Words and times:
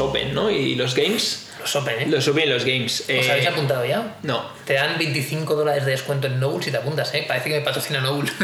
Open, 0.00 0.34
¿no? 0.34 0.50
Y 0.50 0.74
los 0.74 0.94
Games. 0.94 1.46
Los 1.66 1.74
Open, 1.74 1.98
¿eh? 2.00 2.06
Los 2.08 2.28
Open 2.28 2.44
y 2.44 2.46
los 2.46 2.64
Games. 2.64 3.00
¿Os 3.00 3.08
Eh, 3.08 3.28
habéis 3.28 3.48
apuntado 3.48 3.84
ya? 3.84 4.14
No. 4.22 4.44
Te 4.64 4.74
dan 4.74 4.96
25 4.98 5.54
dólares 5.56 5.84
de 5.84 5.90
descuento 5.92 6.28
en 6.28 6.38
Noble 6.38 6.64
si 6.64 6.70
te 6.70 6.76
apuntas, 6.76 7.12
¿eh? 7.14 7.24
Parece 7.26 7.48
que 7.48 7.56
me 7.56 7.60
patrocina 7.62 8.00
Noble. 8.00 8.30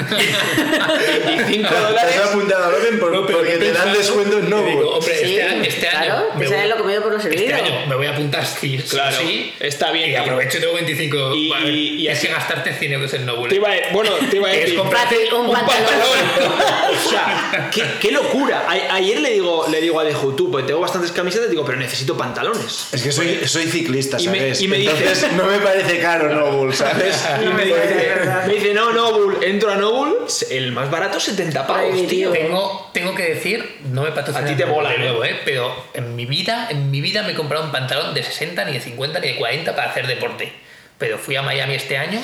25 1.27 1.69
Te 1.69 1.75
dólares. 1.81 2.17
has 2.21 2.29
apuntado 2.31 2.65
al 2.67 2.75
Open 2.75 2.99
por- 3.01 3.13
No, 3.13 3.27
pero 3.27 3.39
porque 3.39 3.53
te 3.59 3.73
dan 3.73 3.85
pensado- 3.93 3.99
descuento 3.99 4.39
en 4.39 4.43
y 4.43 4.47
digo, 4.47 4.59
Noble. 4.59 4.83
hombre, 4.85 5.15
Sí, 5.19 5.37
este, 5.37 5.43
año- 5.43 5.63
este 5.63 5.81
claro, 5.89 6.15
año. 6.15 6.25
te 6.33 6.39
me 6.49 6.57
voy- 6.57 6.69
lo 6.69 6.77
comido 6.79 7.03
por 7.03 7.13
lo 7.13 7.21
servido. 7.21 7.43
Este 7.43 7.55
año 7.55 7.87
me 7.87 7.95
voy 7.97 8.07
a 8.07 8.11
apuntar 8.11 8.45
sí, 8.47 8.79
Claro, 8.91 9.17
sí. 9.21 9.53
está 9.61 9.91
bien. 9.93 10.11
Y 10.11 10.17
aprovecho 10.17 10.59
y 10.59 10.61
tengo 10.61 10.75
25. 10.75 11.35
Y- 11.35 11.49
vale, 11.51 11.71
y- 11.71 11.89
y 12.03 12.09
es 12.09 12.19
así- 12.19 12.27
que 12.27 12.33
gastarte 12.33 12.75
100 12.75 12.93
euros 12.93 13.13
en 13.15 13.27
Noble. 13.27 13.49
Te 13.51 13.57
iba 13.57 13.69
a- 13.71 13.93
bueno, 13.93 14.11
te 14.31 14.37
iba 14.37 14.49
a 14.49 14.53
Es 14.53 14.61
decir. 14.63 14.77
comprarte 14.79 15.17
Un 15.33 15.47
un 15.47 15.53
pantalón. 15.53 15.87
pantalón. 15.87 16.83
O 16.93 17.09
sea, 17.11 17.71
qué, 17.73 17.83
qué 18.01 18.11
locura. 18.13 18.65
A- 18.69 18.95
ayer 18.97 19.21
le 19.21 19.31
digo, 19.31 19.67
le 19.71 19.81
digo 19.81 19.99
a 20.01 20.05
Deju, 20.05 20.35
tú, 20.37 20.51
porque 20.51 20.67
tengo 20.67 20.81
bastantes 20.81 21.11
camisetas, 21.13 21.49
digo, 21.51 21.65
pero 21.65 21.79
necesito 21.79 22.17
pantalones. 22.17 22.89
Es 22.93 23.03
que 23.03 23.12
soy, 23.13 23.47
soy 23.47 23.67
ciclista, 23.67 24.17
Y 24.21 24.29
me- 24.29 24.39
¿sabes? 24.39 24.61
y 24.63 24.69
me 24.69 24.79
dice- 24.79 24.97
Entonces 24.99 25.33
no 25.35 25.45
me 25.47 25.59
parece 25.59 26.01
caro 26.01 26.29
Noble, 26.35 26.75
¿sabes? 26.75 27.17
Y 27.45 27.49
me 27.53 27.65
dice, 27.65 28.21
me 28.47 28.55
dice, 28.55 28.75
no, 28.75 28.93
Noble, 28.93 29.47
entro 29.49 29.71
a 29.71 29.77
Noble, 29.77 30.15
el 30.51 30.73
más 30.73 30.91
barato 30.91 31.21
70 31.21 31.67
pavos, 31.67 31.93
Ay, 31.95 32.07
tío. 32.07 32.31
Tengo, 32.33 32.91
tengo 32.93 33.15
que 33.15 33.35
decir, 33.35 33.79
no 33.93 34.03
me 34.03 34.13
patrocina 34.13 34.45
A 34.47 34.49
ti 34.49 34.57
te 34.57 34.67
mola, 34.67 34.91
de 34.91 34.99
nuevo, 34.99 35.25
¿eh? 35.25 35.41
Pero 35.45 35.73
en 35.95 36.17
mi 36.17 36.27
vida, 36.27 36.69
en 36.71 36.91
mi 36.91 37.01
vida 37.01 37.23
me 37.23 37.33
he 37.33 37.35
comprado 37.35 37.65
un 37.65 37.73
pantalón 37.73 38.15
de 38.15 38.23
60, 38.23 38.65
ni 38.65 38.73
de 38.73 38.81
50, 38.81 39.21
ni 39.21 39.29
de 39.29 39.37
40 39.37 39.77
para 39.77 39.91
hacer 39.91 40.07
deporte. 40.07 40.53
Pero 40.99 41.19
fui 41.19 41.37
a 41.37 41.43
Miami 41.43 41.75
este 41.75 41.97
año, 41.99 42.21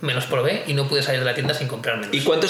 me 0.00 0.14
los 0.14 0.26
probé 0.26 0.64
y 0.66 0.74
no 0.74 0.88
pude 0.88 1.02
salir 1.02 1.20
de 1.20 1.26
la 1.26 1.34
tienda 1.34 1.54
sin 1.54 1.68
comprármelos. 1.68 2.14
¿Y 2.14 2.20
cuánto, 2.22 2.46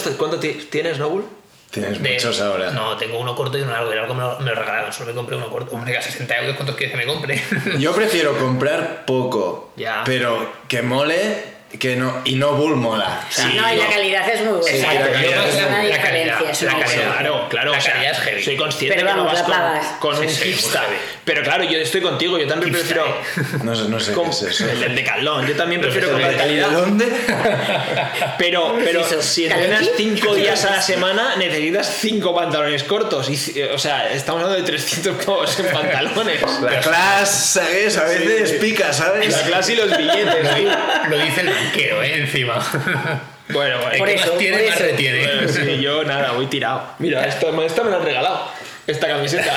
tienes, 0.70 0.98
Noble? 0.98 1.24
Tienes 1.72 2.02
De- 2.02 2.12
muchos 2.12 2.40
ahora. 2.40 2.70
No, 2.70 2.96
tengo 2.98 3.18
uno 3.18 3.34
corto 3.34 3.56
y 3.58 3.62
uno 3.62 3.72
largo. 3.72 3.90
El 3.90 3.96
largo 3.98 4.14
me 4.14 4.20
lo, 4.22 4.38
me 4.40 4.50
lo 4.50 4.54
regalaron, 4.56 4.92
solo 4.92 5.06
me 5.10 5.14
compré 5.14 5.36
uno 5.36 5.48
corto. 5.50 5.74
Hombre, 5.74 5.96
a 5.96 6.02
60 6.02 6.38
euros, 6.38 6.54
¿cuántos 6.56 6.76
quieres 6.76 6.94
que 6.96 7.04
me 7.04 7.10
compre? 7.12 7.42
Yo 7.78 7.94
prefiero 7.94 8.36
comprar 8.38 9.04
poco, 9.06 9.72
Ya. 9.76 10.02
pero 10.04 10.52
que 10.68 10.82
mole 10.82 11.51
que 11.78 11.96
no, 11.96 12.20
y 12.24 12.34
no 12.36 12.52
bull 12.52 12.76
mola. 12.76 13.24
O 13.28 13.32
sea, 13.32 13.46
no, 13.46 13.72
y 13.72 13.76
la 13.76 13.86
calidad 13.88 14.28
es 14.28 14.40
muy 14.42 14.58
buena. 14.58 14.76
Exacto, 14.76 14.98
Yo 14.98 15.04
la 15.06 15.12
calidad 15.12 15.30
creo 15.32 15.42
que 15.44 15.48
es 15.50 15.56
una 15.56 15.64
la 15.70 15.82
diferencia. 15.82 16.02
calidad, 16.02 16.50
es 16.50 16.62
la 16.62 16.74
una 16.74 16.84
calidad. 16.84 17.02
Claro, 17.12 17.48
claro. 17.48 17.72
La 17.72 17.78
o 17.78 17.80
sea, 17.80 17.92
calidad 17.94 18.12
es 18.12 18.18
heavy. 18.18 18.42
Soy 18.44 18.56
consciente 18.56 18.96
Pero 18.96 19.08
que 19.08 19.14
no 19.16 19.24
vamos, 19.24 19.40
vas 19.40 19.48
la 19.48 19.54
con, 19.56 19.64
pagas. 19.64 19.86
con 19.98 20.16
Sí, 20.16 20.22
un 20.22 20.28
sí, 20.28 20.38
muy 20.44 20.48
hipster. 20.52 20.80
Pero 21.24 21.42
claro, 21.42 21.64
yo 21.64 21.78
estoy 21.78 22.00
contigo, 22.00 22.38
yo 22.38 22.46
también 22.46 22.74
Hipster, 22.74 22.98
prefiero... 23.00 23.62
No 23.64 23.74
sé, 23.76 23.88
no 23.88 24.00
sé 24.00 24.12
com- 24.12 24.24
qué 24.28 24.30
es 24.30 24.42
eso. 24.42 24.68
el 24.70 24.80
del 24.80 24.94
decalón, 24.96 25.46
yo 25.46 25.54
también 25.56 25.80
prefiero 25.80 26.08
esos 26.08 26.20
comprar 26.20 26.30
de- 26.32 26.36
¿De 26.36 26.60
calidad. 26.62 26.70
dónde? 26.80 27.06
Pero, 28.38 28.76
pero 28.84 29.04
si 29.22 29.44
entrenas 29.46 29.80
¿Calentí? 29.80 30.16
5 30.20 30.34
días 30.34 30.64
a 30.64 30.70
la 30.70 30.82
semana, 30.82 31.36
necesitas 31.36 31.96
5 32.00 32.34
pantalones 32.34 32.82
cortos. 32.84 33.28
Y, 33.28 33.62
o 33.62 33.78
sea, 33.78 34.10
estamos 34.12 34.42
hablando 34.42 34.60
de 34.64 34.70
300 34.70 35.24
pavos 35.24 35.58
en 35.60 35.66
pantalones. 35.66 36.40
La 36.60 36.80
clase, 36.80 37.90
¿sabes? 37.90 37.98
A 37.98 38.04
veces 38.04 38.52
pica, 38.60 38.92
¿sabes? 38.92 39.30
La 39.32 39.42
clase 39.42 39.74
y 39.74 39.76
los 39.76 39.96
billetes. 39.96 40.48
¿sí? 40.56 40.66
Lo 41.08 41.18
dice 41.18 41.40
el 41.42 41.48
banquero, 41.64 42.02
¿eh? 42.02 42.18
Encima. 42.20 42.58
Bueno, 43.48 43.76
El 43.90 43.98
Por 43.98 44.08
eso, 44.08 44.28
más 44.28 44.38
tiene, 44.38 44.56
por 44.56 44.66
más 44.66 44.76
eso. 44.76 44.84
retiene. 44.84 45.26
Bueno, 45.26 45.48
sí, 45.52 45.80
yo 45.82 46.04
nada, 46.04 46.30
voy 46.32 46.46
tirado. 46.46 46.84
Mira, 46.98 47.26
esta, 47.26 47.48
esta 47.66 47.82
me 47.82 47.90
la 47.90 47.96
han 47.96 48.04
regalado. 48.04 48.48
Esta 48.86 49.08
camiseta. 49.08 49.54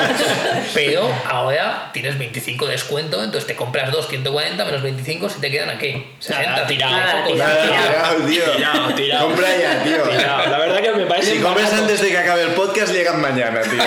Pero 0.74 1.08
ahora 1.26 1.90
tienes 1.92 2.18
25 2.18 2.66
de 2.66 2.72
descuento, 2.72 3.22
entonces 3.22 3.46
te 3.46 3.54
compras 3.54 3.92
dos 3.92 4.08
140 4.08 4.64
menos 4.64 4.82
25, 4.82 5.28
si 5.28 5.40
te 5.40 5.50
quedan 5.50 5.68
a 5.68 5.78
qué? 5.78 6.06
60. 6.20 6.50
Nada, 6.50 6.66
tirado. 6.66 6.96
Nada, 6.96 7.24
tirado. 7.26 7.62
Tirado, 7.62 8.16
tío. 8.24 8.44
Tirado, 8.56 8.94
tirado. 8.94 9.26
Compra 9.26 9.48
ya, 9.56 9.82
tío. 9.82 10.02
Tirado. 10.04 10.50
La 10.50 10.58
verdad 10.58 10.80
que 10.80 10.92
me 10.92 11.06
parece. 11.06 11.32
Si 11.32 11.38
compras 11.38 11.72
antes 11.72 12.00
de 12.00 12.08
que 12.08 12.18
acabe 12.18 12.42
el 12.42 12.50
podcast, 12.52 12.92
llegan 12.92 13.20
mañana, 13.20 13.60
tío. 13.60 13.82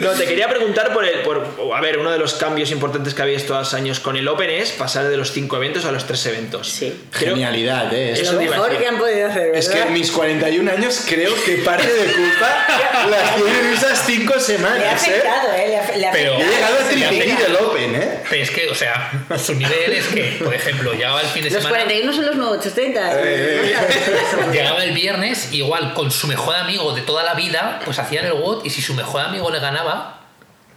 No, 0.00 0.10
te 0.10 0.24
quería 0.26 0.48
preguntar 0.48 0.92
por 0.92 1.04
el. 1.04 1.20
Por, 1.20 1.46
a 1.74 1.80
ver, 1.80 1.98
uno 1.98 2.10
de 2.10 2.18
los 2.18 2.34
cambios 2.34 2.70
importantes 2.70 3.14
que 3.14 3.22
había 3.22 3.36
estos 3.36 3.74
años 3.74 4.00
con 4.00 4.16
el 4.16 4.26
Open 4.28 4.50
es 4.50 4.70
pasar 4.72 5.08
de 5.08 5.16
los 5.16 5.32
5 5.32 5.56
eventos 5.56 5.84
a 5.84 5.92
los 5.92 6.06
3 6.06 6.26
eventos. 6.26 6.68
Sí. 6.68 7.04
Creo- 7.10 7.34
Genialidad, 7.34 7.92
¿eh? 7.94 8.12
Eso 8.12 8.32
Lo 8.32 8.40
mejor 8.40 8.76
que 8.78 8.86
han 8.86 8.98
podido 8.98 9.28
hacer, 9.28 9.42
¿verdad? 9.52 9.58
Es 9.58 9.68
que 9.68 9.80
en 9.82 9.92
mis 9.92 10.10
41 10.10 10.70
años 10.70 11.02
creo 11.08 11.32
que 11.44 11.56
parte 11.58 11.86
de 11.92 12.12
culpa 12.12 12.66
las 13.10 13.36
tienen 13.36 13.66
esas 13.74 14.04
5 14.06 14.32
Le 14.34 14.38
ha 14.38 14.40
semanas, 14.40 14.82
¿eh? 14.82 15.10
afectado, 15.10 15.52
¿eh? 15.54 15.68
Le 15.68 15.76
ha, 15.78 15.96
le 15.96 16.06
ha 16.08 16.12
Pero- 16.12 16.34
he 16.34 16.44
llegado 16.44 16.76
a 16.78 16.88
triplicar 16.88 17.42
el 17.50 17.56
Open, 17.56 17.94
¿eh? 17.94 18.20
Pero 18.30 18.42
es 18.42 18.50
que, 18.50 18.68
o 18.68 18.74
sea, 18.74 19.10
su 19.38 19.54
nivel 19.54 19.92
es 19.92 20.06
que, 20.08 20.40
por 20.42 20.54
ejemplo, 20.54 20.92
llegaba 20.92 21.20
el 21.20 21.26
fin 21.28 21.44
de 21.44 21.50
Los 21.50 21.62
semana. 21.62 21.84
41 21.84 22.12
son 22.12 22.26
los 22.26 22.36
nuevos 22.36 22.58
830. 22.58 23.12
Eh, 23.22 23.74
Llegaba 24.52 24.82
el 24.84 24.92
viernes, 24.92 25.52
igual 25.52 25.92
con 25.94 26.10
su 26.10 26.26
mejor 26.26 26.56
amigo 26.56 26.92
de 26.94 27.02
toda 27.02 27.22
la 27.22 27.34
vida, 27.34 27.80
pues 27.84 27.98
hacían 27.98 28.24
el 28.26 28.32
WOT 28.32 28.64
y 28.66 28.70
si 28.70 28.80
su 28.82 28.94
mejor 28.94 29.22
amigo 29.22 29.50
le 29.50 29.58
ganaba, 29.60 29.89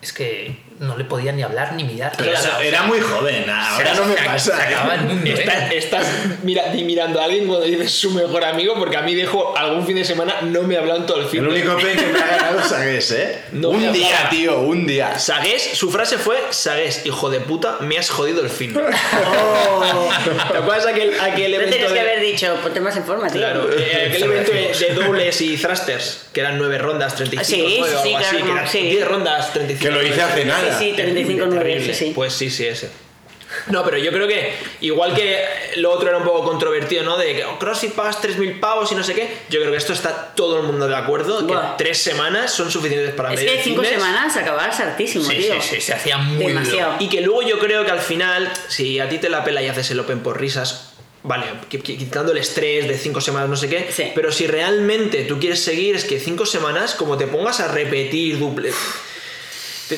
es 0.02 0.14
que 0.14 0.64
no 0.84 0.98
le 0.98 1.04
podían 1.06 1.36
ni 1.36 1.44
hablar 1.44 1.74
ni 1.74 1.84
mirar. 1.84 2.14
Pero 2.18 2.32
Claro, 2.32 2.46
eso 2.46 2.56
o 2.56 2.60
sea, 2.60 2.68
era 2.68 2.84
muy 2.84 3.00
joven, 3.00 3.50
ahora 3.50 3.96
se- 3.96 4.02
no 4.02 4.06
me 4.08 4.16
se- 4.18 4.24
pasa. 4.24 4.58
Se 4.58 4.74
¿eh? 4.74 4.78
el 4.94 5.00
mundo, 5.02 5.30
¿eh? 5.30 5.34
Estás, 5.34 5.72
estás 5.72 6.08
mira- 6.44 6.64
mirando 6.74 7.22
a 7.22 7.26
alguien 7.26 7.48
cuando 7.48 7.66
dices 7.66 7.92
su 7.92 8.12
mejor 8.12 8.44
amigo, 8.44 8.76
porque 8.78 8.98
a 8.98 9.02
mí 9.02 9.16
dejo 9.16 9.58
algún 9.58 9.86
fin 9.86 9.96
de 9.96 10.06
semana 10.06 10.42
no 10.42 10.62
me 10.64 10.78
hablan 10.78 11.06
todo 11.06 11.20
el 11.22 11.26
fin. 11.28 11.42
El 11.42 11.48
único 11.50 11.74
Open 11.74 11.96
que 11.98 12.06
me 12.08 12.20
ha 12.20 12.28
ganado 12.28 12.64
Sagues, 12.68 13.12
¿eh? 13.12 13.40
No 13.52 13.70
un 13.70 13.92
día, 13.94 14.08
hablaba. 14.10 14.30
tío, 14.30 14.60
un 14.62 14.86
día. 14.86 15.18
Sagués, 15.20 15.72
su 15.74 15.90
frase 15.92 16.18
fue: 16.18 16.38
Sagués, 16.52 17.06
hijo 17.06 17.30
de 17.30 17.40
puta, 17.40 17.78
me 17.82 17.98
has 17.98 18.10
jodido 18.10 18.42
el 18.42 18.50
fin. 18.50 18.78
Oh. 19.26 20.10
¿Te 20.52 20.58
acuerdas 20.58 20.86
aquel, 20.88 21.20
aquel 21.20 21.52
No 21.52 21.58
evento? 21.58 21.76
tienes 21.76 21.92
que 21.92 22.00
haber 22.00 22.20
dicho, 22.22 22.56
ponte 22.62 22.80
más 22.80 22.96
en 22.98 23.04
forma, 23.04 23.28
tío. 23.30 23.40
Claro, 23.42 23.70
eh, 23.72 24.08
aquel 24.10 24.24
evento 24.32 24.52
de, 24.52 24.94
dobles 24.94 25.42
y 25.42 25.58
thrusters, 25.58 26.26
que 26.34 26.40
eran 26.42 26.58
9 26.58 26.78
rondas, 26.78 27.16
35 27.16 27.68
Sí, 27.68 27.76
nueve, 27.80 27.96
o 27.96 28.04
sí, 28.04 28.14
algo 28.14 28.20
claro, 28.20 28.34
así, 28.36 28.44
que 28.44 28.52
eran 28.52 28.68
sí. 28.70 28.82
10 28.90 29.08
rondas, 29.08 29.54
35 29.54 29.84
Que 29.84 29.92
lo 30.02 30.08
hice 30.08 30.22
hace 30.22 30.46
nada. 30.46 30.73
Sí, 30.80 30.90
sí, 30.92 30.96
35 30.96 31.46
9, 31.48 31.64
Terrible. 31.64 31.94
sí, 31.94 32.06
sí. 32.08 32.12
Pues 32.14 32.34
sí, 32.34 32.50
sí, 32.50 32.66
ese. 32.68 32.90
No, 33.68 33.84
pero 33.86 34.00
yo 34.00 34.12
creo 34.12 34.28
que 34.28 34.52
igual 34.82 35.14
que 35.14 35.40
lo 35.76 35.92
otro 35.92 36.10
era 36.10 36.18
un 36.18 36.24
poco 36.24 36.44
controvertido, 36.44 37.04
¿no? 37.04 37.18
De 37.18 37.36
que 37.36 37.46
oh, 37.46 37.60
CrossFit 37.60 37.92
pagas 37.94 38.20
3.000 38.20 38.60
pavos 38.60 38.92
y 38.92 38.96
no 38.96 39.04
sé 39.04 39.14
qué. 39.14 39.30
Yo 39.52 39.60
creo 39.60 39.70
que 39.72 39.78
esto 39.78 39.94
está 39.94 40.34
todo 40.36 40.60
el 40.62 40.64
mundo 40.66 40.88
de 40.88 40.96
acuerdo, 40.96 41.46
que 41.46 41.54
tres 41.78 42.00
semanas 42.00 42.52
son 42.52 42.72
suficientes 42.72 43.12
para 43.14 43.32
es 43.32 43.40
medir 43.42 43.58
que 43.58 43.64
5 43.64 43.82
fitness. 43.84 44.02
semanas 44.02 44.38
acabas 44.38 44.80
hartísimo, 44.80 45.24
Sí, 45.26 45.36
tío. 45.38 45.62
sí, 45.62 45.76
sí, 45.76 45.82
se 45.82 45.94
hacía 45.94 46.18
muy 46.18 46.48
Demasiado. 46.48 46.96
Y 47.00 47.10
que 47.10 47.22
luego 47.22 47.44
yo 47.44 47.60
creo 47.60 47.86
que 47.86 47.92
al 47.92 48.00
final, 48.00 48.52
si 48.70 49.00
a 49.00 49.08
ti 49.08 49.20
te 49.20 49.30
la 49.30 49.44
pela 49.44 49.62
y 49.62 49.68
haces 49.68 49.92
el 49.92 50.00
Open 50.00 50.22
por 50.22 50.42
risas, 50.42 50.94
vale, 51.22 51.46
qui- 51.70 51.84
qui- 51.84 51.98
quitando 52.00 52.32
el 52.32 52.40
estrés 52.40 52.88
de 52.88 52.98
cinco 52.98 53.22
semanas, 53.22 53.50
no 53.50 53.56
sé 53.56 53.70
qué, 53.70 53.88
Sí. 53.92 54.12
pero 54.16 54.32
si 54.32 54.48
realmente 54.48 55.26
tú 55.26 55.40
quieres 55.40 55.64
seguir, 55.64 55.96
es 55.96 56.06
que 56.06 56.20
cinco 56.20 56.48
semanas, 56.48 56.96
como 56.96 57.18
te 57.18 57.28
pongas 57.28 57.60
a 57.60 57.68
repetir 57.68 58.40
duple. 58.40 58.72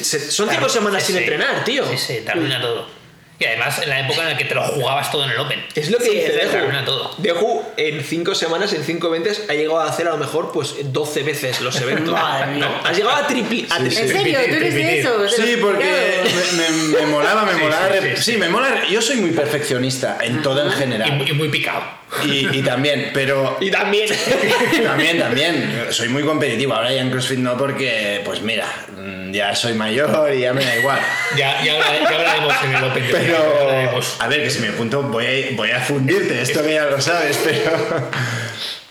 Se- 0.03 0.31
son 0.31 0.49
cinco 0.49 0.69
semanas 0.69 1.03
sin 1.03 1.17
entrenar, 1.17 1.63
tío. 1.63 1.87
Sí, 1.89 1.97
sí, 1.97 2.21
te 2.25 2.31
arruina 2.31 2.59
todo. 2.61 2.87
Y 3.37 3.43
además 3.45 3.81
en 3.81 3.89
la 3.89 3.99
época 3.99 4.21
en 4.21 4.29
la 4.29 4.37
que 4.37 4.45
te 4.45 4.55
lo 4.55 4.63
jugabas 4.63 5.11
todo 5.11 5.25
en 5.25 5.31
el 5.31 5.37
Open. 5.39 5.61
Es 5.75 5.91
lo 5.91 5.97
que 5.97 6.05
Sí, 6.05 6.11
dice 6.11 6.31
Deju. 6.31 7.09
Deju 7.17 7.63
en 7.75 8.01
cinco 8.03 8.33
semanas, 8.33 8.71
en 8.73 8.83
cinco 8.83 9.07
eventos, 9.07 9.41
ha 9.49 9.53
llegado 9.53 9.81
a 9.81 9.89
hacer 9.89 10.07
a 10.07 10.11
lo 10.11 10.17
mejor 10.17 10.51
pues 10.53 10.73
12 10.93 11.23
veces 11.23 11.59
los 11.59 11.79
eventos. 11.81 12.13
Madre 12.13 12.47
mía. 12.53 12.65
No, 12.81 12.87
has 12.89 12.95
llegado 12.97 13.15
a 13.17 13.27
tripli 13.27 13.67
a 13.69 13.75
Sí, 13.77 13.83
tri- 13.83 13.89
sí. 13.91 14.01
¿En 14.01 14.07
serio? 14.09 14.39
¿Tú 14.47 14.55
eres 14.55 14.73
de 14.73 14.99
eso? 15.01 15.17
¿De 15.19 15.29
Sí, 15.29 15.57
porque 15.61 16.23
me, 16.55 16.69
me- 16.69 16.99
me 17.01 17.05
molaba, 17.07 17.43
me 17.43 17.53
Sí, 17.55 17.59
molaba. 17.59 17.87
sí, 17.91 17.99
re- 17.99 18.15
sí, 18.15 18.23
Sí, 18.23 18.31
sí. 18.33 18.37
me 18.37 18.47
mola. 18.47 18.85
Yo 18.89 19.01
soy 19.01 19.17
muy 19.17 19.31
perfeccionista 19.31 20.17
en 20.21 20.41
todo 20.41 20.61
en 20.61 20.69
Y, 20.69 20.71
general. 20.71 21.11
muy- 21.13 21.29
y 21.29 21.33
muy 21.33 21.49
picado. 21.49 21.81
Y, 22.23 22.59
y 22.59 22.61
también, 22.61 23.11
pero 23.13 23.57
Y 23.59 23.69
también. 23.69 24.07
También, 24.83 25.19
también. 25.19 25.87
Soy 25.89 26.07
muy 26.07 26.23
competitivo. 26.23 26.73
Ahora 26.73 26.91
ya 26.93 27.01
en 27.01 27.09
CrossFit 27.11 27.39
no 27.39 27.57
porque, 27.57 28.21
pues 28.23 28.41
mira, 28.41 28.65
mm, 28.95 29.31
ya 29.33 29.53
soy 29.55 29.73
mayor 29.73 30.31
y 30.33 30.39
ya 30.41 30.53
me 30.53 30.63
da 30.63 30.75
igual. 30.77 30.99
Ya, 31.35 31.61
ya, 31.63 31.73
ya 31.79 32.07
hablaremos 32.07 32.53
en 32.63 32.75
el 32.75 32.83
Open. 32.85 33.03
Pero, 33.25 33.99
a 34.19 34.27
ver, 34.27 34.43
que 34.43 34.49
si 34.49 34.59
me 34.59 34.69
apunto 34.69 35.01
voy 35.03 35.25
a, 35.25 35.55
voy 35.55 35.71
a 35.71 35.79
fundirte, 35.81 36.41
esto 36.41 36.61
que 36.63 36.73
ya 36.73 36.85
lo 36.85 36.99
sabes, 37.01 37.39
pero... 37.43 37.71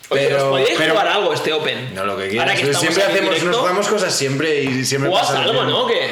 Oye, 0.09 0.33
¿os 0.35 0.43
podéis 0.43 0.69
pero- 0.77 0.91
jugar 0.93 1.07
algo 1.07 1.33
este 1.33 1.51
Open? 1.53 1.93
No, 1.95 2.05
lo 2.05 2.15
que 2.17 2.23
Ahora 2.39 2.53
quieras. 2.53 2.53
que 2.55 2.59
Pero 2.61 2.71
estamos 2.73 2.93
siempre 2.95 3.03
hacemos, 3.03 3.29
directo, 3.31 3.45
nos 3.51 3.57
jugamos 3.57 3.87
cosas 3.87 4.15
siempre 4.15 4.59
y 4.63 4.85
siempre 4.85 5.09
¿Juegas 5.09 5.27
pasa 5.29 5.41
algo, 5.43 5.63
no? 5.63 5.87
¿Qué? 5.87 6.09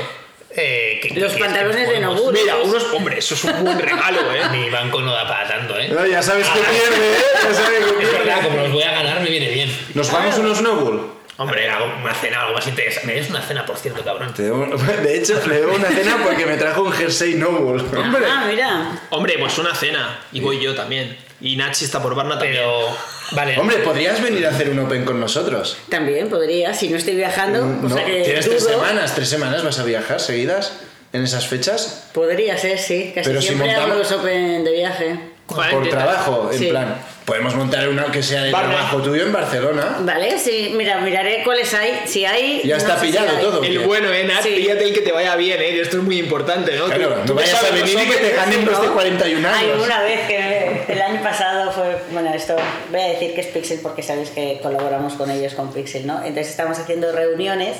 Eh, 0.55 0.99
¿qué- 1.01 1.19
Los 1.19 1.33
qué- 1.33 1.39
pantalones 1.39 1.75
qué 1.75 1.81
de 1.81 1.87
podemos? 1.87 2.15
Nogur. 2.15 2.33
Mira, 2.33 2.55
unos. 2.57 2.83
Hombre, 2.93 3.17
eso 3.19 3.33
es 3.35 3.43
un 3.43 3.63
buen 3.63 3.79
regalo, 3.79 4.19
¿eh? 4.33 4.41
Mi 4.51 4.69
banco 4.69 4.99
no 5.01 5.11
da 5.13 5.27
para 5.27 5.47
tanto, 5.47 5.77
¿eh? 5.79 5.89
No, 5.89 6.05
ya 6.05 6.21
sabes 6.23 6.47
que 6.47 6.59
pierde, 6.59 7.13
¿eh? 7.13 7.17
Ya 7.43 7.53
sabes 7.53 7.79
que 7.85 8.03
Es 8.03 8.11
verdad, 8.11 8.23
pierde. 8.39 8.49
como 8.49 8.63
los 8.63 8.71
voy 8.71 8.83
a 8.83 8.91
ganar, 8.91 9.19
me 9.21 9.29
viene 9.29 9.49
bien. 9.49 9.75
Nos 9.93 10.09
jugamos 10.09 10.37
unos 10.39 10.57
snowball. 10.57 11.11
Hombre, 11.37 11.67
algo- 11.69 11.91
una 12.01 12.13
cena, 12.13 12.41
algo 12.41 12.53
más 12.53 12.67
interesante. 12.67 13.07
Me 13.07 13.15
des 13.15 13.29
una 13.29 13.41
cena, 13.41 13.65
por 13.65 13.75
cierto, 13.77 14.03
cabrón. 14.03 14.33
Te 14.33 14.51
debo- 14.51 14.67
De 15.03 15.17
hecho, 15.17 15.41
le 15.47 15.61
debo 15.61 15.75
una 15.75 15.89
cena 15.89 16.17
porque 16.23 16.45
me 16.45 16.57
trajo 16.57 16.83
un 16.83 16.91
jersey 16.91 17.33
Noble. 17.35 17.83
Hombre. 17.97 18.25
Ah, 18.29 18.45
mira. 18.47 19.01
Hombre, 19.09 19.35
pues 19.39 19.57
una 19.57 19.73
cena. 19.73 20.19
Y 20.31 20.39
voy 20.41 20.59
yo 20.61 20.75
también. 20.75 21.17
Y 21.41 21.55
Nachi 21.55 21.85
está 21.85 22.01
por 22.01 22.13
Barna 22.15 22.37
también. 22.37 22.53
Pero, 22.63 22.87
vale. 23.31 23.57
Hombre, 23.57 23.77
podrías 23.79 24.21
venir 24.21 24.45
a 24.45 24.49
hacer 24.51 24.69
un 24.69 24.79
Open 24.79 25.05
con 25.05 25.19
nosotros. 25.19 25.75
También 25.89 26.29
podría, 26.29 26.73
si 26.73 26.89
no 26.89 26.97
estoy 26.97 27.15
viajando. 27.15 27.63
o 27.63 27.65
No, 27.65 27.89
sea 27.95 28.05
que 28.05 28.21
Tienes 28.21 28.47
tres 28.47 28.63
semanas, 28.63 29.15
tres 29.15 29.27
semanas 29.29 29.63
vas 29.63 29.79
a 29.79 29.83
viajar 29.83 30.19
seguidas 30.19 30.71
en 31.13 31.23
esas 31.23 31.47
fechas. 31.47 32.09
Podría 32.13 32.57
ser, 32.57 32.77
sí. 32.79 33.11
Casi 33.13 33.27
Pero 33.27 33.41
si 33.41 33.47
siempre 33.47 33.71
hago 33.71 33.87
montamos- 33.87 34.11
los 34.11 34.19
Open 34.19 34.63
de 34.63 34.71
viaje. 34.71 35.19
Por 35.45 35.87
trabajo, 35.89 36.49
en 36.51 36.57
Sí. 36.57 36.65
plan, 36.67 36.95
podemos 37.25 37.53
montar 37.55 37.87
una 37.89 38.05
que 38.05 38.23
sea 38.23 38.41
de 38.43 38.51
Vale. 38.51 38.69
trabajo 38.69 39.01
tuyo 39.01 39.23
en 39.23 39.31
Barcelona. 39.33 39.97
Vale, 39.99 40.39
sí, 40.39 40.73
mira, 40.75 40.99
miraré 41.01 41.43
cuáles 41.43 41.71
hay. 41.73 42.01
Si 42.05 42.25
hay. 42.25 42.61
Ya 42.63 42.77
no 42.77 42.81
está 42.81 42.99
si 42.99 43.07
pillado 43.07 43.27
hay. 43.37 43.43
todo. 43.43 43.63
El 43.63 43.79
bueno, 43.79 44.09
eh, 44.11 44.23
Nat, 44.23 44.41
Sí. 44.41 44.53
píllate 44.55 44.85
el 44.85 44.93
que 44.93 45.01
te 45.01 45.11
vaya 45.11 45.35
bien, 45.35 45.61
eh. 45.61 45.79
Esto 45.81 45.97
es 45.97 46.03
muy 46.03 46.17
importante, 46.17 46.75
¿no? 46.77 46.85
Claro, 46.85 47.09
Tú- 47.09 47.15
no 47.19 47.25
tú 47.25 47.33
vayas 47.35 47.61
a 47.61 47.69
venir 47.71 47.99
y 47.99 48.09
que 48.09 48.17
te 48.17 48.31
ganen 48.31 48.65
los 48.65 48.81
de 48.81 48.87
¿no? 48.87 48.93
41 48.93 49.47
Hay 49.49 49.69
años. 49.69 49.85
una 49.85 50.01
vez 50.01 50.27
que 50.27 50.85
el 50.87 51.01
año 51.01 51.21
pasado 51.21 51.71
fue, 51.71 51.97
bueno, 52.11 52.33
esto 52.33 52.55
voy 52.89 53.01
a 53.01 53.07
decir 53.09 53.35
que 53.35 53.41
es 53.41 53.47
Pixel 53.47 53.79
porque 53.83 54.01
sabes 54.01 54.29
que 54.31 54.59
colaboramos 54.63 55.13
con 55.13 55.29
ellos 55.29 55.53
con 55.53 55.71
Pixel, 55.73 56.07
¿no? 56.07 56.17
Entonces 56.19 56.47
estamos 56.49 56.79
haciendo 56.79 57.11
reuniones 57.11 57.77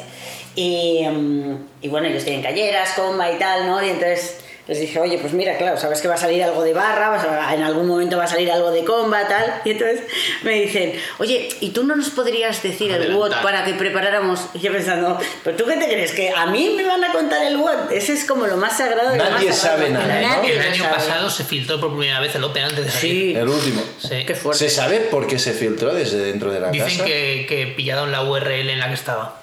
y, 0.56 1.06
mm, 1.10 1.56
y 1.82 1.88
bueno, 1.88 2.08
ellos 2.08 2.24
tienen 2.24 2.44
calleras, 2.44 2.92
comba 2.96 3.32
y 3.32 3.40
tal, 3.40 3.66
¿no? 3.66 3.82
Y 3.84 3.90
entonces 3.90 4.38
les 4.68 4.80
dije, 4.80 4.98
oye, 5.00 5.18
pues 5.18 5.34
mira, 5.34 5.58
claro, 5.58 5.78
sabes 5.78 6.02
que 6.02 6.08
va 6.08 6.14
a 6.14 6.18
salir 6.18 6.42
algo 6.44 6.64
de 6.64 6.74
barra, 6.74 7.10
vas 7.10 7.26
a- 7.26 7.54
en 7.54 7.64
algún 7.64 7.86
momento 7.88 8.18
va 8.18 8.24
a 8.24 8.28
salir 8.28 8.50
algo 8.52 8.72
de 8.72 8.84
comba, 8.86 9.28
tal. 9.28 9.62
Y 9.66 9.72
entonces 9.72 10.02
me 10.44 10.54
dicen, 10.62 10.94
oye, 11.20 11.50
¿y 11.60 11.70
tú 11.72 11.84
no 11.84 11.96
nos 11.96 12.10
podrías 12.12 12.62
decir 12.64 12.92
el. 12.92 13.14
WOT 13.14 13.42
para 13.42 13.66
que 13.66 13.74
preparáramos? 13.74 14.40
Y 14.54 14.60
yo 14.60 14.72
pensando, 14.72 15.20
¿pero 15.44 15.58
tú 15.58 15.66
qué 15.66 15.76
te 15.76 15.86
crees? 15.86 16.14
¿Que 16.14 16.30
a 16.30 16.46
mí 16.46 16.74
me 16.78 16.86
van 16.86 17.04
a 17.04 17.12
contar 17.12 17.44
el 17.46 17.58
WOT? 17.58 17.92
Ese 17.92 18.14
es 18.14 18.24
como 18.26 18.48
lo 18.48 18.56
más 18.58 18.78
sagrado 18.78 19.12
de 19.12 19.18
lo 19.18 19.24
Nadie 19.30 19.50
más 19.50 19.58
sagrado. 19.58 19.80
sabe 19.84 19.90
nada, 19.94 20.22
¿no? 20.22 20.28
Nadie 20.38 20.54
El 20.54 20.62
año 20.62 20.84
sabe. 20.84 20.96
pasado 20.96 21.30
se 21.30 21.44
filtró 21.44 21.80
por 21.80 21.90
primera 21.98 22.20
vez 22.22 22.34
el 22.36 22.44
Open 22.44 22.64
antes 22.64 22.86
de 22.86 22.92
salir. 22.92 23.12
Sí. 23.12 23.36
El 23.36 23.48
último. 23.50 23.84
Sí. 24.00 24.24
Qué 24.26 24.34
fuerte. 24.36 24.68
¿Se 24.68 24.74
sabe 24.74 25.00
por 25.02 25.28
qué 25.28 25.38
se 25.40 25.52
filtró 25.54 25.94
desde 25.94 26.18
dentro 26.20 26.52
de 26.52 26.60
la 26.62 26.70
Dicen 26.72 26.88
casa? 26.90 27.06
que, 27.06 27.46
que 27.50 27.68
pillaron 27.76 28.12
la 28.12 28.24
URL 28.24 28.70
en 28.70 28.80
la 28.80 28.88
que 28.88 28.94
estaba. 28.96 29.43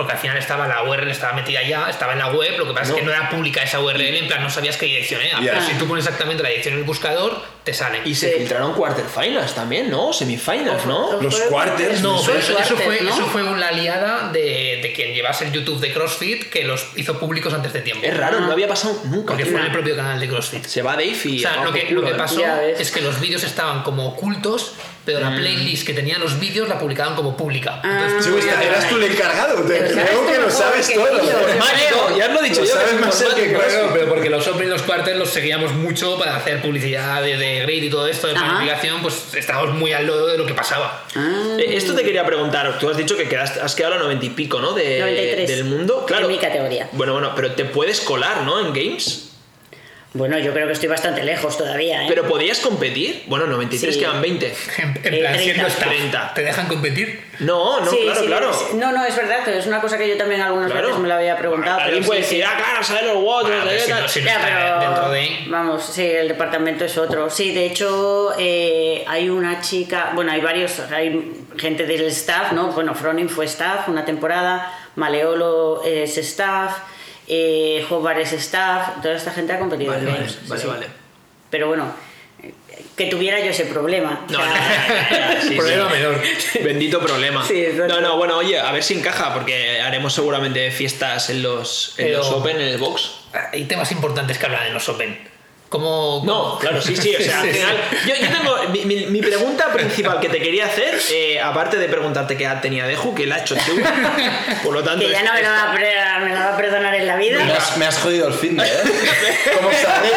Porque 0.00 0.14
al 0.14 0.18
final 0.18 0.38
estaba 0.38 0.66
la 0.66 0.82
URL, 0.82 1.10
estaba 1.10 1.34
metida 1.34 1.62
ya, 1.62 1.90
estaba 1.90 2.14
en 2.14 2.20
la 2.20 2.28
web, 2.28 2.56
lo 2.56 2.66
que 2.66 2.72
pasa 2.72 2.92
es 2.92 2.96
que 2.96 3.02
no 3.02 3.10
era 3.10 3.28
pública 3.28 3.62
esa 3.62 3.80
URL, 3.80 4.00
en 4.00 4.28
plan 4.28 4.42
no 4.42 4.48
sabías 4.48 4.78
qué 4.78 4.86
dirección 4.86 5.20
era. 5.20 5.38
Pero 5.40 5.60
si 5.60 5.74
tú 5.74 5.86
pones 5.86 6.06
exactamente 6.06 6.42
la 6.42 6.48
dirección 6.48 6.72
en 6.72 6.80
el 6.80 6.86
buscador, 6.86 7.42
te 7.70 7.74
sale. 7.74 8.00
Y 8.04 8.14
se 8.14 8.28
Sí. 8.30 8.38
filtraron 8.38 8.74
quarterfinals 8.74 9.54
también, 9.54 9.90
¿no? 9.90 10.12
Semifinals, 10.12 10.86
¿no? 10.86 11.20
Los 11.20 11.34
quarters, 11.42 12.00
No, 12.02 12.20
pero 12.24 12.38
eso, 12.38 12.76
fue, 12.76 13.00
¿no? 13.00 13.10
eso 13.10 13.26
fue 13.26 13.42
una 13.42 13.68
aliada 13.68 14.30
de, 14.32 14.80
de 14.82 14.92
quien 14.94 15.12
llevase 15.14 15.44
el 15.46 15.52
YouTube 15.52 15.80
de 15.80 15.92
CrossFit 15.92 16.50
que 16.50 16.64
los 16.64 16.86
hizo 16.96 17.18
públicos 17.18 17.52
antes 17.54 17.72
de 17.72 17.80
tiempo. 17.80 18.04
Es 18.06 18.16
raro, 18.16 18.40
no 18.40 18.52
había 18.52 18.68
pasado 18.68 19.00
nunca. 19.04 19.28
Porque 19.34 19.46
fue 19.46 19.60
en 19.60 19.66
el 19.66 19.72
propio 19.72 19.96
canal 19.96 20.18
de 20.18 20.28
CrossFit. 20.28 20.64
Se 20.64 20.82
va 20.82 20.92
Dave 20.92 21.16
y... 21.24 21.38
O 21.38 21.40
sea, 21.48 21.64
lo 21.64 21.72
que, 21.72 21.86
culo, 21.86 22.00
lo 22.02 22.06
que 22.08 22.12
¿eh? 22.14 22.18
pasó 22.18 22.42
es 22.78 22.90
que 22.90 23.00
los 23.00 23.20
vídeos 23.20 23.44
estaban 23.44 23.82
como 23.82 24.06
ocultos, 24.08 24.74
pero 25.04 25.20
la 25.20 25.34
playlist 25.34 25.86
que 25.86 25.92
tenían 25.94 26.20
los 26.20 26.38
vídeos 26.38 26.68
la 26.68 26.78
publicaban 26.78 27.14
como 27.14 27.36
pública. 27.36 27.80
Ah. 27.82 28.04
Entonces, 28.06 28.24
Sí, 28.24 28.30
tú 28.30 28.36
pues, 28.36 28.44
podías- 28.46 28.64
eras 28.64 28.88
tú 28.88 28.96
el 28.96 29.04
encargado. 29.04 29.62
Te 29.62 29.78
creo 29.78 30.26
que 30.26 30.38
lo 30.38 30.50
sabes 30.50 30.88
que 30.88 30.94
todo. 30.94 31.06
hizo. 31.22 31.24
Informático, 31.24 32.16
ya 32.18 32.28
lo 32.28 32.40
he 32.40 32.48
dicho 32.48 32.60
Lo 32.60 32.66
yo. 32.66 32.72
sabes 32.74 33.00
más 33.00 33.20
el 33.22 33.34
que. 33.34 33.54
Bueno, 33.54 33.90
pero 33.92 34.08
porque 34.08 34.30
los 34.30 34.46
Open 34.48 34.66
y 34.66 34.70
los 34.70 34.82
Quarters 34.82 35.18
los 35.18 35.30
seguíamos 35.30 35.72
mucho 35.72 36.18
para 36.18 36.36
hacer 36.36 36.60
publicidad 36.62 37.22
de, 37.22 37.36
de 37.36 37.59
grid 37.62 37.82
y 37.82 37.90
todo 37.90 38.06
esto 38.06 38.26
de 38.26 38.34
Ajá. 38.34 38.44
planificación, 38.46 39.02
pues 39.02 39.34
estábamos 39.34 39.74
muy 39.76 39.92
al 39.92 40.06
lado 40.06 40.26
de 40.26 40.38
lo 40.38 40.46
que 40.46 40.54
pasaba. 40.54 41.04
Ah. 41.14 41.56
Eh, 41.58 41.76
Esto 41.76 41.94
te 41.94 42.02
quería 42.02 42.24
preguntar, 42.24 42.78
tú 42.78 42.88
has 42.90 42.96
dicho 42.96 43.16
que 43.16 43.28
quedaste- 43.28 43.60
has 43.60 43.74
quedado 43.74 43.94
a 43.94 43.98
90 43.98 44.26
y 44.26 44.30
pico, 44.30 44.60
¿no? 44.60 44.72
De, 44.72 45.00
93. 45.00 45.48
Del 45.48 45.64
mundo. 45.64 46.04
Claro. 46.06 46.26
En 46.26 46.32
mi 46.32 46.38
categoría. 46.38 46.88
Bueno, 46.92 47.12
bueno, 47.12 47.32
pero 47.34 47.52
te 47.52 47.64
puedes 47.64 48.00
colar, 48.00 48.42
¿no? 48.42 48.60
En 48.60 48.72
games. 48.72 49.29
Bueno, 50.12 50.36
yo 50.40 50.52
creo 50.52 50.66
que 50.66 50.72
estoy 50.72 50.88
bastante 50.88 51.22
lejos 51.22 51.56
todavía, 51.56 52.02
¿eh? 52.02 52.06
Pero 52.08 52.26
podías 52.26 52.58
competir. 52.58 53.22
Bueno, 53.28 53.46
93 53.46 53.94
Sí. 53.94 54.00
quedan 54.00 54.20
20. 54.20 54.46
En, 54.78 54.88
en 55.04 55.14
Eh, 55.14 55.18
plan, 55.20 55.32
30. 55.34 55.38
siendo 55.38 55.66
staff, 55.68 55.88
30. 55.88 56.34
¿te 56.34 56.42
dejan 56.42 56.66
competir? 56.66 57.22
No, 57.38 57.78
no, 57.78 57.88
Sí, 57.90 57.98
claro, 58.02 58.20
sí, 58.20 58.26
claro. 58.26 58.50
No, 58.74 58.90
no, 58.90 59.04
es 59.06 59.14
verdad, 59.14 59.44
que 59.44 59.56
es 59.56 59.66
una 59.68 59.80
cosa 59.80 59.96
que 59.98 60.08
yo 60.08 60.16
también 60.16 60.40
algunas 60.40 60.68
Claro. 60.72 60.88
veces 60.88 61.00
me 61.00 61.06
la 61.08 61.16
había 61.16 61.36
preguntado. 61.36 61.78
Alguien 61.78 61.98
pero 62.00 62.06
puede 62.08 62.20
decir, 62.22 62.44
ah, 62.44 62.54
claro, 62.56 62.82
salen 62.82 63.06
los 63.06 63.22
watts, 63.22 63.48
Bueno, 63.50 63.62
si 63.70 63.88
no- 63.90 63.96
tal". 63.98 64.08
si 64.08 64.20
no 64.20 64.26
Ya, 64.26 64.32
está 64.34 64.46
pero 64.46 64.80
dentro 64.80 65.10
de... 65.10 65.38
vamos, 65.46 65.84
sí, 65.84 66.02
el 66.04 66.26
departamento 66.26 66.84
es 66.84 66.98
otro. 66.98 67.30
Sí, 67.30 67.52
de 67.54 67.66
hecho 67.66 68.32
eh, 68.36 69.04
hay 69.06 69.30
una 69.30 69.60
chica, 69.60 70.10
bueno, 70.16 70.32
hay 70.32 70.40
varios, 70.40 70.80
hay 70.90 71.44
gente 71.56 71.86
del 71.86 72.06
staff, 72.06 72.50
¿no? 72.50 72.72
Bueno, 72.72 72.96
Froning 72.96 73.28
fue 73.28 73.44
staff 73.44 73.86
una 73.88 74.04
temporada, 74.04 74.76
Maleolo 74.96 75.84
es 75.84 76.18
staff, 76.18 76.78
eh, 77.32 77.86
staff, 78.36 79.00
toda 79.00 79.14
esta 79.14 79.30
gente 79.30 79.52
ha 79.52 79.58
competido 79.60 79.92
Vale, 79.92 80.00
en 80.02 80.06
vale, 80.08 80.18
games, 80.18 80.32
sí, 80.42 80.48
vale, 80.48 80.60
sí. 80.62 80.66
vale. 80.66 80.86
Pero 81.48 81.68
bueno, 81.68 81.94
eh, 82.42 82.52
que 82.96 83.06
tuviera 83.06 83.38
yo 83.38 83.50
ese 83.52 83.66
problema. 83.66 84.26
No, 84.28 84.38
O 84.38 84.42
sea, 84.42 85.08
no, 85.10 85.26
no, 85.28 85.34
no, 85.36 85.40
sí, 85.42 85.54
Problema 85.56 85.88
sí. 85.88 85.94
menor. 85.96 86.20
Bendito 86.64 87.00
problema. 87.00 87.46
Sí, 87.46 87.66
no, 87.74 88.00
no, 88.00 88.16
bueno, 88.16 88.36
oye, 88.38 88.58
a 88.58 88.72
ver 88.72 88.82
si 88.82 88.94
encaja, 88.94 89.32
porque 89.32 89.80
haremos 89.80 90.12
seguramente 90.12 90.70
fiestas 90.72 91.30
en 91.30 91.42
los, 91.42 91.94
en 91.98 92.06
Pero- 92.06 92.18
los 92.18 92.30
Open, 92.30 92.56
en 92.60 92.68
el 92.68 92.78
box. 92.78 93.12
Hay 93.52 93.64
temas 93.66 93.92
importantes 93.92 94.38
que 94.38 94.46
hablan 94.46 94.66
en 94.66 94.74
los 94.74 94.88
Open. 94.88 95.29
Como... 95.70 96.20
No, 96.26 96.58
claro, 96.58 96.82
sí, 96.82 96.96
sí, 96.96 97.14
o 97.14 97.22
sea, 97.22 97.40
al 97.42 97.48
final. 97.48 97.76
Yo, 98.04 98.14
yo 98.16 98.28
tengo. 98.36 98.56
Mi, 98.70 98.84
mi- 98.84 99.06
mi 99.06 99.22
pregunta 99.22 99.72
principal 99.72 100.18
que 100.18 100.28
te 100.28 100.40
quería 100.42 100.66
hacer, 100.66 100.98
eh, 101.12 101.40
aparte 101.40 101.76
de 101.78 101.88
preguntarte 101.88 102.36
qué 102.36 102.42
edad 102.44 102.60
tenía 102.60 102.86
Deju, 102.88 103.14
que 103.14 103.24
la 103.24 103.36
ha 103.36 103.38
hecho 103.38 103.54
tú. 103.54 103.80
Por 104.64 104.74
lo 104.74 104.82
tanto. 104.82 105.06
que 105.06 105.12
ya 105.12 105.22
no 105.22 105.32
me 105.32 105.40
la, 105.42 105.48
va 105.50 105.70
a 105.70 105.72
pre- 105.72 105.94
me 106.24 106.34
la 106.34 106.46
va 106.50 106.54
a 106.54 106.56
perdonar 106.56 106.92
en 106.96 107.06
la 107.06 107.16
vida. 107.16 107.44
Me 107.44 107.52
has, 107.52 107.76
me 107.76 107.86
has 107.86 107.98
jodido 107.98 108.26
el 108.26 108.34
fin 108.34 108.56
de, 108.56 108.64
¿eh? 108.66 108.70
¿Cómo 109.56 109.70
sabes? 109.72 110.10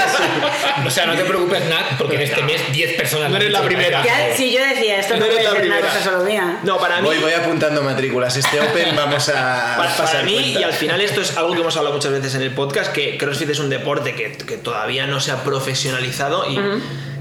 O 0.85 0.89
sea, 0.89 1.05
no 1.05 1.15
te 1.15 1.23
preocupes, 1.25 1.65
Nat, 1.65 1.97
porque 1.97 2.15
en 2.15 2.21
este 2.23 2.41
mes 2.43 2.61
10 2.71 2.93
personas... 2.95 3.29
No 3.29 3.37
eres 3.37 3.51
la 3.51 3.61
primera. 3.61 4.03
Ya, 4.03 4.35
si 4.35 4.51
yo 4.51 4.61
decía, 4.65 4.99
esto 4.99 5.15
no, 5.15 5.21
No 5.21 5.25
puede 5.27 5.43
la 5.43 5.49
ser 5.51 5.51
una 5.51 5.59
primera. 5.61 5.87
cosa 5.87 6.03
solo 6.03 6.23
mía. 6.23 6.59
No, 6.63 6.77
para 6.77 7.01
mí. 7.01 7.07
Voy, 7.07 7.17
voy 7.19 7.33
apuntando 7.33 7.81
matrículas. 7.83 8.35
Este 8.37 8.59
Open 8.59 8.95
vamos 8.95 9.29
a 9.29 9.75
Para, 9.77 9.89
pasar 9.97 10.05
para 10.07 10.23
mí, 10.23 10.33
cuenta. 10.41 10.59
y 10.59 10.63
al 10.63 10.73
final 10.73 11.01
esto 11.01 11.21
es 11.21 11.37
algo 11.37 11.53
que 11.53 11.61
hemos 11.61 11.75
hablado 11.77 11.95
muchas 11.95 12.11
veces 12.11 12.35
en 12.35 12.41
el 12.41 12.51
podcast, 12.51 12.91
que 12.91 13.17
CrossFit 13.17 13.49
es 13.49 13.59
un 13.59 13.69
deporte 13.69 14.15
que, 14.15 14.31
que 14.37 14.57
todavía 14.57 15.07
no 15.07 15.19
se 15.19 15.31
ha 15.31 15.43
profesionalizado 15.43 16.49
y 16.49 16.59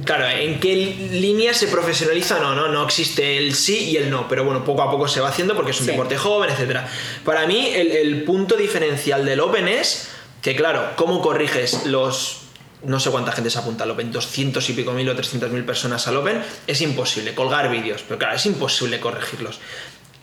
claro, 0.04 0.26
¿en 0.28 0.58
qué 0.60 0.74
línea 0.74 1.54
se 1.54 1.68
profesionaliza? 1.68 2.38
No, 2.40 2.54
no, 2.54 2.68
no 2.68 2.84
existe 2.84 3.38
el 3.38 3.54
sí 3.54 3.90
y 3.90 3.96
el 3.96 4.10
no, 4.10 4.28
pero 4.28 4.44
bueno, 4.44 4.64
poco 4.64 4.82
a 4.82 4.90
poco 4.90 5.06
se 5.08 5.20
va 5.20 5.28
haciendo 5.28 5.54
porque 5.54 5.70
es 5.70 5.80
un 5.80 5.86
Sí. 5.86 5.92
deporte 5.92 6.16
joven, 6.16 6.50
etcétera. 6.50 6.88
Para 7.24 7.46
mí 7.46 7.70
el, 7.74 7.92
el 7.92 8.22
punto 8.24 8.56
diferencial 8.56 9.24
del 9.24 9.40
Open 9.40 9.68
es 9.68 10.08
que 10.42 10.56
claro, 10.56 10.90
¿cómo 10.96 11.20
corriges 11.20 11.86
los... 11.86 12.41
No 12.84 12.98
sé 12.98 13.10
cuánta 13.10 13.32
gente 13.32 13.50
se 13.50 13.58
apunta 13.58 13.84
al 13.84 13.90
Open, 13.92 14.10
200 14.10 14.68
y 14.68 14.72
pico 14.72 14.92
mil 14.92 15.08
o 15.08 15.14
300 15.14 15.50
mil 15.50 15.64
personas 15.64 16.06
al 16.08 16.16
Open, 16.16 16.42
es 16.66 16.80
imposible 16.80 17.34
colgar 17.34 17.70
vídeos, 17.70 18.02
pero 18.06 18.18
claro, 18.18 18.34
es 18.34 18.46
imposible 18.46 18.98
corregirlos. 18.98 19.60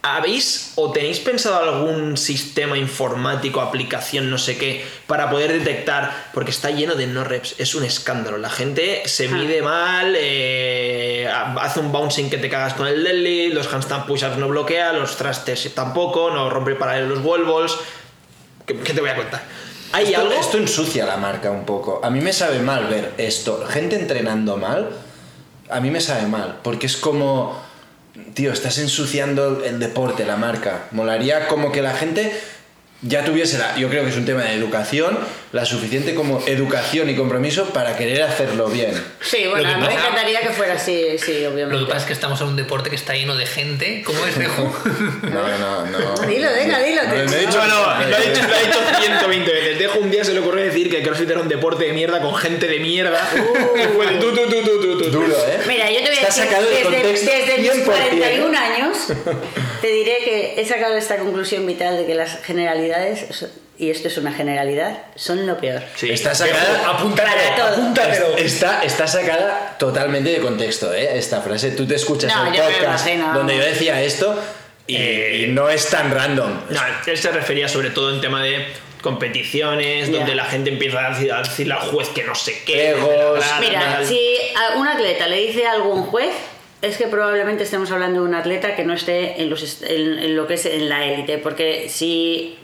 ¿Habéis 0.02 0.72
o 0.76 0.94
tenéis 0.94 1.20
pensado 1.20 1.62
algún 1.62 2.16
sistema 2.16 2.78
informático, 2.78 3.60
aplicación, 3.60 4.30
no 4.30 4.38
sé 4.38 4.58
qué, 4.58 4.86
para 5.08 5.30
poder 5.30 5.52
detectar? 5.52 6.30
Porque 6.34 6.52
está 6.52 6.72
lleno 6.72 6.96
de 6.96 7.06
no 7.06 7.26
reps, 7.26 7.56
es 7.58 7.76
un 7.76 7.84
escándalo. 7.84 8.38
La 8.38 8.50
gente 8.50 9.02
se 9.06 9.28
mide 9.28 9.62
mal, 9.62 10.16
eh, 10.18 11.30
hace 11.30 11.82
un 11.82 11.92
bouncing 11.92 12.30
que 12.30 12.38
te 12.38 12.50
cagas 12.50 12.76
con 12.76 12.88
el 12.88 13.04
deadlift, 13.04 13.54
los 13.54 13.74
handstand 13.74 14.06
push-ups 14.06 14.38
no 14.38 14.48
bloquea, 14.48 14.94
los 14.94 15.18
thrusters 15.18 15.74
tampoco, 15.76 16.32
no 16.32 16.50
rompe 16.50 16.76
paralelo 16.76 17.16
los 17.16 17.26
wall 17.26 17.44
balls. 17.44 17.78
¿Qué, 18.66 18.78
qué 18.78 18.94
te 18.94 19.02
voy 19.02 19.10
a 19.10 19.18
contar? 19.18 19.42
¿Hay 19.92 20.08
esto, 20.08 20.22
algo? 20.22 20.34
esto 20.34 20.58
ensucia 20.58 21.06
la 21.06 21.18
marca 21.18 21.52
un 21.52 21.66
poco. 21.66 22.02
A 22.04 22.10
mí 22.10 22.22
me 22.22 22.34
sabe 22.34 22.60
mal 22.60 22.88
ver 22.88 23.14
esto. 23.18 23.66
Gente 23.68 23.96
entrenando 23.96 24.58
mal, 24.58 24.90
a 25.70 25.80
mí 25.80 25.90
me 25.90 26.02
sabe 26.02 26.28
mal. 26.28 26.60
Porque 26.64 26.86
es 26.88 26.98
como, 26.98 27.60
tío, 28.34 28.52
estás 28.52 28.78
ensuciando 28.78 29.64
el 29.64 29.80
deporte, 29.80 30.26
la 30.26 30.38
marca. 30.38 30.88
Molaría 30.92 31.48
como 31.48 31.72
que 31.72 31.82
la 31.82 31.94
gente 31.94 32.32
ya 33.02 33.24
tuviese 33.24 33.58
la... 33.58 33.76
Yo 33.78 33.90
creo 33.90 34.04
que 34.04 34.10
es 34.10 34.18
un 34.18 34.26
tema 34.26 34.44
de 34.44 34.54
educación, 34.54 35.18
la 35.54 35.66
suficiente 35.66 36.14
como 36.16 36.42
educación 36.48 37.10
y 37.10 37.16
compromiso 37.16 37.70
para 37.70 37.96
querer 37.98 38.22
hacerlo 38.24 38.68
bien. 38.68 38.92
Sí, 39.22 39.46
bueno, 39.48 39.64
Lo 39.64 39.70
a 39.70 39.78
mí 39.78 39.82
me 39.82 39.88
pasa- 39.88 40.00
encantaría 40.00 40.42
que 40.42 40.50
fuera 40.50 40.74
así, 40.74 41.18
sí, 41.18 41.42
Lo 41.44 41.52
obviamente. 41.52 41.80
que 41.80 41.86
pasa 41.86 42.00
es 42.02 42.06
que 42.06 42.14
estamos 42.14 42.42
en 42.42 42.48
un 42.48 42.56
deporte 42.56 42.90
que 42.90 42.96
está 42.98 43.14
lleno 43.16 43.36
de 43.36 43.46
gente. 43.46 44.04
¿Cómo 44.06 44.26
es, 44.26 44.38
Dejo? 44.38 44.64
No, 45.24 45.58
no, 45.58 45.86
no. 45.86 46.00
Dilo, 46.28 46.50
venga, 46.52 46.80
dilo. 46.80 47.04
No, 47.04 47.14
no 47.16 47.34
he 47.34 47.40
dicho 47.40 47.66
No, 47.66 47.68
lo 47.68 47.90
ha 47.90 48.00
dicho, 48.06 48.42
lo 48.48 48.56
ha 48.56 48.60
dicho 48.60 48.80
120 49.02 49.52
veces. 49.52 49.80
Dejo 49.80 50.00
un 50.00 50.12
día 50.12 50.24
se 50.24 50.34
le 50.34 50.40
ocurrió 50.42 50.64
decir 50.66 50.90
que 50.90 51.02
CrossFit 51.02 51.30
era 51.30 51.40
un 51.40 51.48
deporte 51.48 51.86
de 51.86 51.94
mierda 51.94 52.22
con 52.22 52.36
gente 52.36 52.68
de 52.68 52.80
mierda. 52.80 53.30
De 53.34 53.88
tú, 54.20 54.34
tú, 54.34 54.50
tú, 54.50 54.62
tú, 54.62 54.82
tú, 54.82 54.98
tú. 55.04 55.10
Duro, 55.10 55.36
¿eh? 55.48 55.60
Mira, 55.68 55.90
yo 55.90 55.98
te 56.04 56.10
voy 56.10 56.18
a 56.20 56.26
decir, 56.28 56.44
desde, 56.44 57.46
desde 57.46 57.58
mis 57.62 57.72
100%, 57.72 57.86
41 57.86 58.54
¿eh? 58.54 58.58
años, 58.58 58.98
te 59.82 59.88
diré 59.88 60.18
que 60.24 60.54
he 60.62 60.66
sacado 60.66 60.96
esta 60.96 61.18
conclusión 61.18 61.66
vital 61.66 61.98
de 61.98 62.06
que 62.06 62.14
las 62.14 62.44
generalidades, 62.44 62.89
y 63.78 63.90
esto 63.90 64.10
es 64.10 64.18
una 64.18 64.34
generalidad, 64.34 65.04
son 65.16 65.48
lo 65.48 65.58
peor. 65.58 65.82
Sí. 65.96 66.10
Está 66.12 66.36
sacada... 66.36 66.90
Apúntatelo, 66.90 67.64
apúntatelo. 67.66 68.38
Está, 68.38 68.84
está 68.84 69.08
sacada 69.08 69.78
totalmente 69.80 70.32
de 70.32 70.40
contexto, 70.40 70.94
¿eh? 70.94 71.18
Esta 71.18 71.42
frase. 71.42 71.72
Tú 71.72 71.88
te 71.88 71.96
escuchas 71.96 72.36
No, 72.36 72.48
el 72.48 72.54
yo 72.54 72.64
podcast 72.64 73.08
donde 73.34 73.56
yo 73.56 73.64
decía 73.64 74.02
esto 74.02 74.38
y, 74.86 74.96
Eh, 74.98 75.46
y 75.46 75.52
no 75.52 75.70
es 75.70 75.88
tan 75.90 76.12
random. 76.12 76.52
No, 76.70 76.80
él 77.08 77.18
se 77.18 77.32
refería 77.32 77.70
sobre 77.70 77.92
todo 77.92 78.14
en 78.14 78.20
tema 78.20 78.44
de 78.44 78.66
competiciones, 79.02 80.12
donde 80.12 80.36
la 80.36 80.46
gente 80.46 80.70
empieza 80.70 81.06
a 81.06 81.10
decir, 81.12 81.32
a 81.32 81.42
decirle 81.42 81.74
al 81.74 81.80
juez 81.80 82.10
que 82.10 82.24
no 82.24 82.36
sé 82.36 82.62
qué. 82.66 82.96
Mira, 83.62 84.04
si 84.04 84.20
a 84.56 84.78
un 84.78 84.88
atleta 84.88 85.28
le 85.28 85.38
dice 85.38 85.66
a 85.66 85.72
algún 85.72 86.04
juez, 86.04 86.34
es 86.82 86.98
que 86.98 87.08
probablemente 87.08 87.64
estemos 87.64 87.92
hablando 87.92 88.22
de 88.22 88.28
un 88.28 88.36
atleta 88.36 88.76
que 88.76 88.84
no 88.84 88.94
esté 88.94 89.42
en, 89.42 89.50
los 89.50 89.82
en 89.84 90.36
lo 90.36 90.48
que 90.48 90.56
es 90.56 90.66
en 90.66 90.90
la 90.90 91.06
élite, 91.06 91.38
porque 91.38 91.88
si 91.90 92.58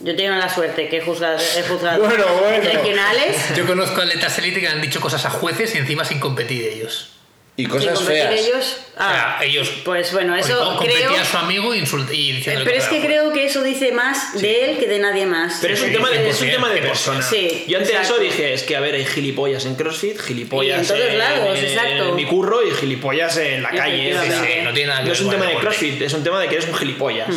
Yo 0.00 0.14
tengo 0.16 0.34
la 0.36 0.52
suerte 0.52 0.88
que 0.88 0.98
he 0.98 1.00
juzgado, 1.00 1.38
he 1.56 1.62
juzgado 1.62 2.04
Bueno, 2.04 2.24
bueno. 2.40 2.64
regionales. 2.64 3.36
Yo 3.56 3.66
conozco 3.66 4.00
atletas 4.00 4.38
élite 4.38 4.60
que 4.60 4.68
han 4.68 4.80
dicho 4.80 5.00
cosas 5.00 5.24
a 5.24 5.30
jueces 5.30 5.74
y 5.74 5.78
encima 5.78 6.04
sin 6.04 6.18
competir 6.20 6.64
ellos. 6.64 7.10
Y 7.56 7.66
cosas 7.66 8.00
feas. 8.02 8.32
ellos. 8.32 8.76
Ah, 8.96 9.34
o 9.38 9.40
sea, 9.40 9.48
ellos. 9.48 9.68
pues 9.84 10.12
bueno, 10.12 10.36
eso 10.36 10.78
creo. 10.80 11.10
a 11.12 11.24
su 11.24 11.36
amigo 11.38 11.74
insult- 11.74 12.08
y 12.14 12.30
diciéndole 12.34 12.64
Pero 12.64 12.78
es 12.78 12.84
que 12.88 12.96
a 12.98 13.00
la 13.00 13.06
creo 13.06 13.32
que 13.32 13.46
eso 13.46 13.64
dice 13.64 13.90
más 13.90 14.40
de 14.40 14.64
él 14.70 14.78
que 14.78 14.86
de 14.86 15.00
nadie 15.00 15.26
más. 15.26 15.58
Pero 15.60 15.74
es 15.74 15.80
un, 15.80 15.88
Sí, 15.88 15.92
tema 15.92 16.08
de, 16.08 16.28
es 16.30 16.40
un 16.40 16.46
100%, 16.46 16.50
tema 16.52 16.68
de 16.68 16.80
100%. 16.80 16.82
persona. 16.86 17.22
Sí, 17.22 17.64
Yo 17.66 17.78
ante 17.78 17.90
exacto. 17.90 18.14
eso 18.14 18.22
dije, 18.22 18.54
es 18.54 18.62
que 18.62 18.76
a 18.76 18.80
ver, 18.80 18.94
hay 18.94 19.04
gilipollas 19.04 19.64
en 19.66 19.74
CrossFit, 19.74 20.20
gilipollas 20.20 20.78
Y 20.78 20.80
en 20.82 20.86
todos 21.00 21.14
lados, 21.14 21.58
en 21.58 21.64
exacto. 21.64 22.12
mi 22.12 22.26
curro 22.26 22.64
y 22.64 22.70
gilipollas 22.70 23.36
en 23.38 23.64
la 23.64 23.70
calle. 23.70 24.14
Sí, 24.22 24.60
no 24.62 24.72
tiene 24.72 24.86
nada 24.90 25.00
que 25.00 25.06
no 25.08 25.12
es 25.14 25.20
un 25.20 25.30
tema 25.30 25.46
de. 25.46 25.54
CrossFit, 25.56 26.00
es 26.02 26.12
un 26.12 26.22
tema 26.22 26.38
de 26.40 26.46
que 26.48 26.54
eres 26.54 26.68
un 26.68 26.74
gilipollas. 26.76 27.28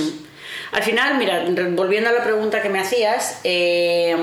Al 0.71 0.83
final, 0.83 1.17
mira, 1.17 1.43
volviendo 1.71 2.09
a 2.09 2.13
la 2.13 2.23
pregunta 2.23 2.61
que 2.61 2.69
me 2.69 2.79
hacías, 2.79 3.39
eh, 3.43 4.15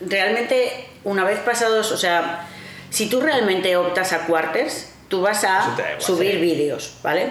realmente 0.00 0.88
una 1.04 1.24
vez 1.24 1.38
pasados, 1.40 1.92
o 1.92 1.96
sea, 1.96 2.46
si 2.90 3.08
tú 3.08 3.20
realmente 3.20 3.76
optas 3.76 4.12
a 4.12 4.26
quarters, 4.26 4.90
tú 5.08 5.22
vas 5.22 5.44
a 5.44 5.76
subir 5.98 6.40
vídeos, 6.40 6.94
¿vale? 7.02 7.30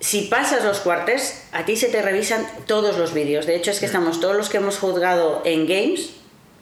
Si 0.00 0.22
pasas 0.22 0.64
los 0.64 0.78
quarters, 0.78 1.42
a 1.52 1.64
ti 1.64 1.76
se 1.76 1.88
te 1.88 2.00
revisan 2.02 2.46
todos 2.66 2.96
los 2.98 3.12
vídeos. 3.12 3.46
De 3.46 3.56
hecho, 3.56 3.72
es 3.72 3.80
que 3.80 3.86
estamos 3.86 4.20
todos 4.20 4.36
los 4.36 4.48
que 4.48 4.58
hemos 4.58 4.78
juzgado 4.78 5.42
en 5.44 5.66
games, 5.66 6.10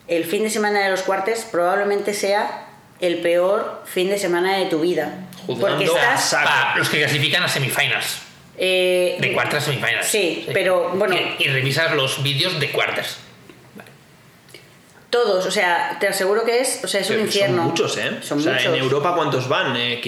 el 0.07 0.25
fin 0.25 0.43
de 0.43 0.49
semana 0.49 0.83
de 0.83 0.89
los 0.89 1.01
quarters 1.01 1.45
probablemente 1.45 2.13
sea 2.13 2.65
el 2.99 3.19
peor 3.19 3.83
fin 3.85 4.09
de 4.09 4.17
semana 4.17 4.57
de 4.57 4.65
tu 4.65 4.79
vida. 4.79 5.27
Juzgando 5.45 5.77
Porque 5.77 5.99
a 5.99 6.15
estás... 6.15 6.43
Para 6.43 6.77
los 6.77 6.89
que 6.89 6.97
clasifican 6.97 7.43
a 7.43 7.47
semifinals. 7.47 8.26
Eh, 8.57 9.17
De 9.19 9.33
cuartas 9.33 9.63
a 9.63 9.71
semifinals. 9.71 10.07
Sí, 10.07 10.45
pero, 10.53 10.89
bueno. 10.95 11.15
Y, 11.15 11.43
y 11.43 11.47
revisas 11.47 11.93
los 11.95 12.23
vídeos 12.23 12.59
de 12.59 12.71
cuartas. 12.71 13.19
Todos, 15.09 15.45
o 15.45 15.51
sea, 15.51 15.97
te 15.99 16.07
aseguro 16.07 16.43
que 16.43 16.59
es, 16.59 16.81
o 16.83 16.87
sea, 16.87 16.99
es 16.99 17.09
un 17.09 17.15
Son 17.15 17.25
infierno. 17.25 17.63
muchos, 17.63 17.97
¿eh? 17.97 18.17
Son 18.21 18.39
o 18.39 18.41
sea, 18.41 18.53
muchos. 18.53 18.65
en 18.73 18.75
Europa, 18.75 19.13
¿cuántos 19.15 19.47
van? 19.47 19.75
Eh, 19.77 20.01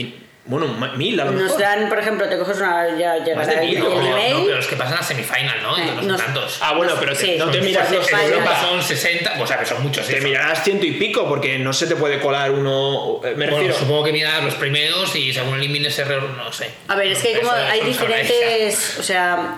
bueno, 0.50 0.68
mil 0.98 1.20
a 1.20 1.26
lo 1.26 1.32
Nos 1.32 1.44
mejor. 1.44 1.62
dan, 1.62 1.88
por 1.90 2.00
ejemplo, 2.00 2.28
te 2.28 2.38
coges 2.38 2.58
una. 2.58 2.98
Ya 2.98 3.14
Más 3.36 3.48
de 3.48 3.54
llegará 3.54 3.62
el, 3.62 3.68
mil, 3.68 3.78
el 3.78 3.84
¿no? 3.84 4.44
Pero 4.46 4.56
los 4.58 4.68
que 4.68 4.76
pasan 4.76 4.98
a 4.98 5.04
semifinal, 5.04 5.62
¿no? 5.62 5.78
Eh, 5.78 5.82
Entonces 5.82 6.06
no 6.06 6.12
nos- 6.14 6.22
son 6.22 6.34
tantos. 6.34 6.58
Ah, 6.62 6.74
bueno, 6.76 6.94
pero 7.00 7.14
te- 7.16 7.22
Sí, 7.26 7.36
no 7.38 7.50
te 7.52 7.62
miras 7.62 7.90
los 7.92 8.12
en. 8.12 8.20
Europa 8.20 8.60
son 8.62 8.82
60, 8.84 9.38
o 9.40 9.48
sea 9.48 9.60
que 9.60 9.66
son 9.66 9.82
muchos. 9.84 10.06
Te 10.08 10.18
¿eh? 10.18 10.22
mirarás 10.22 10.64
ciento 10.64 10.86
y 10.86 10.92
pico 10.94 11.28
porque 11.30 11.58
no 11.60 11.72
se 11.72 11.86
te 11.88 11.96
puede 11.96 12.20
colar 12.20 12.52
uno. 12.52 13.20
Me 13.24 13.34
Bueno, 13.36 13.52
refiero. 13.58 13.76
supongo 13.76 14.04
que 14.06 14.12
miras 14.12 14.44
los 14.44 14.56
primeros 14.56 15.16
y 15.16 15.32
según 15.32 15.56
elimines 15.56 15.98
error, 16.00 16.24
no 16.24 16.52
sé. 16.52 16.70
A 16.88 16.96
ver, 16.96 17.08
es 17.12 17.20
que 17.22 17.28
hay, 17.30 17.36
como, 17.42 17.54
Eso- 17.54 17.66
hay 17.72 17.80
eso 17.80 17.90
es 17.90 18.00
diferentes. 18.00 18.98
O 19.00 19.04
sea, 19.04 19.56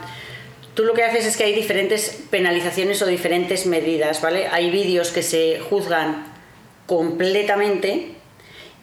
tú 0.76 0.84
lo 0.84 0.94
que 0.94 1.04
haces 1.06 1.26
es 1.26 1.38
que 1.38 1.46
hay 1.46 1.54
diferentes 1.54 2.22
penalizaciones 2.30 3.02
o 3.02 3.06
diferentes 3.06 3.66
medidas, 3.66 4.22
¿vale? 4.22 4.48
Hay 4.52 4.70
vídeos 4.72 5.12
que 5.12 5.24
se 5.24 5.62
juzgan 5.70 6.26
completamente. 6.86 8.16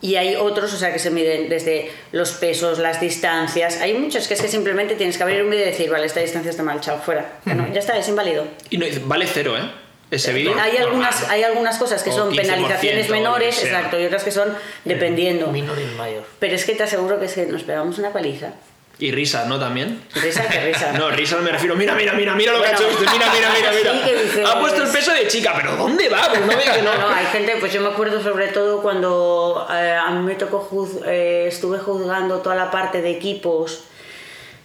Y 0.00 0.14
hay 0.14 0.36
otros, 0.36 0.72
o 0.72 0.76
sea, 0.76 0.92
que 0.92 0.98
se 0.98 1.10
miden 1.10 1.48
desde 1.48 1.90
los 2.12 2.32
pesos, 2.32 2.78
las 2.78 3.00
distancias. 3.00 3.80
Hay 3.80 3.94
muchos 3.94 4.28
que 4.28 4.34
es 4.34 4.40
que 4.40 4.48
simplemente 4.48 4.94
tienes 4.94 5.16
que 5.16 5.22
abrir 5.24 5.42
un 5.42 5.50
vídeo 5.50 5.64
y 5.64 5.70
decir, 5.70 5.90
vale, 5.90 6.06
esta 6.06 6.20
distancia 6.20 6.50
está 6.50 6.62
mal, 6.62 6.80
chao, 6.80 7.00
fuera. 7.00 7.38
Ya, 7.44 7.54
no, 7.54 7.72
ya 7.72 7.80
está, 7.80 7.96
es 7.98 8.08
inválido. 8.08 8.46
Y 8.70 8.78
no, 8.78 8.86
vale 9.06 9.26
cero, 9.26 9.56
¿eh? 9.56 9.68
Ese 10.10 10.32
vídeo. 10.32 10.54
Hay 10.58 10.76
algunas, 10.78 11.28
hay 11.28 11.42
algunas 11.42 11.76
cosas 11.76 12.02
que 12.02 12.10
O 12.10 12.14
son 12.14 12.32
15%, 12.32 12.36
penalizaciones 12.36 13.10
menores, 13.10 13.62
exacto, 13.62 14.00
y 14.00 14.06
otras 14.06 14.24
que 14.24 14.30
son 14.30 14.56
dependiendo. 14.84 15.48
Minor 15.48 15.78
y 15.78 15.96
mayor. 15.96 16.24
Pero 16.38 16.54
es 16.54 16.64
que 16.64 16.74
te 16.74 16.84
aseguro 16.84 17.18
que 17.18 17.26
es 17.26 17.34
que 17.34 17.44
nos 17.46 17.62
pegamos 17.64 17.98
una 17.98 18.10
paliza. 18.10 18.52
Y 19.00 19.12
risas, 19.12 19.46
¿no? 19.46 19.60
También. 19.60 20.02
Risa 20.14 20.48
que 20.48 20.60
risa. 20.60 20.92
No, 20.98 21.10
risas 21.10 21.40
me 21.40 21.52
refiero. 21.52 21.76
Mira, 21.76 21.94
mira, 21.94 22.14
mira, 22.14 22.34
mira 22.34 22.52
lo 22.52 22.60
que 22.60 22.66
ha 22.68 22.72
hecho 22.72 22.88
este. 22.88 23.04
Mira, 23.12 23.30
mira, 23.32 23.50
mira, 23.56 23.70
mira. 23.72 23.92
Sí, 23.92 24.00
que 24.04 24.22
dices- 24.24 24.46
Ha 24.46 24.58
puesto 24.58 24.82
el 24.82 24.88
peso 24.90 25.12
de 25.12 25.28
chica, 25.28 25.52
pero 25.56 25.76
¿dónde 25.76 26.08
va? 26.08 26.28
Pues 26.28 26.40
no 26.40 26.48
ve 26.48 26.64
que 26.64 26.82
no. 26.82 26.94
No, 26.98 27.08
hay 27.08 27.26
gente, 27.26 27.56
pues 27.60 27.72
yo 27.72 27.80
me 27.80 27.88
acuerdo 27.90 28.20
sobre 28.22 28.48
todo 28.48 28.82
cuando 28.82 29.68
eh, 29.70 29.92
a 29.94 30.10
mí 30.10 30.24
me 30.26 30.34
tocó, 30.34 30.58
juz- 30.68 31.00
eh, 31.06 31.46
estuve 31.46 31.78
juzgando 31.78 32.38
toda 32.40 32.56
la 32.56 32.70
parte 32.72 33.00
de 33.00 33.10
equipos 33.10 33.84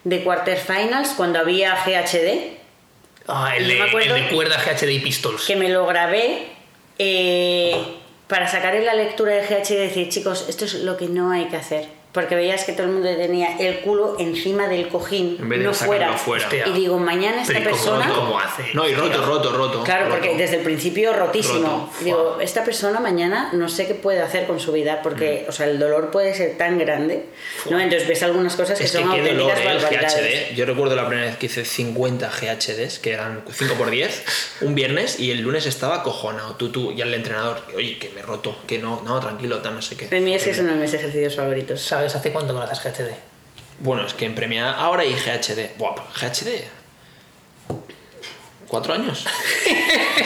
de 0.03 0.23
quarterfinals 0.23 1.09
cuando 1.09 1.37
había 1.39 1.75
GHD, 1.85 2.57
Ah, 3.27 3.53
el 3.55 3.67
de, 3.67 3.75
me 3.75 3.83
acuerdo 3.83 4.15
el 4.15 4.23
de 4.23 4.29
cuerda 4.35 4.57
GHD 4.57 4.89
y 4.91 4.99
pistols. 4.99 5.45
que 5.45 5.55
me 5.55 5.69
lo 5.69 5.85
grabé 5.85 6.47
eh, 6.99 7.75
para 8.27 8.47
sacar 8.47 8.75
en 8.75 8.85
la 8.85 8.95
lectura 8.95 9.31
de 9.33 9.41
GHD 9.43 9.71
y 9.71 9.75
decir, 9.75 10.09
chicos, 10.09 10.45
esto 10.49 10.65
es 10.65 10.73
lo 10.75 10.97
que 10.97 11.05
no 11.07 11.31
hay 11.31 11.45
que 11.45 11.55
hacer. 11.57 11.87
Porque 12.13 12.35
veías 12.35 12.63
que 12.63 12.73
todo 12.73 12.85
el 12.85 12.93
mundo 12.93 13.09
tenía 13.15 13.57
el 13.57 13.79
culo 13.81 14.15
encima 14.19 14.67
del 14.67 14.87
cojín, 14.87 15.37
En 15.39 15.49
vez 15.49 15.59
de 15.59 15.65
no 15.65 15.73
fuera. 15.73 16.13
fuera. 16.13 16.45
Hostia. 16.45 16.67
Y 16.67 16.71
digo, 16.73 16.99
mañana 16.99 17.41
esta 17.41 17.53
Pero 17.53 17.71
¿y 17.71 17.73
cómo- 17.73 17.75
persona... 17.99 18.13
¿Cómo 18.13 18.39
hace? 18.39 18.63
No, 18.75 18.87
y 18.87 18.93
roto, 18.93 19.25
roto, 19.25 19.51
roto. 19.51 19.83
Claro, 19.83 20.09
porque 20.09 20.27
roto. 20.27 20.37
desde 20.39 20.57
el 20.57 20.61
principio 20.61 21.11
rotísimo. 21.13 21.89
Roto. 21.91 22.03
Digo, 22.03 22.37
esta 22.39 22.63
persona 22.63 22.99
mañana 22.99 23.49
no 23.53 23.67
sé 23.67 23.87
qué 23.87 23.95
puede 23.95 24.21
hacer 24.21 24.45
con 24.45 24.59
su 24.59 24.71
vida, 24.71 24.97
Mm. 24.99 25.03
porque, 25.03 25.45
o 25.49 25.51
sea, 25.51 25.65
el 25.65 25.79
dolor 25.79 26.11
puede 26.11 26.35
ser 26.35 26.55
tan 26.55 26.77
grande, 26.77 27.25
¿no? 27.71 27.79
Entonces 27.79 28.07
ves 28.07 28.21
algunas 28.21 28.55
cosas 28.55 28.77
que 28.77 28.85
Es 28.85 28.91
que 28.91 28.99
son 28.99 29.11
qué 29.11 29.21
dolor, 29.33 29.51
¿eh? 29.57 29.63
el. 29.71 29.79
GHD. 29.79 30.55
Yo 30.55 30.65
recuerdo 30.65 30.95
la 30.95 31.07
primera 31.07 31.27
vez 31.27 31.37
que 31.37 31.47
hice 31.47 31.65
50 31.65 32.29
GHDs, 32.29 32.99
que 32.99 33.11
eran 33.11 33.43
5 33.51 33.73
por 33.73 33.89
10 33.89 34.23
un 34.61 34.75
viernes, 34.75 35.19
y 35.19 35.31
el 35.31 35.41
lunes 35.41 35.65
estaba 35.65 36.03
cojonado, 36.03 36.57
tú, 36.57 36.69
tú, 36.71 36.91
y 36.91 37.01
al 37.01 37.11
entrenador, 37.13 37.61
oye, 37.75 37.97
que 37.97 38.09
me 38.09 38.21
roto, 38.21 38.55
que 38.67 38.77
no, 38.77 39.01
no, 39.03 39.19
tranquilo, 39.19 39.57
tal, 39.63 39.73
no 39.73 39.81
sé 39.81 39.97
qué. 39.97 40.07
De 40.09 40.19
mí 40.19 40.35
es 40.35 40.43
que 40.43 40.53
son 40.53 40.79
mis 40.79 40.93
ejercicios 40.93 41.35
favoritos. 41.35 41.81
¿Sabes 41.81 42.02
hace 42.05 42.31
cuánto 42.31 42.53
que 42.53 42.59
no 42.59 42.65
haces 42.65 42.83
GHD? 42.83 43.11
Bueno, 43.79 44.05
es 44.05 44.13
que 44.13 44.25
en 44.25 44.35
premia 44.35 44.71
ahora 44.71 45.01
hay 45.03 45.13
GHD. 45.13 45.77
Buah, 45.77 45.95
GHD. 46.19 46.63
¿Cuatro 48.67 48.93
años? 48.95 49.23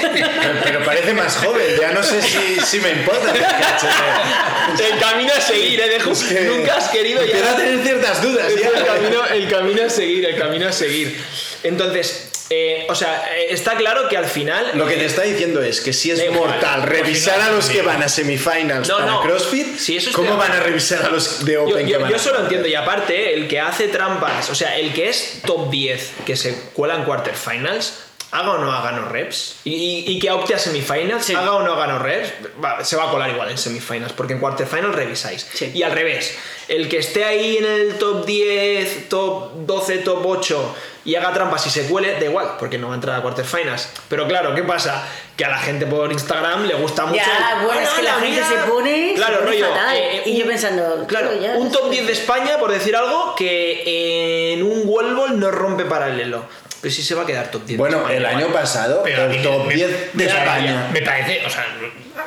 Pero, 0.01 0.60
pero 0.63 0.86
parece 0.86 1.13
más 1.13 1.36
joven, 1.36 1.65
ya 1.81 1.91
no 1.91 2.01
sé 2.01 2.22
si, 2.22 2.60
si 2.62 2.79
me 2.79 2.91
importa. 2.91 3.34
el 3.34 5.00
camino 5.00 5.34
a 5.36 5.41
seguir, 5.41 5.79
¿eh? 5.81 6.00
Dejo- 6.00 6.29
que 6.29 6.41
Nunca 6.41 6.77
has 6.77 6.88
querido 6.88 7.25
ya. 7.25 7.51
a 7.51 7.55
tener 7.57 7.84
ciertas 7.84 8.22
dudas. 8.22 8.53
Ya. 8.55 8.69
el, 8.69 8.86
camino, 8.86 9.25
el 9.25 9.50
camino 9.50 9.84
a 9.86 9.89
seguir, 9.89 10.25
el 10.25 10.38
camino 10.38 10.67
a 10.67 10.72
seguir. 10.72 11.22
Entonces, 11.63 12.26
eh, 12.50 12.86
o 12.89 12.96
sea, 12.96 13.30
eh, 13.36 13.48
está 13.50 13.75
claro 13.75 14.08
que 14.08 14.16
al 14.18 14.25
final. 14.25 14.72
Lo 14.75 14.88
que 14.88 14.96
te 14.96 15.06
está 15.06 15.24
diciendo 15.24 15.62
es 15.62 15.82
que 15.82 15.92
si 15.94 16.12
es 16.12 16.32
mortal 16.32 16.84
revisar 16.84 17.39
a 17.42 17.51
los 17.51 17.70
que 17.70 17.82
van 17.82 18.01
a 18.04 18.08
semifinals 18.10 18.88
No, 18.88 18.98
para 18.98 19.12
no. 19.12 19.22
CrossFit, 19.22 19.77
Sí, 19.77 19.98
eso 19.98 20.12
¿cómo 20.13 20.38
van 20.38 20.51
a 20.54 20.60
revisar 20.62 21.04
a 21.06 21.10
los 21.10 21.44
de 21.46 21.54
Yo, 21.54 21.63
Open 21.63 21.86
que 21.86 21.92
yo, 21.92 22.00
van 22.00 22.10
yo 22.10 22.16
a 22.16 22.18
eso 22.20 22.30
lo 22.30 22.36
finals? 22.36 22.44
entiendo, 22.54 22.68
y 22.70 22.75
aparte, 22.75 23.34
el 23.34 23.48
que 23.48 23.60
hace 23.60 23.88
trampas, 23.89 24.50
o 24.50 24.56
sea, 24.56 24.77
el 24.77 24.94
que 24.94 25.10
es 25.10 25.42
top 25.46 25.70
10, 25.70 26.12
que 26.25 26.36
se 26.36 26.56
cuela 26.74 26.96
en 26.96 27.04
quarterfinals, 27.04 27.94
haga 28.31 28.51
o 28.51 28.57
no 28.57 28.72
haga 28.72 28.91
no 28.91 29.07
reps, 29.10 29.55
y, 29.63 29.74
y- 29.74 30.03
y 30.12 30.19
que 30.19 30.29
opte 30.31 30.53
a 30.53 30.60
semifinals, 30.60 31.29
haga 31.29 31.53
o 31.53 31.63
no 31.63 31.74
haga 31.74 31.88
no 31.88 32.00
reps, 32.00 32.34
va- 32.63 32.84
se 32.84 32.96
va 32.98 33.05
a 33.07 33.12
colar 33.12 33.29
igual 33.29 33.50
en 33.50 33.57
semifinals, 33.57 34.13
porque 34.13 34.34
en 34.34 34.39
quarterfinals 34.39 34.93
revisáis. 34.96 35.48
Sí. 35.53 35.72
Y 35.74 35.84
al 35.84 35.91
revés, 35.93 36.38
el 36.67 36.89
que 36.89 36.98
esté 36.98 37.24
ahí 37.25 37.57
en 37.57 37.65
el 37.65 37.98
top 37.98 38.25
10, 38.25 39.07
top 39.10 39.51
12, 39.65 40.00
top 40.00 40.25
8 40.25 40.75
y 41.05 41.15
haga 41.15 41.31
trampas 41.34 41.65
y 41.67 41.69
se 41.69 41.88
cuele, 41.88 42.19
da 42.19 42.25
igual, 42.25 42.55
porque 42.60 42.77
no 42.77 42.88
va 42.88 42.93
a 42.93 42.96
entrar 42.96 43.15
a 43.17 43.22
quarterfinals. 43.22 43.88
Pero 44.10 44.27
claro, 44.27 44.53
¿qué 44.53 44.63
pasa? 44.63 45.07
Que 45.38 45.46
a 45.46 45.50
la 45.50 45.60
gente 45.60 45.86
por 45.86 46.12
Instagram 46.12 46.65
le 46.67 46.74
gusta 46.74 47.05
mucho. 47.05 47.22
Ya, 47.24 47.60
el, 47.60 47.65
bueno, 47.65 47.79
es 47.81 47.89
que 47.89 48.01
la 48.03 48.15
"Hola, 48.17 48.25
gente 48.25 48.41
mira". 48.41 48.50
se 48.63 48.69
pone, 48.69 49.13
Claro, 49.15 49.34
se 49.38 49.39
pone 49.43 49.51
rollo, 49.62 49.69
fatal. 49.74 49.96
eh, 49.96 50.22
y 50.25 50.38
yo 50.38 50.46
pensando, 50.46 51.05
Claro, 51.07 51.29
ya, 51.39 51.53
un 51.53 51.72
top 51.72 51.86
es- 51.86 51.91
10 51.91 52.07
de 52.07 52.12
España, 52.13 52.57
por 52.60 52.72
decir 52.72 52.93
algo, 52.93 53.36
que 53.38 54.53
en 54.53 54.63
un 54.63 54.81
World 54.86 55.15
Ball 55.15 55.39
no 55.39 55.50
rompe 55.51 55.86
paralelo. 55.86 56.43
Pero 56.81 56.93
sí 56.93 57.01
se 57.03 57.15
va 57.15 57.24
a 57.24 57.25
quedar 57.25 57.50
top 57.51 57.65
10. 57.65 57.69
de 57.72 57.77
Bueno, 57.77 58.07
el 58.10 58.25
año 58.25 58.48
pasado, 58.53 59.01
Pero 59.03 59.24
el 59.25 59.29
me- 59.38 59.38
top 59.43 59.65
me- 59.67 59.74
10 59.75 59.89
de 59.89 60.10
me- 60.13 60.24
España. 60.25 60.89
Me 60.93 61.01
parece, 61.01 61.46
o 61.46 61.50
sea, 61.50 61.65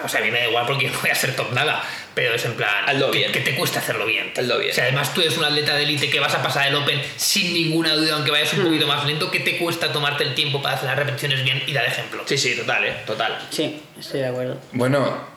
o 0.04 0.09
sea, 0.09 0.21
a 0.21 0.25
mí 0.25 0.30
me 0.30 0.40
da 0.40 0.47
igual 0.49 0.66
porque 0.66 0.88
no 0.90 0.99
voy 1.00 1.11
a 1.11 1.14
ser 1.14 1.37
top 1.37 1.52
nada, 1.52 1.83
pero 2.14 2.35
es 2.35 2.45
en 2.45 2.54
plan, 2.54 2.88
Hazlo 2.88 3.11
que, 3.11 3.19
bien. 3.19 3.33
que 3.33 3.40
te 3.40 3.54
cuesta 3.54 3.78
hacerlo 3.78 4.07
bien. 4.07 4.33
Hazlo 4.37 4.59
bien. 4.59 4.75
Si 4.75 4.80
además 4.80 5.14
tú 5.14 5.21
eres 5.21 5.37
un 5.38 5.45
atleta 5.45 5.75
de 5.76 5.85
élite 5.85 6.11
que 6.11 6.19
vas 6.21 6.35
a 6.35 6.42
pasar 6.42 6.66
el 6.69 6.75
Open 6.75 7.00
sin 7.16 7.52
ninguna 7.54 7.95
duda, 7.95 8.14
aunque 8.16 8.30
vayas 8.30 8.52
un 8.54 8.64
poquito 8.64 8.87
más 8.87 9.04
lento, 9.07 9.30
¿qué 9.30 9.40
te 9.40 9.57
cuesta 9.59 9.92
tomarte 9.92 10.25
el 10.25 10.35
tiempo 10.35 10.61
para 10.61 10.75
hacer 10.75 10.88
las 10.88 10.99
repeticiones 10.99 11.45
bien 11.45 11.62
y 11.66 11.73
dar 11.73 11.85
ejemplo? 11.87 12.23
Sí, 12.26 12.37
sí, 12.37 12.57
total, 12.57 12.85
eh, 12.85 12.97
total. 13.07 13.38
Sí, 13.50 13.80
estoy 13.99 14.21
de 14.21 14.26
acuerdo. 14.26 14.59
Bueno, 14.73 15.30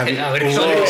A 0.00 0.30
ver, 0.30 0.44
hubo, 0.44 0.64
Un 0.64 0.86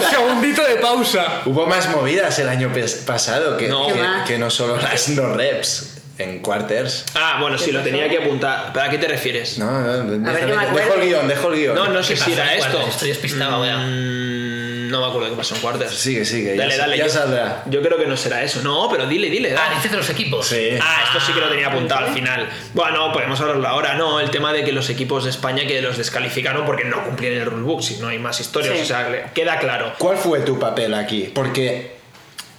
segundito 0.10 0.62
de 0.64 0.76
pausa. 0.76 1.42
hubo 1.46 1.66
más 1.66 1.88
movidas 1.90 2.38
el 2.38 2.48
año 2.48 2.70
pasado 3.06 3.56
que 3.56 3.68
No. 3.68 3.86
que, 4.26 4.38
no 4.38 4.50
solo 4.50 4.76
las 4.76 5.08
no 5.10 5.34
reps 5.34 5.94
en 6.18 6.40
quarters. 6.40 7.04
Ah, 7.14 7.38
bueno, 7.40 7.56
sí, 7.58 7.70
lo 7.72 7.80
tenía 7.82 8.08
que 8.08 8.18
apuntar. 8.18 8.72
¿Para 8.72 8.90
qué 8.90 8.98
te 8.98 9.06
refieres? 9.08 9.58
No, 9.58 9.70
no, 9.80 10.04
déjame- 10.32 10.72
dejo 10.74 10.94
el 10.94 11.00
guion, 11.08 11.28
dejo 11.28 11.48
el 11.52 11.58
guion. 11.60 11.74
No, 11.76 11.88
no 11.88 12.02
sé 12.02 12.14
¿Qué 12.14 12.20
si 12.20 12.32
era 12.32 12.54
esto. 12.54 12.80
Estoy 12.88 13.08
despistado. 13.10 13.62
Mm, 13.64 14.57
no 14.88 15.00
me 15.00 15.06
acuerdo 15.06 15.30
qué 15.30 15.36
pasó 15.36 15.54
en 15.54 15.60
cuartos. 15.60 15.94
Sigue, 15.94 16.24
sigue, 16.24 16.56
ya 16.56 16.62
Dale, 16.62 16.72
sa- 16.76 16.82
dale. 16.82 16.98
ya 16.98 17.04
yo, 17.06 17.10
saldrá. 17.10 17.62
yo 17.66 17.82
creo 17.82 17.98
que 17.98 18.06
no 18.06 18.16
será 18.16 18.42
eso. 18.42 18.60
No, 18.62 18.88
pero 18.90 19.06
dile, 19.06 19.30
dile. 19.30 19.52
Ah, 19.56 19.62
dale. 19.64 19.76
dices 19.76 19.90
de 19.90 19.96
los 19.96 20.10
equipos. 20.10 20.46
Sí. 20.46 20.70
Ah, 20.80 21.02
esto 21.06 21.20
sí 21.24 21.32
que 21.32 21.40
lo 21.40 21.48
tenía 21.48 21.68
apuntado 21.68 22.06
al 22.06 22.12
final. 22.14 22.48
Bueno, 22.74 23.12
podemos 23.12 23.40
hablarlo 23.40 23.66
ahora. 23.68 23.94
No, 23.94 24.20
el 24.20 24.30
tema 24.30 24.52
de 24.52 24.64
que 24.64 24.72
los 24.72 24.88
equipos 24.90 25.24
de 25.24 25.30
España 25.30 25.66
que 25.66 25.80
los 25.82 25.96
descalificaron 25.98 26.64
porque 26.66 26.84
no 26.84 27.04
cumplían 27.04 27.34
el 27.34 27.46
rulebook, 27.46 27.82
si 27.82 27.96
no 27.98 28.08
hay 28.08 28.18
más 28.18 28.40
historias. 28.40 28.74
Sí. 28.76 28.82
O 28.82 28.86
sea, 28.86 29.32
queda 29.34 29.58
claro. 29.58 29.92
¿Cuál 29.98 30.16
fue 30.16 30.40
tu 30.40 30.58
papel 30.58 30.94
aquí? 30.94 31.30
Porque 31.34 31.97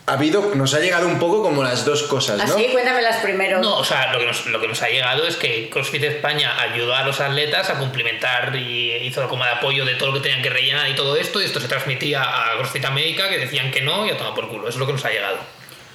ha 0.09 0.13
habido, 0.13 0.55
nos 0.55 0.73
ha 0.73 0.79
llegado 0.79 1.07
un 1.07 1.19
poco 1.19 1.43
como 1.43 1.63
las 1.63 1.85
dos 1.85 2.03
cosas, 2.03 2.37
¿no? 2.37 2.55
Así, 2.55 2.67
cuéntamelas 2.71 3.17
primero. 3.17 3.61
No, 3.61 3.77
o 3.77 3.83
sea, 3.83 4.11
lo 4.11 4.17
que, 4.17 4.25
nos, 4.25 4.47
lo 4.47 4.59
que 4.59 4.67
nos 4.67 4.81
ha 4.81 4.89
llegado 4.89 5.27
es 5.27 5.35
que 5.35 5.69
CrossFit 5.69 6.03
España 6.03 6.59
ayudó 6.59 6.95
a 6.95 7.03
los 7.03 7.21
atletas 7.21 7.69
a 7.69 7.77
cumplimentar 7.77 8.55
y 8.55 8.95
hizo 9.03 9.29
como 9.29 9.43
de 9.43 9.51
apoyo 9.51 9.85
de 9.85 9.95
todo 9.95 10.07
lo 10.09 10.15
que 10.15 10.21
tenían 10.21 10.41
que 10.41 10.49
rellenar 10.49 10.89
y 10.89 10.95
todo 10.95 11.15
esto, 11.15 11.39
y 11.39 11.45
esto 11.45 11.59
se 11.59 11.67
transmitía 11.67 12.23
a 12.23 12.57
CrossFit 12.57 12.85
América, 12.85 13.29
que 13.29 13.37
decían 13.37 13.69
que 13.69 13.81
no, 13.81 14.07
y 14.07 14.09
a 14.09 14.17
tomar 14.17 14.33
por 14.33 14.49
culo. 14.49 14.67
Eso 14.67 14.69
es 14.69 14.77
lo 14.77 14.87
que 14.87 14.93
nos 14.93 15.05
ha 15.05 15.11
llegado. 15.11 15.37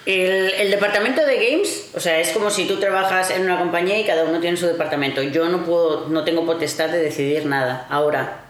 El, 0.07 0.51
el 0.59 0.71
departamento 0.71 1.27
de 1.27 1.51
games, 1.51 1.91
o 1.95 1.99
sea, 1.99 2.21
es 2.21 2.31
como 2.31 2.51
si 2.51 2.67
tú 2.67 2.79
trabajas 2.79 3.31
en 3.31 3.43
una 3.43 3.59
compañía 3.59 3.99
y 3.99 4.05
cada 4.05 4.23
uno 4.25 4.39
tiene 4.39 4.57
su 4.57 4.67
departamento. 4.67 5.23
Yo 5.23 5.49
no 5.49 5.65
puedo, 5.65 6.09
no 6.09 6.23
tengo 6.23 6.47
potestad 6.47 6.91
de 6.91 6.99
decidir 6.99 7.47
nada. 7.47 7.87
Ahora, 7.91 8.45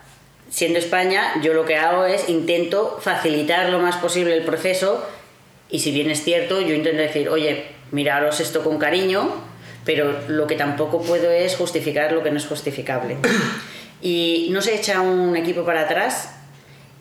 siendo 0.51 0.79
España, 0.79 1.41
yo 1.43 1.55
lo 1.55 1.65
que 1.65 1.77
hago 1.77 2.05
es 2.05 2.29
intento 2.29 2.99
facilitar 3.01 3.71
lo 3.71 3.79
más 3.79 3.97
posible 3.97 4.35
el 4.35 4.45
proceso 4.45 5.07
y 5.75 5.81
si 5.81 5.91
bien 5.91 6.09
es 6.11 6.23
cierto, 6.23 6.61
yo 6.61 6.73
intento 6.73 7.03
decir, 7.03 7.29
oye, 7.29 7.65
miraros 7.91 8.39
esto 8.39 8.63
con 8.63 8.79
cariño, 8.79 9.29
pero 9.85 10.15
lo 10.29 10.47
que 10.47 10.55
tampoco 10.55 11.03
puedo 11.03 11.31
es 11.33 11.57
justificar 11.57 12.13
lo 12.13 12.23
que 12.23 12.31
no 12.31 12.39
es 12.39 12.47
justificable. 12.47 13.17
Y 14.03 14.49
no 14.51 14.61
se 14.61 14.75
echa 14.75 15.01
un 15.01 15.35
equipo 15.35 15.65
para 15.65 15.83
atrás 15.83 16.31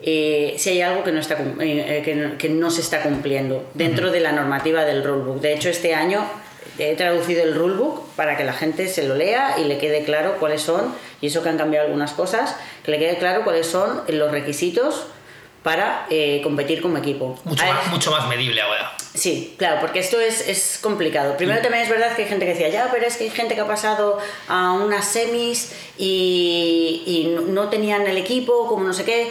eh, 0.00 0.54
si 0.58 0.70
hay 0.70 0.80
algo 0.80 1.04
que 1.04 1.12
no, 1.12 1.20
está, 1.20 1.34
eh, 1.34 1.44
eh, 1.60 2.02
que, 2.04 2.14
no- 2.14 2.38
que 2.38 2.48
no 2.48 2.70
se 2.70 2.80
está 2.80 3.02
cumpliendo 3.02 3.68
dentro 3.74 4.10
de 4.10 4.20
la 4.20 4.32
normativa 4.32 4.84
del 4.84 5.04
rulebook. 5.04 5.40
De 5.40 5.52
hecho, 5.52 5.68
este 5.68 5.94
año 5.94 6.24
he 6.78 6.94
traducido 6.96 7.42
el 7.42 7.54
rulebook 7.54 8.14
para 8.16 8.36
que 8.38 8.44
la 8.44 8.52
gente 8.54 8.88
se 8.88 9.06
lo 9.06 9.14
lea 9.16 9.56
y 9.58 9.64
le 9.64 9.76
quede 9.78 10.04
claro 10.04 10.36
cuáles 10.40 10.62
son, 10.62 10.94
y 11.20 11.26
eso 11.28 11.42
que 11.42 11.48
han 11.50 11.58
cambiado 11.58 11.86
algunas 11.86 12.12
cosas, 12.12 12.56
que 12.84 12.90
le 12.90 12.98
quede 12.98 13.18
claro 13.18 13.44
cuáles 13.44 13.66
son 13.66 14.00
los 14.08 14.30
requisitos 14.30 15.06
para 15.64 16.06
eh, 16.10 16.40
competir 16.44 16.80
como 16.80 16.98
equipo. 16.98 17.36
Mucho, 17.44 17.64
más, 17.66 17.86
mucho 17.88 18.10
más 18.12 18.28
medible 18.28 18.60
ahora. 18.60 18.92
Sí, 19.14 19.54
claro, 19.58 19.80
porque 19.80 19.98
esto 20.00 20.20
es, 20.20 20.46
es 20.46 20.78
complicado. 20.80 21.36
Primero 21.36 21.60
también 21.62 21.82
es 21.84 21.88
verdad 21.88 22.14
que 22.14 22.22
hay 22.24 22.28
gente 22.28 22.44
que 22.44 22.52
decía, 22.52 22.68
ya, 22.68 22.88
pero 22.92 23.06
es 23.06 23.16
que 23.16 23.24
hay 23.24 23.30
gente 23.30 23.54
que 23.54 23.62
ha 23.62 23.66
pasado 23.66 24.18
a 24.46 24.72
unas 24.72 25.06
semis 25.08 25.72
y, 25.96 27.02
y 27.06 27.24
no- 27.34 27.42
no 27.42 27.68
tenían 27.70 28.06
el 28.06 28.16
equipo, 28.18 28.68
como 28.68 28.84
no 28.84 28.92
sé 28.92 29.04
qué. 29.04 29.30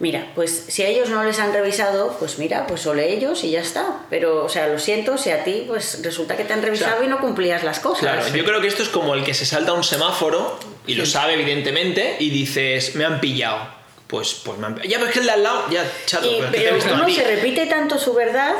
Mira, 0.00 0.28
pues 0.36 0.66
si 0.68 0.84
a 0.84 0.86
ellos 0.86 1.10
no 1.10 1.24
les 1.24 1.40
han 1.40 1.52
revisado, 1.52 2.14
pues 2.20 2.38
mira, 2.38 2.68
pues 2.68 2.86
ole 2.86 3.12
ellos 3.12 3.42
y 3.42 3.50
ya 3.50 3.60
está. 3.60 4.02
Pero, 4.10 4.44
o 4.44 4.48
sea, 4.48 4.68
lo 4.68 4.78
siento, 4.78 5.18
si 5.18 5.30
a 5.30 5.42
ti, 5.42 5.64
pues 5.66 6.00
resulta 6.04 6.36
que 6.36 6.44
te 6.44 6.52
han 6.52 6.62
revisado 6.62 7.02
y 7.02 7.08
no 7.08 7.18
cumplías 7.18 7.64
las 7.64 7.80
cosas. 7.80 8.02
Claro, 8.02 8.28
yo 8.28 8.44
creo 8.44 8.60
que 8.60 8.68
esto 8.68 8.84
es 8.84 8.90
como 8.90 9.14
el 9.14 9.24
que 9.24 9.34
se 9.34 9.44
salta 9.44 9.72
un 9.72 9.82
semáforo 9.82 10.56
y 10.86 10.94
lo 10.94 11.04
sabe 11.04 11.32
evidentemente 11.34 12.14
y 12.20 12.30
dices, 12.30 12.94
me 12.94 13.04
han 13.06 13.18
pillado. 13.20 13.76
Pues, 14.08 14.34
pues 14.44 14.58
me 14.58 14.66
han 14.66 14.74
pillado. 14.74 14.90
Ya, 14.90 14.96
pero 14.98 15.08
es 15.08 15.12
que 15.14 15.20
el 15.20 15.26
de 15.26 15.32
al 15.32 15.42
lado, 15.44 15.64
ya, 15.70 15.84
chato, 16.06 16.26
Y- 16.26 16.38
pero, 16.50 16.52
¿qué 16.78 16.82
te 16.84 16.92
uno 16.94 17.08
se 17.08 17.24
repite 17.24 17.66
tanto 17.66 17.98
su 17.98 18.12
verdad 18.14 18.54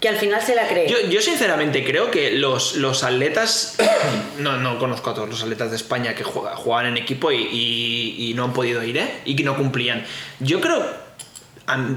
que 0.00 0.08
al 0.08 0.16
final 0.16 0.40
se 0.40 0.54
la 0.54 0.66
cree. 0.66 0.88
Yo, 0.88 0.98
yo 1.10 1.20
sinceramente 1.20 1.84
creo 1.84 2.10
que 2.10 2.30
los, 2.30 2.76
los 2.76 3.02
atletas, 3.04 3.76
no, 4.38 4.56
no 4.56 4.78
conozco 4.78 5.10
a 5.10 5.14
todos 5.14 5.28
los 5.28 5.42
atletas 5.42 5.70
de 5.70 5.76
España 5.76 6.14
que 6.14 6.24
juega- 6.24 6.56
jugaban 6.56 6.86
en 6.86 6.96
equipo 6.96 7.30
y, 7.32 7.36
y- 7.36 8.30
y 8.30 8.34
no 8.34 8.44
han 8.44 8.52
podido 8.54 8.82
ir, 8.82 8.96
¿eh? 8.96 9.20
Y 9.26 9.36
que 9.36 9.42
no 9.44 9.56
cumplían. 9.58 10.06
Yo 10.40 10.60
creo, 10.62 10.86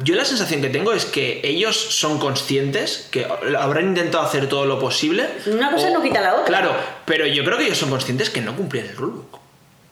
yo 0.03 0.15
la 0.15 0.25
sensación 0.25 0.61
que 0.61 0.69
tengo 0.69 0.91
es 0.93 1.05
que 1.05 1.39
ellos 1.45 1.75
son 1.77 2.19
conscientes, 2.19 3.07
que 3.09 3.25
habrán 3.57 3.87
intentado 3.89 4.23
hacer 4.25 4.47
todo 4.49 4.65
lo 4.65 4.79
posible. 4.79 5.27
Una 5.47 5.71
cosa 5.71 5.89
no 5.89 6.01
quita 6.01 6.19
la 6.21 6.33
otra. 6.33 6.45
Claro, 6.45 6.75
pero 7.05 7.25
yo 7.25 7.43
creo 7.45 7.57
que 7.57 7.65
ellos 7.65 7.77
son 7.77 7.89
conscientes 7.89 8.29
que 8.29 8.41
no 8.41 8.55
cumplían 8.55 8.87
el 8.87 8.95
rulebook. 8.97 9.39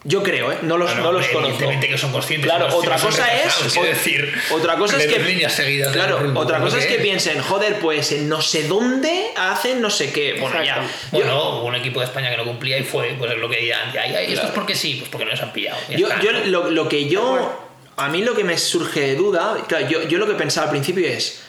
Yo 0.04 0.24
creo, 0.24 0.52
¿eh? 0.52 0.58
No 0.64 0.78
los, 0.80 0.88
Bueno, 0.90 1.04
no 1.04 1.12
los 1.12 1.22
hombre, 1.22 1.34
conozco. 1.34 1.54
evidentemente 1.54 1.88
que 1.88 1.98
son 1.98 2.12
conscientes, 2.12 2.50
Claro, 2.50 2.76
otra 2.76 2.96
cosa 2.98 3.32
es. 3.36 3.54
quiero 3.72 3.88
decir, 3.88 4.34
otra 4.52 4.76
cosa 4.76 4.98
es 4.98 5.06
que. 5.06 5.48
claro, 5.92 6.32
otra 6.40 6.60
cosa 6.60 6.80
es 6.80 6.88
que 6.88 6.96
piensen, 6.96 7.40
joder, 7.42 7.78
pues 7.80 8.12
en 8.12 8.28
no 8.28 8.42
sé 8.42 8.64
dónde 8.68 9.28
hacen 9.38 9.80
no 9.80 9.92
sé 9.92 10.12
qué. 10.12 10.38
Bueno, 10.40 10.64
ya. 10.64 10.82
Yo- 10.82 10.88
Bueno, 11.20 11.60
hubo 11.60 11.66
un 11.66 11.76
equipo 11.76 12.00
de 12.00 12.08
España 12.08 12.32
que 12.32 12.38
no 12.38 12.46
cumplía 12.46 12.80
y 12.80 12.84
fue, 12.84 13.14
pues 13.20 13.32
es 13.32 13.38
lo 13.38 13.48
que 13.48 13.58
dirán. 13.58 13.94
Ya, 13.94 14.08
ya, 14.08 14.24
¿y 14.24 14.34
esto 14.34 14.48
es 14.48 14.54
porque 14.54 14.74
sí? 14.74 14.96
Pues 15.00 15.10
porque 15.12 15.26
no 15.26 15.32
les 15.32 15.42
han 15.42 15.54
pillado. 15.54 15.78
Yo, 15.96 16.08
está. 16.08 16.20
yo 16.22 16.32
lo, 16.46 16.72
lo 16.72 16.90
que 16.90 17.08
yo. 17.08 17.68
A 17.98 18.08
mí 18.08 18.24
lo 18.24 18.34
que 18.34 18.44
me 18.44 18.58
surge 18.58 19.02
de 19.02 19.16
duda. 19.16 19.56
Claro, 19.68 19.88
yo, 19.88 20.02
yo 20.08 20.18
lo 20.18 20.26
que 20.26 20.34
pensaba 20.34 20.66
al 20.66 20.72
principio 20.72 21.08
es. 21.08 21.44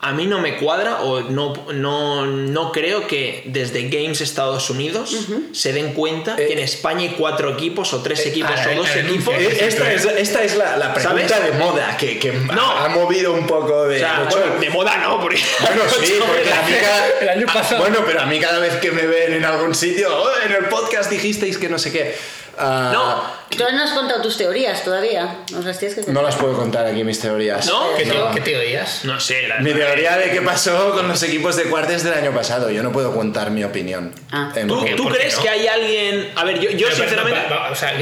A 0.00 0.12
mí 0.12 0.26
no 0.26 0.38
me 0.38 0.56
cuadra 0.58 1.00
o 1.02 1.22
no, 1.22 1.52
no, 1.74 2.24
no 2.24 2.70
creo 2.70 3.08
que 3.08 3.42
desde 3.46 3.88
Games 3.88 4.20
Estados 4.20 4.70
Unidos 4.70 5.26
se 5.52 5.72
den 5.72 5.92
cuenta 5.92 6.36
Eh, 6.38 6.46
que 6.46 6.52
en 6.52 6.60
España 6.60 7.00
hay 7.02 7.16
cuatro 7.18 7.50
equipos 7.52 7.92
o 7.94 8.00
tres 8.00 8.24
equipos 8.24 8.52
a 8.52 8.66
la- 8.66 8.72
o 8.72 8.74
dos 8.76 8.94
la 8.94 9.00
equipos. 9.02 9.34
Eh, 9.34 9.58
Esta 9.66 9.92
es, 9.92 10.04
esta 10.04 10.42
es 10.44 10.54
la, 10.54 10.76
la 10.76 10.94
pregunta 10.94 11.28
¿Sabes? 11.28 11.52
de 11.52 11.58
moda 11.58 11.96
que, 11.96 12.16
que 12.20 12.30
No. 12.32 12.70
ha 12.78 12.88
movido 12.90 13.32
un 13.32 13.44
poco 13.46 13.86
de. 13.88 13.96
O 13.96 13.98
sea, 13.98 14.20
de 14.20 14.24
hecho, 14.28 14.38
bueno, 14.38 14.60
de 14.60 14.70
moda 14.70 14.96
no, 14.98 15.20
porque. 15.20 15.40
Bueno, 15.60 15.82
sí, 16.00 16.14
porque 16.20 16.52
a 16.52 16.62
mí 16.62 16.72
cada, 16.80 17.08
El 17.20 17.28
año 17.30 17.46
Ah, 17.48 17.52
pasado. 17.54 17.80
Bueno, 17.80 17.98
pero 18.06 18.20
a 18.20 18.26
mí 18.26 18.38
cada 18.38 18.60
vez 18.60 18.74
que 18.76 18.92
me 18.92 19.04
ven 19.04 19.32
en 19.32 19.44
algún 19.44 19.74
sitio, 19.74 20.08
"Oh, 20.16 20.30
en 20.46 20.52
el 20.52 20.66
podcast 20.66 21.10
dijisteis 21.10 21.58
que 21.58 21.68
no 21.68 21.76
sé 21.78 21.90
qué. 21.90 22.14
Ah, 22.58 22.90
No, 22.92 23.38
Tú 23.56 23.64
no 23.72 23.82
has 23.82 23.90
contado 23.92 24.20
tus 24.20 24.36
teorías 24.36 24.84
todavía. 24.84 25.38
Nos 25.52 25.64
las 25.64 25.78
tienes 25.78 25.94
que 25.96 26.04
contar. 26.04 26.22
no 26.22 26.28
las 26.28 26.36
puedo 26.36 26.54
contar 26.56 26.86
aquí 26.86 27.02
mis 27.02 27.18
teorías. 27.18 27.66
¿No? 27.66 27.96
¿Qué, 27.96 28.04
te, 28.04 28.14
No. 28.14 28.30
qué 28.32 28.40
teorías? 28.42 29.04
No 29.04 29.18
sé, 29.18 29.48
la 29.48 29.58
Mi 29.60 29.72
teoría 29.72 30.16
de 30.18 30.30
qué 30.30 30.42
pasó 30.42 30.90
con 30.92 31.08
los 31.08 31.22
equipos 31.22 31.56
de 31.56 31.64
cuartos 31.64 32.02
del 32.02 32.12
año 32.14 32.32
pasado. 32.32 32.70
Yo 32.70 32.82
no 32.82 32.92
puedo 32.92 33.14
contar 33.14 33.50
mi 33.50 33.64
opinión. 33.64 34.14
Ah. 34.30 34.52
¿Tú, 34.54 34.66
¿Por 34.68 34.84
qué? 34.84 34.94
tú 34.94 35.04
¿Por 35.04 35.12
qué 35.12 35.18
crees 35.20 35.36
no? 35.36 35.42
que 35.42 35.48
hay 35.48 35.66
alguien.? 35.66 36.32
A 36.36 36.44
ver, 36.44 36.60
yo, 36.60 36.70
yo 36.70 36.88
sinceramente. 36.90 37.40
pero, 37.48 37.60
pero, 37.62 37.72
o 37.72 37.74
sea, 37.74 37.94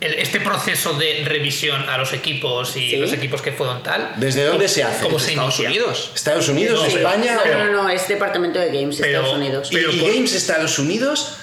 este 0.00 0.40
proceso 0.40 0.94
de 0.94 1.22
revisión 1.24 1.88
a 1.88 1.96
los 1.96 2.12
equipos 2.12 2.76
y 2.76 2.90
Sí. 2.90 2.96
los 2.96 3.12
equipos 3.12 3.40
que 3.40 3.52
fueron 3.52 3.82
tal. 3.84 4.12
¿Desde 4.16 4.44
dónde 4.44 4.68
se 4.68 4.82
hace? 4.82 5.02
¿Cómo 5.04 5.18
se 5.18 5.30
Estados 5.30 5.58
inicia? 5.60 5.68
Unidos. 5.68 6.10
¿Estados 6.14 6.48
Unidos? 6.48 6.80
No, 6.80 6.86
¿España? 6.86 7.38
No, 7.46 7.64
no, 7.64 7.82
no, 7.84 7.88
es 7.88 8.06
Departamento 8.08 8.58
de 8.58 8.66
Games, 8.66 8.96
Pero- 9.00 9.18
Estados 9.20 9.36
Unidos. 9.38 9.68
¿Y, 9.70 9.74
Pero 9.76 9.92
y 9.92 9.96
por- 10.00 10.12
Games 10.12 10.32
Estados 10.34 10.78
Unidos? 10.80 11.36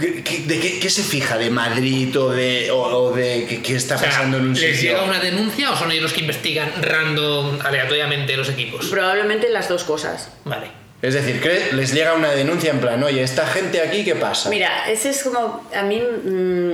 ¿Qué, 0.00 0.22
qué- 0.24 0.38
de 0.46 0.58
qué, 0.60 0.80
qué 0.80 0.90
se 0.90 1.02
fija? 1.02 1.38
¿De 1.38 1.50
Madrid 1.50 2.16
o 2.18 2.30
de, 2.30 2.70
o, 2.70 2.78
o 2.82 3.12
de 3.14 3.46
qué, 3.48 3.62
qué 3.62 3.76
está 3.76 3.94
O 3.94 3.98
sea, 3.98 4.08
pasando 4.08 4.38
en 4.38 4.44
un 4.48 4.54
¿Les 4.54 4.76
sitio? 4.76 4.90
llega 4.92 5.04
una 5.04 5.20
denuncia 5.20 5.70
o 5.70 5.76
son 5.76 5.90
ellos 5.92 6.02
los 6.04 6.12
que 6.12 6.20
investigan 6.20 6.72
random, 6.82 7.58
aleatoriamente 7.64 8.36
los 8.36 8.48
equipos? 8.48 8.86
Probablemente 8.86 9.48
las 9.50 9.68
dos 9.68 9.84
cosas. 9.84 10.30
Vale. 10.44 10.66
Es 11.00 11.14
decir, 11.14 11.40
¿cree- 11.40 11.72
les 11.72 11.92
llega 11.94 12.14
una 12.14 12.32
denuncia 12.32 12.70
en 12.70 12.80
plan, 12.80 13.00
oye, 13.04 13.22
esta 13.22 13.46
gente 13.46 13.80
aquí, 13.80 14.04
¿qué 14.04 14.16
pasa? 14.16 14.50
Mira, 14.50 14.90
ese 14.90 15.10
es 15.10 15.22
como. 15.22 15.64
A 15.74 15.82
mí. 15.82 16.00
mm, 16.00 16.72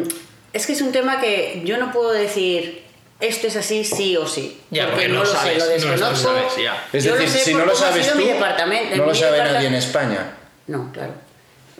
es 0.54 0.66
que 0.66 0.72
es 0.72 0.80
un 0.80 0.92
tema 0.92 1.20
que 1.20 1.60
yo 1.64 1.76
no 1.76 1.92
puedo 1.92 2.10
decir. 2.12 2.82
Esto 3.20 3.46
es 3.46 3.56
así, 3.56 3.84
sí 3.84 4.16
o 4.16 4.26
sí. 4.26 4.58
Ya, 4.70 4.86
porque 4.86 5.02
porque 5.02 5.08
no, 5.08 5.14
no 5.18 5.24
lo 5.24 5.30
sabes, 5.30 5.62
sé, 5.62 5.78
lo 5.78 5.84
no 5.92 5.96
lo 5.96 6.10
desconozco. 6.10 6.28
sabes, 6.50 6.64
ya. 6.64 6.86
es 6.92 7.04
decir, 7.04 7.28
sé 7.28 7.38
si 7.38 7.54
no 7.54 7.64
lo 7.64 7.74
sabes 7.74 8.10
tú, 8.12 8.18
mi 8.18 8.24
departamento. 8.24 8.96
no 8.96 9.06
lo 9.06 9.14
sabe 9.14 9.38
nadie 9.38 9.68
en 9.68 9.74
España. 9.74 10.32
No, 10.66 10.90
claro. 10.92 11.14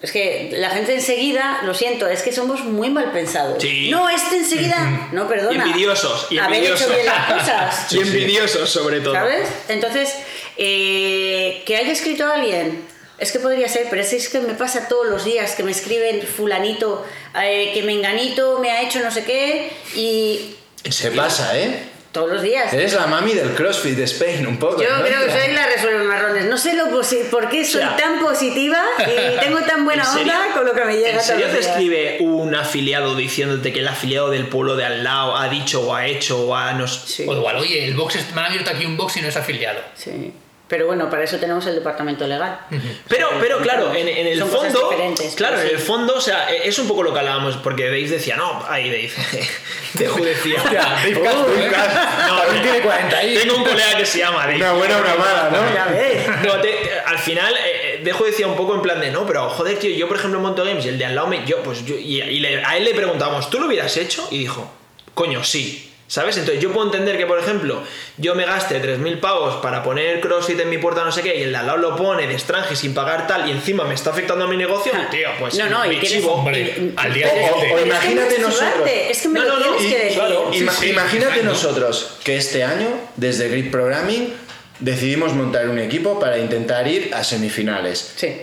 Es 0.04 0.12
que 0.12 0.50
la 0.52 0.70
gente 0.70 0.94
enseguida, 0.94 1.60
lo 1.64 1.72
siento, 1.74 2.06
es 2.06 2.22
que 2.22 2.30
somos 2.30 2.60
muy 2.60 2.90
mal 2.90 3.10
pensados. 3.12 3.60
Sí. 3.62 3.90
No, 3.90 4.08
este 4.10 4.36
enseguida. 4.36 5.08
No, 5.12 5.26
perdona. 5.26 5.64
Y 5.66 5.68
envidiosos, 5.70 6.26
y 6.30 6.38
Haber 6.38 6.56
envidiosos. 6.58 6.86
hecho 6.86 6.94
bien 6.94 7.06
las 7.06 7.32
cosas. 7.40 7.92
y 7.92 7.98
envidiosos, 8.00 8.68
sobre 8.70 9.00
todo. 9.00 9.14
¿Sabes? 9.14 9.48
Entonces, 9.68 10.14
eh, 10.58 11.62
que 11.66 11.76
haya 11.76 11.90
escrito 11.92 12.26
alguien, 12.30 12.84
es 13.18 13.32
que 13.32 13.38
podría 13.38 13.68
ser, 13.68 13.86
pero 13.88 14.02
es, 14.02 14.12
es 14.12 14.28
que 14.28 14.40
me 14.40 14.54
pasa 14.54 14.88
todos 14.88 15.06
los 15.06 15.24
días 15.24 15.52
que 15.54 15.62
me 15.62 15.72
escriben 15.72 16.20
fulanito, 16.22 17.04
eh, 17.42 17.70
que 17.72 17.82
menganito 17.82 18.58
me 18.58 18.70
ha 18.70 18.82
hecho 18.82 19.00
no 19.00 19.10
sé 19.10 19.24
qué, 19.24 19.72
y 19.94 20.54
Se 20.90 21.10
pasa, 21.12 21.58
¿eh? 21.58 21.82
Todos 22.14 22.30
los 22.30 22.40
días. 22.42 22.72
Eres 22.72 22.94
la 22.94 23.06
mami 23.06 23.34
del 23.34 23.50
CrossFit 23.54 23.94
de 23.96 24.04
Spain, 24.04 24.46
un 24.46 24.56
poco. 24.58 24.80
Yo 24.82 24.88
¿no? 24.96 25.04
creo 25.04 25.26
que 25.26 25.30
soy 25.32 25.52
la 25.52 25.66
resuelve 25.66 26.04
marrones. 26.04 26.46
No 26.46 26.56
sé 26.56 26.72
lo 26.72 26.84
por 27.30 27.48
qué 27.50 27.64
soy 27.64 27.82
O 27.82 27.86
sea, 27.88 27.96
tan 27.96 28.20
positiva 28.20 28.82
y 29.00 29.40
tengo 29.44 29.60
tan 29.62 29.84
buena 29.84 30.10
onda 30.10 30.40
con 30.54 30.64
lo 30.64 30.72
que 30.72 30.84
me 30.84 30.96
llega 30.96 31.10
¿En 31.18 31.20
serio 31.20 31.46
te 31.48 31.58
escribe 31.58 32.18
un 32.20 32.54
afiliado 32.54 33.14
diciéndote 33.16 33.72
que 33.72 33.80
el 33.80 33.88
afiliado 33.88 34.30
del 34.30 34.46
pueblo 34.46 34.76
de 34.76 34.84
al 34.84 35.02
lado 35.04 35.36
ha 35.36 35.48
dicho 35.48 35.82
o 35.82 35.94
ha 35.94 36.06
hecho 36.06 36.46
o 36.46 36.54
ha... 36.56 36.72
No 36.72 36.86
sé- 36.88 37.00
Sí. 37.06 37.24
O 37.28 37.34
igual, 37.34 37.56
oye, 37.56 37.84
el 37.84 37.94
box 37.94 38.16
es- 38.16 38.32
me 38.34 38.40
han 38.40 38.46
abierto 38.46 38.70
aquí 38.70 38.86
un 38.86 38.96
box 38.96 39.16
y 39.18 39.20
no 39.20 39.28
es 39.28 39.36
afiliado. 39.36 39.80
Sí. 39.94 40.32
Pero 40.66 40.86
bueno, 40.86 41.10
para 41.10 41.22
eso 41.24 41.36
tenemos 41.36 41.66
el 41.66 41.74
departamento 41.74 42.26
legal. 42.26 42.58
Pero, 43.06 43.28
pero 43.38 43.58
claro, 43.58 43.94
en, 43.94 44.08
en 44.08 44.26
el 44.26 44.38
Son 44.38 44.48
fondo, 44.48 44.88
diferentes, 44.90 45.34
claro, 45.34 45.60
en 45.60 45.66
el 45.68 45.78
fondo, 45.78 46.14
o 46.16 46.20
sea, 46.22 46.50
e, 46.50 46.66
es 46.66 46.78
un 46.78 46.88
poco 46.88 47.02
lo 47.02 47.12
que 47.12 47.18
hablábamos, 47.18 47.58
porque 47.58 47.84
Dave 47.84 48.08
decía, 48.08 48.36
no, 48.36 48.64
ahí 48.66 48.88
Dave, 48.88 49.12
Deju 49.94 50.24
decía, 50.24 50.62
Dave 50.64 51.20
Castro, 51.22 51.48
no, 52.28 52.62
tiene 52.62 52.80
40 52.80 53.16
ahí. 53.16 53.34
tengo 53.36 53.56
un 53.58 53.64
colega 53.64 53.96
que 53.98 54.06
se 54.06 54.18
llama 54.20 54.46
Dave. 54.46 54.56
Una 54.56 54.72
buena 54.72 54.96
o 54.96 55.00
una 55.02 55.14
mala, 55.16 55.50
¿no? 55.52 55.74
Ya 55.74 55.84
ves. 55.86 56.26
No, 56.46 56.60
te- 56.60 56.68
te- 56.72 56.98
al 57.04 57.18
final, 57.18 57.54
eh, 57.54 57.58
eh, 57.96 58.00
Dejo 58.02 58.24
decía 58.24 58.46
un 58.46 58.56
poco 58.56 58.74
en 58.74 58.80
plan 58.82 59.00
de, 59.00 59.10
no, 59.10 59.26
pero 59.26 59.48
joder, 59.50 59.78
tío, 59.78 59.90
yo 59.94 60.08
por 60.08 60.16
ejemplo 60.16 60.40
monto 60.40 60.64
games 60.64 60.84
y 60.86 60.88
el 60.88 60.98
de 60.98 61.04
al 61.04 61.14
lado 61.14 61.26
me. 61.28 61.44
Yo, 61.46 61.62
pues 61.62 61.84
yo. 61.84 61.94
Y, 61.96 62.22
y 62.22 62.40
le- 62.40 62.64
a 62.64 62.76
él 62.78 62.84
le 62.84 62.94
preguntábamos, 62.94 63.50
¿tú 63.50 63.60
lo 63.60 63.66
hubieras 63.66 63.94
hecho? 63.98 64.26
Y 64.30 64.38
dijo, 64.38 64.70
coño, 65.12 65.44
sí. 65.44 65.90
¿Sabes? 66.14 66.36
Entonces 66.36 66.62
yo 66.62 66.70
puedo 66.72 66.86
entender 66.86 67.16
que, 67.18 67.26
por 67.26 67.40
ejemplo, 67.40 67.82
yo 68.18 68.36
me 68.36 68.44
gaste 68.46 68.80
3.000 68.80 69.18
pavos 69.18 69.56
para 69.56 69.82
poner 69.82 70.20
CrossFit 70.20 70.60
en 70.60 70.70
mi 70.70 70.78
puerta, 70.78 71.04
no 71.04 71.10
sé 71.10 71.22
qué, 71.22 71.34
y 71.36 71.42
el 71.42 71.50
de 71.50 71.56
al 71.58 71.66
lado 71.66 71.78
lo 71.78 71.96
pone 71.96 72.28
de 72.28 72.34
extranjero 72.34 72.76
sin 72.76 72.94
pagar 72.94 73.26
tal, 73.26 73.48
y 73.48 73.50
encima 73.50 73.82
me 73.82 73.94
está 73.94 74.10
afectando 74.10 74.44
a 74.44 74.46
mi 74.46 74.56
negocio, 74.56 74.92
tío, 75.10 75.26
pues. 75.40 75.58
No, 75.58 75.68
no, 75.68 75.84
me 75.84 76.00
chivo. 76.02 76.34
Hombre, 76.34 76.60
y- 76.60 76.94
al 76.96 77.12
día 77.12 77.28
pero- 77.34 77.46
O- 77.46 77.56
o 77.56 77.60
siguiente. 77.60 77.86
imagínate 77.88 78.38
nosotros. 78.38 78.88
Es 79.10 79.22
que 79.22 79.28
me 79.28 79.40
No, 79.40 79.44
lo 79.46 79.58
no, 79.58 79.58
no, 79.58 79.76
tienes 79.76 79.82
y- 79.82 79.88
que 79.92 79.98
decir. 80.04 80.18
claro, 80.20 80.50
Ima- 80.52 80.72
Sí, 80.72 80.78
sí, 80.84 80.90
imagínate 80.90 81.26
exacto. 81.40 81.50
nosotros 81.50 82.16
que 82.22 82.36
este 82.36 82.62
año, 82.62 82.86
desde 83.16 83.48
Grid 83.48 83.72
Programming, 83.72 84.32
decidimos 84.78 85.32
montar 85.32 85.68
un 85.68 85.80
equipo 85.80 86.20
para 86.20 86.38
intentar 86.38 86.86
ir 86.86 87.12
a 87.12 87.24
semifinales. 87.24 88.12
Sí. 88.14 88.36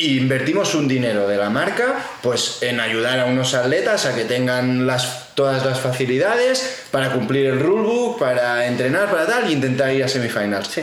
Y 0.00 0.16
invertimos 0.16 0.74
un 0.74 0.88
dinero 0.88 1.28
de 1.28 1.36
la 1.36 1.50
marca 1.50 1.94
pues 2.22 2.62
en 2.62 2.80
ayudar 2.80 3.20
a 3.20 3.26
unos 3.26 3.52
atletas 3.52 4.06
a 4.06 4.14
que 4.14 4.24
tengan 4.24 4.86
las, 4.86 5.34
todas 5.34 5.62
las 5.66 5.78
facilidades 5.80 6.84
para 6.90 7.12
cumplir 7.12 7.44
el 7.44 7.60
rulebook, 7.60 8.18
para 8.18 8.66
entrenar, 8.66 9.10
para 9.10 9.26
tal, 9.26 9.48
e 9.48 9.52
intentar 9.52 9.92
ir 9.92 10.02
a 10.02 10.08
semifinals. 10.08 10.68
Sí. 10.68 10.82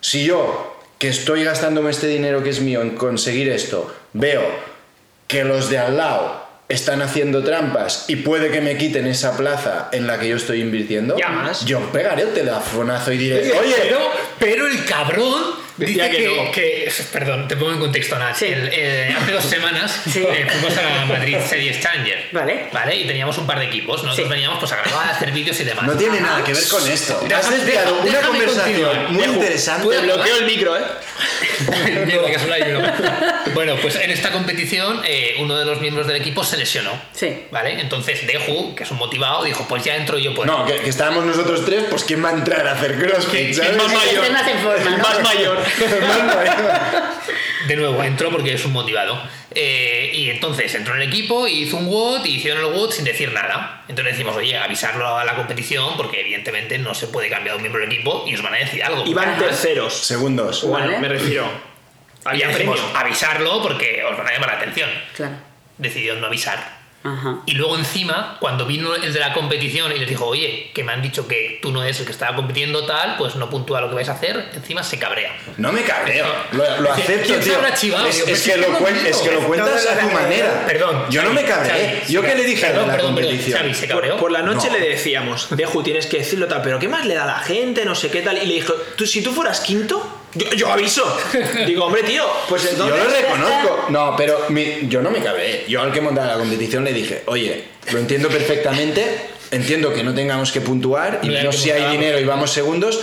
Si 0.00 0.24
yo, 0.24 0.80
que 0.98 1.08
estoy 1.08 1.44
gastándome 1.44 1.90
este 1.90 2.08
dinero 2.08 2.42
que 2.42 2.50
es 2.50 2.60
mío 2.60 2.82
en 2.82 2.96
conseguir 2.96 3.48
esto, 3.50 3.94
veo 4.14 4.42
que 5.28 5.44
los 5.44 5.70
de 5.70 5.78
al 5.78 5.96
lado 5.96 6.44
están 6.68 7.02
haciendo 7.02 7.44
trampas 7.44 8.06
y 8.08 8.16
puede 8.16 8.50
que 8.50 8.60
me 8.60 8.76
quiten 8.76 9.06
esa 9.06 9.36
plaza 9.36 9.90
en 9.92 10.08
la 10.08 10.18
que 10.18 10.28
yo 10.28 10.36
estoy 10.36 10.60
invirtiendo, 10.60 11.16
Llamas. 11.16 11.64
yo 11.64 11.80
pegaré 11.92 12.22
el 12.22 12.32
telefonazo 12.32 13.12
y 13.12 13.18
diré, 13.18 13.38
Oye, 13.38 13.52
oye, 13.52 13.74
pero, 13.80 13.98
pero 14.40 14.66
el 14.66 14.84
cabrón 14.84 15.65
Decía 15.76 16.04
dice 16.08 16.16
que 16.16 16.24
que, 16.24 16.36
no. 16.44 16.50
que- 16.52 16.92
Perdón, 17.12 17.48
te 17.48 17.56
pongo 17.56 17.72
en 17.72 17.80
contexto, 17.80 18.18
Nat. 18.18 18.34
Sí. 18.34 18.46
El- 18.46 18.70
eh, 18.72 19.14
hace 19.16 19.32
dos 19.32 19.44
semanas 19.44 20.00
Sí. 20.10 20.20
eh, 20.26 20.46
fuimos 20.50 20.76
a 20.78 21.04
Madrid 21.06 21.36
Series 21.46 21.80
Challenger. 21.80 22.28
Vale. 22.32 22.68
Vale, 22.72 22.96
y 22.96 23.06
teníamos 23.06 23.36
un 23.38 23.46
par 23.46 23.58
de 23.58 23.66
equipos. 23.66 24.02
Nosotros 24.02 24.26
Sí. 24.28 24.32
veníamos 24.32 24.58
pues, 24.58 24.72
a 24.72 24.76
grabar, 24.76 25.08
a 25.08 25.10
hacer 25.10 25.32
vídeos 25.32 25.58
y 25.60 25.64
demás. 25.64 25.84
no 25.84 25.94
tiene 25.96 26.20
nada 26.20 26.42
que 26.44 26.52
ver 26.54 26.68
con 26.68 26.88
esto. 26.88 27.20
Has 27.34 27.50
desviado 27.50 27.94
una 28.00 28.04
déjame 28.04 28.26
conversación 28.28 28.64
continuar. 28.82 29.08
muy 29.10 29.22
Dejo- 29.22 29.34
interesante. 29.34 29.84
¿Puedo 29.84 30.00
Te 30.00 30.06
bloqueo 30.06 30.36
el 30.38 30.44
micro, 30.46 30.76
¿eh? 30.78 30.82
Mierda, 32.06 32.26
que. 32.26 32.36
Bueno, 33.54 33.76
pues 33.80 33.96
en 33.96 34.10
esta 34.10 34.30
competición 34.32 35.00
eh, 35.04 35.36
uno 35.38 35.56
de 35.56 35.64
los 35.64 35.80
miembros 35.80 36.06
del 36.06 36.16
equipo 36.16 36.44
se 36.44 36.56
lesionó. 36.58 36.92
Sí. 37.12 37.44
¿Vale? 37.50 37.80
Entonces 37.80 38.26
Deju, 38.26 38.74
que 38.74 38.82
es 38.84 38.90
un 38.90 38.98
motivado, 38.98 39.44
dijo, 39.44 39.66
pues 39.68 39.82
ya 39.84 39.96
entro 39.96 40.18
yo 40.18 40.34
por 40.34 40.46
No, 40.46 40.66
que, 40.66 40.76
que 40.76 40.90
estábamos 40.90 41.24
nosotros 41.24 41.64
tres, 41.64 41.84
pues 41.88 42.04
¿quién 42.04 42.22
va 42.24 42.30
a 42.30 42.32
entrar 42.32 42.66
a 42.66 42.72
hacer 42.72 42.96
crossfit? 42.98 43.30
¿Quién- 43.30 43.54
¿sabes? 43.54 43.70
quién 43.70 43.82
más 43.82 43.94
mayor? 43.94 44.30
más 44.32 44.48
en 44.48 44.58
forma, 44.58 44.90
¿no? 44.90 44.98
más 44.98 45.22
mayor. 45.22 45.58
De 47.68 47.76
nuevo, 47.76 48.02
entró 48.04 48.30
porque 48.30 48.52
es 48.54 48.64
un 48.64 48.72
motivado. 48.72 49.20
Eh, 49.54 50.10
y 50.14 50.30
entonces 50.30 50.72
entró 50.74 50.94
en 50.94 51.02
el 51.02 51.08
equipo, 51.08 51.48
y 51.48 51.62
hizo 51.62 51.76
un 51.78 51.86
WOD, 51.88 52.24
y 52.26 52.36
hicieron 52.36 52.60
el 52.64 52.72
WOD 52.72 52.90
sin 52.92 53.04
decir 53.04 53.32
nada. 53.32 53.82
Entonces 53.88 54.14
decimos, 54.14 54.36
oye, 54.36 54.56
avisarlo 54.56 55.16
a 55.18 55.24
la 55.24 55.34
competición, 55.34 55.96
porque 55.96 56.20
evidentemente 56.20 56.78
no 56.78 56.94
se 56.94 57.08
puede 57.08 57.28
cambiar 57.28 57.56
un 57.56 57.62
miembro 57.62 57.80
del 57.80 57.90
equipo 57.92 58.24
y 58.26 58.34
os 58.34 58.42
van 58.42 58.54
a 58.54 58.58
decir 58.58 58.84
algo. 58.84 59.04
Iban 59.06 59.28
Además, 59.30 59.48
terceros. 59.48 59.94
Segundos. 59.94 60.62
Bueno, 60.64 60.86
Vale. 60.86 60.98
me 60.98 61.08
refiero. 61.08 61.48
y 62.24 62.28
Había 62.28 62.50
premio. 62.52 62.74
avisarlo 62.94 63.62
porque 63.62 64.02
os 64.04 64.16
van 64.16 64.28
a 64.28 64.32
llamar 64.32 64.48
la 64.50 64.56
atención. 64.56 64.90
Claro. 65.16 65.34
Decidió 65.78 66.14
no 66.16 66.26
avisar. 66.26 66.75
Ajá. 67.06 67.38
Y 67.46 67.52
luego 67.52 67.76
encima, 67.76 68.36
cuando 68.40 68.66
vino 68.66 68.94
el 68.94 69.12
de 69.12 69.20
la 69.20 69.32
competición 69.32 69.92
y 69.92 69.98
les 69.98 70.08
dijo, 70.08 70.26
oye, 70.26 70.70
que 70.74 70.82
me 70.84 70.92
han 70.92 71.02
dicho 71.02 71.26
que 71.28 71.58
tú 71.62 71.72
no 71.72 71.82
eres 71.82 71.98
el 72.00 72.06
que 72.06 72.12
estaba 72.12 72.34
compitiendo 72.36 72.84
tal, 72.86 73.16
pues 73.16 73.36
no 73.36 73.48
puntúa 73.50 73.80
lo 73.80 73.88
que 73.88 73.94
vais 73.94 74.08
a 74.08 74.12
hacer, 74.12 74.50
encima 74.54 74.82
se 74.82 74.98
cabrea. 74.98 75.36
No 75.56 75.72
me 75.72 75.82
cabreo, 75.82 76.26
lo, 76.52 76.80
lo 76.80 76.92
acepto. 76.92 77.34
Es, 77.34 77.44
Digo, 77.44 77.56
es 77.56 78.42
pero 78.42 78.62
que 78.62 78.68
lo 78.68 78.78
es 79.08 79.16
que 79.18 79.30
cuentas 79.46 79.86
a 79.86 79.98
tu 80.00 80.08
manera. 80.10 80.64
Perdón. 80.66 81.04
Yo 81.10 81.22
no 81.22 81.32
me 81.32 81.44
cabré. 81.44 81.70
Xavi, 82.00 82.12
Yo 82.12 82.22
que 82.22 82.34
le 82.34 82.44
dije 82.44 82.66
perdón, 82.66 82.84
a 82.84 82.86
la 82.88 82.92
perdón, 82.94 83.14
perdón, 83.14 83.30
competición. 83.30 83.60
Xavi, 83.60 83.74
se 83.74 83.86
Por, 83.86 83.96
cabreó. 83.96 84.16
por 84.16 84.32
la 84.32 84.42
noche 84.42 84.68
No. 84.68 84.78
le 84.78 84.88
decíamos, 84.88 85.48
Deju, 85.50 85.82
tienes 85.82 86.06
que 86.06 86.18
decirlo 86.18 86.46
tal, 86.48 86.62
pero 86.62 86.78
¿qué 86.78 86.88
más 86.88 87.04
le 87.06 87.14
da 87.14 87.24
a 87.24 87.26
la 87.26 87.38
gente? 87.40 87.84
No 87.84 87.94
sé 87.94 88.10
qué 88.10 88.22
tal. 88.22 88.36
Y 88.42 88.46
le 88.46 88.54
dijo, 88.54 88.72
¿tú, 88.96 89.06
si 89.06 89.22
tú 89.22 89.32
fueras 89.32 89.60
quinto, 89.60 90.15
yo, 90.36 90.50
yo 90.52 90.72
aviso. 90.72 91.04
Digo, 91.66 91.84
hombre, 91.86 92.02
tío, 92.02 92.24
pues 92.48 92.62
Yo 92.62 92.70
entonces. 92.70 92.98
lo 93.04 93.10
reconozco. 93.10 93.86
No, 93.90 94.14
pero 94.16 94.46
mi- 94.50 94.88
yo 94.88 95.02
no 95.02 95.10
me 95.10 95.20
cabré. 95.22 95.64
Yo 95.68 95.82
al 95.82 95.92
que 95.92 96.00
montaba 96.00 96.26
la 96.28 96.38
competición 96.38 96.84
le 96.84 96.92
dije, 96.92 97.22
oye, 97.26 97.64
lo 97.92 97.98
entiendo 97.98 98.28
perfectamente, 98.28 99.04
entiendo 99.50 99.92
que 99.92 100.02
no 100.02 100.14
tengamos 100.14 100.52
que 100.52 100.60
puntuar 100.60 101.20
y 101.22 101.28
que 101.30 101.52
si 101.52 101.70
hay 101.70 101.90
dinero 101.92 102.18
y 102.18 102.24
vamos 102.24 102.50
segundos, 102.50 103.00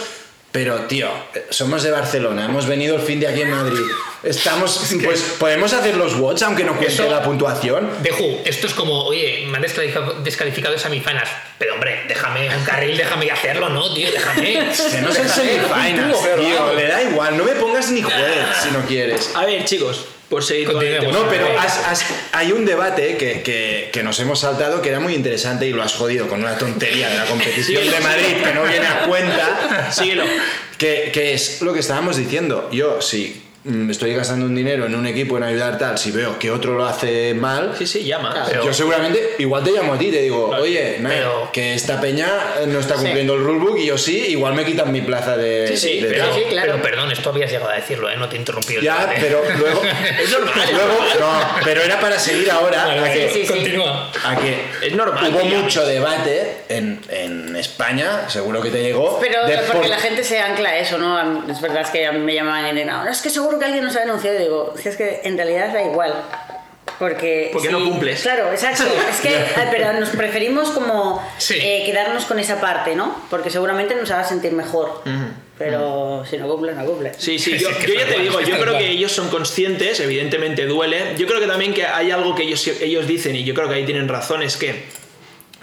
pero 0.54 0.82
tío, 0.84 1.10
somos 1.50 1.84
de 1.84 1.90
Barcelona, 1.92 2.46
hemos 2.46 2.68
venido 2.68 2.96
el 2.96 3.02
fin 3.02 3.20
de 3.20 3.28
aquí 3.28 3.42
en 3.42 3.50
Madrid. 3.50 3.82
Estamos, 4.22 4.82
pues 5.04 5.20
podemos 5.38 5.74
hacer 5.74 5.98
los 5.98 6.16
watts 6.16 6.44
aunque 6.44 6.64
no 6.64 6.76
cuente 6.78 6.94
Eso- 6.94 7.10
la 7.10 7.22
puntuación. 7.22 7.90
Deju, 8.02 8.40
esto 8.46 8.68
es 8.68 8.74
como, 8.74 9.04
oye, 9.04 9.46
me 9.50 9.58
han 9.58 9.64
descalificado, 9.64 10.14
descalificado 10.22 10.74
de 10.76 10.80
semifinals. 10.80 11.30
Pero 11.58 11.74
hombre, 11.74 12.04
déjame 12.08 12.56
un 12.56 12.64
carril, 12.64 12.96
déjame 12.96 13.30
hacerlo, 13.32 13.68
¿no, 13.70 13.94
tío? 13.94 14.10
Déjame. 14.12 14.42
Que 14.54 14.62
no 14.62 14.74
son 14.76 14.92
Déjame, 14.92 15.30
semifinals, 15.30 16.18
tío, 16.40 16.74
le 16.74 16.88
da 16.88 17.04
igual, 17.04 17.36
no 17.36 17.44
me 17.44 17.54
pongas 17.54 17.90
ni 17.92 18.02
juez 18.02 18.16
si 18.62 18.70
no 18.72 18.80
quieres. 18.86 19.32
A 19.36 19.46
ver, 19.46 19.66
chicos, 19.66 20.06
por 20.34 20.44
seguir 20.44 20.66
con 20.66 20.82
el 20.84 20.98
Continuemos. 20.98 21.12
tema. 21.12 21.26
No, 21.26 21.30
pero 21.30 21.60
has- 21.60 21.88
has- 21.88 22.06
hay 22.32 22.52
un 22.52 22.66
debate 22.66 23.18
que, 23.18 23.44
que- 23.44 23.92
que 23.94 24.02
nos 24.02 24.20
hemos 24.20 24.40
saltado 24.40 24.82
que 24.82 24.90
era 24.90 25.00
muy 25.00 25.14
interesante 25.14 25.68
y 25.68 25.72
lo 25.74 25.84
has 25.84 25.94
jodido 25.94 26.28
con 26.28 26.40
una 26.42 26.58
tontería 26.58 27.08
de 27.08 27.18
la 27.18 27.26
competición 27.26 27.84
de 27.88 28.00
Madrid 28.00 28.44
que 28.44 28.52
no 28.54 28.64
viene 28.64 28.88
a 28.88 29.04
cuenta. 29.06 29.92
Síguelo. 29.92 30.24
Que, 30.80 31.12
que 31.14 31.34
es 31.36 31.62
lo 31.62 31.72
que 31.72 31.82
estábamos 31.82 32.18
diciendo. 32.18 32.68
Yo, 32.72 33.00
si 33.00 33.43
mm, 33.43 33.43
estoy 33.90 34.14
gastando 34.14 34.46
un 34.46 34.54
dinero 34.56 34.86
en 34.86 34.96
un 34.96 35.08
equipo 35.08 35.38
en 35.38 35.44
ayudar 35.44 35.78
tal, 35.78 35.98
si 35.98 36.12
veo 36.12 36.38
que 36.38 36.52
otro 36.52 36.74
lo 36.76 36.86
hace 36.86 37.34
mal, 37.34 37.74
Sí, 37.78 37.88
sí, 37.88 38.04
llama. 38.04 38.44
Pero- 38.50 38.66
yo 38.66 38.74
seguramente 38.74 39.36
igual 39.40 39.64
te 39.64 39.72
llamo 39.72 39.94
a 39.94 39.98
ti 39.98 40.08
y 40.08 40.12
te 40.12 40.22
digo, 40.22 40.50
oye, 40.50 41.00
pero- 41.02 41.50
que 41.54 41.74
esta 41.74 42.02
peña 42.02 42.28
eh, 42.62 42.68
no 42.68 42.80
está 42.80 42.96
cumpliendo 42.96 43.36
el 43.36 43.44
rulebook 43.44 43.78
y 43.80 43.86
yo 43.86 43.98
sí, 43.98 44.18
igual 44.30 44.54
me 44.54 44.66
quitan 44.66 44.92
mi 44.92 45.02
plaza 45.02 45.38
de. 45.38 45.68
Sí, 45.70 45.78
sí, 45.78 46.00
de 46.02 46.10
Pero, 46.10 46.26
tal". 46.26 46.34
sí, 46.36 46.42
claro. 46.50 46.72
pero 46.74 46.84
perdón, 46.84 47.12
esto 47.12 47.30
habías 47.30 47.52
llegado 47.52 47.70
a 47.72 47.76
decirlo, 47.76 48.10
¿eh? 48.10 48.18
No 48.18 48.28
te 48.28 48.36
he 48.36 48.40
interrumpido. 48.40 48.80
el 48.80 48.86
Ya, 48.86 49.14
pero 49.20 49.42
luego. 49.58 49.82
Es 50.24 50.32
normal. 50.32 50.54
es 50.64 50.72
luego 50.74 50.94
normal. 50.94 51.18
no, 51.20 51.64
pero 51.64 51.82
era 51.84 52.00
para 52.00 52.20
seguir 52.20 52.52
ahora 52.52 52.86
Vale, 52.86 53.00
a 53.00 53.14
que, 53.14 53.30
sí, 53.30 53.42
sí. 53.44 53.48
Continúa. 53.48 54.12
a 54.26 54.36
que 54.36 54.58
Es 54.82 54.94
normal 54.94 55.32
hubo 55.34 55.40
que 55.40 55.46
mucho 55.58 55.86
debate 55.86 56.58
en, 56.70 57.00
en 57.10 57.56
España, 57.56 58.30
seguro 58.30 58.62
que 58.62 58.70
te 58.70 58.82
llegó. 58.84 59.20
Pero 59.22 59.46
de 59.48 59.58
porque 59.60 59.74
por- 59.80 59.88
la 59.88 60.00
gente 60.00 60.24
se 60.24 60.40
ancla 60.40 60.70
a 60.70 60.78
eso, 60.80 60.98
¿no? 60.98 61.50
Es 61.50 61.62
verdad 61.62 61.82
es 61.84 61.90
que 61.90 62.06
a 62.06 62.12
mí 62.12 62.20
me 62.20 62.34
llamaban 62.34 62.78
y 62.78 62.84
no, 62.84 63.08
es 63.08 63.22
que 63.22 63.30
seguro 63.30 63.53
que 63.60 63.66
alguien 63.66 63.84
nos 63.84 63.96
ha 63.96 64.02
denunciado. 64.02 64.38
Y 64.38 64.44
digo, 64.44 64.74
si 64.82 64.90
es 64.90 64.98
que 64.98 65.22
en 65.24 65.38
realidad 65.38 65.74
da 65.74 65.82
igual. 65.84 66.14
Porque, 67.00 67.50
Porque 67.52 67.70
no 67.70 67.84
cumples. 67.84 68.22
Claro, 68.22 68.52
exacto. 68.52 68.84
Es 69.10 69.20
que, 69.20 69.36
pero 69.72 69.94
nos 69.94 70.10
preferimos 70.10 70.70
como 70.70 71.22
Sí. 71.38 71.56
eh, 71.60 71.84
quedarnos 71.86 72.26
con 72.26 72.40
esa 72.40 72.62
parte, 72.62 72.96
¿no? 72.96 73.16
Porque 73.30 73.50
seguramente 73.50 73.96
nos 73.96 74.12
haga 74.12 74.24
sentir 74.24 74.52
mejor. 74.54 75.02
Pero 75.58 76.24
si 76.30 76.38
no 76.38 76.48
cumple, 76.48 76.74
no 76.74 76.86
cumple. 76.86 77.12
Sí, 77.18 77.40
sí, 77.40 77.58
Sí, 77.58 77.60
yo, 77.64 77.70
sí, 77.70 77.76
que 77.86 77.94
yo 77.94 78.00
ya 78.00 78.08
te 78.08 78.20
digo, 78.20 78.40
sí, 78.40 78.46
yo 78.52 78.58
creo 78.60 78.78
que 78.78 78.90
ellos 78.90 79.12
son 79.12 79.30
conscientes, 79.30 80.00
evidentemente 80.00 80.66
duele. 80.66 81.16
Yo 81.18 81.26
creo 81.28 81.40
que 81.40 81.48
también 81.48 81.74
que 81.74 81.86
hay 81.86 82.12
algo 82.12 82.36
que 82.36 82.44
ellos, 82.44 82.66
ellos 82.68 83.08
dicen, 83.08 83.36
y 83.36 83.44
yo 83.44 83.54
creo 83.54 83.70
que 83.70 83.76
ahí 83.76 83.86
tienen 83.86 84.08
razón, 84.08 84.44
es 84.44 84.58
que 84.58 84.84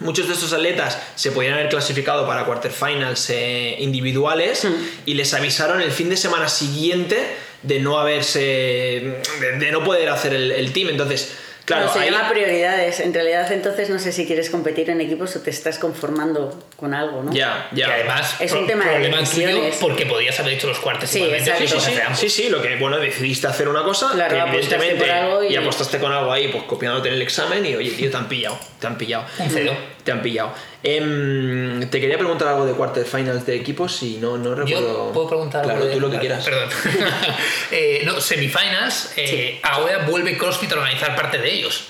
muchos 0.00 0.26
de 0.28 0.34
estos 0.34 0.52
atletas 0.52 0.98
se 1.16 1.30
podían 1.32 1.54
haber 1.54 1.68
clasificado 1.68 2.26
para 2.26 2.44
quarterfinals 2.44 3.30
eh, 3.30 3.76
individuales 3.78 4.66
y 5.06 5.14
les 5.14 5.34
avisaron 5.34 5.80
el 5.82 5.90
fin 5.92 6.08
de 6.08 6.16
semana 6.16 6.48
siguiente 6.48 7.18
de 7.62 7.80
no 7.80 7.98
haberse. 7.98 8.40
de, 9.40 9.52
de 9.58 9.72
no 9.72 9.84
poder 9.84 10.08
hacer 10.08 10.34
el, 10.34 10.50
el 10.52 10.72
team. 10.72 10.88
Entonces, 10.90 11.36
claro, 11.64 11.86
Bueno, 11.86 11.92
se 12.00 12.06
ahí- 12.06 12.10
llama 12.10 12.28
prioridades. 12.30 13.00
En 13.00 13.12
realidad, 13.14 13.50
entonces 13.52 13.90
no 13.90 13.98
sé 13.98 14.12
si 14.12 14.26
quieres 14.26 14.50
competir 14.50 14.90
en 14.90 15.00
equipos 15.00 15.36
o 15.36 15.40
te 15.40 15.50
estás 15.50 15.78
conformando 15.78 16.66
con 16.76 16.94
algo, 16.94 17.22
¿no? 17.22 17.32
ya, 17.32 17.68
ya. 17.72 17.92
además, 17.92 18.36
Es 18.40 18.52
un 18.52 18.66
tema 18.66 18.86
de 18.86 19.08
decisiones. 19.10 19.76
porque 19.80 20.06
podías 20.06 20.38
haber 20.40 20.54
hecho 20.54 20.66
los 20.68 20.78
cuartos 20.78 21.10
Sí, 21.10 21.18
igualmente. 21.18 21.52
Sí, 21.68 21.78
sí, 22.14 22.28
sí, 22.30 22.48
lo 22.48 22.62
que, 22.62 22.76
bueno, 22.76 22.98
decidiste 22.98 23.46
hacer 23.46 23.68
una 23.68 23.82
cosa, 23.82 24.10
Claro, 24.14 24.34
que 24.34 24.40
evidentemente, 24.58 25.06
y- 25.50 25.52
y 25.52 25.56
apostaste 25.56 25.98
con 25.98 26.10
algo 26.12 26.32
ahí, 26.32 26.48
pues 26.48 26.64
copiándote 26.64 27.08
en 27.08 27.14
el 27.14 27.22
examen 27.22 27.64
y, 27.66 27.74
oye, 27.76 27.90
tío, 27.90 28.10
te 28.10 28.16
han 28.16 28.28
pillado, 28.28 28.58
te 28.80 28.86
han 28.86 28.96
pillado. 28.96 29.26
Un 29.38 29.50
cero. 29.50 29.76
Te 30.04 30.12
han 30.12 30.22
pillado. 30.22 30.52
Em, 30.82 31.88
te 31.90 32.00
quería 32.00 32.16
preguntar 32.16 32.48
algo 32.48 32.64
de 32.66 32.72
quarterfinals 32.72 33.44
de 33.44 33.56
equipos 33.56 33.94
si 33.96 34.16
no, 34.16 34.38
no 34.38 34.54
recuerdo. 34.54 35.06
Yo 35.08 35.12
puedo 35.12 35.28
preguntar 35.28 35.62
Claro, 35.62 35.78
algo 35.80 35.88
de- 35.88 35.94
tú 35.94 36.00
lo 36.00 36.10
que 36.10 36.18
quieras. 36.18 36.44
Perdón. 36.44 36.68
Eh, 37.70 38.02
no, 38.04 38.20
semifinals. 38.20 39.12
eh, 39.16 39.60
Ahora 39.62 39.98
vuelve 40.06 40.36
CrossFit 40.36 40.72
a 40.72 40.76
organizar 40.76 41.14
parte 41.14 41.38
de 41.38 41.52
ellos. 41.52 41.84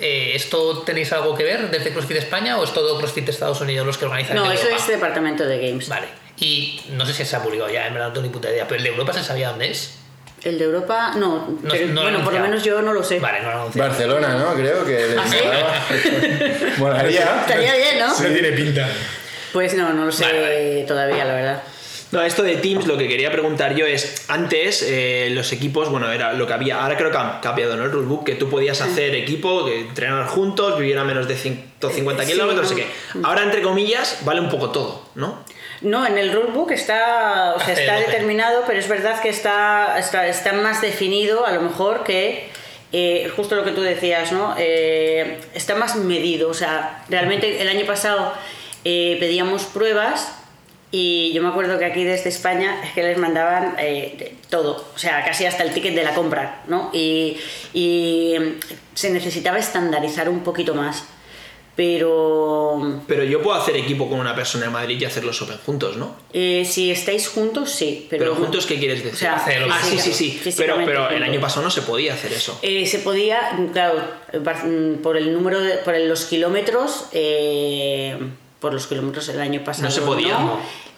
Eh, 0.00 0.32
¿Esto 0.34 0.82
tenéis 0.82 1.12
algo 1.12 1.34
que 1.34 1.42
ver 1.42 1.70
desde 1.70 1.92
CrossFit 1.92 2.18
España 2.18 2.56
o 2.58 2.64
es 2.64 2.72
todo 2.72 2.96
CrossFit 2.98 3.24
de 3.24 3.32
Estados 3.32 3.60
Unidos 3.60 3.84
los 3.86 3.98
que 3.98 4.04
organizan? 4.04 4.36
No, 4.36 4.50
eso 4.52 4.62
Europa? 4.64 4.76
es 4.82 4.86
departamento 4.86 5.44
de 5.44 5.58
games. 5.68 5.88
Vale. 5.88 6.06
Y 6.38 6.80
no 6.92 7.04
sé 7.04 7.12
si 7.12 7.24
se 7.24 7.34
ha 7.34 7.42
publicado 7.42 7.68
ya, 7.68 7.88
en 7.88 7.94
verdad 7.94 8.08
no 8.08 8.12
tengo 8.14 8.26
ni 8.28 8.32
puta 8.32 8.48
idea, 8.48 8.66
pero 8.68 8.78
el 8.78 8.84
de 8.84 8.90
Europa 8.90 9.12
se 9.12 9.24
sabía 9.24 9.48
dónde 9.50 9.72
es. 9.72 9.97
El 10.44 10.58
de 10.58 10.64
Europa, 10.64 11.12
no. 11.16 11.48
No- 11.62 11.70
pero, 11.70 11.88
no 11.88 12.02
bueno, 12.02 12.22
por 12.24 12.32
lo 12.32 12.40
menos 12.40 12.62
yo 12.62 12.80
no 12.82 12.92
lo 12.92 13.02
sé. 13.02 13.18
Vale, 13.18 13.40
no 13.42 13.50
lo 13.50 13.56
anunciado. 13.60 13.88
Barcelona, 13.88 14.34
¿no? 14.36 14.54
Creo 14.54 14.84
que 14.84 15.16
¿Ah, 15.18 15.24
sí? 15.28 15.36
Molaría. 16.78 17.40
Estaría 17.40 17.74
bien, 17.74 17.98
¿no? 17.98 18.14
tiene 18.14 18.52
pinta. 18.52 18.88
Pues 19.52 19.74
no, 19.74 19.92
no 19.92 20.04
lo 20.06 20.12
sé 20.12 20.24
Vale, 20.24 20.40
vale. 20.40 20.84
todavía, 20.86 21.24
la 21.24 21.34
verdad. 21.34 21.62
No, 22.10 22.22
esto 22.22 22.42
de 22.42 22.56
Teams, 22.56 22.86
lo 22.86 22.96
que 22.96 23.06
quería 23.06 23.30
preguntar 23.30 23.74
yo 23.74 23.84
es, 23.84 24.24
antes 24.28 24.82
eh, 24.86 25.28
los 25.32 25.52
equipos, 25.52 25.90
bueno, 25.90 26.10
era 26.10 26.32
lo 26.32 26.46
que 26.46 26.54
había, 26.54 26.80
ahora 26.82 26.96
creo 26.96 27.10
que 27.10 27.18
han 27.18 27.40
cambiado, 27.40 27.76
¿no? 27.76 27.84
El 27.84 27.90
rulebook, 27.92 28.24
que 28.24 28.34
tú 28.34 28.48
podías 28.48 28.80
hacer 28.80 29.14
equipo, 29.14 29.66
que 29.66 29.80
entrenar 29.80 30.26
juntos, 30.26 30.78
vivir 30.78 30.96
a 30.96 31.04
menos 31.04 31.28
de 31.28 31.36
150 31.36 32.24
Sí, 32.24 32.32
kilómetros, 32.32 32.70
no 32.70 32.76
sé 32.76 32.82
no. 32.82 32.88
qué. 33.20 33.26
Ahora, 33.26 33.42
entre 33.42 33.60
comillas, 33.60 34.20
vale 34.24 34.40
un 34.40 34.48
poco 34.48 34.70
todo, 34.70 35.06
¿no? 35.16 35.44
No, 35.80 36.06
en 36.06 36.18
el 36.18 36.32
rulebook 36.32 36.72
está, 36.72 37.54
o 37.54 37.60
sea, 37.60 37.74
está 37.78 37.96
determinado, 37.96 38.64
pero 38.66 38.78
es 38.78 38.88
verdad 38.88 39.20
que 39.20 39.28
está, 39.28 39.98
está, 39.98 40.26
está 40.26 40.52
más 40.52 40.80
definido, 40.80 41.46
a 41.46 41.52
lo 41.52 41.62
mejor 41.62 42.04
que 42.04 42.48
eh, 42.92 43.30
justo 43.36 43.54
lo 43.54 43.64
que 43.64 43.72
tú 43.72 43.82
decías, 43.82 44.32
¿no? 44.32 44.54
Eh, 44.58 45.38
está 45.54 45.74
más 45.74 45.96
medido. 45.96 46.48
O 46.48 46.54
sea, 46.54 47.04
realmente 47.08 47.60
el 47.60 47.68
año 47.68 47.86
pasado 47.86 48.32
eh, 48.84 49.16
pedíamos 49.20 49.64
pruebas 49.64 50.34
Y 50.90 51.32
yo 51.34 51.42
me 51.42 51.50
acuerdo 51.50 51.78
que 51.78 51.84
aquí 51.84 52.04
desde 52.04 52.30
España 52.30 52.80
es 52.82 52.92
que 52.92 53.02
les 53.02 53.18
mandaban 53.18 53.76
eh, 53.78 54.36
todo, 54.48 54.86
o 54.94 54.98
sea, 54.98 55.22
casi 55.22 55.44
hasta 55.44 55.62
el 55.62 55.74
ticket 55.74 55.94
de 55.94 56.02
la 56.02 56.14
compra, 56.14 56.62
¿no? 56.66 56.88
Y, 56.94 57.36
y 57.74 58.36
mm, 58.38 58.60
se 58.94 59.10
necesitaba 59.10 59.58
estandarizar 59.58 60.30
un 60.30 60.40
poquito 60.42 60.74
más. 60.74 61.04
Pero 61.78 63.02
Pero 63.06 63.22
yo 63.22 63.40
puedo 63.40 63.56
hacer 63.56 63.76
equipo 63.76 64.08
con 64.08 64.18
una 64.18 64.34
persona 64.34 64.66
en 64.66 64.72
Madrid 64.72 65.00
y 65.00 65.04
hacer 65.04 65.22
los 65.22 65.40
Open 65.42 65.58
juntos, 65.64 65.96
¿no? 65.96 66.16
eh, 66.32 66.64
si 66.68 66.90
estáis 66.90 67.28
juntos, 67.28 67.70
sí. 67.70 68.08
Pero, 68.10 68.24
Pero, 68.24 68.34
juntos, 68.34 68.66
¿qué 68.66 68.80
quieres 68.80 69.04
decir? 69.04 69.14
O 69.14 69.16
sea, 69.16 69.36
ah, 69.70 69.80
sí, 69.84 69.96
sí, 69.96 70.12
sí. 70.12 70.54
Pero, 70.56 70.74
pero 70.84 71.08
el 71.08 71.22
año 71.22 71.40
pasado 71.40 71.62
no 71.62 71.70
se 71.70 71.82
podía 71.82 72.14
hacer 72.14 72.32
eso. 72.32 72.58
Eh, 72.62 72.84
se 72.84 72.98
podía, 72.98 73.56
claro, 73.72 74.02
mm, 74.32 74.94
por 75.02 75.16
el 75.16 75.32
número, 75.32 75.60
de, 75.60 75.76
por 75.76 75.96
los 75.96 76.24
kilómetros, 76.24 77.04
eh, 77.12 78.18
por 78.58 78.74
los 78.74 78.88
kilómetros 78.88 79.28
el 79.28 79.40
año 79.40 79.62
pasado. 79.62 79.86
No 79.86 79.94
se 79.94 80.00
podía. 80.00 80.36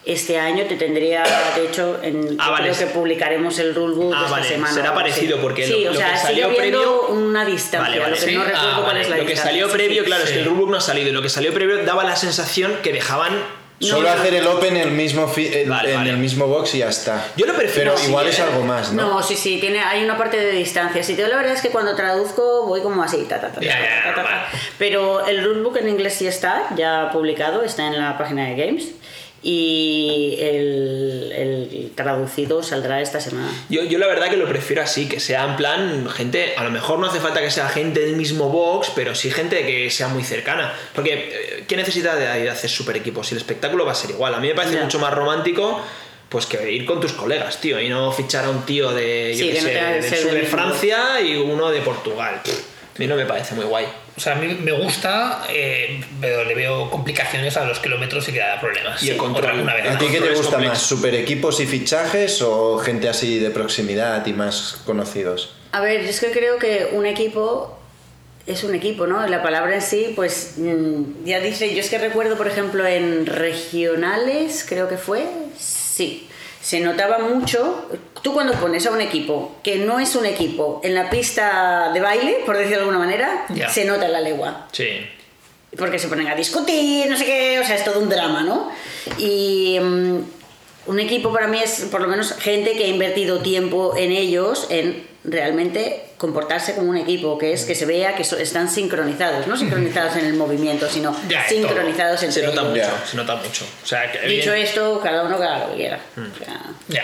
Este 0.05 0.39
año 0.39 0.65
te 0.65 0.77
tendría, 0.77 1.23
de 1.55 1.67
hecho, 1.67 1.99
en, 2.03 2.37
Ah, 2.39 2.51
vale. 2.51 2.71
creo 2.71 2.79
que 2.89 2.95
publicaremos 2.95 3.59
el 3.59 3.75
rulebook 3.75 4.15
Ah, 4.17 4.21
esta 4.25 4.31
vale, 4.31 4.49
semana. 4.49 4.73
será 4.75 4.95
parecido, 4.95 5.35
así. 5.37 5.43
porque 5.43 5.67
sí, 5.67 5.85
lo- 5.85 5.91
o 5.91 5.93
lo 5.93 5.99
sea, 6.01 6.13
que 6.13 6.19
salió 6.19 6.57
previo- 6.57 7.09
una 7.11 7.45
distancia, 7.45 7.81
Vale, 7.81 7.99
vale, 7.99 8.11
lo 8.13 8.17
que 8.17 8.23
sí. 8.31 8.35
no 8.35 8.45
recuerdo 8.45 8.67
Ah, 8.69 8.75
cuál 8.77 8.87
vale. 8.87 9.01
es 9.03 9.09
la 9.11 9.17
Lo 9.17 9.23
que 9.25 9.29
distancia. 9.29 9.51
salió 9.53 9.67
Sí, 9.69 9.73
previo, 9.75 10.03
sí. 10.03 10.07
claro, 10.07 10.25
es 10.25 10.31
que 10.31 10.37
el 10.39 10.45
Sí. 10.45 10.49
rulebook 10.49 10.71
no 10.71 10.77
ha 10.79 10.81
salido. 10.81 11.09
Y 11.11 11.13
lo 11.13 11.21
que 11.23 11.29
salió 11.29 11.53
previo 11.53 11.85
daba 11.85 12.05
la 12.05 12.17
sensación 12.17 12.77
que 12.83 12.93
dejaban. 12.95 13.61
Solo 13.83 14.03
No, 14.03 14.15
hacer 14.15 14.35
el 14.35 14.47
Open 14.47 14.77
en 14.77 14.83
el 14.89 14.91
mismo, 14.91 15.27
fi- 15.27 15.49
en, 15.55 15.71
Vale, 15.71 15.93
en 15.93 15.97
vale. 15.97 16.11
el 16.11 16.19
mismo 16.19 16.47
box 16.47 16.75
y 16.75 16.79
ya 16.81 16.91
está. 16.91 17.27
Yo 17.37 17.47
lo 17.47 17.55
prefiero 17.55 17.93
Pero 17.93 17.95
así, 18.03 18.09
igual 18.11 18.27
¿eh? 18.27 18.31
es 18.31 18.39
algo 18.41 18.63
más, 18.63 18.93
¿no? 18.93 19.03
No, 19.09 19.23
sí, 19.23 19.37
sí, 19.37 19.57
tiene, 19.59 19.81
hay 19.81 20.05
una 20.05 20.19
parte 20.19 20.37
de 20.39 20.53
distancia. 20.53 21.03
Si 21.03 21.15
te 21.15 21.23
digo 21.23 21.29
la 21.31 21.37
verdad 21.41 21.55
es 21.57 21.63
que 21.63 21.71
cuando 21.71 21.97
traduzco 21.97 22.67
voy 22.67 22.83
como 22.83 23.03
así, 23.03 23.25
ta, 23.27 23.41
ta, 23.41 23.49
ta, 23.51 23.59
ta, 23.59 23.67
ta, 23.67 24.15
ta, 24.17 24.23
ta. 24.23 24.49
Pero 24.79 25.27
el 25.27 25.43
rulebook 25.43 25.79
en 25.79 25.89
inglés 25.89 26.13
sí 26.15 26.27
está, 26.27 26.65
ya 26.77 27.09
publicado, 27.11 27.63
está 27.63 27.87
en 27.87 27.99
la 27.99 28.19
página 28.19 28.49
de 28.51 28.57
Games. 28.67 28.85
Y 29.43 30.37
el, 30.39 31.33
el 31.35 31.91
traducido 31.95 32.63
saldrá 32.63 33.01
esta 33.01 33.21
semana. 33.21 33.51
Yo, 33.71 33.85
yo 33.85 33.99
la 33.99 34.07
verdad 34.07 34.29
que 34.29 34.37
lo 34.37 34.47
prefiero 34.49 34.83
así, 34.83 35.09
que 35.09 35.19
sea 35.21 35.45
en 35.45 35.57
plan 35.57 36.09
gente, 36.11 36.55
a 36.57 36.65
lo 36.65 36.71
mejor 36.71 36.99
no 36.99 37.07
hace 37.07 37.21
falta 37.21 37.41
que 37.41 37.51
sea 37.51 37.69
gente 37.69 38.01
del 38.01 38.17
mismo 38.17 38.49
box, 38.51 38.91
pero 38.95 39.15
sí 39.15 39.31
gente 39.31 39.65
que 39.65 39.91
sea 39.91 40.09
muy 40.09 40.25
cercana. 40.25 40.73
Porque, 40.95 41.13
eh, 41.33 41.65
¿qué 41.67 41.77
necesita 41.77 42.17
de, 42.17 42.27
de 42.43 42.51
hacer 42.51 42.69
super 42.69 42.97
equipos? 42.97 43.29
Si 43.29 43.35
el 43.35 43.39
espectáculo 43.41 43.87
va 43.87 43.93
a 43.93 43.95
ser 43.95 44.11
igual. 44.11 44.35
A 44.35 44.41
mí 44.41 44.49
me 44.49 44.55
parece 44.55 44.75
Ya. 44.77 44.83
mucho 44.83 44.99
más 44.99 45.13
romántico 45.15 45.81
pues 46.29 46.47
que 46.47 46.71
ir 46.71 46.87
con 46.87 47.01
tus 47.01 47.13
colegas, 47.13 47.61
tío, 47.61 47.81
y 47.81 47.89
no 47.89 48.13
fichar 48.13 48.45
a 48.45 48.51
un 48.51 48.63
tío 48.65 48.93
de, 48.93 49.35
yo 49.37 49.47
Sí, 49.47 49.51
qué 49.51 49.55
que 49.57 49.63
no 49.63 49.69
sé, 50.03 50.11
del 50.13 50.23
sur 50.23 50.31
de. 50.33 50.43
Francia 50.43 51.21
y 51.21 51.35
uno 51.37 51.71
de 51.71 51.81
Portugal. 51.81 52.41
Pff, 52.45 52.70
mí 53.01 53.07
no 53.07 53.17
me 53.17 53.25
parece 53.27 53.55
muy 53.55 53.65
guay. 53.65 53.87
O 54.17 54.21
sea, 54.21 54.35
a 54.35 54.37
mí 54.37 54.59
me 54.61 54.73
gusta, 54.73 55.45
eh, 55.49 56.01
pero 56.21 56.45
le 56.45 56.55
veo 56.55 56.91
complicaciones 56.91 57.57
a 57.57 57.65
los 57.65 57.79
kilómetros 57.81 58.29
y 58.29 58.33
que 58.33 58.39
da 58.39 58.61
problemas. 58.61 59.03
Y 59.03 59.11
el 59.11 59.17
control. 59.17 59.45
otra- 59.51 59.63
una 59.63 59.75
vez 59.75 59.87
¿A 59.89 59.99
ti 59.99 60.07
qué 60.13 60.21
te 60.21 60.35
gusta 60.35 60.59
más? 60.59 60.81
¿Super 60.83 61.15
equipos 61.15 61.59
y 61.61 61.67
fichajes 61.67 62.43
o 62.43 62.79
gente 62.79 63.09
así 63.09 63.39
de 63.39 63.51
proximidad 63.51 64.25
y 64.27 64.33
más 64.35 64.81
conocidos? 64.85 65.55
A 65.73 65.81
ver, 65.81 66.01
es 66.01 66.21
que 66.21 66.31
creo 66.31 66.59
que 66.59 66.89
un 66.93 67.07
equipo 67.07 67.77
es 68.47 68.65
un 68.65 68.75
equipo, 68.75 69.07
¿no? 69.07 69.27
La 69.29 69.43
palabra 69.43 69.75
en 69.77 69.83
sí, 69.83 70.13
pues 70.17 70.55
mm, 70.57 71.25
ya 71.25 71.41
dice, 71.41 71.73
yo 71.75 71.81
es 71.81 71.89
que 71.89 71.99
recuerdo, 71.99 72.37
por 72.37 72.49
ejemplo, 72.49 72.85
en 72.87 73.25
regionales, 73.27 74.65
creo 74.69 74.89
que 74.89 74.97
fue, 74.97 75.25
sí, 75.59 76.29
se 76.61 76.81
notaba 76.81 77.19
mucho, 77.19 77.89
tú 78.23 78.35
cuando 78.35 78.53
pones 78.55 78.87
a 78.87 78.91
un 78.91 79.01
equipo 79.01 79.57
que 79.63 79.79
no 79.79 79.99
es 79.99 80.15
un 80.15 80.27
equipo 80.27 80.81
en 80.85 80.95
la 80.95 81.09
pista 81.09 81.91
de 81.93 82.01
baile, 82.01 82.43
por 82.45 82.57
decirlo 82.57 82.77
de 82.77 82.83
alguna 82.83 82.99
manera, 82.99 83.47
se 83.71 83.85
nota 83.85 84.09
la 84.09 84.21
legua. 84.21 84.69
Sí. 84.73 85.07
Porque 85.77 85.99
se 85.99 86.09
ponen 86.09 86.27
a 86.27 86.35
discutir, 86.35 87.09
no 87.09 87.17
sé 87.17 87.25
qué, 87.25 87.61
o 87.61 87.65
sea, 87.65 87.77
es 87.77 87.85
todo 87.85 88.01
un 88.01 88.09
drama, 88.09 88.43
¿no? 88.43 88.71
Y 89.19 89.79
mm, 89.81 90.19
un 90.87 91.01
equipo 91.01 91.33
para 91.33 91.47
mí 91.47 91.59
es 91.63 91.87
por 91.91 92.01
lo 92.01 92.09
menos 92.09 92.35
gente 92.35 92.73
que 92.73 92.85
ha 92.85 92.89
invertido 92.89 93.41
tiempo 93.41 93.95
en 93.97 94.13
ellos, 94.13 94.67
en 94.69 95.07
realmente 95.23 96.05
comportarse 96.17 96.75
como 96.75 96.89
un 96.91 96.97
equipo, 96.97 97.37
que 97.39 97.53
es 97.53 97.65
que 97.65 97.75
se 97.75 97.85
vea 97.87 98.15
que 98.17 98.25
so- 98.25 98.39
están 98.39 98.69
sincronizados, 98.71 99.47
no 99.47 99.57
sincronizados 99.57 100.17
en 100.17 100.25
el 100.27 100.35
movimiento, 100.35 100.89
sino 100.89 101.15
Ya, 101.29 101.43
en 101.45 101.49
sincronizados 101.49 102.23
entre 102.23 102.41
Se 102.41 102.47
nota 102.47 102.61
ellos. 102.63 102.71
mucho, 102.89 103.07
se 103.07 103.17
nota 103.17 103.37
mucho. 103.37 103.65
O 103.83 103.87
sea, 103.87 104.11
que 104.11 104.19
Dicho 104.27 104.53
bien- 104.53 104.65
esto, 104.67 105.01
cada 105.03 105.25
uno 105.25 105.39
que 105.39 105.45
haga 105.45 105.59
lo 105.67 105.71
que 105.73 105.77
quiera. 105.77 106.01
Mm. 106.17 106.21
O 106.21 106.45
sea, 106.45 106.61
Ya. 106.89 107.03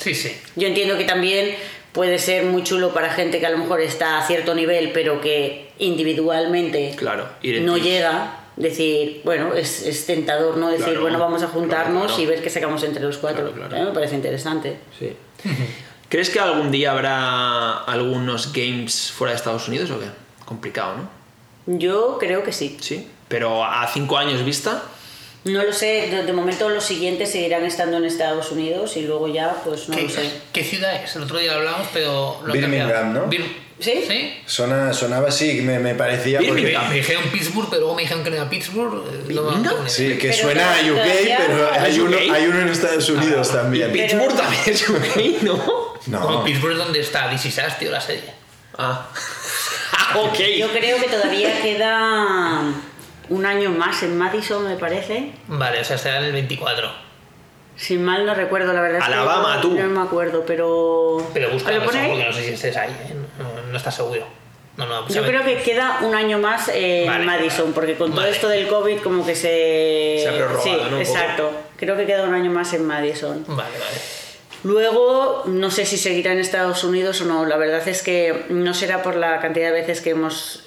Sí, 0.00 0.14
sí. 0.14 0.36
yo 0.56 0.66
entiendo 0.66 0.96
que 0.96 1.04
también 1.04 1.54
puede 1.92 2.18
ser 2.18 2.44
muy 2.44 2.62
chulo 2.64 2.92
para 2.94 3.12
gente 3.12 3.38
que 3.38 3.46
a 3.46 3.50
lo 3.50 3.58
mejor 3.58 3.80
está 3.80 4.18
a 4.18 4.26
cierto 4.26 4.54
nivel, 4.54 4.92
pero 4.92 5.20
que 5.20 5.68
individualmente 5.78 6.94
Claro, 6.96 7.28
en 7.42 7.64
no 7.66 7.76
llega. 7.78 8.36
Decir, 8.56 9.22
bueno, 9.24 9.54
es, 9.54 9.86
es 9.86 10.04
tentador, 10.04 10.58
¿no? 10.58 10.68
Decir, 10.68 10.84
Claro, 10.86 11.00
bueno, 11.02 11.18
vamos 11.18 11.42
a 11.42 11.46
juntarnos 11.46 12.02
claro, 12.02 12.06
claro. 12.08 12.22
y 12.22 12.26
ver 12.26 12.42
qué 12.42 12.50
sacamos 12.50 12.82
entre 12.82 13.02
los 13.02 13.16
cuatro. 13.16 13.52
Claro, 13.52 13.68
claro. 13.68 13.76
A 13.76 13.78
mí 13.78 13.86
me 13.86 13.94
parece 13.94 14.16
interesante. 14.16 14.76
Sí. 14.98 15.12
¿Crees 16.10 16.28
que 16.28 16.38
algún 16.40 16.70
día 16.70 16.90
habrá 16.92 17.84
algunos 17.84 18.52
games 18.52 19.10
fuera 19.16 19.32
de 19.32 19.36
Estados 19.38 19.66
Unidos 19.68 19.90
o 19.90 19.98
qué? 19.98 20.06
Complicado, 20.44 20.96
¿no? 20.96 21.78
Yo 21.78 22.18
creo 22.20 22.42
que 22.42 22.52
sí. 22.52 22.76
Sí. 22.80 23.08
Pero 23.28 23.64
a 23.64 23.86
cinco 23.86 24.18
años 24.18 24.44
vista, 24.44 24.82
No 25.44 25.62
lo 25.62 25.72
sé, 25.72 26.08
de, 26.10 26.24
de 26.24 26.32
momento 26.34 26.68
los 26.68 26.84
siguientes 26.84 27.30
seguirán 27.30 27.64
estando 27.64 27.96
en 27.96 28.04
Estados 28.04 28.50
Unidos 28.50 28.96
y 28.96 29.02
luego 29.02 29.28
ya, 29.28 29.54
pues 29.64 29.88
no 29.88 29.96
¿Qué, 29.96 30.02
lo 30.02 30.08
sé. 30.10 30.30
qué 30.52 30.64
ciudad 30.64 31.02
es? 31.02 31.14
El 31.16 31.22
otro 31.22 31.38
día 31.38 31.52
lo 31.52 31.58
hablamos, 31.60 31.86
pero 31.94 32.40
lo 32.44 32.52
Birmingham. 32.52 33.14
¿no? 33.14 33.26
Bir- 33.28 33.70
¿Sí? 33.78 34.04
¿Sí? 34.06 34.34
Sona, 34.44 34.92
sonaba 34.92 35.28
así, 35.28 35.62
me, 35.62 35.78
me 35.78 35.94
parecía 35.94 36.40
porque... 36.46 36.76
Me, 36.88 36.94
dijeron 36.94 37.22
Pittsburgh, 37.32 37.68
pero 37.70 37.80
luego 37.80 37.94
me 37.96 38.02
dijeron 38.02 38.22
que 38.22 38.28
no 38.30 38.36
era 38.36 38.50
Pittsburgh. 38.50 39.02
eh, 39.30 39.32
no. 39.34 39.88
Sí, 39.88 40.18
que 40.18 40.28
Pero 40.28 40.42
suena 40.42 40.74
a 40.74 40.80
UK, 40.80 41.36
pero 41.38 41.72
¿Es 41.72 41.78
hay 41.78 42.00
uno, 42.00 42.16
hay 42.18 42.46
uno 42.46 42.60
en 42.60 42.68
Estados 42.68 43.08
Unidos 43.08 43.50
también. 43.50 43.90
Pittsburgh 43.90 44.36
también 44.36 44.62
es 44.66 44.86
UK, 44.86 45.42
¿no? 45.42 45.89
Como 46.04 46.30
No, 46.30 46.44
Pittsburgh 46.44 46.72
es 46.72 46.78
donde 46.78 47.00
está 47.00 47.30
This 47.30 47.60
tío, 47.78 47.90
la 47.90 48.00
serie. 48.00 48.32
Ah. 48.78 49.06
Ah, 50.12 50.18
ok. 50.18 50.38
Yo 50.58 50.68
creo 50.72 50.98
que 50.98 51.08
todavía 51.08 51.60
queda 51.62 52.62
un 53.28 53.46
año 53.46 53.70
más 53.70 54.02
en 54.02 54.18
Madison, 54.18 54.66
me 54.66 54.76
parece. 54.76 55.32
Vale, 55.46 55.80
o 55.80 55.84
sea, 55.84 55.98
será 55.98 56.18
en 56.18 56.24
el 56.24 56.32
24. 56.32 56.90
Si 57.76 57.96
mal 57.96 58.26
no 58.26 58.34
recuerdo, 58.34 58.72
la 58.72 58.80
verdad. 58.80 59.00
es 59.00 59.06
que 59.06 59.12
Alabama, 59.12 59.56
no, 59.56 59.60
tú. 59.60 59.74
No 59.74 59.86
me 59.86 60.00
acuerdo, 60.00 60.44
pero. 60.44 61.24
Pero 61.32 61.50
busca 61.50 61.70
¿Lo 61.70 61.82
eso, 61.82 61.86
porque 61.86 62.24
no 62.24 62.32
sé 62.32 62.44
si 62.44 62.52
estés 62.54 62.76
ahí, 62.76 62.90
¿eh? 62.90 63.14
no, 63.38 63.70
no 63.70 63.76
estás 63.76 63.94
seguro. 63.94 64.26
No, 64.76 64.86
no, 64.86 65.08
Yo 65.08 65.22
creo 65.24 65.44
que 65.44 65.62
queda 65.62 65.98
un 66.02 66.14
año 66.14 66.38
más 66.38 66.68
en 66.68 67.06
Vale, 67.06 67.24
Madison, 67.24 67.66
vale. 67.66 67.74
porque 67.74 67.94
con 67.96 68.10
todo 68.10 68.20
Vale. 68.20 68.32
esto 68.32 68.48
del 68.48 68.66
COVID 68.66 69.00
como 69.00 69.26
que 69.26 69.34
se... 69.34 70.20
Se 70.22 70.28
ha 70.28 70.32
prorrogado, 70.36 70.62
sí, 70.62 70.90
¿no? 70.90 70.98
Exacto. 70.98 71.52
Creo 71.76 71.96
que 71.96 72.06
queda 72.06 72.22
un 72.24 72.34
año 72.34 72.50
más 72.50 72.72
en 72.72 72.86
Madison. 72.86 73.44
Vale, 73.46 73.78
vale. 73.78 74.00
Luego, 74.62 75.44
no 75.46 75.70
sé 75.70 75.86
si 75.86 75.96
seguirá 75.96 76.32
en 76.32 76.38
Estados 76.38 76.84
Unidos 76.84 77.20
o 77.22 77.24
no. 77.24 77.46
La 77.46 77.56
verdad 77.56 77.86
es 77.88 78.02
que 78.02 78.44
no 78.50 78.74
será 78.74 79.02
por 79.02 79.16
la 79.16 79.40
cantidad 79.40 79.66
de 79.72 79.80
veces 79.80 80.00
que 80.00 80.10
hemos 80.10 80.64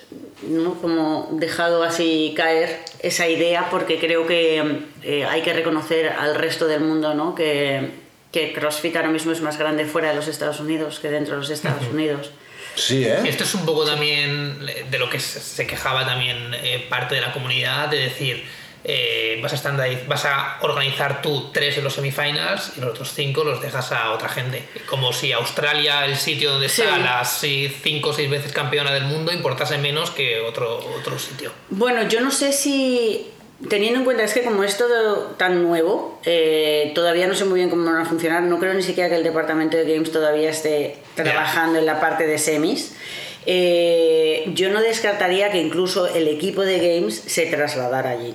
¿no? 0.48 0.74
como 0.82 1.30
dejado 1.34 1.84
así 1.84 2.34
caer 2.36 2.80
esa 3.02 3.28
idea, 3.28 3.68
porque 3.70 4.00
creo 4.00 4.26
que 4.26 4.80
eh, 5.04 5.26
hay 5.26 5.42
que 5.42 5.54
reconocer 5.54 6.10
al 6.10 6.36
resto 6.36 6.68
del 6.68 6.82
mundo 6.82 7.14
¿no? 7.14 7.36
que, 7.36 7.92
que 8.32 8.52
CrossFit 8.54 8.96
ahora 8.96 9.10
mismo 9.10 9.32
es 9.32 9.42
más 9.42 9.58
grande 9.58 9.86
fuera 9.86 10.10
de 10.10 10.16
los 10.16 10.28
Estados 10.28 10.60
Unidos 10.60 11.00
que 11.00 11.10
dentro 11.10 11.36
de 11.36 11.42
los 11.42 11.50
Estados 11.52 11.88
Unidos. 11.88 12.32
sí, 12.76 13.00
Y 13.02 13.06
¿eh? 13.06 13.20
esto 13.26 13.44
es 13.44 13.54
un 13.54 13.66
poco 13.66 13.86
también 13.86 14.60
de 14.90 14.98
lo 15.00 15.08
que 15.10 15.20
se- 15.20 15.40
se 15.40 15.68
quejaba 15.68 16.06
también 16.06 16.52
eh, 16.56 16.86
parte 16.90 17.16
de 17.16 17.22
la 17.22 17.32
comunidad, 17.32 17.90
de 17.90 18.00
decir, 18.00 18.44
eh, 18.86 19.40
vas, 19.42 19.54
a 19.54 19.56
estandariz- 19.56 20.06
vas 20.08 20.26
a 20.26 20.58
organizar 20.62 21.22
tú 21.22 21.52
tres 21.54 21.78
en 21.78 21.84
los 21.86 21.94
semifinals 21.94 22.74
y 22.78 22.82
los 22.82 22.90
otros 22.92 23.14
cinco 23.14 23.44
los 23.44 23.62
dejas 23.62 23.92
a 23.92 24.12
otra 24.12 24.28
gente. 24.30 24.68
Como 24.88 25.14
si 25.14 25.32
Australia, 25.32 26.06
el 26.06 26.18
sitio 26.18 26.52
donde 26.52 26.68
Sí. 26.70 26.82
está 26.82 26.98
la 26.98 27.24
sí, 27.24 27.74
cinco 27.82 28.10
o 28.10 28.14
seis 28.14 28.30
veces 28.30 28.52
campeona 28.52 28.92
del 28.94 29.06
mundo, 29.06 29.32
importase 29.32 29.78
menos 29.78 30.12
que 30.12 30.42
otro, 30.42 30.78
otro 31.00 31.18
sitio. 31.18 31.52
Bueno, 31.70 32.04
yo 32.10 32.20
no 32.22 32.30
sé 32.32 32.52
si, 32.52 33.30
teniendo 33.70 34.00
en 34.00 34.06
cuenta, 34.06 34.24
es 34.24 34.34
que 34.34 34.44
como 34.44 34.64
es 34.66 34.78
todo 34.78 35.28
tan 35.38 35.64
nuevo, 35.64 36.20
eh, 36.26 36.92
todavía 36.94 37.28
no 37.28 37.36
sé 37.36 37.46
muy 37.46 37.60
bien 37.60 37.70
cómo 37.70 37.86
van 37.86 38.02
a 38.02 38.06
funcionar, 38.06 38.44
no 38.44 38.60
creo 38.60 38.74
ni 38.74 38.84
siquiera 38.84 39.10
que 39.10 39.16
el 39.16 39.24
departamento 39.24 39.78
de 39.78 39.86
Games 39.94 40.12
todavía 40.12 40.50
esté 40.50 40.98
trabajando 41.16 41.80
en 41.80 41.86
la 41.86 42.00
parte 42.02 42.28
de 42.28 42.38
semis. 42.38 42.96
Eh, 43.46 44.46
yo 44.54 44.70
no 44.70 44.82
descartaría 44.82 45.52
que 45.52 45.58
incluso 45.60 46.08
el 46.08 46.28
equipo 46.28 46.62
de 46.62 46.78
Games 47.00 47.16
se 47.26 47.46
trasladara 47.48 48.12
allí. 48.12 48.34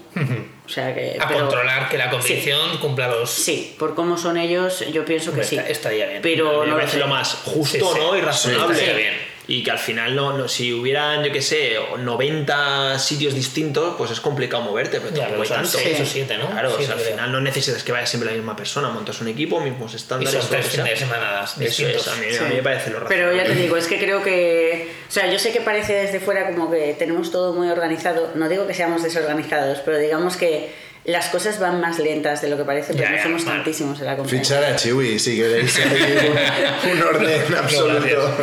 O 0.67 0.69
sea 0.69 0.95
que... 0.95 1.17
A 1.19 1.27
pero- 1.27 1.41
controlar 1.41 1.89
que 1.89 1.97
la 1.97 2.11
competición 2.11 2.79
cumpla 2.79 3.09
los... 3.09 3.31
Sí, 3.31 3.75
por 3.79 3.95
cómo 3.95 4.19
son 4.19 4.37
ellos, 4.37 4.85
yo 4.93 5.05
pienso 5.05 5.33
que 5.33 5.43
sí. 5.45 5.57
está- 5.57 5.69
estaría 5.71 6.07
bien. 6.07 6.23
Pero 6.23 6.45
me 6.61 6.67
no 6.67 6.73
lo 6.73 6.75
parece 6.77 6.93
sé. 6.93 6.99
lo 6.99 7.07
más 7.09 7.35
justo, 7.45 7.65
Sí, 7.79 7.79
sí. 7.81 7.99
¿no? 8.01 8.15
Y 8.17 8.21
Sí, 8.21 8.25
razonable. 8.27 8.75
estaría 8.75 8.97
bien. 8.97 9.15
Y 9.51 9.63
que 9.63 9.71
al 9.71 9.79
final, 9.79 10.15
no, 10.15 10.37
no, 10.37 10.47
si 10.47 10.75
hubieran, 10.75 11.25
yo 11.25 11.33
qué 11.33 11.41
sé, 11.41 11.77
90 11.99 12.99
sitios 12.99 13.35
distintos, 13.35 13.95
pues 13.97 14.11
es 14.11 14.21
complicado 14.21 14.63
moverte, 14.63 15.01
pero 15.01 15.15
tampoco 15.15 15.41
hay 15.43 15.49
son 15.49 15.57
tanto. 15.63 15.79
seis 15.79 15.99
o 16.01 16.05
siete, 16.05 16.37
¿no? 16.37 16.51
Claro, 16.51 16.75
o 16.75 16.83
sea, 16.83 16.95
al 16.95 17.01
final 17.01 17.33
no 17.33 17.41
necesitas 17.41 17.83
que 17.83 17.93
vaya 17.93 18.07
siempre 18.07 18.31
la 18.31 18.37
misma 18.37 18.55
persona, 18.57 18.89
montas 18.91 19.21
un 19.21 19.29
equipo, 19.29 19.61
mismos 19.61 19.93
Y 19.95 19.97
estándares. 19.97 20.33
son 20.33 20.43
lo 20.43 20.49
tres 20.49 20.67
fines 20.67 20.91
de 20.91 20.97
semana 20.97 21.45
Eso 21.45 21.87
es, 21.87 22.09
a 22.09 22.15
mí, 22.17 22.27
a 22.27 22.33
Sí. 22.33 22.45
mí 22.49 22.55
me 22.57 22.63
parece 22.63 22.91
lo 22.91 23.05
Pero 23.07 23.27
razonable. 23.29 23.37
ya 23.49 23.55
te 23.55 23.63
digo, 23.63 23.77
es 23.77 23.87
que 23.87 23.99
creo 23.99 24.23
que. 24.23 24.93
O 25.09 25.11
sea, 25.11 25.31
yo 25.33 25.39
sé 25.39 25.53
que 25.53 25.61
parece 25.63 25.95
desde 25.95 26.21
fuera 26.21 26.47
como 26.53 26.71
que 26.71 26.95
tenemos 26.99 27.31
todo 27.31 27.55
muy 27.55 27.71
organizado. 27.71 28.31
No 28.35 28.49
digo 28.49 28.67
que 28.67 28.75
seamos 28.75 29.03
desorganizados, 29.03 29.79
pero 29.85 29.99
digamos 29.99 30.37
que 30.37 30.71
las 31.09 31.29
cosas 31.31 31.59
van 31.59 31.81
más 31.81 31.99
lentas 31.99 32.41
de 32.43 32.49
lo 32.49 32.57
que 32.57 32.65
parece, 32.65 32.93
pero 32.93 33.05
Ya, 33.05 33.11
no 33.11 33.17
ya, 33.17 33.23
somos 33.25 33.45
vale. 33.45 33.57
tantísimos 33.57 33.99
en 34.01 34.07
la 34.07 34.17
compañía. 34.17 34.41
Fichar 34.43 34.63
a 34.65 34.77
Chiwi 34.77 35.19
si 35.19 35.37
queréis 35.37 35.79
un, 35.79 36.91
un 36.93 37.03
orden 37.03 37.55
absoluto. 37.57 38.37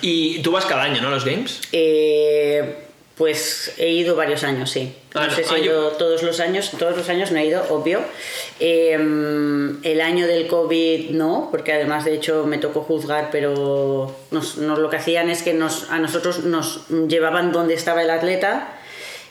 Y 0.00 0.40
tú 0.42 0.52
vas 0.52 0.66
cada 0.66 0.82
año, 0.84 1.00
¿no? 1.00 1.08
A 1.08 1.10
los 1.12 1.24
games. 1.24 1.60
Eh, 1.72 2.74
pues 3.16 3.74
he 3.76 3.90
ido 3.90 4.16
varios 4.16 4.44
años, 4.44 4.70
sí. 4.70 4.94
Ah, 5.14 5.26
no 5.28 5.34
sé 5.34 5.44
si 5.44 5.54
ah, 5.54 5.58
he 5.58 5.62
yo- 5.62 5.72
ido 5.72 5.88
todos 5.92 6.22
los 6.22 6.40
años, 6.40 6.70
todos 6.78 6.96
los 6.96 7.08
años 7.10 7.30
no 7.30 7.38
he 7.38 7.44
ido, 7.46 7.62
obvio. 7.68 8.00
Eh, 8.58 8.94
el 8.94 10.00
año 10.00 10.26
del 10.26 10.46
COVID 10.46 11.10
no, 11.10 11.48
porque 11.50 11.72
además 11.74 12.04
de 12.06 12.14
hecho 12.14 12.44
me 12.46 12.58
tocó 12.58 12.80
juzgar, 12.82 13.28
pero 13.30 14.16
nos, 14.30 14.56
nos- 14.56 14.78
lo 14.78 14.88
que 14.88 14.96
hacían 14.96 15.28
es 15.30 15.42
que 15.42 15.52
nos, 15.52 15.90
a 15.90 15.98
nosotros 15.98 16.44
nos 16.44 16.88
llevaban 17.08 17.52
donde 17.52 17.74
estaba 17.74 18.02
el 18.02 18.10
atleta, 18.10 18.68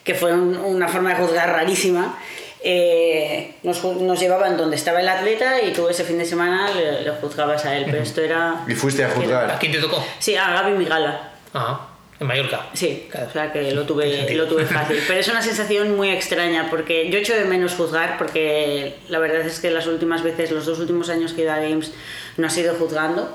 que 0.09 0.15
fue 0.15 0.33
un- 0.33 0.57
una 0.57 0.87
forma 0.87 1.09
de 1.11 1.17
juzgar 1.17 1.47
rarísima. 1.51 2.17
Eh, 2.63 3.53
nos, 3.61 3.83
nos 3.83 4.19
llevaban 4.19 4.57
donde 4.57 4.75
estaba 4.75 4.99
el 5.01 5.07
atleta 5.07 5.61
y 5.61 5.71
tú 5.71 5.87
ese 5.87 6.03
fin 6.03 6.17
de 6.17 6.25
semana 6.25 6.67
le, 6.71 7.03
le 7.03 7.11
juzgabas 7.11 7.63
a 7.65 7.77
él, 7.77 7.85
pero 7.85 8.01
esto 8.01 8.21
era... 8.21 8.63
Y 8.67 8.73
fuiste 8.73 9.05
a 9.05 9.09
juzgar. 9.11 9.51
¿A 9.51 9.59
quién 9.59 9.71
te 9.71 9.77
tocó? 9.77 10.03
Sí, 10.17 10.35
a 10.35 10.49
Gaby 10.51 10.71
Migala. 10.79 11.29
Ah, 11.53 11.88
en 12.19 12.27
Mallorca. 12.27 12.67
Sí, 12.73 13.07
Claro. 13.09 13.27
o 13.27 13.31
sea 13.31 13.51
que 13.53 13.71
lo 13.71 13.83
tuve, 13.85 14.33
lo 14.35 14.45
tuve 14.47 14.65
fácil. 14.65 14.99
Pero 15.07 15.19
es 15.19 15.27
una 15.29 15.41
sensación 15.41 15.95
muy 15.95 16.09
extraña 16.09 16.67
porque 16.69 17.09
yo 17.09 17.17
echo 17.19 17.33
de 17.33 17.45
menos 17.45 17.73
juzgar 17.75 18.17
porque 18.17 18.95
la 19.07 19.19
verdad 19.19 19.41
es 19.41 19.59
que 19.59 19.71
las 19.71 19.87
últimas 19.87 20.21
veces, 20.23 20.51
los 20.51 20.65
dos 20.65 20.79
últimos 20.79 21.09
años 21.09 21.33
que 21.33 21.41
he 21.41 21.43
ido 21.45 21.53
a 21.53 21.59
Games, 21.59 21.91
no 22.37 22.47
has 22.47 22.57
ido 22.57 22.75
juzgando. 22.75 23.33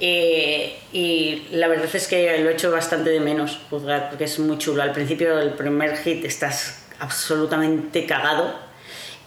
Eh, 0.00 0.78
y 0.92 1.46
la 1.52 1.66
verdad 1.68 1.88
es 1.92 2.06
que 2.06 2.38
lo 2.38 2.50
echo 2.50 2.70
bastante 2.70 3.10
de 3.10 3.20
menos 3.20 3.58
juzgar 3.70 4.08
porque 4.10 4.24
es 4.24 4.38
muy 4.38 4.58
chulo. 4.58 4.82
Al 4.82 4.92
principio, 4.92 5.38
el 5.40 5.50
primer 5.50 5.96
hit, 5.96 6.24
estás 6.24 6.84
absolutamente 7.00 8.06
cagado. 8.06 8.68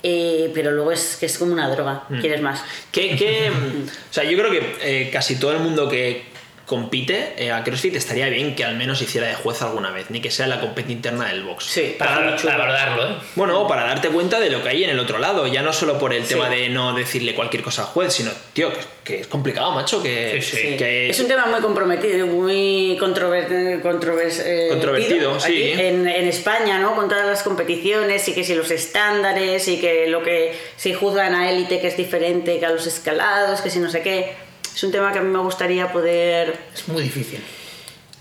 eh, 0.04 0.50
pero 0.56 0.72
luego 0.72 0.92
es 0.92 1.16
que 1.20 1.28
es 1.28 1.38
como 1.38 1.54
una 1.54 1.70
droga, 1.70 2.06
Mm. 2.10 2.20
quieres 2.22 2.42
más. 2.42 2.64
Que, 2.92 3.16
que, 3.16 3.52
o 4.10 4.14
sea, 4.14 4.24
yo 4.24 4.36
creo 4.36 4.50
que 4.50 4.76
eh, 4.82 5.10
casi 5.14 5.36
todo 5.36 5.52
el 5.52 5.60
mundo 5.60 5.88
que 5.88 6.24
compite 6.72 7.34
eh, 7.36 7.52
a 7.52 7.66
CrossFit 7.66 7.94
estaría 7.98 8.28
bien 8.30 8.56
que 8.56 8.64
al 8.64 8.78
menos 8.78 9.02
hiciera 9.02 9.28
de 9.28 9.34
juez 9.36 9.62
alguna 9.62 9.92
vez, 9.92 10.10
ni 10.10 10.22
que 10.22 10.32
sea 10.32 10.48
la 10.48 10.62
competición 10.62 10.98
interna 10.98 11.28
del 11.28 11.44
box. 11.44 11.66
Sí, 11.66 11.96
Para, 12.00 12.38
para 12.38 12.58
valorarlo, 12.58 13.10
¿eh? 13.10 13.16
Bueno, 13.36 13.68
para 13.68 13.84
darte 13.84 14.08
cuenta 14.08 14.40
de 14.40 14.50
lo 14.50 14.64
que 14.64 14.70
hay 14.70 14.86
en 14.86 14.90
el 14.92 15.00
otro 15.00 15.20
lado, 15.20 15.46
ya 15.48 15.62
no 15.62 15.74
solo 15.74 16.00
por 16.00 16.14
el 16.14 16.24
Sí. 16.26 16.34
tema 16.36 16.50
de 16.50 16.70
no 16.70 16.94
decirle 16.94 17.36
cualquier 17.36 17.62
cosa 17.62 17.82
al 17.82 17.90
juez, 17.90 18.14
sino, 18.14 18.32
tío, 18.54 18.70
que, 18.72 18.80
que 19.04 19.20
es 19.20 19.28
complicado, 19.28 19.72
macho, 19.74 20.02
que, 20.02 20.42
Sí, 20.42 20.56
Sí. 20.58 20.78
que 20.78 21.10
Es 21.10 21.20
un 21.20 21.28
tema 21.28 21.46
muy 21.48 21.60
comprometido, 21.60 22.26
muy 22.26 22.98
controver- 23.00 23.82
controver- 23.82 24.32
eh, 24.46 24.68
Controvertido, 24.70 25.34
aquí, 25.36 25.44
sí. 25.52 25.72
En, 25.74 26.08
en 26.08 26.28
España, 26.30 26.80
¿no? 26.80 26.96
Con 26.96 27.10
todas 27.10 27.28
las 27.28 27.44
competiciones 27.44 28.26
y 28.30 28.34
que 28.34 28.46
si 28.46 28.56
los 28.56 28.72
estándares 28.72 29.68
y 29.68 29.78
que 29.82 30.08
lo 30.08 30.24
que 30.24 30.56
si 30.78 30.94
juzgan 30.94 31.36
a 31.36 31.52
élite 31.52 31.82
que 31.82 31.88
es 31.88 31.98
diferente 31.98 32.60
que 32.60 32.66
a 32.66 32.70
los 32.70 32.88
escalados, 32.88 33.60
que 33.62 33.70
si 33.70 33.80
no 33.80 33.90
sé 33.92 34.02
qué. 34.02 34.51
Es 34.76 34.84
un 34.84 34.92
tema 34.92 35.12
que 35.12 35.20
a 35.20 35.22
mí 35.22 35.30
me 35.32 35.40
gustaría 35.40 35.92
poder 35.92 36.58
Es 36.74 36.88
muy 36.88 37.04
difícil. 37.04 37.40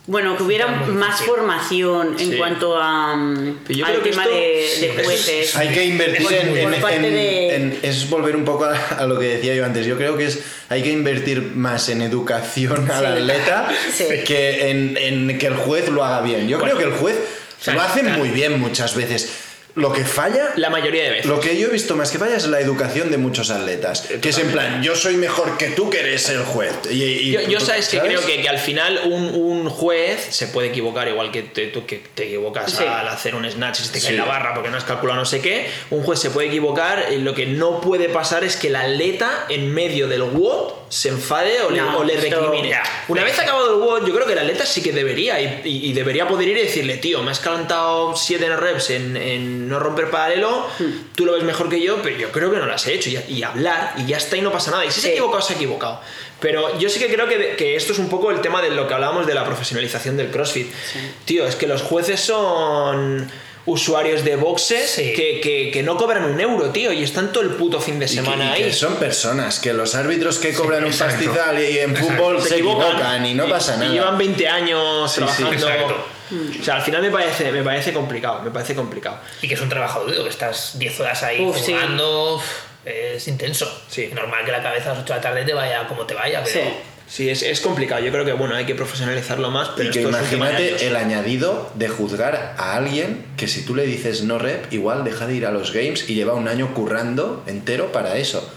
bueno, 0.06 0.36
que 0.36 0.42
hubiera 0.42 0.66
más 0.66 1.22
formación 1.22 2.16
en 2.18 2.32
Sí. 2.32 2.36
cuanto 2.36 2.76
a, 2.76 3.14
mm, 3.16 3.58
Pero 3.68 3.86
al 3.86 4.02
tema 4.02 4.24
esto- 4.24 4.34
de, 4.34 4.68
sí, 4.74 4.80
de 4.80 4.88
es- 5.00 5.04
jueces. 5.06 5.56
Hay 5.56 5.68
que 5.68 5.84
invertir 5.84 6.22
Por- 6.22 6.32
en, 6.32 6.48
por 6.48 6.74
en- 6.74 6.80
parte 6.80 6.96
en- 6.96 7.02
de- 7.02 7.54
en- 7.54 7.78
Es 7.82 8.10
volver 8.10 8.34
un 8.36 8.44
poco 8.44 8.64
a, 8.64 8.76
a 8.76 9.06
lo 9.06 9.18
que 9.18 9.26
decía 9.36 9.54
yo 9.54 9.64
antes. 9.64 9.86
Yo 9.86 9.96
creo 9.96 10.16
que 10.16 10.26
es 10.26 10.40
hay 10.68 10.82
que 10.82 10.90
invertir 10.90 11.40
más 11.54 11.88
en 11.88 12.02
educación 12.02 12.90
al 12.90 13.04
Sí. 13.04 13.12
atleta 13.20 13.68
Sí. 13.96 14.04
que 14.26 14.70
en, 14.70 14.96
en 14.96 15.38
que 15.38 15.46
el 15.46 15.54
juez 15.56 15.88
lo 15.88 16.04
haga 16.04 16.20
bien. 16.22 16.48
Yo 16.48 16.58
creo 16.58 16.76
que 16.76 16.84
el 16.84 16.92
juez 16.92 17.16
sea, 17.60 17.74
lo 17.74 17.82
hace 17.82 18.00
claro. 18.00 18.18
muy 18.18 18.30
bien 18.30 18.58
muchas 18.58 18.94
veces. 18.96 19.30
Lo 19.80 19.92
que 19.92 20.04
falla 20.04 20.52
la 20.56 20.70
mayoría 20.70 21.04
de 21.04 21.10
veces. 21.10 21.26
Lo 21.26 21.40
que 21.40 21.58
yo 21.58 21.68
he 21.68 21.70
visto 21.70 21.96
más 21.96 22.10
que 22.10 22.18
falla 22.18 22.36
es 22.36 22.46
la 22.46 22.60
educación 22.60 23.10
de 23.10 23.18
muchos 23.18 23.50
atletas. 23.50 24.08
Que 24.20 24.28
es 24.28 24.38
en 24.38 24.50
plan, 24.52 24.82
yo 24.82 24.94
soy 24.94 25.16
mejor 25.16 25.56
que 25.58 25.68
tú 25.70 25.90
que 25.90 26.00
eres 26.00 26.28
el 26.28 26.42
juez. 26.44 26.72
Y, 26.90 27.02
y- 27.02 27.30
Yo, 27.32 27.40
yo 27.42 27.60
sabes 27.60 27.88
que 27.88 27.98
creo 27.98 28.24
que, 28.24 28.42
que 28.42 28.48
al 28.48 28.58
final 28.58 29.00
un, 29.06 29.24
un 29.34 29.68
juez 29.70 30.26
se 30.30 30.48
puede 30.48 30.68
equivocar, 30.68 31.08
igual 31.08 31.30
que 31.30 31.42
te, 31.42 31.66
tú 31.68 31.86
que 31.86 32.02
te 32.14 32.24
equivocas 32.26 32.72
Sí. 32.72 32.84
al 32.84 33.08
hacer 33.08 33.34
un 33.34 33.50
snatch 33.50 33.80
y 33.80 33.82
se 33.84 33.92
te 33.92 34.00
cae 34.00 34.10
Sí. 34.10 34.16
la 34.16 34.24
barra 34.24 34.54
porque 34.54 34.70
no 34.70 34.76
has 34.76 34.84
calculado 34.84 35.18
no 35.18 35.24
sé 35.26 35.40
qué. 35.40 35.68
Un 35.90 36.02
juez 36.02 36.18
se 36.20 36.30
puede 36.30 36.48
equivocar, 36.48 37.06
y 37.12 37.16
lo 37.18 37.34
que 37.34 37.46
no 37.46 37.80
puede 37.80 38.08
pasar 38.08 38.44
es 38.44 38.56
que 38.56 38.68
el 38.68 38.76
atleta 38.76 39.46
en 39.48 39.72
medio 39.72 40.08
del 40.08 40.22
WOD 40.22 40.74
se 40.88 41.08
enfade 41.08 41.60
o 41.62 41.70
le, 41.70 41.80
No, 41.80 41.98
o 41.98 42.04
le 42.04 42.14
esto- 42.14 42.40
recrimine. 42.40 42.76
Una 43.08 43.22
vez 43.24 43.38
acabado 43.38 43.74
el 43.74 43.80
WOD, 43.80 44.06
yo 44.06 44.14
creo 44.14 44.26
que 44.26 44.32
el 44.32 44.38
atleta 44.40 44.66
sí 44.66 44.82
que 44.82 44.92
debería 44.92 45.40
y, 45.40 45.60
y- 45.64 45.90
y 45.90 45.92
debería 45.92 46.26
poder 46.26 46.48
ir 46.48 46.56
y 46.58 46.62
decirle, 46.62 46.96
tío, 46.96 47.22
me 47.22 47.30
has 47.30 47.38
calentado 47.40 48.16
7 48.16 48.56
reps 48.56 48.90
en, 48.90 49.16
en 49.16 49.69
no 49.70 49.78
romper 49.78 50.10
paralelo, 50.10 50.66
Hmm. 50.78 50.84
tú 51.14 51.24
lo 51.24 51.32
ves 51.32 51.42
mejor 51.44 51.68
que 51.70 51.80
yo, 51.80 52.02
pero 52.02 52.16
yo 52.18 52.30
creo 52.32 52.50
que 52.50 52.58
no 52.58 52.66
las 52.66 52.86
he 52.86 52.92
hecho. 52.94 53.08
Y, 53.08 53.18
y 53.28 53.42
hablar, 53.42 53.94
y 53.96 54.06
ya 54.06 54.18
está, 54.18 54.36
y 54.36 54.42
no 54.42 54.52
pasa 54.52 54.70
nada. 54.70 54.84
Y 54.84 54.90
si 54.90 55.00
se 55.00 55.08
ha 55.08 55.12
equivocado, 55.12 55.40
se 55.42 55.54
ha 55.54 55.56
equivocado. 55.56 56.00
Pero 56.40 56.78
yo 56.78 56.88
sí 56.88 56.98
que 56.98 57.12
creo 57.12 57.28
que, 57.28 57.54
que 57.56 57.76
esto 57.76 57.92
es 57.92 57.98
un 57.98 58.08
poco 58.08 58.30
el 58.30 58.40
tema 58.40 58.60
de 58.62 58.70
lo 58.70 58.86
que 58.88 58.94
hablábamos 58.94 59.26
de 59.26 59.34
la 59.34 59.44
profesionalización 59.44 60.16
del 60.16 60.30
CrossFit. 60.30 60.70
Tío, 61.24 61.46
es 61.46 61.54
que 61.56 61.66
los 61.66 61.82
jueces 61.82 62.20
son 62.20 63.30
usuarios 63.66 64.24
de 64.24 64.36
boxes 64.36 64.90
Sí. 64.90 65.12
que, 65.14 65.40
que- 65.42 65.70
que 65.70 65.82
no 65.82 65.96
cobran 65.98 66.24
un 66.24 66.40
euro, 66.40 66.70
tío, 66.70 66.92
y 66.92 67.02
están 67.02 67.30
todo 67.30 67.42
el 67.44 67.50
puto 67.50 67.78
fin 67.78 67.98
de 67.98 68.06
Y 68.06 68.08
que- 68.08 68.14
semana 68.14 68.54
y 68.56 68.58
que 68.62 68.64
ahí. 68.68 68.72
son 68.72 68.96
personas, 68.96 69.60
que 69.60 69.74
los 69.74 69.94
árbitros 69.94 70.38
que 70.38 70.54
cobran 70.54 70.82
un 70.84 70.90
exacto. 70.90 71.26
pastizal 71.26 71.62
y 71.62 71.78
en 71.78 71.90
Exacto. 71.90 72.14
fútbol 72.14 72.42
se 72.42 72.54
equivocan 72.54 73.26
y 73.26 73.34
no 73.34 73.46
pasa 73.48 73.74
y 73.76 73.80
nada. 73.80 73.92
llevan 73.92 74.16
20 74.18 74.48
años 74.48 75.12
Sí, 75.12 75.20
sí. 75.36 75.44
trabajando. 75.44 76.06
Exacto. 76.30 76.60
O 76.60 76.64
sea, 76.64 76.74
al 76.76 76.82
final 76.82 77.02
me 77.02 77.10
parece, 77.10 77.52
me 77.52 77.62
parece 77.62 77.92
complicado, 77.92 78.42
me 78.42 78.50
parece 78.50 78.74
complicado. 78.74 79.18
Y 79.42 79.48
que 79.48 79.54
es 79.54 79.60
un 79.60 79.68
trabajo 79.68 80.04
duro, 80.04 80.22
que 80.24 80.30
estás 80.30 80.78
10 80.78 81.00
horas 81.00 81.22
ahí 81.22 81.40
Uf, 81.44 81.56
sí. 81.58 81.72
jugando. 81.72 82.36
uf, 82.36 82.44
Es 82.84 83.26
intenso. 83.28 83.66
Sí. 83.88 84.10
Normal 84.14 84.44
que 84.44 84.52
la 84.52 84.62
cabeza 84.62 84.90
a 84.90 84.94
las 84.94 85.02
8 85.04 85.12
de 85.12 85.18
la 85.18 85.22
tarde 85.22 85.44
te 85.44 85.52
vaya 85.54 85.86
como 85.88 86.06
te 86.06 86.14
vaya, 86.14 86.42
pero. 86.44 86.60
Sí. 86.60 86.68
Sí, 87.10 87.28
es, 87.28 87.42
es 87.42 87.60
complicado. 87.60 88.00
Yo 88.04 88.12
creo 88.12 88.24
que 88.24 88.32
bueno, 88.34 88.54
hay 88.54 88.66
que 88.66 88.76
profesionalizarlo 88.76 89.50
más, 89.50 89.70
pero 89.76 89.88
Y 89.90 89.92
que 89.92 90.02
imagínate 90.02 90.68
años. 90.68 90.82
el 90.82 90.94
añadido 90.94 91.68
de 91.74 91.88
juzgar 91.88 92.54
a 92.56 92.76
alguien 92.76 93.26
que 93.36 93.48
si 93.48 93.64
tú 93.66 93.74
le 93.74 93.84
dices 93.84 94.22
no 94.22 94.38
rep, 94.38 94.72
igual 94.72 95.02
deja 95.02 95.26
de 95.26 95.34
ir 95.34 95.44
a 95.44 95.50
los 95.50 95.72
games 95.72 96.08
y 96.08 96.14
lleva 96.14 96.34
un 96.34 96.46
año 96.46 96.72
currando 96.72 97.42
entero 97.48 97.90
para 97.90 98.16
eso. 98.16 98.48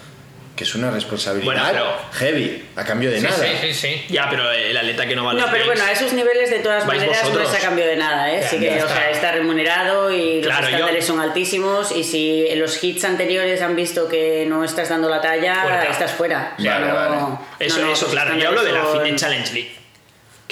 Que 0.56 0.66
es 0.66 0.76
una 0.76 0.92
responsabilidad 0.92 1.46
Bueno, 1.46 1.63
pero- 1.72 1.98
heavy, 2.13 2.63
a 2.76 2.84
cambio 2.84 3.10
de 3.10 3.18
Sí, 3.20 3.24
nada. 3.26 3.38
sí, 3.38 3.48
sí, 3.62 3.74
sí. 3.74 4.06
Ya, 4.10 4.30
pero 4.30 4.52
el 4.52 4.78
atleta 4.78 5.08
que 5.08 5.16
no 5.16 5.26
va 5.26 5.32
a 5.32 5.34
los 5.34 5.44
No, 5.46 5.52
pero 5.52 5.66
bueno, 5.66 5.84
a 5.84 5.92
esos 5.92 6.13
niveles 6.13 6.52
de 6.52 6.60
todas 6.60 6.86
maneras 6.86 7.22
vosotros. 7.24 7.50
no 7.50 7.56
es 7.56 7.60
a 7.63 7.68
cambio 7.68 7.88
de 7.88 7.96
nada, 7.96 8.32
¿eh? 8.32 8.46
Sí 8.48 8.60
que, 8.60 8.84
o 8.84 8.88
sea, 8.88 9.10
está 9.10 9.32
remunerado 9.32 10.12
y 10.12 10.44
los 10.44 10.54
yo- 10.54 10.63
estándares 10.66 11.06
son 11.06 11.20
altísimos 11.20 11.92
y 11.92 12.04
si 12.04 12.46
en 12.48 12.60
los 12.60 12.84
hits 12.84 13.04
anteriores 13.04 13.62
han 13.63 13.76
visto 13.76 14.08
que 14.08 14.46
no 14.48 14.63
estás 14.63 14.89
dando 14.89 15.10
la 15.10 15.22
talla, 15.22 15.63
Fuera. 15.63 15.84
estás 15.86 16.12
fuera. 16.12 16.54
Vale, 16.60 16.86
no, 16.88 16.94
vale. 16.94 17.16
Eso, 17.60 17.80
no, 17.80 17.92
eso, 17.92 18.06
los 18.06 18.13
claro. 18.13 18.38
Yo 18.38 18.50
hablo 18.50 18.63
de 18.63 18.72
la 18.74 18.84
son- 18.84 19.16
Challenge 19.16 19.54
League. 19.54 19.76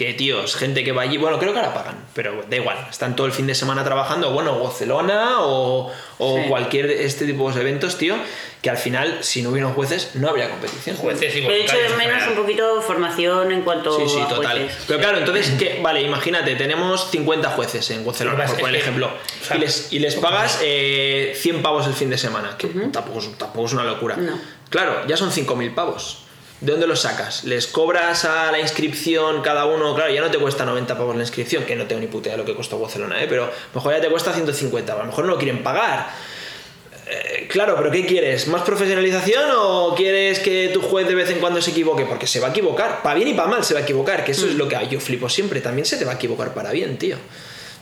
Que, 0.01 0.15
tíos, 0.15 0.55
gente 0.55 0.83
que 0.83 0.93
va 0.93 1.03
allí, 1.03 1.17
bueno, 1.17 1.37
creo 1.37 1.53
que 1.53 1.59
ahora 1.59 1.75
pagan, 1.75 1.95
pero 2.15 2.43
da 2.49 2.55
igual, 2.55 2.87
están 2.89 3.15
todo 3.15 3.27
el 3.27 3.33
fin 3.33 3.45
de 3.45 3.53
semana 3.53 3.83
trabajando, 3.83 4.31
bueno, 4.31 4.59
Barcelona 4.59 5.41
o, 5.41 5.91
o 6.17 6.37
Sí. 6.41 6.49
cualquier 6.49 6.89
este 6.89 7.27
tipo 7.27 7.51
de 7.51 7.61
eventos, 7.61 7.99
tío, 7.99 8.15
que 8.63 8.71
al 8.71 8.77
final, 8.77 9.19
si 9.23 9.43
no 9.43 9.51
hubieran 9.51 9.73
jueces, 9.75 10.15
no 10.15 10.27
habría 10.27 10.49
competición. 10.49 10.95
Jueces 10.95 11.35
y 11.35 11.39
He 11.45 11.65
hecho 11.65 11.75
de 11.77 11.89
menos 11.97 12.27
un 12.29 12.33
poquito 12.35 12.77
de 12.77 12.81
formación 12.81 13.51
en 13.51 13.61
cuanto 13.61 13.95
Sí, 13.99 14.05
sí, 14.09 14.19
a 14.19 14.27
total. 14.27 14.57
jueces. 14.61 14.83
Pero 14.87 14.99
claro, 14.99 15.17
entonces, 15.19 15.51
¿qué? 15.59 15.79
vale, 15.83 16.01
imagínate, 16.01 16.55
tenemos 16.55 17.11
50 17.11 17.51
jueces 17.51 17.87
en 17.91 18.03
Barcelona, 18.03 18.45
que 18.45 18.51
por 18.53 18.59
poner 18.61 18.75
que- 18.77 18.81
ejemplo, 18.81 19.05
o 19.07 19.45
sea, 19.45 19.57
y 19.57 19.59
les, 19.59 19.93
y 19.93 19.99
les 19.99 20.15
pagas 20.15 20.59
eh, 20.63 21.33
100 21.35 21.61
pavos 21.61 21.85
el 21.85 21.93
fin 21.93 22.09
de 22.09 22.17
semana, 22.17 22.55
que 22.57 22.67
tampoco, 22.91 23.19
es, 23.19 23.37
tampoco 23.37 23.67
es 23.67 23.73
una 23.73 23.83
locura. 23.83 24.15
No. 24.17 24.33
Claro, 24.71 25.05
ya 25.05 25.15
son 25.15 25.29
5.000 25.31 25.75
pavos. 25.75 26.23
¿De 26.61 26.71
dónde 26.71 26.85
los 26.85 27.01
sacas? 27.01 27.43
¿Les 27.43 27.65
cobras 27.65 28.23
a 28.23 28.51
la 28.51 28.59
inscripción 28.59 29.41
cada 29.41 29.65
uno? 29.65 29.95
Claro, 29.95 30.13
ya 30.13 30.21
no 30.21 30.29
te 30.29 30.37
cuesta 30.37 30.63
90 30.63 30.95
pavos 30.95 31.15
la 31.15 31.23
inscripción, 31.23 31.63
que 31.65 31.75
no 31.75 31.87
tengo 31.87 31.99
ni 31.99 32.05
puta 32.05 32.29
idea 32.29 32.37
de 32.37 32.43
lo 32.43 32.45
que 32.45 32.55
costó 32.55 32.77
Barcelona, 32.77 33.21
¿eh? 33.21 33.25
pero 33.27 33.45
a 33.45 33.47
lo 33.47 33.53
mejor 33.73 33.93
ya 33.93 34.01
te 34.01 34.09
cuesta 34.09 34.31
150, 34.31 34.93
a 34.93 34.97
lo 34.97 35.05
mejor 35.05 35.25
no 35.25 35.31
lo 35.31 35.37
quieren 35.39 35.63
pagar. 35.63 36.11
Eh, 37.07 37.47
claro, 37.49 37.75
pero 37.75 37.89
¿qué 37.89 38.05
quieres? 38.05 38.47
¿Más 38.47 38.61
profesionalización 38.61 39.49
o 39.57 39.95
quieres 39.97 40.39
que 40.39 40.69
tu 40.71 40.81
juez 40.81 41.07
de 41.07 41.15
vez 41.15 41.31
en 41.31 41.39
cuando 41.39 41.63
se 41.63 41.71
equivoque? 41.71 42.05
Porque 42.05 42.27
se 42.27 42.39
va 42.39 42.47
a 42.47 42.51
equivocar, 42.51 43.01
para 43.01 43.15
bien 43.15 43.29
y 43.29 43.33
para 43.33 43.49
mal 43.49 43.65
se 43.65 43.73
va 43.73 43.79
a 43.79 43.83
equivocar, 43.83 44.23
que 44.23 44.33
eso 44.33 44.45
es 44.45 44.53
lo 44.53 44.67
que 44.67 44.77
yo 44.87 44.99
flipo 44.99 45.29
siempre, 45.29 45.61
también 45.61 45.87
se 45.87 45.97
te 45.97 46.05
va 46.05 46.11
a 46.11 46.15
equivocar 46.15 46.53
para 46.53 46.71
bien, 46.71 46.99
tío. 46.99 47.17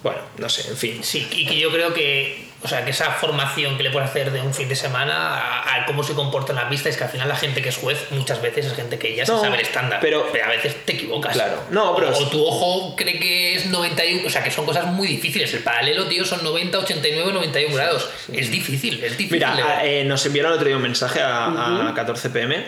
Bueno, 0.01 0.20
no 0.38 0.47
sé, 0.47 0.70
en 0.70 0.78
fin. 0.78 1.04
Sí, 1.04 1.28
y 1.32 1.45
que 1.45 1.60
yo 1.60 1.70
creo 1.70 1.93
que, 1.93 2.49
o 2.62 2.68
sea, 2.68 2.84
que 2.84 2.91
esa 2.91 3.12
formación 3.12 3.78
que 3.78 3.84
le 3.84 3.89
puedes 3.89 4.10
hacer 4.10 4.32
de 4.32 4.41
un 4.41 4.53
fin 4.53 4.68
de 4.68 4.76
semana 4.76 5.38
a, 5.38 5.76
a 5.76 5.86
cómo 5.86 6.03
se 6.03 6.14
comporta 6.14 6.51
en 6.51 6.57
la 6.57 6.68
pista 6.68 6.89
es 6.89 6.97
que 6.97 7.05
al 7.05 7.10
final 7.10 7.30
la 7.30 7.38
gente 7.38 7.62
que 7.62 7.70
es 7.70 7.78
juez 7.78 8.07
muchas 8.12 8.41
veces 8.41 8.66
es 8.66 8.74
gente 8.74 8.99
que 8.99 9.16
ya 9.16 9.26
se 9.26 9.32
sabe 9.32 9.55
el 9.55 9.62
estándar, 9.62 9.99
pero- 10.01 10.26
a 10.43 10.49
veces 10.49 10.76
te 10.86 10.93
equivocas. 10.93 11.34
Claro. 11.34 11.64
No, 11.72 11.95
pero- 11.95 12.10
o, 12.10 12.24
o 12.24 12.28
tu 12.28 12.45
ojo 12.45 12.95
cree 12.97 13.18
que 13.20 13.55
es 13.55 13.68
91, 13.68 14.28
o 14.28 14.30
sea, 14.30 14.43
que 14.43 14.51
son 14.51 14.66
cosas 14.66 14.86
muy 14.88 15.07
difíciles. 15.07 15.53
El 15.53 15.62
paralelo, 15.64 16.07
tío, 16.07 16.26
son 16.26 16.43
90, 16.43 16.80
89, 16.80 17.32
91 17.32 17.74
grados. 17.76 18.10
Es 18.34 18.51
difícil, 18.51 19.01
es 19.03 19.18
difícil. 19.18 19.39
Mira, 19.55 19.86
eh, 19.86 20.03
nos 20.03 20.26
enviaron 20.26 20.51
el 20.51 20.55
otro 20.57 20.68
día 20.68 20.76
un 20.76 20.82
mensaje 20.84 21.22
a, 21.22 21.88
a 21.89 21.93
14 21.93 22.30
pm, 22.30 22.66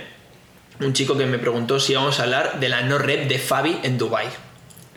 un 0.79 0.93
chico 0.93 1.17
que 1.17 1.25
me 1.25 1.37
preguntó 1.37 1.79
si 1.81 1.91
íbamos 1.91 2.19
a 2.19 2.23
hablar 2.23 2.59
de 2.61 2.69
la 2.69 2.81
no 2.81 2.97
red 2.97 3.27
de 3.27 3.37
Fabi 3.39 3.77
en 3.83 3.97
Dubai 3.97 4.27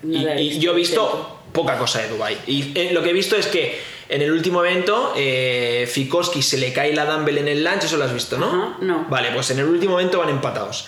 No 0.02 0.38
y, 0.40 0.58
yo 0.60 0.72
he 0.72 0.76
visto 0.76 1.40
poca 1.52 1.76
cosa 1.78 2.00
de 2.00 2.08
Dubai 2.08 2.38
y 2.46 2.72
eh, 2.78 2.90
lo 2.92 3.02
que 3.02 3.10
he 3.10 3.12
visto 3.12 3.36
es 3.36 3.46
que 3.46 3.80
En 4.08 4.20
el 4.22 4.30
último 4.32 4.64
evento, 4.64 5.12
eh, 5.16 5.88
Fikowski 5.90 6.42
se 6.42 6.58
le 6.58 6.72
cae 6.72 6.94
la 6.94 7.06
dumbbell 7.06 7.38
en 7.38 7.48
el 7.48 7.64
lunge, 7.64 7.86
eso 7.86 7.96
lo 7.96 8.04
has 8.04 8.12
visto, 8.12 8.36
¿no? 8.38 8.46
Ajá, 8.46 8.76
no. 8.80 9.06
Vale, 9.08 9.30
pues 9.32 9.50
en 9.50 9.58
el 9.60 9.64
último 9.66 9.98
evento 9.98 10.18
van 10.18 10.28
empatados. 10.28 10.86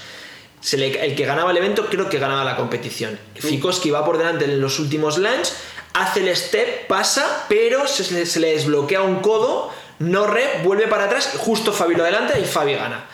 Se 0.61 0.77
le- 0.77 1.05
el 1.05 1.15
que 1.15 1.25
ganaba 1.25 1.51
el 1.51 1.57
evento 1.57 1.87
creo 1.87 2.09
que 2.09 2.19
ganaba 2.19 2.45
la 2.45 2.57
competición. 2.57 3.19
Fikowski 3.37 3.91
va 3.91 4.05
por 4.05 4.19
delante 4.19 4.45
en 4.45 4.61
los 4.61 4.79
últimos 4.79 5.17
lunge, 5.19 5.53
hace 5.95 6.21
el 6.29 6.37
step, 6.37 6.87
pasa, 6.89 7.47
pero 7.49 7.87
se, 7.87 8.13
le- 8.13 8.27
se 8.27 8.41
le 8.41 8.49
desbloquea 8.53 9.01
un 9.03 9.21
codo, 9.21 9.71
no 9.99 10.27
rep, 10.27 10.63
vuelve 10.63 10.87
para 10.87 11.05
atrás, 11.05 11.33
justo 11.39 11.73
Fabi 11.73 11.95
lo 11.95 12.03
adelanta 12.03 12.39
y 12.39 12.45
Fabi 12.45 12.75
gana. 12.75 13.07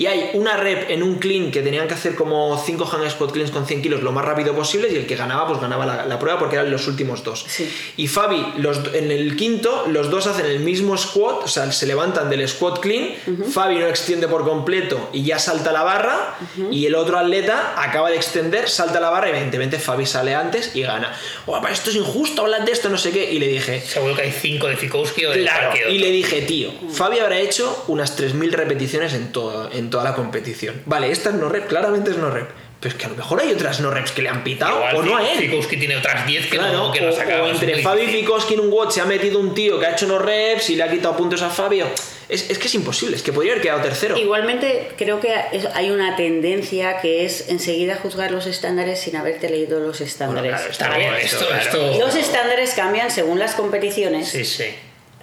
Y 0.00 0.06
hay 0.06 0.30
una 0.32 0.56
rep 0.56 0.88
en 0.88 1.02
un 1.02 1.18
clean 1.18 1.50
que 1.50 1.60
tenían 1.60 1.86
que 1.86 1.92
hacer 1.92 2.14
como 2.14 2.56
5 2.56 2.86
hang 2.86 3.10
squat 3.10 3.32
cleans 3.32 3.50
con 3.50 3.66
100 3.66 3.82
kilos 3.82 4.02
lo 4.02 4.12
más 4.12 4.24
rápido 4.24 4.54
posible 4.54 4.88
y 4.90 4.96
el 4.96 5.06
que 5.06 5.14
ganaba 5.14 5.46
pues 5.46 5.60
ganaba 5.60 5.84
la, 5.84 6.06
la 6.06 6.18
prueba 6.18 6.38
porque 6.38 6.56
eran 6.56 6.70
los 6.70 6.88
últimos 6.88 7.22
dos. 7.22 7.44
Sí. 7.46 7.70
Y 7.98 8.08
Fabi, 8.08 8.54
los, 8.56 8.80
en 8.94 9.10
el 9.10 9.36
quinto, 9.36 9.84
los 9.88 10.08
dos 10.08 10.26
hacen 10.26 10.46
el 10.46 10.60
mismo 10.60 10.96
squat, 10.96 11.44
o 11.44 11.48
sea, 11.48 11.70
se 11.70 11.86
levantan 11.86 12.30
del 12.30 12.48
squat 12.48 12.78
clean, 12.78 13.10
Fabi 13.52 13.76
no 13.76 13.88
extiende 13.88 14.26
por 14.26 14.44
completo 14.44 15.10
y 15.12 15.22
ya 15.22 15.38
salta 15.38 15.70
la 15.70 15.82
barra, 15.82 16.34
y 16.70 16.86
el 16.86 16.94
otro 16.94 17.18
atleta 17.18 17.74
acaba 17.76 18.08
de 18.08 18.16
extender, 18.16 18.70
salta 18.70 19.00
la 19.00 19.10
barra 19.10 19.26
y 19.26 19.30
evidentemente 19.32 19.78
Fabi 19.78 20.06
sale 20.06 20.34
antes 20.34 20.74
y 20.74 20.80
gana. 20.80 21.14
Guapa, 21.44 21.70
esto 21.70 21.90
es 21.90 21.96
injusto, 21.96 22.40
hablan 22.40 22.64
de 22.64 22.72
esto, 22.72 22.88
no 22.88 22.96
sé 22.96 23.10
qué. 23.10 23.30
Y 23.30 23.38
le 23.38 23.48
dije, 23.48 23.82
Seguro 23.82 24.16
que 24.16 24.22
hay 24.22 24.32
5 24.32 24.66
de 24.66 24.76
Fikowski 24.78 25.26
o 25.26 25.30
de 25.32 25.42
Claro, 25.42 25.74
y 25.90 25.98
le 25.98 26.10
dije, 26.10 26.40
tío, 26.40 26.72
Fabi 26.90 27.18
habrá 27.18 27.38
hecho 27.38 27.84
unas 27.88 28.18
3.000 28.18 28.52
repeticiones 28.52 29.12
en, 29.12 29.30
todo, 29.30 29.70
en 29.70 29.89
toda 29.90 30.04
la 30.04 30.14
competición. 30.14 30.82
Vale, 30.86 31.10
esta 31.10 31.30
es 31.30 31.36
no 31.36 31.48
rep, 31.48 31.66
claramente 31.68 32.10
es 32.12 32.16
no 32.16 32.30
rep. 32.30 32.48
Pero 32.80 32.94
es 32.94 32.98
que 32.98 33.04
a 33.04 33.08
lo 33.10 33.16
mejor 33.16 33.40
hay 33.40 33.52
otras 33.52 33.80
no 33.80 33.90
reps 33.90 34.10
que 34.12 34.22
le 34.22 34.30
han 34.30 34.42
pitado, 34.42 34.78
Igual 34.78 34.96
o 34.96 35.02
no 35.02 35.16
a 35.18 35.30
él. 35.30 35.38
Fikowski 35.38 35.76
tiene 35.76 35.98
otras 35.98 36.26
10 36.26 36.46
que 36.46 36.56
Claro, 36.56 36.72
no, 36.72 36.92
que 36.92 37.02
no 37.02 37.08
o, 37.10 37.44
o 37.44 37.48
entre 37.48 37.82
Fabi 37.82 38.02
y 38.04 38.54
en 38.54 38.60
un 38.60 38.70
WOD 38.70 38.90
se 38.90 39.02
ha 39.02 39.04
metido 39.04 39.38
un 39.38 39.52
tío 39.54 39.78
que 39.78 39.84
ha 39.84 39.92
hecho 39.92 40.06
unos 40.06 40.22
reps 40.22 40.70
y 40.70 40.76
le 40.76 40.84
ha 40.84 40.90
quitado 40.90 41.14
puntos 41.14 41.42
a 41.42 41.50
Fabio. 41.50 41.86
Es, 42.30 42.48
es 42.48 42.58
que 42.58 42.68
es 42.68 42.74
imposible, 42.74 43.16
es 43.16 43.22
que 43.22 43.34
podría 43.34 43.52
haber 43.52 43.62
quedado 43.62 43.82
tercero. 43.82 44.16
Igualmente, 44.16 44.92
creo 44.96 45.20
que 45.20 45.34
hay 45.74 45.90
una 45.90 46.16
tendencia 46.16 47.00
que 47.02 47.26
es 47.26 47.50
enseguida 47.50 47.96
juzgar 47.96 48.30
los 48.30 48.46
estándares 48.46 49.00
sin 49.00 49.14
haberte 49.16 49.50
leído 49.50 49.78
los 49.80 50.00
estándares. 50.00 50.52
claro, 50.52 50.70
Está 50.70 50.96
bien, 50.96 51.14
esto, 51.16 51.36
esto, 51.36 51.48
claro. 51.48 51.62
esto... 51.62 51.98
Los 51.98 52.14
estándares 52.14 52.72
cambian 52.72 53.10
según 53.10 53.38
las 53.38 53.54
competiciones. 53.54 54.28
Sí, 54.28 54.46
sí. 54.46 54.64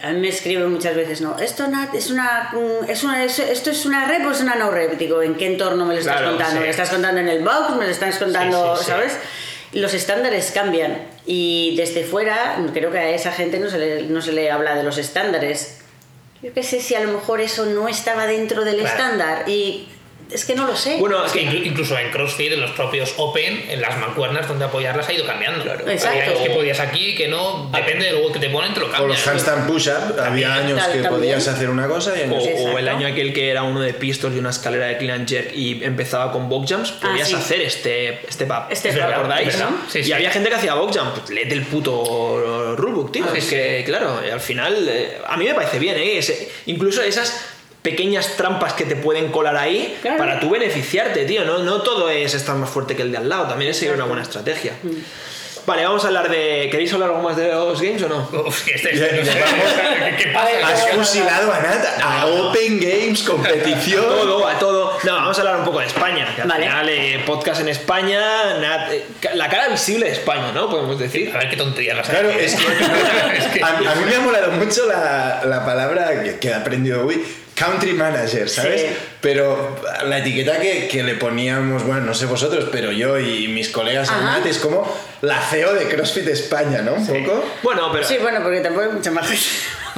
A 0.00 0.10
mí 0.12 0.20
me 0.20 0.28
escriben 0.28 0.70
muchas 0.72 0.94
veces, 0.94 1.20
no, 1.20 1.36
esto 1.40 1.64
es 1.92 2.10
una, 2.10 2.50
mm, 2.52 2.88
es 2.88 3.02
una 3.02 3.24
es- 3.24 3.38
esto 3.40 3.70
es 3.70 3.84
una 3.84 4.06
rep 4.06 4.24
o 4.26 4.30
es 4.30 4.40
una 4.40 4.54
no 4.54 4.70
rep. 4.70 4.96
Digo, 4.96 5.22
¿en 5.22 5.34
qué 5.34 5.46
entorno 5.46 5.84
me 5.86 5.94
lo 5.94 6.00
estás 6.00 6.16
Claro, 6.18 6.30
contando? 6.30 6.52
sí. 6.52 6.58
¿Me 6.60 6.64
lo 6.66 6.70
estás 6.70 6.90
contando 6.90 7.20
en 7.20 7.28
el 7.28 7.42
box? 7.42 7.70
¿Me 7.76 7.84
lo 7.84 7.90
estás 7.90 8.16
contando, 8.18 8.76
sí, 8.76 8.84
sí. 8.84 8.90
sabes? 8.90 9.16
Los 9.72 9.94
estándares 9.94 10.52
cambian 10.52 10.96
y 11.26 11.74
desde 11.76 12.04
fuera 12.04 12.56
creo 12.72 12.90
que 12.92 12.98
a 12.98 13.10
esa 13.10 13.32
gente 13.32 13.58
no 13.58 13.68
se 13.68 13.78
le, 13.78 14.02
no 14.04 14.22
se 14.22 14.32
le 14.32 14.50
habla 14.52 14.76
de 14.76 14.84
los 14.84 14.98
estándares. 14.98 15.78
Yo 16.42 16.52
qué 16.54 16.62
sé 16.62 16.80
si 16.80 16.94
a 16.94 17.00
lo 17.00 17.10
mejor 17.12 17.40
eso 17.40 17.66
no 17.66 17.88
estaba 17.88 18.26
dentro 18.28 18.64
del 18.64 18.76
Claro. 18.78 18.94
estándar 18.96 19.48
y 19.48 19.88
es 20.30 20.44
que 20.44 20.54
no 20.54 20.66
lo 20.66 20.76
sé. 20.76 20.96
Bueno, 20.98 21.24
Es 21.24 21.32
que 21.32 21.42
inclu- 21.46 21.64
incluso 21.64 21.96
en 21.98 22.10
CrossFit, 22.10 22.52
en 22.52 22.60
los 22.60 22.70
propios 22.72 23.14
Open, 23.16 23.66
en 23.70 23.80
las 23.80 23.98
mancuernas 23.98 24.46
donde 24.46 24.64
apoyarlas 24.66 25.08
ha 25.08 25.12
ido 25.12 25.24
cambiando. 25.26 25.62
Claro. 25.64 25.88
Exacto. 25.88 26.18
Había 26.20 26.24
años 26.32 26.40
que 26.42 26.50
podías 26.50 26.80
aquí, 26.80 27.14
que 27.14 27.28
no, 27.28 27.70
depende 27.72 28.06
de 28.06 28.12
lo 28.12 28.30
que 28.32 28.38
te 28.38 28.50
ponen, 28.50 28.74
te 28.74 28.80
lo 28.80 28.86
O 28.86 29.06
los 29.06 29.26
handstand 29.26 29.66
push-up, 29.66 30.18
había 30.20 30.54
años 30.54 30.78
Tal- 30.78 30.92
que 30.92 30.98
también. 31.00 31.14
podías 31.14 31.48
hacer 31.48 31.70
una 31.70 31.86
cosa 31.86 32.12
y 32.16 32.20
O, 32.20 32.24
años 32.24 32.42
Sí, 32.44 32.50
o 32.56 32.78
el 32.78 32.88
año 32.88 33.06
aquel 33.06 33.32
que 33.32 33.50
era 33.50 33.62
uno 33.62 33.80
de 33.80 33.94
pistols 33.94 34.34
y 34.36 34.38
una 34.38 34.50
escalera 34.50 34.86
de 34.86 34.98
clean 34.98 35.20
and 35.20 35.28
jerk 35.28 35.52
y 35.54 35.82
empezaba 35.82 36.30
con 36.32 36.48
box 36.48 36.72
jumps, 36.72 36.90
podías 36.92 37.28
Ah, 37.28 37.30
sí. 37.30 37.34
hacer 37.36 37.60
este, 37.62 38.26
este 38.28 38.46
pub. 38.46 38.64
Este 38.70 38.90
¿Os 38.90 38.96
acordáis? 39.00 39.56
Sí, 39.88 40.00
y 40.00 40.12
había 40.12 40.30
gente 40.30 40.48
que 40.48 40.54
hacía 40.56 40.74
box 40.74 40.96
jump. 40.98 41.14
Pues 41.18 41.30
léete 41.30 41.54
el 41.54 41.62
puto 41.62 42.74
rulebook, 42.76 43.12
tío. 43.12 43.24
Ah, 43.28 43.36
es 43.36 43.44
sí. 43.44 43.50
que, 43.50 43.82
claro, 43.86 44.18
al 44.32 44.40
final, 44.40 44.86
eh, 44.88 45.18
a 45.26 45.36
mí 45.36 45.44
me 45.46 45.54
parece 45.54 45.78
bien, 45.78 45.96
¿eh? 45.96 46.18
Ese- 46.18 46.48
incluso 46.66 47.02
esas 47.02 47.54
pequeñas 47.90 48.36
trampas 48.36 48.72
que 48.74 48.84
te 48.84 48.96
pueden 48.96 49.30
colar 49.30 49.56
ahí 49.56 49.96
Claro. 50.02 50.18
para 50.18 50.40
tú 50.40 50.50
beneficiarte, 50.50 51.24
tío. 51.24 51.44
No, 51.44 51.58
no 51.58 51.82
todo 51.82 52.10
es 52.10 52.34
estar 52.34 52.54
más 52.56 52.70
fuerte 52.70 52.94
que 52.96 53.02
el 53.02 53.10
de 53.12 53.18
al 53.18 53.28
lado, 53.28 53.48
también 53.48 53.70
es 53.70 53.82
una 53.82 54.04
buena 54.04 54.22
estrategia. 54.22 54.72
Mm. 54.82 54.88
Vale, 55.66 55.84
vamos 55.84 56.02
a 56.02 56.06
hablar 56.06 56.30
de. 56.30 56.68
¿Queréis 56.70 56.90
hablar 56.94 57.10
algo 57.10 57.20
más 57.20 57.36
de 57.36 57.52
los 57.52 57.78
games 57.82 58.02
o 58.02 58.08
no? 58.08 58.26
Uf, 58.46 58.64
que 58.64 58.72
este, 58.76 58.96
Ya- 58.96 59.12
no 59.12 59.22
sé, 59.22 59.38
ya 59.38 60.16
¿qué 60.16 60.28
pasa? 60.28 60.48
Has 60.66 60.88
fusilado 60.92 61.52
a 61.52 61.60
Nat 61.60 61.84
a 62.02 62.26
Open 62.26 62.80
Games, 62.80 63.22
competición. 63.22 64.02
todo, 64.02 64.46
a 64.48 64.58
todo. 64.58 64.98
No, 65.04 65.12
vamos 65.16 65.36
a 65.36 65.40
hablar 65.42 65.56
un 65.58 65.64
poco 65.66 65.80
de 65.80 65.86
España. 65.86 66.26
Que 66.34 66.40
al 66.40 66.48
Vale. 66.48 66.64
final, 66.64 66.88
eh, 66.88 67.22
podcast 67.26 67.60
en 67.60 67.68
España, 67.68 68.18
Nat- 68.58 68.92
eh, 68.92 69.04
la 69.34 69.50
cara 69.50 69.68
visible 69.68 70.06
de 70.06 70.12
España, 70.12 70.52
¿no? 70.54 70.70
Podemos 70.70 70.98
decir. 70.98 71.30
A 71.34 71.38
ver 71.38 71.50
qué 71.50 71.56
tontería 71.58 71.92
las 71.94 72.08
Claro, 72.08 72.30
es 72.30 72.54
que, 72.54 72.62
Es 73.36 73.44
que- 73.52 73.62
a, 73.62 73.68
a 73.68 73.94
mí 73.96 74.04
me 74.08 74.14
ha 74.16 74.20
molado 74.20 74.52
mucho 74.52 74.86
la, 74.86 75.42
la 75.44 75.66
palabra 75.66 76.22
que, 76.24 76.38
que 76.38 76.48
he 76.48 76.54
aprendido 76.54 77.04
hoy, 77.06 77.22
country 77.58 77.92
manager, 77.92 78.48
¿sabes? 78.48 78.82
Sí. 78.82 78.86
Pero 79.20 79.76
la 80.06 80.18
etiqueta 80.18 80.58
que, 80.58 80.88
que 80.88 81.02
le 81.02 81.14
poníamos, 81.14 81.84
bueno, 81.84 82.02
no 82.02 82.14
sé 82.14 82.26
vosotros, 82.26 82.68
pero 82.70 82.92
yo 82.92 83.18
y 83.18 83.48
mis 83.48 83.68
colegas 83.68 84.08
Ajá. 84.08 84.40
Es 84.48 84.58
como 84.58 84.86
la 85.22 85.40
CEO 85.40 85.74
de 85.74 85.88
CrossFit 85.88 86.28
España, 86.28 86.82
¿no? 86.82 86.94
Un 86.94 87.06
poco. 87.06 87.44
Bueno, 87.62 87.90
pero. 87.92 88.06
Sí, 88.06 88.16
bueno, 88.20 88.40
porque 88.42 88.60
tampoco 88.60 88.86
hay 88.86 88.92
mucha 88.92 89.10
más 89.10 89.26
gente. 89.26 89.44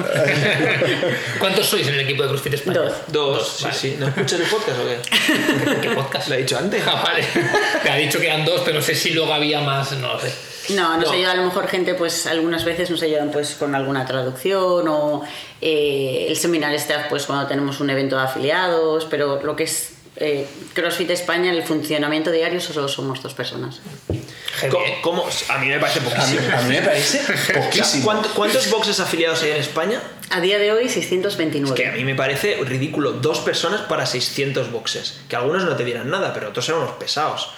¿Cuántos 1.39 1.67
sois 1.67 1.87
en 1.87 1.95
el 1.95 2.01
equipo 2.01 2.23
de 2.23 2.29
CrossFit 2.31 2.55
España? 2.55 2.81
Dos. 2.81 2.93
Dos, 3.09 3.57
sí, 3.59 3.65
vale. 3.65 3.77
sí. 3.77 3.97
¿No 3.99 4.09
escuchas 4.09 4.41
el 4.41 4.47
podcast 4.47 4.79
o 4.79 4.87
qué? 4.87 5.81
¿Qué 5.83 5.91
podcast? 5.91 6.29
Lo 6.29 6.35
he 6.35 6.39
dicho 6.39 6.59
antes. 6.59 6.83
Ah, 6.87 7.03
vale. 7.05 7.25
Me 7.85 7.91
ha 7.91 7.97
dicho 7.97 8.19
que 8.19 8.27
eran 8.27 8.45
dos, 8.45 8.63
pero 8.65 8.79
no 8.79 8.83
sé 8.83 8.95
si 8.95 9.11
luego 9.11 9.33
había 9.33 9.61
más, 9.61 9.93
no 9.93 10.15
lo 10.15 10.21
sé. 10.21 10.33
No, 10.75 10.97
nos 10.97 11.07
No. 11.09 11.13
ayuda 11.13 11.33
a 11.33 11.37
lo 11.37 11.45
mejor 11.45 11.69
gente, 11.69 11.95
pues 11.95 12.27
algunas 12.27 12.65
veces 12.65 12.91
nos 12.91 13.03
ayudan 13.03 13.31
pues 13.31 13.55
con 13.55 13.75
alguna 13.75 14.05
traducción 14.07 14.87
o 14.89 15.23
eh, 15.61 16.27
el 16.29 16.37
seminar 16.37 16.75
staff 16.75 17.07
pues 17.09 17.27
cuando 17.27 17.47
tenemos 17.47 17.81
un 17.81 17.91
evento 17.91 18.17
de 18.17 18.23
afiliados, 18.23 19.07
pero 19.11 19.43
lo 19.43 19.57
que 19.57 19.65
es 19.65 19.95
eh, 20.17 20.47
CrossFit 20.75 21.09
España, 21.11 21.51
el 21.53 21.63
funcionamiento 21.63 22.31
diario 22.31 22.61
solo 22.61 22.89
somos 22.89 23.23
dos 23.23 23.33
personas. 23.33 23.81
¿eh? 24.13 24.69
¿Cómo? 25.03 25.25
A 25.49 25.59
mí 25.59 25.69
me 25.69 25.79
parece 25.79 26.01
A 26.01 26.03
mí, 26.03 26.09
poquísimo. 26.11 26.57
a 26.59 26.61
mí 26.63 26.69
me 26.75 26.83
parece 26.83 27.21
O 27.33 27.37
sea, 27.37 27.63
poquísimo. 27.65 28.05
¿cuánto- 28.05 28.29
¿Cuántos 28.35 28.71
boxes 28.71 29.01
afiliados 29.01 29.43
hay 29.43 29.53
en 29.53 29.57
España? 29.57 30.03
A 30.31 30.41
día 30.41 30.59
de 30.59 30.73
hoy 30.73 30.89
629. 30.89 31.75
Que 31.81 31.89
a 31.89 31.93
mí 31.93 32.05
me 32.05 32.15
parece 32.15 32.57
ridículo. 32.65 33.13
Dos 33.13 33.39
personas 33.39 33.81
para 33.83 34.05
600 34.05 34.71
boxes. 34.71 35.21
Que 35.29 35.37
algunos 35.37 35.65
no 35.65 35.75
te 35.77 35.85
dirán 35.85 36.11
nada, 36.11 36.35
pero 36.35 36.49
otros 36.51 36.67
son 36.67 36.77
unos 36.83 36.91
pesados. 36.93 37.49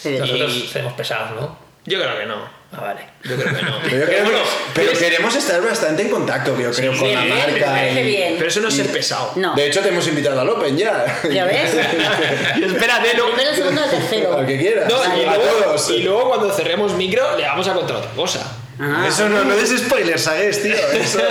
Sí, 0.00 0.16
Nosotros 0.18 0.54
Y- 0.54 0.68
seremos 0.68 0.92
pesados, 0.92 1.32
¿no? 1.40 1.58
Yo 1.86 1.98
creo 2.00 2.16
que 2.18 2.26
no. 2.26 2.61
Ah, 2.74 2.80
vale. 2.80 3.00
Yo 3.24 3.36
creo 3.36 3.54
que 3.54 3.62
no. 3.62 3.78
Pero, 3.84 3.96
yo 3.98 4.06
creo 4.06 4.24
bueno, 4.24 4.38
que- 4.38 4.48
pero 4.74 4.86
pero- 4.92 4.98
queremos 4.98 5.34
estar 5.36 5.60
bastante 5.62 6.02
en 6.02 6.08
contacto, 6.08 6.58
yo 6.58 6.70
creo, 6.72 6.92
con 6.92 7.02
bien, 7.02 7.14
la 7.28 7.34
me 7.34 7.40
marca. 7.52 7.66
parece 7.66 8.00
y- 8.00 8.06
bien. 8.06 8.34
pero 8.38 8.48
eso 8.48 8.60
no 8.60 8.68
es 8.68 8.74
ser 8.74 8.86
pesado. 8.86 9.32
No. 9.36 9.54
De 9.54 9.66
hecho, 9.66 9.80
te 9.82 9.88
hemos 9.90 10.06
invitado 10.08 10.40
al 10.40 10.48
Open 10.48 10.76
ya. 10.76 11.20
¿Ya 11.30 11.44
ves? 11.44 11.70
Y 12.56 12.64
espérate, 12.64 13.14
no. 13.16 13.26
Primero, 13.26 13.50
el 13.50 13.56
segundo, 13.56 13.84
el 13.84 13.90
tercero. 13.90 14.38
Al 14.38 14.46
que 14.46 14.58
quieras. 14.58 14.88
No, 14.88 14.96
y, 15.16 15.24
a 15.24 15.34
luego, 15.36 15.58
todos. 15.64 15.90
y 15.90 15.98
luego 16.02 16.28
cuando 16.28 16.50
cerremos 16.52 16.94
micro 16.94 17.36
le 17.36 17.44
vamos 17.44 17.68
a 17.68 17.74
contar 17.74 17.96
otra 17.96 18.10
cosa. 18.12 18.40
Ah. 18.78 19.04
Eso 19.08 19.28
no, 19.28 19.44
no 19.44 19.54
des 19.54 19.70
spoilers, 19.78 20.22
¿sabes, 20.22 20.62
tío? 20.62 20.74
Eso... 20.94 21.18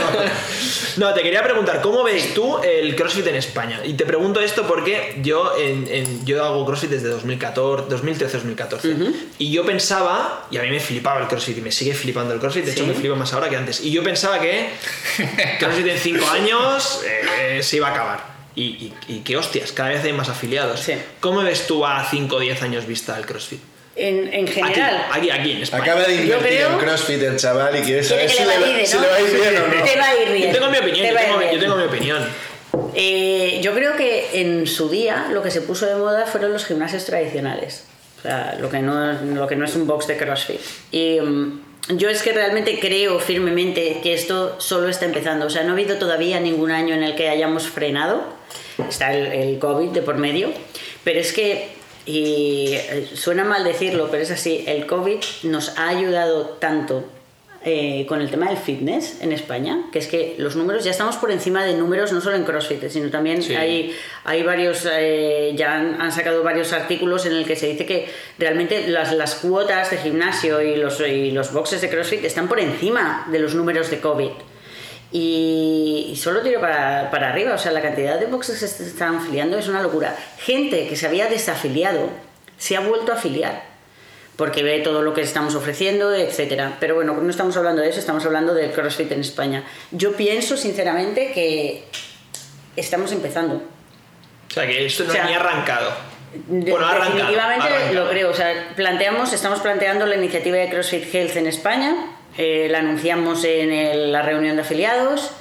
No, 0.97 1.13
te 1.13 1.21
quería 1.23 1.41
preguntar, 1.41 1.79
¿cómo 1.81 2.03
ves 2.03 2.33
tú 2.33 2.57
el 2.61 2.97
CrossFit 2.97 3.25
en 3.27 3.35
España? 3.37 3.79
Y 3.85 3.93
te 3.93 4.05
pregunto 4.05 4.41
esto 4.41 4.67
porque 4.67 5.15
yo, 5.23 5.53
en, 5.57 5.87
en- 5.89 6.25
yo 6.25 6.43
hago 6.43 6.65
CrossFit 6.65 6.89
desde 6.89 7.07
2014, 7.07 7.85
2013-2014. 7.95 9.13
Y 9.39 9.51
yo 9.53 9.65
pensaba, 9.65 10.47
y 10.51 10.57
a 10.57 10.63
mí 10.63 10.69
me 10.69 10.81
flipaba 10.81 11.21
el 11.21 11.27
CrossFit 11.27 11.57
y 11.57 11.61
me 11.61 11.71
sigue 11.71 11.93
flipando 11.93 12.33
el 12.33 12.41
CrossFit, 12.41 12.65
de 12.65 12.71
hecho 12.73 12.83
Sí. 12.83 12.89
me 12.89 12.93
flipa 12.93 13.15
más 13.15 13.31
ahora 13.33 13.47
que 13.49 13.55
antes. 13.55 13.79
Y 13.79 13.91
yo 13.91 14.03
pensaba 14.03 14.39
que 14.41 14.67
CrossFit 15.59 15.87
en 15.87 15.97
5 15.97 16.29
años 16.29 17.01
eh, 17.39 17.63
se 17.63 17.77
iba 17.77 17.87
a 17.87 17.91
acabar. 17.91 18.25
Y, 18.53 18.63
y, 18.63 18.93
y 19.07 19.19
que 19.19 19.37
hostias, 19.37 19.71
cada 19.71 19.89
vez 19.89 20.03
hay 20.03 20.11
más 20.11 20.27
afiliados. 20.27 20.81
Sí. 20.81 20.93
¿Cómo 21.21 21.41
ves 21.41 21.67
tú 21.67 21.85
a 21.85 22.03
5 22.03 22.35
o 22.35 22.39
10 22.41 22.61
años 22.63 22.85
vista 22.85 23.17
el 23.17 23.25
CrossFit? 23.25 23.61
En, 23.95 24.33
en 24.33 24.45
Aquí, 24.47 24.53
general. 24.53 25.05
aquí, 25.11 25.29
aquí 25.29 25.51
en 25.51 25.63
España. 25.63 25.83
Acaba 25.83 26.03
de 26.03 26.15
invertir 26.15 26.47
creo- 26.47 26.71
en 26.71 26.77
CrossFit 26.79 27.21
el 27.23 27.35
chaval 27.37 27.75
y 27.77 27.81
quiere 27.81 28.03
saber 28.03 28.29
si 28.29 28.39
le 28.39 28.45
le, 28.47 28.59
valide, 28.59 28.85
si 28.85 28.95
¿no? 28.95 29.01
le 29.01 29.07
va 29.09 29.15
a 29.15 29.21
ir 29.21 29.27
bien 29.33 29.57
o 29.57 29.67
no. 29.67 29.83
Te 29.83 29.97
va 29.97 30.05
a 30.07 30.15
ir 30.15 30.31
bien. 30.31 30.47
Yo 30.53 30.59
tengo 30.59 30.71
mi 30.71 30.77
opinión, 30.77 31.07
Te 31.07 31.13
yo 31.13 31.19
tengo, 31.19 31.37
bien. 31.39 31.51
yo 31.53 31.59
tengo 31.59 31.75
mi 31.75 31.83
opinión. 31.83 32.27
Eh, 32.95 33.59
yo 33.61 33.73
creo 33.73 33.95
que 33.95 34.41
en 34.41 34.65
su 34.67 34.89
día 34.89 35.27
lo 35.31 35.43
que 35.43 35.51
se 35.51 35.61
puso 35.61 35.85
de 35.85 35.95
moda 35.95 36.25
fueron 36.25 36.53
los 36.53 36.65
gimnasios 36.65 37.05
tradicionales. 37.05 37.83
O 38.19 38.21
sea, 38.21 38.55
lo 38.59 38.69
que 38.69 38.79
no, 38.79 39.13
lo 39.13 39.47
que 39.47 39.55
no 39.55 39.65
es 39.65 39.75
un 39.75 39.87
box 39.87 40.07
de 40.07 40.15
CrossFit. 40.17 40.59
Y 40.91 41.19
mm, 41.19 41.61
yo 41.97 42.09
es 42.09 42.21
que 42.21 42.31
realmente 42.31 42.79
creo 42.79 43.19
firmemente 43.19 43.99
que 44.03 44.13
esto 44.13 44.55
solo 44.61 44.87
está 44.89 45.05
empezando. 45.05 45.47
O 45.47 45.49
sea, 45.49 45.63
no 45.63 45.69
ha 45.69 45.73
habido 45.73 45.97
todavía 45.97 46.39
ningún 46.39 46.71
año 46.71 46.93
en 46.95 47.03
el 47.03 47.15
que 47.15 47.29
hayamos 47.29 47.63
frenado. 47.67 48.23
Está 48.89 49.13
el, 49.13 49.25
el 49.33 49.59
COVID 49.59 49.89
de 49.89 50.01
por 50.01 50.15
medio. 50.17 50.49
Pero 51.03 51.19
es 51.19 51.33
que, 51.33 51.69
y 52.05 52.73
eh, 52.73 53.09
suena 53.13 53.43
mal 53.43 53.63
decirlo, 53.63 54.09
pero 54.09 54.23
es 54.23 54.31
así, 54.31 54.63
el 54.67 54.85
COVID 54.85 55.19
nos 55.43 55.77
ha 55.77 55.89
ayudado 55.89 56.57
tanto 56.59 57.03
eh, 57.63 58.07
con 58.07 58.21
el 58.21 58.31
tema 58.31 58.47
del 58.49 58.57
fitness 58.57 59.21
en 59.21 59.31
España, 59.31 59.83
que 59.91 59.99
es 59.99 60.07
que 60.07 60.33
los 60.39 60.55
números, 60.55 60.83
ya 60.83 60.89
estamos 60.89 61.17
por 61.17 61.29
encima 61.29 61.63
de 61.63 61.75
números, 61.75 62.11
no 62.11 62.19
solo 62.19 62.35
en 62.35 62.43
CrossFit, 62.43 62.89
sino 62.89 63.11
también 63.11 63.43
Sí. 63.43 63.53
hay, 63.53 63.95
hay 64.23 64.41
varios, 64.41 64.87
eh, 64.91 65.53
ya 65.55 65.75
han, 65.75 66.01
han 66.01 66.11
sacado 66.11 66.41
varios 66.41 66.73
artículos 66.73 67.27
en 67.27 67.33
el 67.33 67.45
que 67.45 67.55
se 67.55 67.67
dice 67.67 67.85
que 67.85 68.07
realmente 68.39 68.87
las, 68.87 69.13
las 69.13 69.35
cuotas 69.35 69.91
de 69.91 69.97
gimnasio 69.97 70.59
y 70.61 70.75
los, 70.75 70.99
y 71.01 71.29
los 71.29 71.53
boxes 71.53 71.81
de 71.81 71.89
CrossFit 71.89 72.25
están 72.25 72.47
por 72.47 72.59
encima 72.59 73.27
de 73.31 73.37
los 73.37 73.53
números 73.53 73.91
de 73.91 73.99
COVID. 73.99 74.31
Y, 75.11 76.09
y 76.11 76.15
solo 76.15 76.41
tiro 76.41 76.61
para, 76.61 77.09
para 77.11 77.29
arriba. 77.29 77.53
O 77.53 77.57
sea, 77.57 77.71
la 77.71 77.81
cantidad 77.81 78.19
de 78.19 78.25
boxes 78.27 78.59
que 78.59 78.67
se 78.67 78.87
están 78.87 79.15
afiliando 79.15 79.57
es 79.57 79.67
una 79.67 79.81
locura. 79.81 80.15
Gente 80.37 80.87
que 80.87 80.95
se 80.95 81.07
había 81.07 81.27
desafiliado 81.27 82.09
se 82.57 82.77
ha 82.77 82.79
vuelto 82.79 83.11
a 83.11 83.15
afiliar 83.15 83.71
porque 84.41 84.63
ve 84.63 84.79
todo 84.79 85.03
lo 85.03 85.13
que 85.13 85.21
estamos 85.21 85.53
ofreciendo, 85.53 86.11
etcétera. 86.15 86.77
Pero 86.79 86.95
bueno, 86.95 87.13
no 87.13 87.29
estamos 87.29 87.55
hablando 87.57 87.83
de 87.83 87.89
eso, 87.89 87.99
estamos 87.99 88.25
hablando 88.25 88.55
del 88.55 88.71
CrossFit 88.71 89.11
en 89.11 89.21
España. 89.21 89.63
Yo 89.91 90.13
pienso 90.13 90.57
sinceramente 90.57 91.31
que 91.31 91.83
estamos 92.75 93.11
empezando. 93.11 93.61
O 94.49 94.51
sea, 94.51 94.65
que 94.65 94.85
esto 94.85 95.03
no 95.03 95.09
O 95.11 95.13
sea, 95.13 95.25
ni 95.25 95.33
ha 95.33 95.39
arrancado. 95.39 95.93
Bueno, 96.47 96.87
ha 96.87 96.89
arrancado, 96.89 97.15
definitivamente 97.17 97.67
arrancado. 97.67 97.93
lo 98.03 98.09
creo. 98.09 98.29
O 98.31 98.33
sea, 98.33 98.73
planteamos, 98.75 99.31
estamos 99.31 99.59
planteando 99.59 100.07
la 100.07 100.15
iniciativa 100.15 100.57
de 100.57 100.69
CrossFit 100.69 101.13
Health 101.13 101.35
en 101.35 101.45
España. 101.45 101.95
Eh, 102.37 102.67
la 102.69 102.79
anunciamos 102.79 103.43
en 103.43 104.11
la 104.11 104.21
reunión 104.21 104.55
de 104.55 104.61
afiliados. 104.61 105.31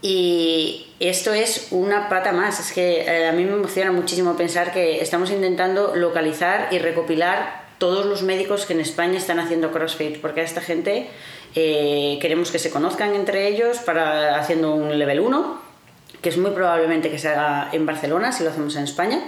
Y 0.00 0.86
esto 1.00 1.32
es 1.32 1.68
una 1.70 2.08
pata 2.08 2.32
más. 2.32 2.60
Es 2.60 2.72
que 2.72 3.02
eh, 3.02 3.26
a 3.26 3.32
mí 3.32 3.44
me 3.44 3.54
emociona 3.54 3.90
muchísimo 3.90 4.36
pensar 4.36 4.72
que 4.72 5.00
estamos 5.00 5.30
intentando 5.30 5.96
localizar 5.96 6.68
y 6.70 6.78
recopilar 6.78 7.64
todos 7.78 8.06
los 8.06 8.22
médicos 8.22 8.66
que 8.66 8.74
en 8.74 8.80
España 8.80 9.16
están 9.16 9.40
haciendo 9.40 9.72
CrossFit, 9.72 10.20
porque 10.20 10.42
a 10.42 10.44
esta 10.44 10.60
gente 10.60 11.08
eh, 11.54 12.18
queremos 12.20 12.50
que 12.50 12.58
se 12.58 12.70
conozcan 12.70 13.14
entre 13.14 13.48
ellos 13.48 13.78
para 13.78 14.38
haciendo 14.38 14.74
un 14.74 14.98
level 14.98 15.20
1, 15.20 15.60
que 16.20 16.28
es 16.28 16.36
muy 16.36 16.50
probablemente 16.52 17.10
que 17.10 17.18
se 17.18 17.28
haga 17.28 17.70
en 17.72 17.86
Barcelona 17.86 18.32
si 18.32 18.44
lo 18.44 18.50
hacemos 18.50 18.76
en 18.76 18.84
España. 18.84 19.20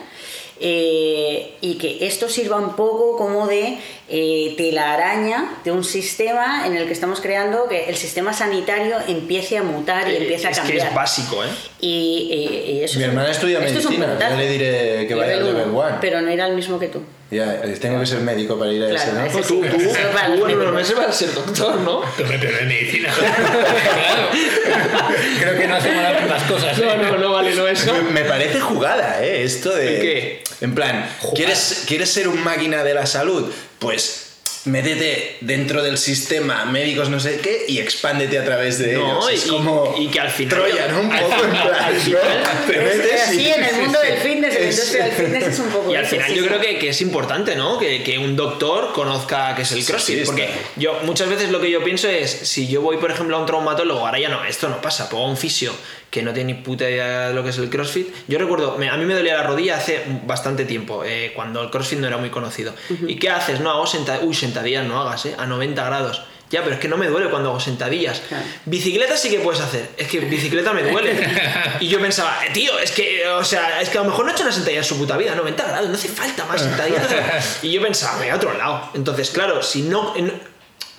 Eh, 0.60 1.54
y 1.60 1.74
que 1.78 2.06
esto 2.06 2.28
sirva 2.28 2.56
un 2.56 2.74
poco 2.76 3.16
como 3.16 3.46
de 3.46 3.78
eh, 4.08 4.54
telaraña 4.56 5.58
de 5.64 5.72
un 5.72 5.84
sistema 5.84 6.66
en 6.66 6.76
el 6.76 6.86
que 6.86 6.92
estamos 6.92 7.20
creando 7.20 7.68
que 7.68 7.88
el 7.88 7.96
sistema 7.96 8.32
sanitario 8.32 8.96
empiece 9.06 9.58
a 9.58 9.62
mutar 9.62 10.08
y 10.08 10.12
Eh, 10.12 10.22
empiece 10.22 10.46
a 10.46 10.50
es 10.50 10.58
cambiar. 10.58 10.78
que 10.82 10.88
es 10.88 10.94
básico, 10.94 11.44
¿eh? 11.44 11.48
Y, 11.78 11.88
y- 11.88 12.70
y 12.78 12.84
eso 12.84 12.98
Mi 12.98 13.02
es 13.04 13.08
un- 13.08 13.14
hermana 13.14 13.30
estudia 13.30 13.58
es 13.58 13.72
medicina, 13.72 14.06
puntazo. 14.06 14.30
yo 14.34 14.36
le 14.40 14.48
diré 14.50 15.06
que 15.06 15.14
vaya 15.14 15.34
al 15.34 15.38
Level 15.40 15.52
level 15.56 15.68
uno, 15.70 15.78
one. 15.80 15.96
Pero 16.00 16.20
no 16.22 16.28
era 16.30 16.46
el 16.46 16.54
mismo 16.54 16.78
que 16.78 16.88
tú. 16.88 17.02
Ya, 17.30 17.60
tengo 17.80 17.98
que 18.00 18.06
ser 18.06 18.20
médico 18.20 18.56
para 18.58 18.72
ir 18.72 18.82
a 18.84 18.88
Claro, 18.88 19.02
ese, 19.02 19.12
¿no? 19.12 19.26
ese 19.26 19.42
Tú, 19.42 19.60
tú, 19.60 19.76
tú, 19.78 20.46
en 20.48 20.58
unos 20.58 20.72
meses 20.74 20.96
vas 20.96 21.08
a 21.08 21.12
ser 21.12 21.34
doctor, 21.34 21.74
¿no? 21.80 22.00
Pero 22.16 22.28
me 22.28 22.38
pero 22.38 22.56
de 22.58 22.64
medicina. 22.66 23.10
claro. 23.12 24.28
Creo 25.40 25.58
que 25.58 25.66
no 25.66 25.74
hacemos 25.76 26.02
las 26.28 26.42
cosas. 26.44 26.78
No, 26.78 26.84
¿eh? 26.92 26.96
no, 27.02 27.16
no 27.18 27.32
vale, 27.32 27.54
no 27.54 27.66
eso. 27.66 27.92
Me, 27.94 28.02
me 28.22 28.24
parece 28.24 28.60
jugada, 28.60 29.22
¿eh? 29.24 29.42
Esto 29.42 29.74
de... 29.74 29.96
¿El 29.96 30.00
qué? 30.02 30.42
En 30.60 30.74
plan, 30.74 31.06
¿quieres, 31.34 31.84
¿quieres 31.86 32.10
ser 32.10 32.28
un 32.28 32.42
máquina 32.42 32.82
de 32.84 32.94
la 32.94 33.06
salud? 33.06 33.52
Pues 33.78 34.25
métete 34.66 35.36
dentro 35.40 35.82
del 35.82 35.96
sistema 35.98 36.64
médicos 36.66 37.08
no 37.08 37.18
sé 37.20 37.38
qué 37.40 37.64
y 37.68 37.78
expándete 37.78 38.38
a 38.38 38.44
través 38.44 38.78
de 38.78 38.94
No, 38.94 39.28
ellos. 39.28 39.30
Es 39.32 39.46
y- 39.46 39.50
como 39.50 39.94
y 39.98 40.08
que 40.08 40.20
al 40.20 40.30
final- 40.30 40.58
Troya, 40.58 40.88
¿no? 40.88 41.00
Un 41.00 41.08
poco 41.10 41.44
en 41.44 41.50
plan, 41.50 41.94
¿no? 41.94 42.72
Te 42.72 42.78
metes 42.80 43.22
Así 43.22 43.40
y- 43.42 43.48
en 43.48 43.64
el 43.64 43.74
mundo 43.76 43.98
del 44.00 44.18
fitness, 44.18 44.54
en 44.56 44.62
la 44.64 44.70
industria 44.70 45.04
del 45.04 45.12
fitness 45.12 45.46
es 45.46 45.58
un 45.60 45.68
poco 45.70 45.90
Y 45.92 45.96
al 45.96 46.06
final 46.06 46.28
sí, 46.30 46.36
yo 46.36 46.42
sí. 46.42 46.48
creo 46.48 46.60
que, 46.60 46.78
que 46.78 46.88
es 46.90 47.00
importante, 47.00 47.56
¿no? 47.56 47.78
Que, 47.78 48.02
que 48.02 48.18
un 48.18 48.36
doctor 48.36 48.92
conozca 48.92 49.54
qué 49.54 49.62
es 49.62 49.72
el 49.72 49.78
Sí, 49.82 49.86
CrossFit. 49.92 50.14
sí, 50.16 50.20
está. 50.22 50.32
porque 50.32 50.50
yo 50.76 50.98
muchas 51.04 51.28
veces 51.28 51.50
lo 51.50 51.60
que 51.60 51.70
yo 51.70 51.82
pienso 51.84 52.08
es, 52.08 52.30
si 52.30 52.66
yo 52.68 52.80
voy, 52.82 52.96
por 52.98 53.10
ejemplo, 53.10 53.36
a 53.36 53.40
un 53.40 53.46
traumatólogo, 53.46 54.04
ahora 54.06 54.18
ya 54.18 54.28
no, 54.28 54.44
esto 54.44 54.68
no 54.68 54.80
pasa, 54.82 55.08
pongo 55.08 55.26
a 55.26 55.30
un 55.30 55.36
fisio 55.36 55.72
que 56.10 56.22
no 56.22 56.32
tiene 56.32 56.54
ni 56.54 56.60
puta 56.62 56.88
idea 56.88 57.28
de 57.28 57.34
lo 57.34 57.42
que 57.42 57.50
es 57.50 57.58
el 57.58 57.68
CrossFit. 57.68 58.08
Yo 58.28 58.38
recuerdo, 58.38 58.76
me- 58.78 58.88
a 58.88 58.96
mí 58.96 59.04
me 59.04 59.14
dolía 59.14 59.34
la 59.36 59.42
rodilla 59.42 59.76
hace 59.76 60.02
bastante 60.24 60.64
tiempo, 60.64 61.02
eh, 61.04 61.32
cuando 61.34 61.62
el 61.62 61.70
CrossFit 61.70 61.98
no 61.98 62.06
era 62.06 62.16
muy 62.16 62.30
conocido. 62.30 62.72
¿Y 63.06 63.16
qué 63.16 63.28
haces? 63.30 63.60
No, 63.60 63.70
hago 63.70 63.86
sentadillas. 63.86 64.26
Uy, 64.26 64.34
sentadillas 64.34 64.86
no 64.86 65.00
hagas, 65.00 65.26
¿eh? 65.26 65.34
A 65.38 65.46
90 65.46 65.84
grados. 65.84 66.22
Ya, 66.48 66.62
pero 66.62 66.76
es 66.76 66.80
que 66.80 66.86
no 66.86 66.96
me 66.96 67.08
duele 67.08 67.28
cuando 67.28 67.50
hago 67.50 67.58
sentadillas. 67.58 68.20
Claro. 68.28 68.44
Bicicleta 68.66 69.16
sí 69.16 69.30
que 69.30 69.40
puedes 69.40 69.60
hacer. 69.60 69.90
Es 69.96 70.06
que 70.06 70.20
bicicleta 70.20 70.72
me 70.72 70.84
duele. 70.84 71.18
y 71.80 71.88
yo 71.88 72.00
pensaba, 72.00 72.38
eh, 72.46 72.50
tío, 72.52 72.78
es 72.78 72.92
que, 72.92 73.26
o 73.28 73.42
sea, 73.42 73.80
es 73.80 73.88
que 73.88 73.98
a 73.98 74.02
lo 74.02 74.10
mejor 74.10 74.24
no 74.24 74.30
ha 74.30 74.34
hecho 74.34 74.44
una 74.44 74.52
sentadilla 74.52 74.78
en 74.78 74.84
su 74.84 74.96
puta 74.96 75.16
vida, 75.16 75.34
90 75.34 75.64
grados, 75.66 75.88
no 75.88 75.94
hace 75.96 76.06
falta 76.08 76.44
más 76.44 76.62
sentadillas. 76.62 77.58
y 77.64 77.72
yo 77.72 77.82
pensaba, 77.82 78.18
voy 78.18 78.28
a 78.28 78.36
otro 78.36 78.56
lado. 78.56 78.90
Entonces, 78.94 79.30
claro, 79.30 79.60
si 79.60 79.82
no. 79.82 80.14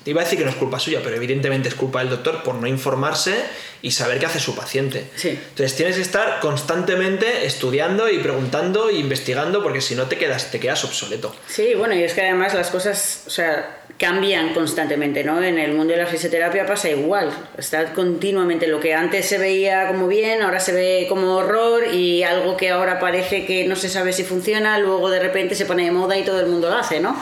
Te 0.08 0.12
iba 0.12 0.22
a 0.22 0.24
decir 0.24 0.40
que 0.40 0.46
no 0.46 0.52
es 0.52 0.56
culpa 0.56 0.80
suya, 0.80 1.02
pero 1.04 1.18
evidentemente 1.18 1.68
es 1.68 1.76
culpa 1.76 2.00
del 2.00 2.10
doctor 2.10 2.42
por 2.42 2.56
no 2.56 2.66
informarse 2.66 3.44
y 3.82 3.92
saber 3.92 4.20
qué 4.20 4.28
hace 4.28 4.40
su 4.40 4.56
paciente. 4.56 5.04
Sí. 5.18 5.32
Entonces 5.32 5.76
tienes 5.76 5.98
que 5.98 6.02
estar 6.02 6.40
constantemente 6.40 7.46
estudiando 7.46 8.10
y 8.10 8.20
preguntando 8.20 8.88
e 8.88 8.94
investigando 8.94 9.62
porque 9.62 9.82
si 9.82 9.96
no 9.96 10.06
te 10.06 10.18
quedas, 10.18 10.50
te 10.50 10.62
quedas 10.62 10.86
obsoleto. 10.86 11.36
Sí, 11.50 11.74
bueno, 11.76 11.94
y 11.94 12.04
es 12.04 12.14
que 12.14 12.22
además 12.22 12.54
las 12.54 12.70
cosas, 12.70 13.24
o 13.28 13.30
sea, 13.30 13.82
cambian 13.98 14.54
constantemente, 14.54 15.24
¿no? 15.24 15.42
En 15.42 15.58
el 15.58 15.74
mundo 15.74 15.94
de 15.94 16.00
la 16.00 16.06
fisioterapia 16.06 16.68
pasa 16.68 16.88
igual. 16.90 17.32
Está 17.58 17.94
continuamente 17.94 18.68
lo 18.68 18.80
que 18.80 18.94
antes 18.94 19.26
se 19.26 19.40
veía 19.40 19.88
como 19.88 20.08
bien, 20.08 20.44
ahora 20.44 20.60
se 20.60 20.72
ve 20.72 21.06
como 21.10 21.36
horror 21.36 21.92
y 21.92 22.22
algo 22.22 22.56
que 22.58 22.70
ahora 22.70 23.00
parece 23.00 23.46
que 23.46 23.66
no 23.66 23.76
se 23.76 23.90
sabe 23.90 24.14
si 24.14 24.24
funciona, 24.24 24.78
luego 24.78 25.10
de 25.10 25.20
repente 25.20 25.56
se 25.56 25.66
pone 25.66 25.86
de 25.86 25.92
moda 25.92 26.16
y 26.16 26.24
todo 26.24 26.40
el 26.40 26.46
mundo 26.46 26.70
lo 26.70 26.76
hace, 26.76 27.00
¿no? 27.00 27.16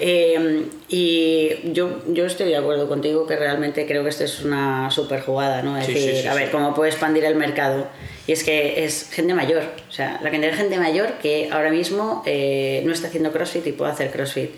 Eh, 0.00 0.64
y 0.88 1.72
yo, 1.72 2.02
yo 2.08 2.26
estoy 2.26 2.48
de 2.48 2.56
acuerdo 2.56 2.88
contigo 2.88 3.26
que 3.26 3.36
realmente 3.36 3.86
creo 3.86 4.02
que 4.02 4.10
esto 4.10 4.24
es 4.24 4.42
una 4.42 4.90
super 4.90 5.20
jugada, 5.20 5.62
¿no? 5.62 5.78
Es 5.78 5.86
Sí, 5.86 5.94
decir, 5.94 6.14
sí, 6.16 6.22
sí, 6.22 6.28
a 6.28 6.34
ver, 6.34 6.50
cómo 6.50 6.74
puede 6.74 6.90
expandir 6.90 7.24
el 7.24 7.36
mercado. 7.36 7.86
Y 8.26 8.32
es 8.32 8.42
que 8.42 8.84
es 8.84 9.10
gente 9.12 9.32
mayor, 9.34 9.62
o 9.88 9.92
sea, 9.92 10.18
la 10.22 10.30
cantidad 10.32 10.50
de 10.50 10.56
gente 10.58 10.78
mayor 10.78 11.12
que 11.22 11.48
ahora 11.52 11.70
mismo 11.70 12.24
eh, 12.26 12.82
no 12.84 12.92
está 12.92 13.06
haciendo 13.06 13.30
CrossFit 13.30 13.64
y 13.68 13.72
puede 13.72 13.92
hacer 13.92 14.10
CrossFit. 14.10 14.50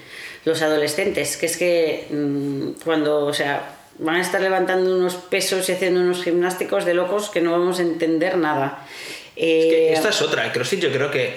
Los 0.49 0.63
adolescentes, 0.63 1.37
que 1.37 1.47
es 1.47 1.57
que 1.59 2.07
mm, 2.11 2.83
cuando, 2.85 3.27
o 3.27 3.35
sea, 3.35 3.75
van 3.99 4.17
a 4.17 4.21
estar 4.23 4.41
levantando 4.41 4.97
unos 4.97 5.15
pesos 5.15 5.69
y 5.69 5.73
haciendo 5.73 6.01
unos 6.01 6.23
gimnásticos 6.23 6.85
de 6.87 6.95
locos 6.95 7.29
que 7.29 7.41
no 7.43 7.53
vamos 7.53 7.79
a 7.81 7.83
entender 7.83 8.39
nada. 8.39 8.79
Es 9.37 9.43
que 9.67 9.89
Eh, 9.91 9.93
esta 9.93 10.09
es 10.09 10.23
otra. 10.23 10.45
El 10.47 10.53
CrossFit 10.53 10.81
yo 10.81 10.91
creo 10.91 11.11
que, 11.11 11.37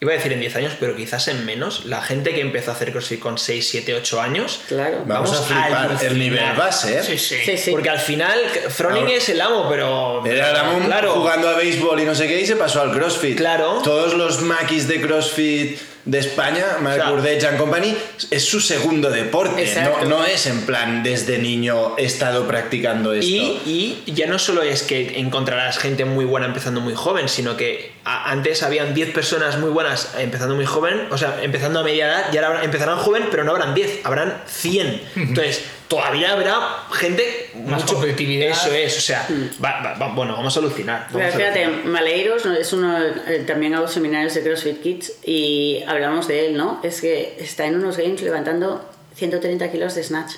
iba 0.00 0.12
a 0.12 0.16
decir 0.16 0.32
en 0.32 0.40
10 0.40 0.56
años, 0.56 0.72
pero 0.80 0.94
quizás 0.96 1.28
en 1.28 1.46
menos. 1.46 1.86
La 1.86 2.02
gente 2.02 2.34
que 2.34 2.40
empezó 2.40 2.72
a 2.72 2.74
hacer 2.74 2.90
CrossFit 2.92 3.20
con 3.20 3.38
6, 3.38 3.68
7, 3.70 3.94
8 3.94 4.20
años. 4.20 4.60
Claro. 4.68 5.02
Vamos, 5.06 5.30
Vamos 5.30 5.50
a 5.50 5.54
flipar. 5.62 6.04
El 6.04 6.18
nivel 6.18 6.52
base, 6.56 6.98
¿eh? 6.98 7.02
Sí, 7.02 7.16
sí. 7.18 7.36
Sí, 7.44 7.56
sí. 7.56 7.70
Porque 7.70 7.88
al 7.88 8.00
final, 8.00 8.38
Froning 8.68 9.04
Ahora- 9.04 9.14
es 9.16 9.28
el 9.28 9.40
amo, 9.40 9.66
pero. 9.70 10.26
Era 10.26 10.52
Ramón 10.52 10.82
claro. 10.84 11.12
jugando 11.14 11.48
a 11.48 11.54
béisbol 11.56 12.00
y 12.00 12.04
no 12.04 12.14
sé 12.14 12.26
qué 12.28 12.40
y 12.40 12.46
se 12.46 12.56
pasó 12.56 12.82
al 12.82 12.92
CrossFit. 12.92 13.36
Claro. 13.38 13.80
Todos 13.82 14.14
los 14.14 14.42
maquis 14.42 14.88
de 14.88 15.00
CrossFit 15.00 15.78
de 16.04 16.18
España, 16.18 16.64
Mark 16.80 17.00
O 17.12 17.22
sea, 17.22 17.48
and 17.50 17.58
Company, 17.58 17.96
es 18.30 18.44
su 18.44 18.60
segundo 18.60 19.10
deporte. 19.10 19.72
No, 19.84 20.04
no 20.04 20.24
es 20.24 20.46
en 20.46 20.62
plan 20.62 21.02
desde 21.02 21.38
niño 21.38 21.96
he 21.96 22.04
estado 22.04 22.46
practicando 22.46 23.12
esto. 23.12 23.26
Y, 23.26 24.02
y 24.06 24.12
ya 24.12 24.26
no 24.26 24.38
solo 24.38 24.62
es 24.62 24.82
que 24.82 25.18
encontrarás 25.20 25.78
gente 25.78 26.04
muy 26.04 26.24
buena 26.24 26.46
empezando 26.46 26.80
muy 26.80 26.94
joven, 26.94 27.28
sino 27.28 27.56
que 27.56 27.92
antes 28.04 28.62
habían 28.62 28.94
10 28.94 29.12
personas 29.12 29.58
muy 29.58 29.70
buenas 29.70 30.14
empezando 30.18 30.54
muy 30.56 30.66
joven, 30.66 31.06
o 31.10 31.18
sea, 31.18 31.38
empezando 31.42 31.80
a 31.80 31.84
media 31.84 32.06
edad, 32.06 32.24
y 32.32 32.36
ahora 32.36 32.48
habrá- 32.48 32.64
empezarán 32.64 32.98
joven, 32.98 33.28
pero 33.30 33.44
no 33.44 33.52
habrán 33.52 33.74
10, 33.74 34.00
habrán 34.04 34.42
100. 34.46 35.02
Entonces, 35.16 35.62
todavía 35.96 36.32
habrá 36.32 36.58
gente 36.92 37.50
Más 37.66 37.84
competitividad. 37.84 38.48
Eso 38.48 38.72
es, 38.72 38.96
o 38.96 39.00
sea, 39.00 39.26
va- 39.62 39.82
va- 39.82 39.94
va- 39.98 40.14
bueno, 40.14 40.32
vamos 40.34 40.56
a 40.56 40.60
alucinar. 40.60 41.06
Pero 41.08 41.18
vamos 41.20 41.34
a 41.34 41.38
fíjate, 41.38 41.64
alucinar. 41.64 41.86
Maleiros 41.92 42.46
es 42.46 42.72
uno, 42.72 42.98
eh, 42.98 43.44
también 43.46 43.74
hago 43.74 43.86
seminarios 43.88 44.32
de 44.34 44.42
CrossFit 44.42 44.80
Kids 44.82 45.12
y 45.24 45.82
hablamos 45.86 46.28
de 46.28 46.46
él, 46.46 46.56
¿no? 46.56 46.80
Es 46.82 47.02
que 47.02 47.36
está 47.38 47.66
en 47.66 47.74
unos 47.76 47.98
games 47.98 48.22
levantando 48.22 48.88
130 49.16 49.70
kilos 49.70 49.94
de 49.94 50.02
snatch. 50.02 50.32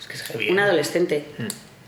Es 0.00 0.06
que 0.08 0.14
es 0.14 0.22
heavy. 0.24 0.50
Un 0.50 0.58
adolescente. 0.58 1.24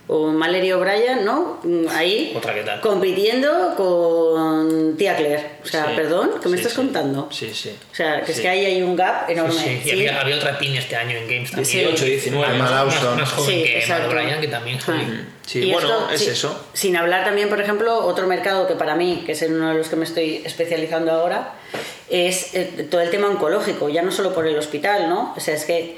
O 0.07 0.27
Mallory 0.29 0.71
O'Brien, 0.73 1.25
¿no? 1.25 1.61
Mm, 1.63 1.87
Ahí. 1.89 2.35
Otra 2.37 2.53
que 2.53 2.61
tal. 2.63 2.79
Compitiendo 2.83 3.75
con 3.75 4.97
tía 4.99 5.17
Claire. 5.17 5.53
O 5.65 5.67
sea, 5.67 5.87
Sí, 5.87 5.93
perdón, 5.97 6.33
¿qué 6.43 6.49
me 6.51 6.57
sí, 6.59 6.61
estás 6.61 6.73
sí. 6.73 6.77
contando? 6.77 7.29
Sí, 7.33 7.51
sí. 7.55 7.75
O 7.91 7.95
sea, 7.95 8.21
que 8.23 8.31
es 8.33 8.37
Sí. 8.37 8.43
que 8.43 8.49
ahí 8.51 8.65
hay 8.67 8.83
un 8.83 8.97
gap 8.97 9.27
Sí, 9.27 9.33
enorme. 9.33 9.55
sí. 9.55 9.81
Y 9.83 9.89
Sí. 9.89 9.91
había, 9.93 10.21
había 10.21 10.37
otra 10.37 10.59
pin 10.59 10.77
este 10.77 10.95
año 10.97 11.17
en 11.17 11.27
Games 11.27 11.51
también. 11.51 11.65
Sí. 11.67 11.79
18, 11.79 12.05
19. 12.05 12.55
Emma 12.55 12.85
más, 12.85 13.03
más 13.17 13.31
joven 13.33 13.51
Sí, 13.51 13.63
que 13.65 14.07
Bryan, 14.09 14.41
que 14.43 14.49
también 14.49 14.79
joven. 14.79 15.29
Sí, 15.47 15.61
Y 15.61 15.73
bueno, 15.73 16.11
es 16.11 16.21
sí, 16.21 16.31
eso. 16.31 16.67
Sin 16.75 16.97
hablar 16.97 17.25
también, 17.25 17.49
por 17.49 17.61
ejemplo, 17.63 17.99
otro 18.05 18.27
mercado 18.27 18.67
que 18.67 18.75
para 18.75 18.95
mí, 18.97 19.23
que 19.25 19.33
es 19.33 19.41
en 19.41 19.55
uno 19.55 19.71
de 19.71 19.75
los 19.79 19.89
que 19.89 19.97
me 19.97 20.05
estoy 20.05 20.43
especializando 20.45 21.13
ahora, 21.13 21.55
es 22.11 22.55
eh, 22.55 22.87
todo 22.91 23.01
el 23.01 23.09
tema 23.09 23.29
oncológico, 23.29 23.89
ya 23.89 24.03
no 24.03 24.11
solo 24.13 24.35
por 24.35 24.47
el 24.47 24.59
hospital, 24.59 25.09
¿no? 25.09 25.33
O 25.35 25.41
sea, 25.41 25.55
es 25.55 25.65
que 25.65 25.97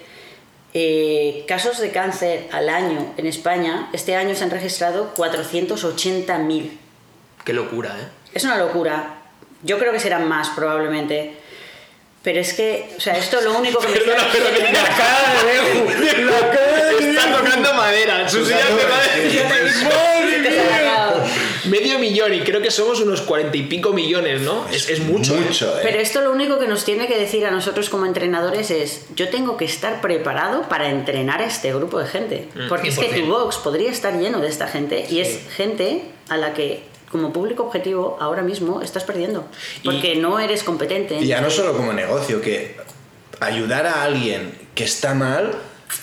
eh, 0.78 1.46
casos 1.48 1.78
de 1.80 1.90
cáncer 1.90 2.50
al 2.52 2.68
año 2.68 3.14
en 3.16 3.24
España, 3.24 3.88
este 3.94 4.14
año 4.14 4.34
se 4.34 4.44
han 4.44 4.50
registrado 4.50 5.14
480.000. 5.16 6.70
Qué 7.46 7.54
locura, 7.54 7.96
¿eh? 7.98 8.08
Es 8.34 8.44
una 8.44 8.58
locura. 8.58 9.22
Yo 9.62 9.78
creo 9.78 9.90
que 9.90 10.00
serán 10.00 10.28
más, 10.28 10.50
probablemente. 10.50 11.38
Pero 12.26 12.40
es 12.40 12.54
que, 12.54 12.88
o 12.96 13.00
sea, 13.00 13.16
esto 13.16 13.40
lo 13.40 13.56
único 13.56 13.78
que 13.78 13.86
me 13.86 13.92
Perdona, 14.00 14.16
está 14.26 14.32
pero 14.32 14.46
que 14.46 14.50
diciendo- 14.54 14.80
la 14.82 14.96
cara 14.96 15.18
de 15.30 15.52
Deju. 15.52 16.26
La 16.26 16.50
cara 16.50 16.84
de 16.86 17.08
Está 17.10 17.36
tocando 17.38 17.72
madera. 17.74 18.28
Su 18.28 18.44
silla 18.44 18.66
de 18.66 18.72
madera. 18.74 20.16
Medio 21.66 21.98
millón 22.00 22.34
y 22.34 22.40
creo 22.40 22.60
que 22.60 22.70
somos 22.72 23.00
unos 23.00 23.22
cuarenta 23.22 23.56
y 23.56 23.62
pico 23.62 23.92
millones, 23.92 24.40
¿no? 24.40 24.66
Es, 24.72 24.88
es 24.88 25.00
mucho. 25.00 25.36
¿eh? 25.36 25.40
Mucho, 25.40 25.68
¿eh? 25.78 25.80
Pero 25.84 25.98
esto 26.00 26.20
lo 26.20 26.32
único 26.32 26.58
que 26.58 26.66
nos 26.66 26.84
tiene 26.84 27.06
que 27.06 27.16
decir 27.16 27.44
a 27.46 27.50
nosotros 27.52 27.90
como 27.90 28.06
entrenadores 28.06 28.70
es, 28.72 29.06
yo 29.14 29.28
tengo 29.28 29.56
que 29.56 29.64
estar 29.64 30.00
preparado 30.00 30.62
para 30.68 30.88
entrenar 30.90 31.42
a 31.42 31.46
este 31.46 31.72
grupo 31.74 32.00
de 32.00 32.06
gente. 32.06 32.48
Mm. 32.56 32.68
Porque 32.68 32.88
es 32.88 32.98
que 32.98 33.08
100%. 33.10 33.20
tu 33.20 33.26
box 33.26 33.56
podría 33.58 33.90
estar 33.92 34.18
lleno 34.18 34.40
de 34.40 34.48
esta 34.48 34.66
gente 34.68 35.06
y 35.10 35.20
es 35.20 35.40
gente 35.56 36.02
a 36.28 36.36
la 36.36 36.54
que 36.54 36.82
como 37.16 37.32
público 37.32 37.64
objetivo 37.64 38.16
ahora 38.20 38.42
mismo 38.42 38.82
estás 38.82 39.04
perdiendo. 39.04 39.44
Porque 39.84 40.16
no 40.16 40.38
eres 40.38 40.62
competente. 40.62 41.16
Y 41.16 41.26
ya 41.26 41.40
no 41.40 41.50
solo 41.50 41.76
como 41.76 41.92
negocio, 41.92 42.40
que 42.40 42.76
ayudar 43.40 43.86
a 43.86 44.02
alguien 44.02 44.52
que 44.74 44.84
está 44.84 45.14
mal 45.14 45.52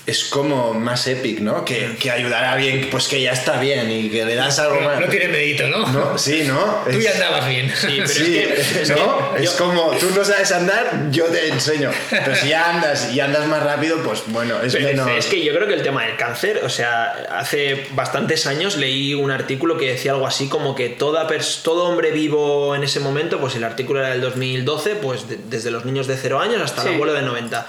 es 0.05 0.25
como 0.25 0.73
más 0.73 1.07
epic, 1.07 1.39
¿no? 1.39 1.63
Que, 1.65 1.95
que 1.99 2.11
ayudar 2.11 2.43
a 2.43 2.53
alguien 2.53 2.87
pues 2.91 3.07
que 3.07 3.21
ya 3.21 3.31
está 3.31 3.59
bien 3.59 3.89
y 3.91 4.09
que 4.09 4.25
le 4.25 4.35
das 4.35 4.59
algo 4.59 4.81
más. 4.81 4.99
No 4.99 5.07
tiene 5.07 5.27
mérito, 5.29 5.67
¿no? 5.67 5.85
No, 5.87 6.17
sí, 6.17 6.43
¿no? 6.45 6.83
Tú 6.89 6.99
ya 6.99 7.11
andabas 7.11 7.47
bien. 7.47 7.71
Sí, 7.75 7.87
pero 7.97 8.07
Sí, 8.07 8.37
es 8.37 8.67
que, 8.67 8.81
es 8.81 8.89
¿no? 8.91 9.33
que 9.35 9.43
es 9.43 9.51
como, 9.51 9.91
tú 9.91 10.09
no 10.15 10.23
sabes 10.25 10.51
andar, 10.51 11.07
yo 11.11 11.25
te 11.25 11.47
enseño. 11.49 11.91
Pero 12.09 12.35
si 12.35 12.49
ya 12.49 12.69
andas 12.69 13.13
y 13.13 13.19
andas 13.19 13.47
más 13.47 13.63
rápido, 13.63 13.97
pues 14.03 14.23
bueno, 14.27 14.61
es 14.61 14.73
Pero 14.73 14.85
menos... 14.87 15.09
Es 15.17 15.25
que 15.27 15.43
yo 15.43 15.53
creo 15.53 15.67
que 15.67 15.73
el 15.73 15.83
tema 15.83 16.05
del 16.05 16.15
cáncer, 16.17 16.61
o 16.63 16.69
sea, 16.69 17.13
hace 17.31 17.87
bastantes 17.91 18.45
años 18.47 18.77
leí 18.77 19.13
un 19.13 19.31
artículo 19.31 19.77
que 19.77 19.91
decía 19.91 20.11
algo 20.11 20.27
así 20.27 20.47
como 20.49 20.75
que 20.75 20.89
toda 20.89 21.27
todo 21.63 21.85
hombre 21.85 22.11
vivo 22.11 22.75
en 22.75 22.83
ese 22.83 22.99
momento, 22.99 23.39
pues 23.39 23.55
el 23.55 23.63
artículo 23.63 23.99
era 24.01 24.09
del 24.09 24.21
2012, 24.21 24.95
pues 24.95 25.27
de- 25.29 25.37
desde 25.49 25.71
los 25.71 25.85
niños 25.85 26.07
de 26.07 26.17
0 26.17 26.39
años 26.39 26.61
hasta 26.61 26.81
Sí. 26.83 26.87
el 26.89 26.93
abuelo 26.95 27.13
de 27.13 27.21
90. 27.21 27.67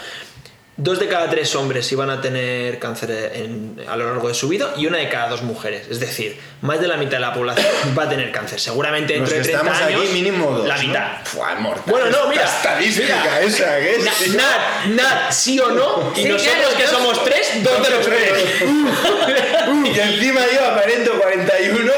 Dos 0.76 0.98
de 0.98 1.06
cada 1.06 1.30
tres 1.30 1.54
hombres 1.54 1.90
iban 1.92 2.10
a 2.10 2.20
tener 2.20 2.80
cáncer 2.80 3.30
en- 3.34 3.76
a 3.88 3.96
lo 3.96 4.06
largo 4.08 4.26
de 4.26 4.34
su 4.34 4.48
vida 4.48 4.74
y 4.76 4.86
una 4.86 4.98
de 4.98 5.08
cada 5.08 5.28
dos 5.28 5.42
mujeres. 5.42 5.86
Es 5.88 6.00
decir, 6.00 6.36
más 6.62 6.80
de 6.80 6.88
la 6.88 6.96
mitad 6.96 7.12
de 7.12 7.20
la 7.20 7.32
población 7.32 7.66
va 7.96 8.02
a 8.04 8.08
tener 8.08 8.32
cáncer. 8.32 8.58
Seguramente 8.58 9.16
Los 9.16 9.30
dentro 9.30 9.34
que 9.34 9.38
de 9.38 9.54
30 9.54 9.70
estamos 9.70 9.88
años. 9.88 10.02
aquí 10.02 10.12
mínimo 10.12 10.50
dos, 10.50 10.66
La 10.66 10.76
¿no? 10.76 10.82
mitad. 10.82 11.06
Fua, 11.24 11.54
mortal. 11.54 11.84
Bueno, 11.86 12.06
no, 12.10 12.28
mira. 12.28 12.42
Esta 12.42 12.56
estadística 12.56 13.20
mira. 13.22 13.40
esa, 13.42 13.78
que 13.78 13.94
es... 13.94 14.04
Na- 14.34 14.42
Nat, 14.42 14.86
Nat, 14.96 15.30
sí 15.32 15.60
o 15.60 15.70
no. 15.70 16.12
Y 16.16 16.22
Sí, 16.22 16.28
nosotros 16.28 16.56
claro, 16.58 16.76
que 16.76 16.86
somos 16.88 17.24
tres, 17.24 17.62
dos 17.62 17.82
de 17.84 17.90
los 17.90 18.06
tres. 18.06 18.32
y 19.94 19.98
encima 20.00 20.40
yo 20.52 20.64
aparento 20.66 21.12
41, 21.20 21.92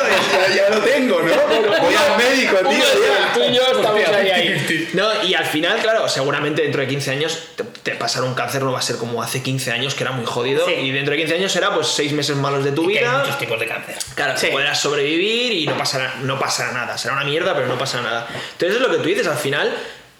ya, 0.48 0.54
ya 0.54 0.68
lo 0.74 0.80
tengo, 0.82 1.22
¿no? 1.22 1.32
Voy 1.82 1.94
al 1.94 2.18
médico, 2.18 2.56
tío. 2.58 2.78
ya. 2.78 3.32
tú 3.32 3.40
y 3.42 3.54
yo 3.54 3.62
estamos 3.62 4.00
ahí, 4.14 4.30
ahí. 4.30 4.90
No, 4.92 5.22
y 5.24 5.32
al 5.34 5.46
final, 5.46 5.78
claro, 5.80 6.08
seguramente 6.08 6.60
dentro 6.62 6.82
de 6.82 6.88
15 6.88 7.10
años 7.10 7.38
te, 7.56 7.64
te 7.64 7.92
pasar 7.92 8.22
un 8.24 8.34
cáncer 8.34 8.64
no 8.66 8.72
va 8.72 8.80
a 8.80 8.82
ser 8.82 8.96
como 8.96 9.22
hace 9.22 9.42
15 9.42 9.72
años, 9.72 9.94
que 9.94 10.02
era 10.04 10.12
muy 10.12 10.26
jodido. 10.26 10.66
Sí. 10.66 10.72
Y 10.72 10.90
dentro 10.90 11.12
de 11.12 11.18
15 11.18 11.34
años 11.36 11.52
será 11.52 11.74
pues 11.74 11.86
6 11.88 12.12
meses 12.12 12.36
malos 12.36 12.62
de 12.64 12.72
tu 12.72 12.86
Que 12.86 12.98
hay 12.98 13.04
vida. 13.04 13.18
muchos 13.20 13.38
tipos 13.38 13.58
de 13.58 13.66
cáncer. 13.66 13.96
Claro, 14.14 14.38
Sí. 14.38 14.48
podrás 14.52 14.78
sobrevivir 14.78 15.52
y 15.52 15.66
no 15.66 15.78
pasará, 15.78 16.16
no 16.22 16.38
pasará 16.38 16.72
nada. 16.72 16.98
Será 16.98 17.14
una 17.14 17.24
mierda, 17.24 17.54
pero 17.54 17.66
no 17.66 17.78
pasará 17.78 18.02
nada. 18.02 18.26
Entonces 18.52 18.76
es 18.76 18.82
lo 18.82 18.90
que 18.90 18.98
tú 18.98 19.04
dices, 19.04 19.26
al 19.26 19.38
final 19.38 19.74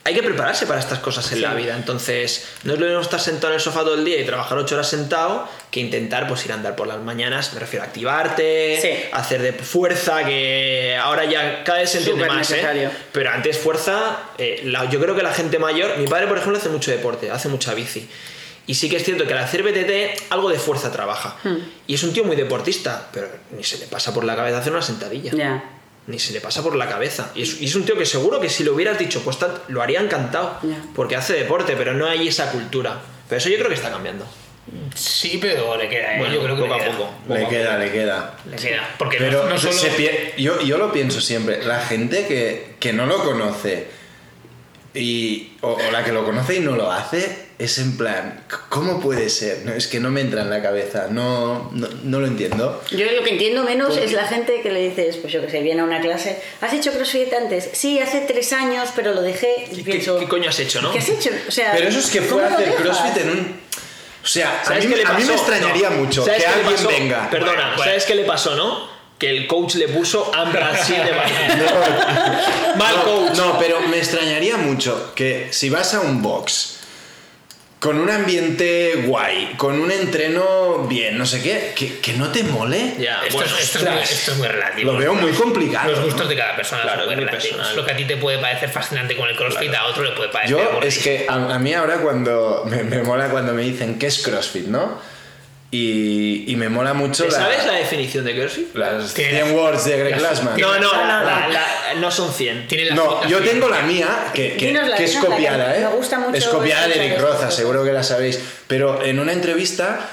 hay 0.04 0.14
que 0.14 0.22
prepararse 0.22 0.68
para 0.68 0.78
estas 0.78 1.00
cosas 1.00 1.32
en 1.32 1.42
la 1.42 1.52
vida. 1.54 1.74
Entonces, 1.74 2.46
no 2.62 2.74
es 2.74 2.78
lo 2.78 2.86
mismo 2.86 3.00
estar 3.00 3.18
sentado 3.18 3.48
en 3.48 3.54
el 3.54 3.60
sofá 3.60 3.80
todo 3.80 3.94
el 3.94 4.04
día 4.04 4.20
y 4.20 4.24
trabajar 4.24 4.56
8 4.56 4.76
horas 4.76 4.88
sentado 4.88 5.48
que 5.72 5.80
intentar 5.80 6.28
pues 6.28 6.44
ir 6.44 6.52
a 6.52 6.54
andar 6.54 6.76
por 6.76 6.86
las 6.86 6.98
mañanas. 7.00 7.52
Me 7.54 7.58
refiero 7.58 7.82
a 7.84 7.88
activarte, 7.88 8.78
Sí. 8.80 8.90
hacer 9.12 9.42
de 9.42 9.52
fuerza, 9.52 10.22
que 10.24 10.96
ahora 11.02 11.24
ya 11.24 11.64
cada 11.64 11.80
vez 11.80 11.90
se 11.90 11.98
entiende 11.98 12.22
Súper 12.22 12.36
más, 12.38 12.50
¿eh? 12.52 12.90
Pero 13.10 13.30
antes 13.32 13.58
fuerza, 13.58 14.18
eh, 14.38 14.60
la- 14.66 14.84
yo 14.88 15.00
creo 15.00 15.16
que 15.16 15.24
la 15.24 15.32
gente 15.34 15.58
mayor, 15.58 15.98
mi 15.98 16.06
padre 16.06 16.28
por 16.28 16.38
ejemplo 16.38 16.56
hace 16.58 16.68
mucho 16.68 16.92
deporte, 16.92 17.32
hace 17.32 17.48
mucha 17.48 17.74
bici. 17.74 18.08
Y 18.68 18.74
sí 18.74 18.88
que 18.88 18.96
es 18.96 19.04
cierto 19.04 19.26
que 19.26 19.32
al 19.32 19.38
hacer 19.40 19.62
BTT 19.62 20.30
algo 20.32 20.48
de 20.50 20.58
fuerza 20.58 20.90
trabaja. 20.90 21.36
Hmm. 21.44 21.56
Y 21.86 21.94
es 21.94 22.02
un 22.02 22.12
tío 22.12 22.24
muy 22.24 22.34
deportista, 22.36 23.08
pero 23.12 23.28
ni 23.56 23.62
se 23.62 23.78
le 23.78 23.86
pasa 23.86 24.12
por 24.12 24.24
la 24.24 24.34
cabeza 24.34 24.58
hacer 24.58 24.72
una 24.72 24.82
sentadilla. 24.82 25.62
Ni 26.08 26.18
se 26.18 26.32
le 26.32 26.40
pasa 26.40 26.62
por 26.62 26.76
la 26.76 26.88
cabeza. 26.88 27.30
Y 27.34 27.42
es, 27.42 27.60
y 27.60 27.64
es 27.66 27.74
un 27.74 27.84
tío 27.84 27.96
que 27.96 28.06
seguro 28.06 28.40
que 28.40 28.48
si 28.48 28.62
lo 28.64 28.74
hubieras 28.74 28.98
dicho, 28.98 29.22
pues 29.22 29.38
lo 29.68 29.82
haría 29.82 30.00
encantado. 30.00 30.58
Porque 30.94 31.16
hace 31.16 31.32
deporte, 31.34 31.74
pero 31.76 31.94
no 31.94 32.06
hay 32.06 32.28
esa 32.28 32.50
cultura. 32.50 33.00
Pero 33.28 33.38
eso 33.38 33.48
yo 33.48 33.56
creo 33.56 33.68
que 33.68 33.74
está 33.74 33.90
cambiando. 33.90 34.24
Sí, 34.96 35.38
pero 35.40 35.76
le 35.76 35.88
queda, 35.88 36.14
¿eh? 36.16 36.18
Bueno, 36.18 36.34
yo 36.34 36.42
creo 36.42 36.56
que 36.56 36.62
poco 36.62 36.74
le 36.76 36.80
a 36.82 36.84
queda. 36.86 36.96
poco. 36.98 37.10
Le 37.28 37.48
queda, 37.48 37.78
le 37.78 37.92
queda. 37.92 38.36
Le 38.50 38.56
queda. 38.56 38.94
Porque 38.98 39.16
Pero 39.18 39.44
no, 39.44 39.50
no 39.50 39.58
solo... 39.58 39.72
se 39.72 39.90
pie- 39.96 40.34
yo, 40.36 40.60
yo 40.60 40.76
lo 40.78 40.92
pienso 40.92 41.20
siempre, 41.20 41.62
la 41.64 41.80
gente 41.80 42.26
que, 42.26 42.74
que 42.80 42.92
no 42.92 43.06
lo 43.06 43.22
conoce 43.22 43.86
y, 44.94 45.52
o, 45.60 45.72
o 45.74 45.90
la 45.92 46.02
que 46.04 46.10
lo 46.12 46.24
conoce 46.24 46.56
y 46.56 46.60
no 46.60 46.74
lo 46.74 46.90
hace, 46.90 47.45
es 47.58 47.78
en 47.78 47.96
plan, 47.96 48.44
¿cómo 48.68 49.00
puede 49.00 49.30
ser? 49.30 49.62
No, 49.64 49.72
es 49.72 49.86
que 49.86 49.98
no 49.98 50.10
me 50.10 50.20
entra 50.20 50.42
en 50.42 50.50
la 50.50 50.60
cabeza, 50.62 51.06
no, 51.10 51.70
no, 51.72 51.88
no 52.04 52.20
lo 52.20 52.26
entiendo. 52.26 52.82
Yo 52.90 53.06
lo 53.12 53.22
que 53.24 53.30
entiendo 53.30 53.62
menos 53.64 53.88
Porque- 53.88 54.04
es 54.04 54.12
la 54.12 54.26
gente 54.26 54.60
que 54.62 54.70
le 54.70 54.88
dices, 54.90 55.16
pues 55.16 55.32
yo 55.32 55.40
que 55.40 55.50
sé, 55.50 55.60
viene 55.62 55.80
a 55.80 55.84
una 55.84 56.00
clase, 56.00 56.38
¿has 56.60 56.72
hecho 56.74 56.92
CrossFit 56.92 57.32
antes? 57.32 57.70
Sí, 57.72 57.98
hace 57.98 58.20
tres 58.20 58.52
años, 58.52 58.90
pero 58.94 59.14
lo 59.14 59.22
dejé 59.22 59.68
y 59.72 59.76
¿Qué, 59.76 59.82
pienso, 59.84 60.18
qué 60.18 60.28
coño 60.28 60.50
has 60.50 60.58
hecho, 60.58 60.82
no? 60.82 60.92
¿qué 60.92 60.98
has 60.98 61.08
hecho? 61.08 61.30
O 61.48 61.50
sea, 61.50 61.72
Pero 61.72 61.88
eso 61.88 61.98
es 61.98 62.10
que 62.10 62.20
fue 62.20 62.42
¿cómo 62.42 62.46
a 62.46 62.50
lo 62.50 62.56
hacer? 62.58 62.74
CrossFit 62.74 63.16
en 63.18 63.30
un... 63.30 63.60
O 64.22 64.26
sea, 64.28 64.60
a 64.60 64.64
¿Sabes 64.64 64.84
mí, 64.84 64.90
qué 64.90 64.96
le 65.02 65.08
a 65.08 65.12
mí 65.14 65.24
me 65.24 65.32
extrañaría 65.34 65.88
No. 65.90 65.96
mucho 65.96 66.24
¿Sabes 66.24 66.42
que 66.42 66.48
alguien 66.48 66.72
pasó? 66.74 66.88
venga. 66.88 67.30
Perdona, 67.30 67.52
Bueno, 67.52 67.68
bueno. 67.76 67.84
¿sabes 67.84 68.04
qué 68.04 68.14
le 68.16 68.24
pasó, 68.24 68.54
no? 68.56 68.88
Que 69.18 69.30
el 69.30 69.46
coach 69.46 69.76
le 69.76 69.88
puso 69.88 70.30
Ambrasil 70.34 70.96
de 70.96 71.12
Mal 72.76 73.02
coach. 73.04 73.36
No, 73.36 73.58
pero 73.58 73.80
me 73.82 73.98
extrañaría 73.98 74.56
mucho 74.56 75.12
que 75.14 75.48
si 75.52 75.70
vas 75.70 75.94
a 75.94 76.00
un 76.00 76.22
box 76.22 76.75
con 77.78 77.98
un 77.98 78.08
ambiente 78.10 79.02
guay, 79.06 79.54
con 79.58 79.78
un 79.78 79.90
entreno 79.92 80.86
bien, 80.88 81.18
no 81.18 81.26
sé 81.26 81.42
qué, 81.42 81.72
que, 81.76 81.98
que 81.98 82.14
no 82.14 82.32
te 82.32 82.42
mole. 82.42 82.94
Ya, 82.98 83.20
Esto, 83.22 83.36
bueno, 83.36 83.52
es, 83.56 83.62
esto, 83.64 83.78
es 83.78 83.84
muy, 83.84 83.92
ostras. 83.92 84.10
esto 84.12 84.32
es 84.32 84.38
muy 84.38 84.48
relativo. 84.48 84.92
Lo 84.92 84.98
veo 84.98 85.14
muy 85.14 85.32
complicado. 85.32 85.90
Los 85.90 86.00
¿no? 86.00 86.04
gustos 86.06 86.28
de 86.28 86.36
cada 86.36 86.56
persona 86.56 86.82
Claro, 86.82 87.04
son 87.04 87.14
muy 87.14 87.24
relativos. 87.24 87.74
Lo 87.76 87.84
que 87.84 87.92
a 87.92 87.96
ti 87.96 88.04
te 88.06 88.16
puede 88.16 88.38
parecer 88.38 88.70
fascinante 88.70 89.14
con 89.16 89.28
el 89.28 89.36
CrossFit, 89.36 89.74
a 89.74 89.84
otro 89.86 90.02
le 90.04 90.12
puede 90.12 90.30
parecer 90.30 90.56
Yo 90.56 90.62
aburrido. 90.62 90.88
es 90.88 90.98
que 90.98 91.26
a, 91.28 91.34
a 91.54 91.58
mí 91.58 91.74
ahora 91.74 91.98
cuando 91.98 92.64
me, 92.66 92.82
me 92.82 93.02
mola 93.02 93.28
cuando 93.28 93.52
me 93.52 93.62
dicen 93.62 93.98
qué 93.98 94.06
es 94.06 94.18
CrossFit, 94.22 94.66
¿no? 94.66 94.98
Y, 95.70 96.44
y 96.46 96.56
me 96.56 96.68
mola 96.68 96.94
mucho 96.94 97.24
¿Te 97.24 97.30
la- 97.32 97.38
¿Sabes 97.38 97.66
la 97.66 97.72
definición 97.72 98.24
de 98.24 98.36
CrossFit? 98.36 98.74
las 98.76 99.12
Tiene- 99.14 99.42
100 99.42 99.54
words 99.56 99.84
de 99.84 99.98
Greg 99.98 100.12
las- 100.12 100.40
Glassman. 100.40 100.60
No, 100.60 100.74
no, 100.74 100.80
No, 100.80 100.92
la- 100.92 101.20
no, 101.20 101.24
la- 101.26 101.40
no. 101.40 101.52
la- 101.52 101.94
no 102.00 102.10
son 102.10 102.32
100. 102.32 102.68
Tiene 102.68 102.92
No, 102.92 103.26
yo 103.28 103.40
tengo 103.40 103.68
la 103.68 103.82
mía, 103.82 104.08
que, 104.32 104.52
que- 104.56 104.72
que 104.96 105.04
es 105.04 105.16
copiada, 105.16 105.72
que 105.72 105.80
¿eh? 105.80 105.84
me 105.84 105.96
gusta 105.96 106.18
mucho 106.20 106.36
es 106.36 106.46
copiada 106.46 106.86
de 106.86 106.94
Eric 107.06 107.20
Roza, 107.20 107.50
seguro 107.50 107.84
que 107.84 107.92
la 107.92 108.04
sabéis. 108.04 108.38
Pero 108.68 109.02
en 109.04 109.18
una 109.18 109.32
entrevista, 109.32 110.08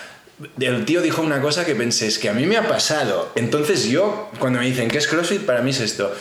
el 0.60 0.86
tío 0.86 1.02
dijo 1.02 1.22
una 1.22 1.40
cosa 1.40 1.66
que 1.66 1.76
pensé, 1.76 2.08
es 2.08 2.18
que 2.18 2.30
a 2.30 2.34
mí 2.34 2.46
me 2.48 2.58
ha 2.58 2.68
pasado. 2.68 3.32
Entonces 3.36 3.86
yo, 3.86 4.32
cuando 4.40 4.60
me 4.60 4.66
dicen, 4.66 4.90
¿qué 4.90 4.98
es 4.98 5.08
CrossFit? 5.08 5.44
Para 5.46 5.62
mí 5.62 5.70
es 5.70 5.80
esto. 5.82 6.14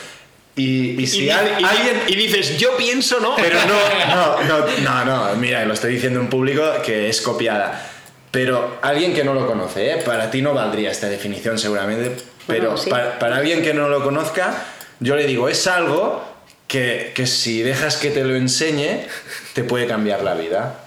Y, 0.55 1.01
y 1.03 1.07
si 1.07 1.25
y, 1.25 1.31
al- 1.31 1.47
dice- 1.49 1.61
y- 1.61 1.65
alguien... 1.65 2.03
y 2.09 2.15
dices, 2.17 2.59
yo 2.59 2.77
pienso, 2.77 3.19
¿no? 3.21 3.35
Pero 3.37 3.57
no, 3.67 4.15
no, 4.15 4.45
no, 4.45 5.05
no, 5.05 5.05
no, 5.31 5.37
mira, 5.37 5.65
lo 5.65 5.73
estoy 5.73 5.95
diciendo 5.95 6.21
en 6.21 6.29
público 6.29 6.63
que 6.85 7.09
es 7.09 7.23
copiada. 7.23 7.89
Pero 8.33 8.79
alguien 8.83 9.15
que 9.15 9.23
no 9.25 9.35
lo 9.35 9.47
conoce, 9.47 9.93
¿eh? 9.93 9.97
para 10.05 10.31
ti 10.31 10.43
no 10.43 10.53
valdría 10.55 10.91
esta 10.91 11.09
definición 11.09 11.59
seguramente, 11.59 12.17
pero 12.47 12.71
Bueno, 12.71 12.77
sí. 12.83 12.91
para, 12.91 13.19
para 13.19 13.37
alguien 13.37 13.63
que 13.63 13.73
no 13.75 13.89
lo 13.89 14.03
conozca, 14.03 14.55
yo 15.01 15.15
le 15.17 15.27
digo, 15.27 15.49
es 15.49 15.67
algo 15.67 16.25
que, 16.67 17.13
que 17.15 17.27
si 17.27 17.63
dejas 17.63 17.97
que 17.99 18.11
te 18.11 18.25
lo 18.25 18.35
enseñe, 18.35 19.07
te 19.53 19.63
puede 19.65 19.87
cambiar 19.87 20.23
la 20.23 20.33
vida. 20.35 20.79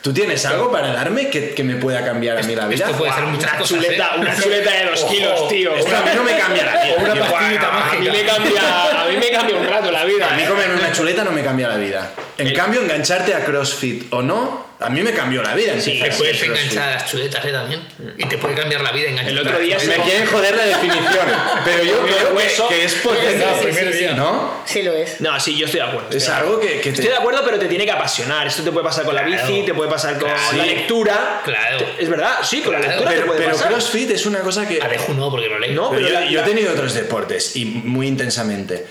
¿Tú 0.00 0.12
tienes 0.12 0.44
algo 0.44 0.70
para 0.70 0.92
darme 0.92 1.28
que, 1.30 1.50
que 1.54 1.64
me 1.64 1.76
pueda 1.76 2.04
cambiar 2.04 2.36
a 2.38 2.42
mí 2.42 2.54
la 2.54 2.66
vida? 2.66 2.84
Esto 2.86 2.96
puede 2.98 3.12
ser 3.12 3.22
muchas 3.24 3.50
una 3.52 3.58
cosas. 3.58 3.68
chuleta, 3.80 4.04
¿eh? 4.16 4.20
una 4.20 4.36
chuleta 4.38 4.70
de 4.70 4.84
dos 4.90 5.02
Ojo, 5.02 5.12
kilos, 5.12 5.48
tío. 5.48 5.74
Esto 5.76 5.96
a 5.96 6.00
mí 6.02 6.10
no 6.14 6.22
me 6.24 6.38
cambia 6.38 6.64
la 6.64 6.84
vida. 6.84 6.94
Una 6.98 7.12
tío. 7.14 7.22
pastillita 7.22 7.68
a 7.68 7.72
mí 7.72 7.78
mágica. 7.80 8.12
me 8.12 8.24
cambia, 8.24 9.00
a 9.02 9.08
mí 9.08 9.16
me 9.16 9.30
cambia 9.30 9.56
un 9.56 9.66
rato 9.66 9.90
la 9.90 10.04
vida. 10.04 10.28
A 10.30 10.36
mí 10.36 10.42
¿eh? 10.42 10.46
comer 10.46 10.70
una 10.70 10.92
chuleta 10.92 11.24
no 11.24 11.30
me 11.32 11.42
cambia 11.42 11.68
la 11.68 11.76
vida. 11.76 12.10
En 12.36 12.46
El- 12.48 12.52
cambio, 12.54 12.82
engancharte 12.82 13.34
a 13.34 13.44
CrossFit 13.46 14.12
o 14.12 14.20
no, 14.20 14.66
a 14.84 14.90
mí 14.90 15.02
me 15.02 15.12
cambió 15.12 15.42
la 15.42 15.54
vida. 15.54 15.80
Sí, 15.80 15.98
te 16.02 16.10
a 16.10 16.16
puedes 16.16 16.42
enganchar 16.42 16.88
a 16.88 16.92
las 16.96 17.10
chuletas 17.10 17.44
¿eh? 17.44 17.52
también. 17.52 17.80
Y 18.18 18.26
te 18.26 18.38
puede 18.38 18.54
cambiar 18.54 18.80
la 18.82 18.92
vida 18.92 19.08
engancharte. 19.08 19.40
El 19.40 19.46
otro 19.46 19.58
día 19.58 19.78
Me 19.86 19.96
quieren 19.96 20.26
joder 20.26 20.56
la 20.56 20.64
definición, 20.66 21.26
pero 21.64 21.84
yo 21.84 22.00
creo 22.02 22.28
que, 22.28 22.34
hueso. 22.34 22.68
que 22.68 22.84
es 22.84 22.94
potente, 22.96 23.44
No, 23.46 23.60
primer 23.60 23.96
día. 23.96 24.12
¿no? 24.12 24.62
Sí 24.64 24.82
lo 24.82 24.92
es. 24.92 25.20
No, 25.20 25.38
sí, 25.40 25.56
yo 25.56 25.66
estoy 25.66 25.80
de 25.80 25.86
acuerdo. 25.86 26.08
Es 26.10 26.16
estoy 26.16 26.34
de 26.34 26.40
algo 26.40 26.60
que, 26.60 26.68
que 26.76 26.82
te... 26.82 26.88
Estoy 26.90 27.08
de 27.08 27.16
acuerdo, 27.16 27.42
pero 27.44 27.58
te 27.58 27.66
tiene 27.66 27.84
que 27.84 27.92
apasionar. 27.92 28.46
Esto 28.46 28.62
te 28.62 28.70
puede 28.72 28.84
pasar 28.84 29.04
con 29.04 29.14
la 29.14 29.24
Claro. 29.24 29.46
bici, 29.46 29.64
te 29.66 29.74
puede 29.74 29.90
pasar 29.90 30.18
con 30.18 30.28
Claro. 30.30 30.56
la 30.56 30.66
lectura. 30.66 31.40
Claro. 31.44 31.78
Te- 31.78 32.02
Es 32.04 32.08
verdad, 32.08 32.36
sí, 32.42 32.60
con 32.60 32.72
la 32.74 32.80
Claro. 32.80 32.92
lectura 32.92 33.10
te 33.10 33.16
Pero, 33.16 33.26
puede 33.26 33.40
pero 33.40 33.52
pasar. 33.56 33.68
CrossFit 33.72 34.10
es 34.10 34.26
una 34.26 34.40
cosa 34.40 34.68
que... 34.68 34.80
A 34.82 34.88
Deju 34.88 35.14
no, 35.14 35.30
porque 35.30 35.48
lo 35.48 35.58
leí. 35.58 35.72
No, 35.74 35.90
Pero 35.90 36.02
pero 36.06 36.08
yo, 36.14 36.20
la- 36.20 36.26
yo 36.30 36.38
he 36.38 36.42
la- 36.42 36.44
tenido 36.48 36.72
otros 36.72 36.94
deportes 36.94 37.56
y 37.56 37.64
muy 37.64 38.06
intensamente. 38.06 38.86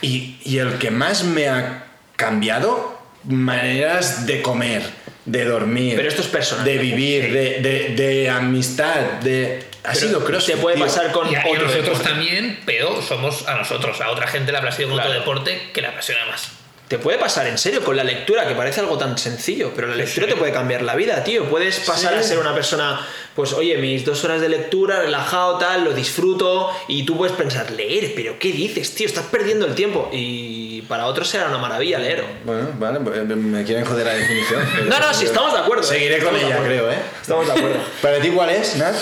Y, 0.00 0.36
y 0.44 0.58
el 0.58 0.78
que 0.78 0.90
más 0.90 1.22
me 1.24 1.48
ha 1.48 1.84
cambiado, 2.16 2.97
maneras 3.28 4.26
de 4.26 4.42
comer, 4.42 4.82
de 5.24 5.44
dormir, 5.44 5.94
Pero 5.96 6.08
esto 6.08 6.22
es 6.22 6.28
personal. 6.28 6.64
de 6.64 6.78
vivir, 6.78 7.32
de, 7.32 7.60
de- 7.60 7.94
de 7.94 8.30
amistad, 8.30 9.00
de... 9.22 9.64
Ha 9.84 9.92
Pero 9.92 10.06
sido 10.06 10.24
CrossFit. 10.24 10.56
Te 10.56 10.60
puede 10.60 10.76
tío. 10.76 10.84
pasar 10.84 11.12
con 11.12 11.30
Y 11.30 11.34
a, 11.34 11.38
y 11.46 11.48
a 11.48 11.52
otro 11.52 11.62
nosotros 11.66 11.84
deporte. 11.84 12.08
también, 12.08 12.60
pero 12.66 13.00
somos 13.00 13.46
a 13.48 13.54
nosotros. 13.54 14.00
A 14.00 14.10
otra 14.10 14.26
gente 14.26 14.52
le 14.52 14.58
apasiona 14.58 14.90
con 14.92 14.96
Claro. 15.00 15.10
otro 15.10 15.20
deporte 15.20 15.60
que 15.72 15.80
le 15.80 15.86
apasiona 15.88 16.26
más. 16.26 16.48
te 16.88 16.98
puede 16.98 17.18
pasar 17.18 17.46
en 17.46 17.58
serio 17.58 17.84
con 17.84 17.96
la 17.96 18.04
lectura, 18.04 18.48
que 18.48 18.54
parece 18.54 18.80
algo 18.80 18.96
tan 18.98 19.16
sencillo, 19.18 19.72
pero 19.76 19.88
la 19.88 19.94
lectura 19.94 20.26
te 20.26 20.36
puede 20.36 20.52
cambiar 20.52 20.80
la 20.82 20.94
vida, 20.94 21.22
tío. 21.22 21.44
Puedes 21.44 21.80
pasar 21.80 22.14
a 22.14 22.22
ser 22.22 22.38
una 22.38 22.54
persona, 22.54 23.06
pues 23.36 23.52
oye, 23.52 23.76
mis 23.76 24.06
dos 24.06 24.24
horas 24.24 24.40
de 24.40 24.48
lectura, 24.48 25.00
relajado, 25.02 25.58
tal, 25.58 25.84
lo 25.84 25.92
disfruto, 25.92 26.70
y 26.88 27.04
tú 27.04 27.16
puedes 27.18 27.36
pensar, 27.36 27.70
leer, 27.72 28.12
pero 28.16 28.38
¿qué 28.38 28.52
dices, 28.52 28.94
tío? 28.94 29.06
Estás 29.06 29.26
perdiendo 29.26 29.66
el 29.66 29.74
tiempo. 29.74 30.08
Y 30.14 30.67
para 30.88 31.06
otros 31.06 31.28
será 31.28 31.48
una 31.48 31.58
maravilla 31.58 31.98
leer. 31.98 32.24
Bueno, 32.44 32.68
vale, 32.78 33.00
pues, 33.00 33.24
me 33.26 33.62
quieren 33.64 33.84
joder 33.84 34.06
la 34.06 34.14
definición. 34.14 34.60
No, 34.88 34.98
no, 34.98 35.14
sí, 35.14 35.26
estamos 35.26 35.52
de 35.52 35.58
acuerdo. 35.58 35.82
Seguiré 35.82 36.16
Estamos 36.18 36.40
con 36.40 36.48
ella, 36.50 36.58
creo, 36.64 36.90
¿eh? 36.90 36.98
Estamos 37.20 37.46
de 37.46 37.52
acuerdo. 37.52 37.78
¿Para 38.02 38.20
ti 38.20 38.30
cuál 38.30 38.50
es, 38.50 38.76
Nat? 38.76 38.94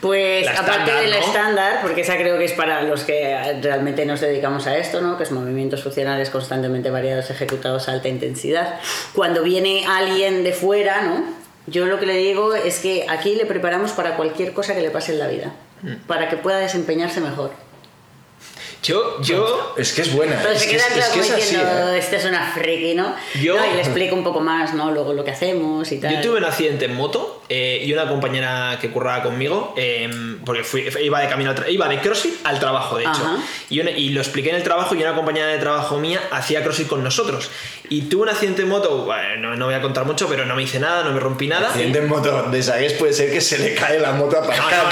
Pues 0.00 0.44
La 0.44 0.52
aparte 0.52 0.72
estándar, 0.72 1.00
del 1.00 1.10
¿no? 1.10 1.16
estándar, 1.26 1.78
porque 1.82 2.00
esa 2.02 2.16
creo 2.16 2.38
que 2.38 2.44
es 2.44 2.52
para 2.52 2.82
los 2.82 3.02
que 3.04 3.58
realmente 3.62 4.04
nos 4.04 4.20
dedicamos 4.20 4.66
a 4.66 4.76
esto, 4.76 5.00
¿no? 5.00 5.16
que 5.16 5.24
es 5.24 5.30
movimientos 5.32 5.82
funcionales 5.82 6.28
constantemente 6.28 6.90
variados 6.90 7.30
ejecutados 7.30 7.88
a 7.88 7.92
alta 7.92 8.08
intensidad. 8.08 8.78
Cuando 9.14 9.42
viene 9.42 9.86
alguien 9.86 10.44
de 10.44 10.52
fuera, 10.52 11.00
¿no? 11.02 11.24
yo 11.66 11.86
lo 11.86 11.98
que 11.98 12.06
le 12.06 12.16
digo 12.18 12.54
es 12.54 12.78
que 12.78 13.06
aquí 13.08 13.34
le 13.36 13.46
preparamos 13.46 13.92
para 13.92 14.16
cualquier 14.16 14.52
cosa 14.52 14.74
que 14.74 14.82
le 14.82 14.90
pase 14.90 15.12
en 15.12 15.18
la 15.18 15.28
vida, 15.28 15.52
Mm. 15.82 16.06
para 16.06 16.28
que 16.30 16.36
pueda 16.38 16.56
desempeñarse 16.58 17.20
mejor. 17.20 17.52
Yo, 18.86 19.20
yo, 19.20 19.74
Es 19.76 19.92
que 19.92 20.02
es 20.02 20.12
buena. 20.12 20.36
Pero 20.40 20.52
es 20.54 20.60
se 20.60 20.66
que 20.68 20.76
queda 20.76 20.86
es, 20.86 20.92
claro 20.94 21.06
es 21.08 21.14
que 21.14 21.20
es 21.20 21.44
así, 21.44 21.56
¿eh? 21.56 21.98
este 21.98 22.16
es 22.16 22.24
una 22.24 22.52
friki, 22.52 22.94
¿no? 22.94 23.14
Yo- 23.42 23.56
No, 23.56 23.66
Y 23.66 23.74
le 23.74 23.80
explico 23.80 24.14
un 24.14 24.22
poco 24.22 24.40
más, 24.40 24.74
¿no? 24.74 24.92
Luego 24.92 25.12
lo 25.12 25.24
que 25.24 25.32
hacemos 25.32 25.90
y 25.90 25.98
tal. 25.98 26.14
Yo 26.14 26.20
tuve 26.20 26.38
un 26.38 26.44
accidente 26.44 26.84
en 26.84 26.94
moto 26.94 27.42
eh, 27.48 27.82
y 27.84 27.92
una 27.92 28.08
compañera 28.08 28.78
que 28.80 28.90
curraba 28.90 29.22
conmigo, 29.24 29.74
eh, 29.76 30.08
porque 30.44 30.62
fui- 30.64 30.88
iba 31.02 31.20
de 31.20 31.28
camino 31.28 31.50
al 31.50 31.56
tra- 31.56 31.70
iba 31.70 31.88
de 31.88 32.00
CrossFit 32.00 32.34
al 32.44 32.58
trabajo, 32.60 32.96
de 32.98 33.04
hecho. 33.04 33.38
Y, 33.70 33.80
una- 33.80 33.90
y 33.90 34.10
lo 34.10 34.20
expliqué 34.20 34.50
en 34.50 34.56
el 34.56 34.62
trabajo 34.62 34.94
y 34.94 35.02
una 35.02 35.14
compañera 35.14 35.48
de 35.48 35.58
trabajo 35.58 35.98
mía 35.98 36.20
hacía 36.30 36.62
CrossFit 36.62 36.86
con 36.86 37.02
nosotros. 37.02 37.50
Y 37.88 38.02
tuve 38.02 38.22
un 38.22 38.28
accidente 38.28 38.62
en 38.62 38.68
moto, 38.68 39.04
bueno, 39.04 39.56
no, 39.56 39.66
voy 39.66 39.74
a 39.74 39.80
contar 39.82 40.04
mucho, 40.04 40.28
pero 40.28 40.44
no 40.44 40.54
me 40.56 40.62
hice 40.62 40.78
nada, 40.80 41.02
no 41.04 41.12
me 41.12 41.20
rompí 41.20 41.46
nada. 41.48 41.68
Accidente 41.68 41.98
en 41.98 42.08
moto 42.08 42.42
de 42.50 42.62
Sagues 42.62 42.92
puede 42.94 43.12
ser 43.12 43.32
que 43.32 43.40
se 43.40 43.58
le 43.58 43.74
cae 43.74 43.98
la 44.00 44.12
moto 44.12 44.38
aparcada. 44.38 44.90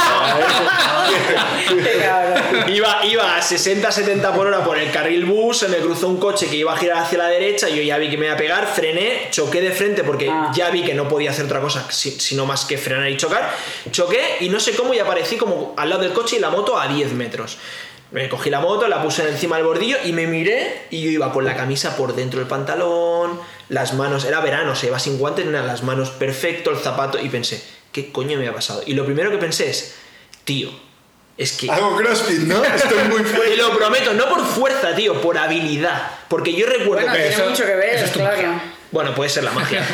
Qué 1.68 1.98
cabrón. 2.04 2.70
Iba, 2.74 3.04
iba 3.04 3.36
a 3.36 3.42
60-70 3.90 4.32
por 4.34 4.46
hora 4.46 4.64
por 4.64 4.78
el 4.78 4.90
carril 4.90 5.24
bus, 5.26 5.58
se 5.58 5.68
me 5.68 5.76
cruzó 5.78 6.08
un 6.08 6.16
coche 6.18 6.46
que 6.46 6.56
iba 6.56 6.72
a 6.72 6.76
girar 6.76 6.98
hacia 7.02 7.18
la 7.18 7.28
derecha, 7.28 7.68
yo 7.68 7.82
ya 7.82 7.98
vi 7.98 8.08
que 8.10 8.16
me 8.16 8.26
iba 8.26 8.34
a 8.34 8.38
pegar, 8.38 8.66
frené, 8.66 9.28
choqué 9.30 9.60
de 9.60 9.70
frente 9.72 10.02
porque 10.04 10.28
Ah. 10.30 10.50
ya 10.54 10.70
vi 10.70 10.82
que 10.82 10.94
no 10.94 11.08
podía 11.08 11.30
hacer 11.30 11.44
otra 11.44 11.60
cosa 11.60 11.86
si- 11.90 12.18
sino 12.20 12.46
más 12.46 12.64
que 12.64 12.78
frenar 12.78 13.08
y 13.10 13.16
chocar. 13.16 13.50
Choqué 13.90 14.20
y 14.40 14.48
no 14.48 14.58
sé 14.60 14.74
cómo 14.74 14.94
y 14.94 14.98
aparecí 14.98 15.36
como 15.36 15.74
al 15.76 15.90
lado 15.90 16.02
del 16.02 16.12
coche 16.12 16.36
y 16.36 16.40
la 16.40 16.50
moto 16.50 16.78
a 16.78 16.88
10 16.88 17.12
metros. 17.12 17.58
Me 18.10 18.28
cogí 18.28 18.48
la 18.48 18.60
moto, 18.60 18.86
la 18.86 19.02
puse 19.02 19.28
encima 19.28 19.56
del 19.56 19.64
bordillo 19.66 19.96
y 20.04 20.12
me 20.12 20.26
miré 20.26 20.82
y 20.90 21.02
yo 21.02 21.10
iba 21.10 21.32
con 21.32 21.44
la 21.44 21.56
camisa 21.56 21.96
por 21.96 22.14
dentro 22.14 22.38
del 22.38 22.48
pantalón, 22.48 23.40
las 23.68 23.94
manos, 23.94 24.24
era 24.24 24.40
verano, 24.40 24.76
se 24.76 24.86
iba 24.86 24.98
sin 25.00 25.18
guantes, 25.18 25.46
nada, 25.46 25.66
las 25.66 25.82
manos 25.82 26.10
perfecto, 26.10 26.70
el 26.70 26.76
zapato 26.78 27.18
y 27.20 27.28
pensé, 27.28 27.62
¿qué 27.92 28.12
coño 28.12 28.38
me 28.38 28.46
ha 28.46 28.54
pasado? 28.54 28.82
Y 28.86 28.94
lo 28.94 29.04
primero 29.04 29.30
que 29.30 29.38
pensé 29.38 29.68
es, 29.68 29.96
tío, 30.44 30.70
es 31.36 31.52
que... 31.52 31.70
Hago 31.70 31.96
crossfit, 31.96 32.40
¿no? 32.40 32.62
Estoy 32.64 32.98
muy 33.08 33.22
Te 33.22 33.28
fuerte. 33.30 33.56
lo 33.56 33.76
prometo, 33.76 34.12
no 34.14 34.28
por 34.28 34.44
fuerza, 34.46 34.94
tío, 34.94 35.20
por 35.20 35.36
habilidad. 35.38 36.10
Porque 36.28 36.52
yo 36.54 36.66
recuerdo 36.66 37.06
Bueno, 37.06 37.12
que. 37.12 37.18
tiene 37.18 37.34
eso- 37.34 37.48
mucho 37.50 37.64
que 37.66 37.74
ver, 37.74 37.94
eso 37.96 38.04
es 38.06 38.12
tu 38.12 38.18
claro. 38.20 38.36
magia. 38.36 38.62
Bueno, 38.90 39.14
puede 39.14 39.28
ser 39.30 39.42
la 39.44 39.50
magia. 39.52 39.84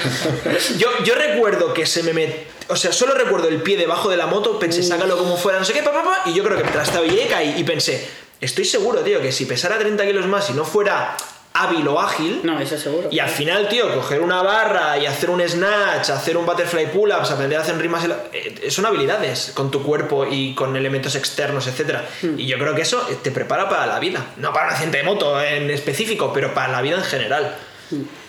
yo, 0.77 0.89
yo 1.05 1.15
recuerdo 1.15 1.73
que 1.73 1.87
se 1.87 2.03
me 2.03 2.13
met... 2.13 2.47
O 2.69 2.77
sea, 2.77 2.93
solo 2.93 3.15
recuerdo 3.15 3.49
el 3.49 3.63
pie 3.63 3.77
debajo 3.77 4.11
de 4.11 4.17
la 4.17 4.27
moto, 4.27 4.59
pensé, 4.59 4.83
sácalo 4.83 5.17
como 5.19 5.37
fuera, 5.37 5.59
no 5.59 5.65
sé 5.65 5.73
qué, 5.73 5.83
papá, 5.83 6.23
y 6.27 6.35
yo 6.35 6.45
creo 6.45 6.57
que 6.59 6.65
trastabillé 6.65 7.25
y 7.25 7.29
caí. 7.29 7.55
Y 7.57 7.65
pensé, 7.65 8.07
estoy 8.41 8.65
seguro, 8.65 9.01
tío, 9.01 9.21
que 9.23 9.33
si 9.33 9.47
pesara 9.47 9.79
30 9.79 10.05
kilos 10.07 10.27
más 10.27 10.51
y 10.51 10.53
no 10.53 10.65
fuera 10.65 11.17
hábil 11.53 11.87
o 11.89 12.01
ágil. 12.01 12.41
No, 12.45 12.59
eso 12.61 12.79
seguro. 12.79 13.09
Y 13.11 13.19
al 13.19 13.29
final, 13.29 13.69
tío, 13.69 13.93
coger 13.95 14.21
una 14.21 14.43
barra 14.43 14.97
y 14.99 15.07
hacer 15.07 15.31
un 15.31 15.41
snatch, 15.47 16.11
hacer 16.11 16.37
un 16.37 16.47
butterfly 16.47 16.87
pull-ups, 16.93 17.31
aprender 17.31 17.59
a 17.59 17.63
hacer 17.63 17.77
rimas, 17.77 18.05
eh, 18.33 18.71
son 18.71 18.87
habilidades 18.87 19.51
con 19.55 19.71
tu 19.71 19.83
cuerpo 19.83 20.27
y 20.31 20.55
con 20.55 20.77
elementos 20.77 21.15
externos, 21.17 21.67
etc. 21.67 21.99
Y 22.37 22.47
yo 22.47 22.59
creo 22.59 22.75
que 22.75 22.83
eso 22.83 23.01
te 23.23 23.31
prepara 23.31 23.69
para 23.69 23.87
la 23.87 23.99
vida. 23.99 24.25
No 24.37 24.53
para 24.53 24.67
un 24.69 24.73
accidente 24.73 24.99
de 24.99 25.05
moto 25.05 25.43
en 25.43 25.71
específico, 25.71 26.33
pero 26.33 26.55
para 26.55 26.69
la 26.73 26.83
vida 26.83 26.97
en 26.97 27.05
general. 27.05 27.55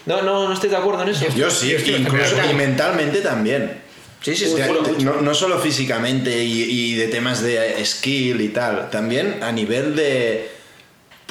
No, 0.08 0.22
no, 0.24 0.48
no 0.48 0.54
estoy 0.54 0.70
de 0.72 0.78
acuerdo 0.78 1.04
en 1.04 1.10
eso. 1.10 1.26
Yo 1.36 1.52
sí, 1.52 1.70
Yo 1.70 1.78
estoy 1.78 1.96
incluso 1.96 2.36
y 2.50 2.54
mentalmente 2.56 3.22
también. 3.22 3.82
Sí, 4.24 4.36
sí, 4.36 4.54
te- 4.56 5.04
no, 5.04 5.22
no 5.22 5.34
solo 5.34 5.58
físicamente 5.60 6.44
y, 6.44 6.64
y 6.64 6.96
de 6.96 7.08
temas 7.08 7.42
de 7.42 7.84
skill 7.86 8.42
y 8.42 8.50
tal, 8.50 8.90
también 8.90 9.42
a 9.44 9.52
nivel 9.52 9.96
de... 9.96 10.52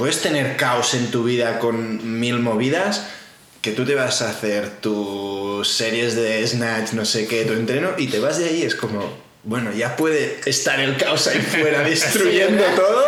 Puedes 0.00 0.22
tener 0.22 0.56
caos 0.56 0.94
en 0.94 1.10
tu 1.10 1.24
vida 1.24 1.58
con 1.58 2.18
mil 2.18 2.38
movidas, 2.38 3.06
que 3.60 3.72
tú 3.72 3.84
te 3.84 3.94
vas 3.94 4.22
a 4.22 4.30
hacer 4.30 4.80
tus 4.80 5.68
series 5.68 6.16
de 6.16 6.48
snatch, 6.48 6.94
no 6.94 7.04
sé 7.04 7.26
qué, 7.26 7.44
tu 7.44 7.52
entreno, 7.52 7.90
y 7.98 8.06
te 8.06 8.18
vas 8.18 8.38
de 8.38 8.46
ahí, 8.46 8.62
es 8.62 8.74
como... 8.74 9.02
Bueno, 9.42 9.72
ya 9.72 9.96
puede 9.96 10.38
estar 10.44 10.78
el 10.80 10.98
caos 10.98 11.26
ahí 11.26 11.40
fuera 11.40 11.80
destruyendo 11.84 12.62
¿verdad? 12.62 12.76
todo. 12.76 13.06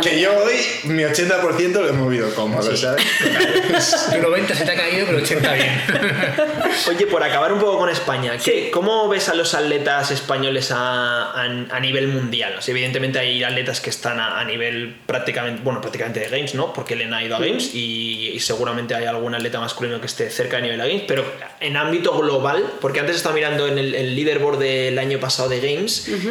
Que 0.00 0.18
yo 0.20 0.32
hoy 0.42 0.54
mi 0.84 1.02
80% 1.02 1.72
lo 1.72 1.88
he 1.88 1.92
movido 1.92 2.34
cómodo, 2.34 2.74
¿sabes? 2.74 3.04
Tu 4.10 4.18
90 4.18 4.54
se 4.54 4.64
te 4.64 4.70
ha 4.70 4.74
caído, 4.74 5.04
pero 5.06 5.18
80 5.18 5.52
bien. 5.52 5.82
Oye, 6.88 7.06
por 7.06 7.22
acabar 7.22 7.52
un 7.52 7.58
poco 7.58 7.78
con 7.78 7.90
España, 7.90 8.32
¿qué- 8.38 8.64
Sí. 8.66 8.70
¿cómo 8.72 9.06
ves 9.08 9.28
a 9.28 9.34
los 9.34 9.52
atletas 9.54 10.10
españoles 10.10 10.70
a, 10.70 11.32
a- 11.32 11.44
a 11.44 11.80
nivel 11.80 12.08
mundial? 12.08 12.54
O 12.58 12.62
sea, 12.62 12.72
evidentemente 12.72 13.18
hay 13.18 13.44
atletas 13.44 13.80
que 13.82 13.90
están 13.90 14.18
a, 14.18 14.40
a 14.40 14.44
nivel 14.44 14.96
prácticamente, 15.04 15.60
bueno, 15.62 15.82
prácticamente 15.82 16.20
de 16.20 16.28
Games, 16.30 16.54
¿no? 16.54 16.72
Porque 16.72 16.94
Elena 16.94 17.18
ha 17.18 17.24
ido 17.24 17.36
a 17.36 17.38
Games 17.40 17.74
y, 17.74 18.30
y 18.34 18.40
seguramente 18.40 18.94
hay 18.94 19.04
algún 19.04 19.34
atleta 19.34 19.60
masculino 19.60 20.00
que 20.00 20.06
esté 20.06 20.30
cerca 20.30 20.56
de 20.56 20.62
nivel 20.62 20.78
de 20.80 20.88
Games, 20.88 21.04
pero 21.06 21.24
en 21.60 21.76
ámbito 21.76 22.16
global, 22.18 22.64
porque 22.80 23.00
antes 23.00 23.16
estaba 23.16 23.34
mirando 23.34 23.66
en 23.68 23.76
el, 23.76 23.94
el 23.94 24.14
leaderboard 24.16 24.58
del 24.58 24.98
año 24.98 25.18
pasado 25.20 25.50
de 25.50 25.56
Games 25.60 25.65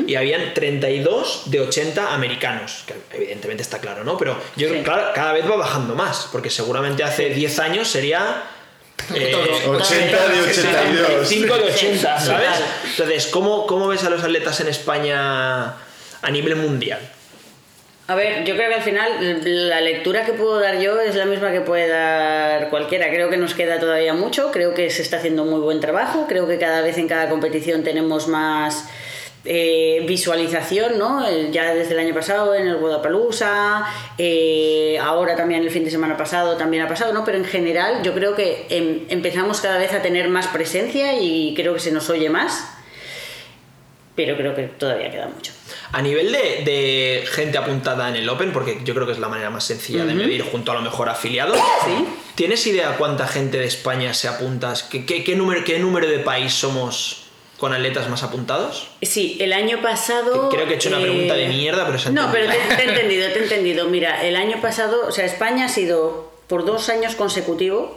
y 0.08 0.16
habían 0.16 0.54
32 0.54 1.44
de 1.46 1.62
80 1.62 2.14
americanos, 2.14 2.84
que 2.88 2.94
evidentemente 3.16 3.62
está 3.64 3.80
claro, 3.80 4.04
¿no? 4.04 4.18
Pero 4.18 4.34
yo 4.56 4.68
creo 4.68 4.80
Sí. 4.80 4.86
que 4.86 4.92
cada, 5.14 5.34
vez 5.34 5.50
va 5.50 5.56
bajando 5.58 5.96
más, 5.96 6.28
porque 6.32 6.50
seguramente 6.50 7.04
hace 7.04 7.30
10 7.30 7.60
años 7.60 7.88
sería... 7.88 8.44
eh, 9.16 9.30
Todos. 9.32 9.82
80 9.88 10.28
de 10.30 10.42
82. 10.42 11.28
5 11.28 11.58
de 11.58 11.64
80, 11.64 12.20
Sí, 12.20 12.26
¿sabes? 12.28 12.50
Entonces, 12.92 13.28
¿cómo, 13.28 13.68
¿cómo 13.68 13.88
ves 13.88 14.04
a 14.04 14.10
los 14.10 14.24
atletas 14.24 14.60
en 14.62 14.68
España 14.70 15.66
a 16.22 16.32
nivel 16.32 16.56
mundial? 16.56 17.00
A 18.08 18.14
ver, 18.14 18.46
yo 18.46 18.56
creo 18.56 18.70
que 18.70 18.76
al 18.76 18.84
final 18.84 19.42
la 19.44 19.82
lectura 19.82 20.26
que 20.26 20.34
puedo 20.34 20.60
dar 20.60 20.80
yo 20.80 21.00
es 21.02 21.16
la 21.16 21.26
misma 21.26 21.52
que 21.52 21.62
puede 21.62 21.88
dar 21.88 22.70
cualquiera. 22.70 23.10
Creo 23.10 23.32
que 23.32 23.38
nos 23.38 23.56
queda 23.56 23.80
todavía 23.80 24.14
mucho, 24.14 24.52
creo 24.52 24.76
que 24.76 24.92
se 24.92 25.02
está 25.02 25.18
haciendo 25.18 25.44
muy 25.44 25.60
buen 25.60 25.80
trabajo, 25.80 26.28
creo 26.30 26.48
que 26.48 26.60
cada 26.60 26.82
vez 26.82 27.00
en 27.00 27.08
cada 27.08 27.30
competición 27.30 27.84
tenemos 27.84 28.28
más 28.28 28.86
eh, 29.46 30.04
visualización, 30.08 30.98
¿no? 30.98 31.28
Eh, 31.28 31.50
Ya 31.52 31.74
desde 31.74 31.94
el 31.94 32.00
año 32.00 32.14
pasado 32.14 32.54
en 32.56 32.68
el 32.68 32.78
Guadalajara, 32.78 33.86
ahora 35.02 35.36
también 35.36 35.62
el 35.64 35.70
fin 35.72 35.84
de 35.86 35.92
semana 35.92 36.18
pasado 36.18 36.58
también 36.58 36.84
ha 36.84 36.88
pasado, 36.88 37.14
¿no? 37.14 37.24
Pero 37.24 37.38
en 37.38 37.46
general 37.46 38.02
yo 38.04 38.14
creo 38.14 38.36
que 38.36 38.66
em, 38.70 39.02
empezamos 39.10 39.62
cada 39.62 39.78
vez 39.78 39.94
a 39.94 40.02
tener 40.02 40.28
más 40.30 40.48
presencia 40.48 41.20
y 41.20 41.54
creo 41.56 41.74
que 41.74 41.80
se 41.80 41.92
nos 41.92 42.10
oye 42.10 42.30
más, 42.30 42.68
pero 44.16 44.38
creo 44.38 44.56
que 44.56 44.64
todavía 44.64 45.12
queda 45.12 45.28
mucho. 45.28 45.52
A 45.92 46.02
nivel 46.02 46.32
de, 46.32 46.64
de 46.66 47.26
gente 47.28 47.58
apuntada 47.58 48.08
en 48.10 48.16
el 48.16 48.28
Open, 48.30 48.52
porque 48.54 48.80
yo 48.84 48.94
creo 48.94 49.06
que 49.06 49.12
es 49.14 49.20
la 49.20 49.28
manera 49.28 49.50
más 49.50 49.66
sencilla 49.66 50.06
de 50.06 50.14
medir 50.14 50.42
junto 50.44 50.72
a 50.72 50.76
lo 50.76 50.82
mejor 50.82 51.10
afiliados, 51.10 51.58
Sí. 51.86 52.06
¿tienes 52.36 52.66
idea 52.68 52.96
cuánta 52.98 53.28
gente 53.28 53.58
de 53.58 53.66
España 53.66 54.14
se 54.14 54.28
apunta? 54.28 54.74
¿Qué, 54.90 55.06
qué, 55.06 55.24
qué 55.24 55.36
número, 55.36 55.64
¿Qué 55.66 55.80
número 55.80 56.08
de 56.08 56.20
país 56.20 56.54
somos 56.54 57.25
con 57.66 57.74
atletas 57.74 58.08
más 58.10 58.22
apuntados? 58.22 58.90
Sí, 59.02 59.38
el 59.42 59.52
año 59.52 59.82
pasado. 59.82 60.50
Creo 60.50 60.68
que 60.68 60.74
he 60.74 60.76
hecho 60.76 60.90
una 60.90 61.00
eh, 61.00 61.02
pregunta 61.02 61.34
de 61.34 61.48
mierda, 61.48 61.84
pero 61.88 61.98
se 61.98 62.12
No, 62.12 62.30
pero 62.32 62.46
entendido. 62.46 62.70
te, 62.70 62.76
te 62.76 62.84
he 62.84 62.90
entendido, 62.94 63.28
te 63.34 63.40
he 63.40 63.44
entendido. 63.44 63.86
Mira, 63.90 64.24
el 64.24 64.36
año 64.36 64.62
pasado, 64.62 65.08
o 65.08 65.12
sea, 65.12 65.26
España 65.26 65.66
ha 65.66 65.70
sido 65.70 66.32
por 66.46 66.64
dos 66.64 66.90
años 66.90 67.16
consecutivos 67.16 67.90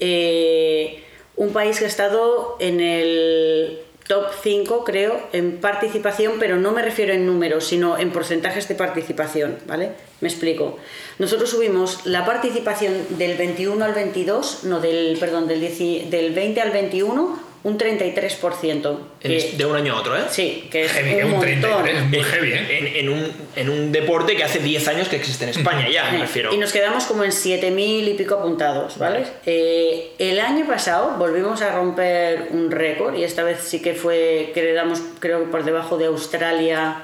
eh, 0.00 1.02
un 1.36 1.54
país 1.54 1.78
que 1.78 1.86
ha 1.86 1.88
estado 1.88 2.58
en 2.60 2.82
el 2.82 3.78
top 4.06 4.26
5, 4.42 4.84
creo, 4.84 5.18
en 5.32 5.62
participación, 5.62 6.34
pero 6.38 6.56
no 6.56 6.72
me 6.72 6.82
refiero 6.82 7.14
en 7.14 7.24
números, 7.24 7.64
sino 7.64 7.98
en 7.98 8.10
porcentajes 8.10 8.68
de 8.68 8.74
participación, 8.74 9.58
¿vale? 9.66 9.92
Me 10.20 10.28
explico. 10.28 10.78
Nosotros 11.18 11.48
subimos 11.48 12.04
la 12.04 12.26
participación 12.26 12.92
del 13.16 13.38
21 13.38 13.82
al 13.82 13.94
22, 13.94 14.64
no, 14.64 14.80
del, 14.80 15.16
perdón, 15.18 15.48
del, 15.48 15.60
10 15.60 16.10
del 16.10 16.32
20 16.34 16.60
al 16.60 16.70
21, 16.70 17.45
un 17.66 17.76
33%. 17.78 19.00
En 19.22 19.30
que- 19.30 19.54
de 19.56 19.66
un 19.66 19.74
año 19.74 19.94
a 19.94 20.00
otro, 20.00 20.16
¿eh? 20.16 20.22
Sí, 20.30 20.68
que 20.70 20.84
es 20.84 20.92
Heavy, 20.92 21.14
un 21.16 21.24
un 21.24 21.30
montón. 21.32 21.40
33, 21.82 22.04
muy 22.04 22.18
En, 22.18 22.24
heavy, 22.24 22.52
¿eh? 22.52 22.78
en- 22.78 22.86
en 22.96 23.08
un, 23.08 23.32
en 23.56 23.68
un 23.70 23.90
deporte 23.92 24.36
que 24.36 24.44
hace 24.44 24.60
10 24.60 24.86
años 24.86 25.08
que 25.08 25.16
existe 25.16 25.44
en 25.44 25.50
España 25.50 25.88
ya, 25.90 26.10
me 26.12 26.18
refiero. 26.18 26.54
Y 26.54 26.58
nos 26.58 26.72
quedamos 26.72 27.04
como 27.06 27.24
en 27.24 27.32
7.000 27.32 28.06
y 28.08 28.14
pico 28.14 28.36
apuntados, 28.36 28.98
¿vale? 28.98 29.24
Eh, 29.46 30.12
el 30.18 30.38
año 30.38 30.64
pasado 30.66 31.16
volvimos 31.18 31.60
a 31.62 31.72
romper 31.74 32.48
un 32.52 32.70
récord 32.70 33.16
y 33.16 33.24
esta 33.24 33.42
vez 33.42 33.58
sí 33.62 33.82
que 33.82 33.94
fue, 33.94 34.52
quedamos 34.54 35.00
creo 35.18 35.40
que 35.40 35.46
por 35.50 35.64
debajo 35.64 35.98
de 35.98 36.06
Australia, 36.06 37.02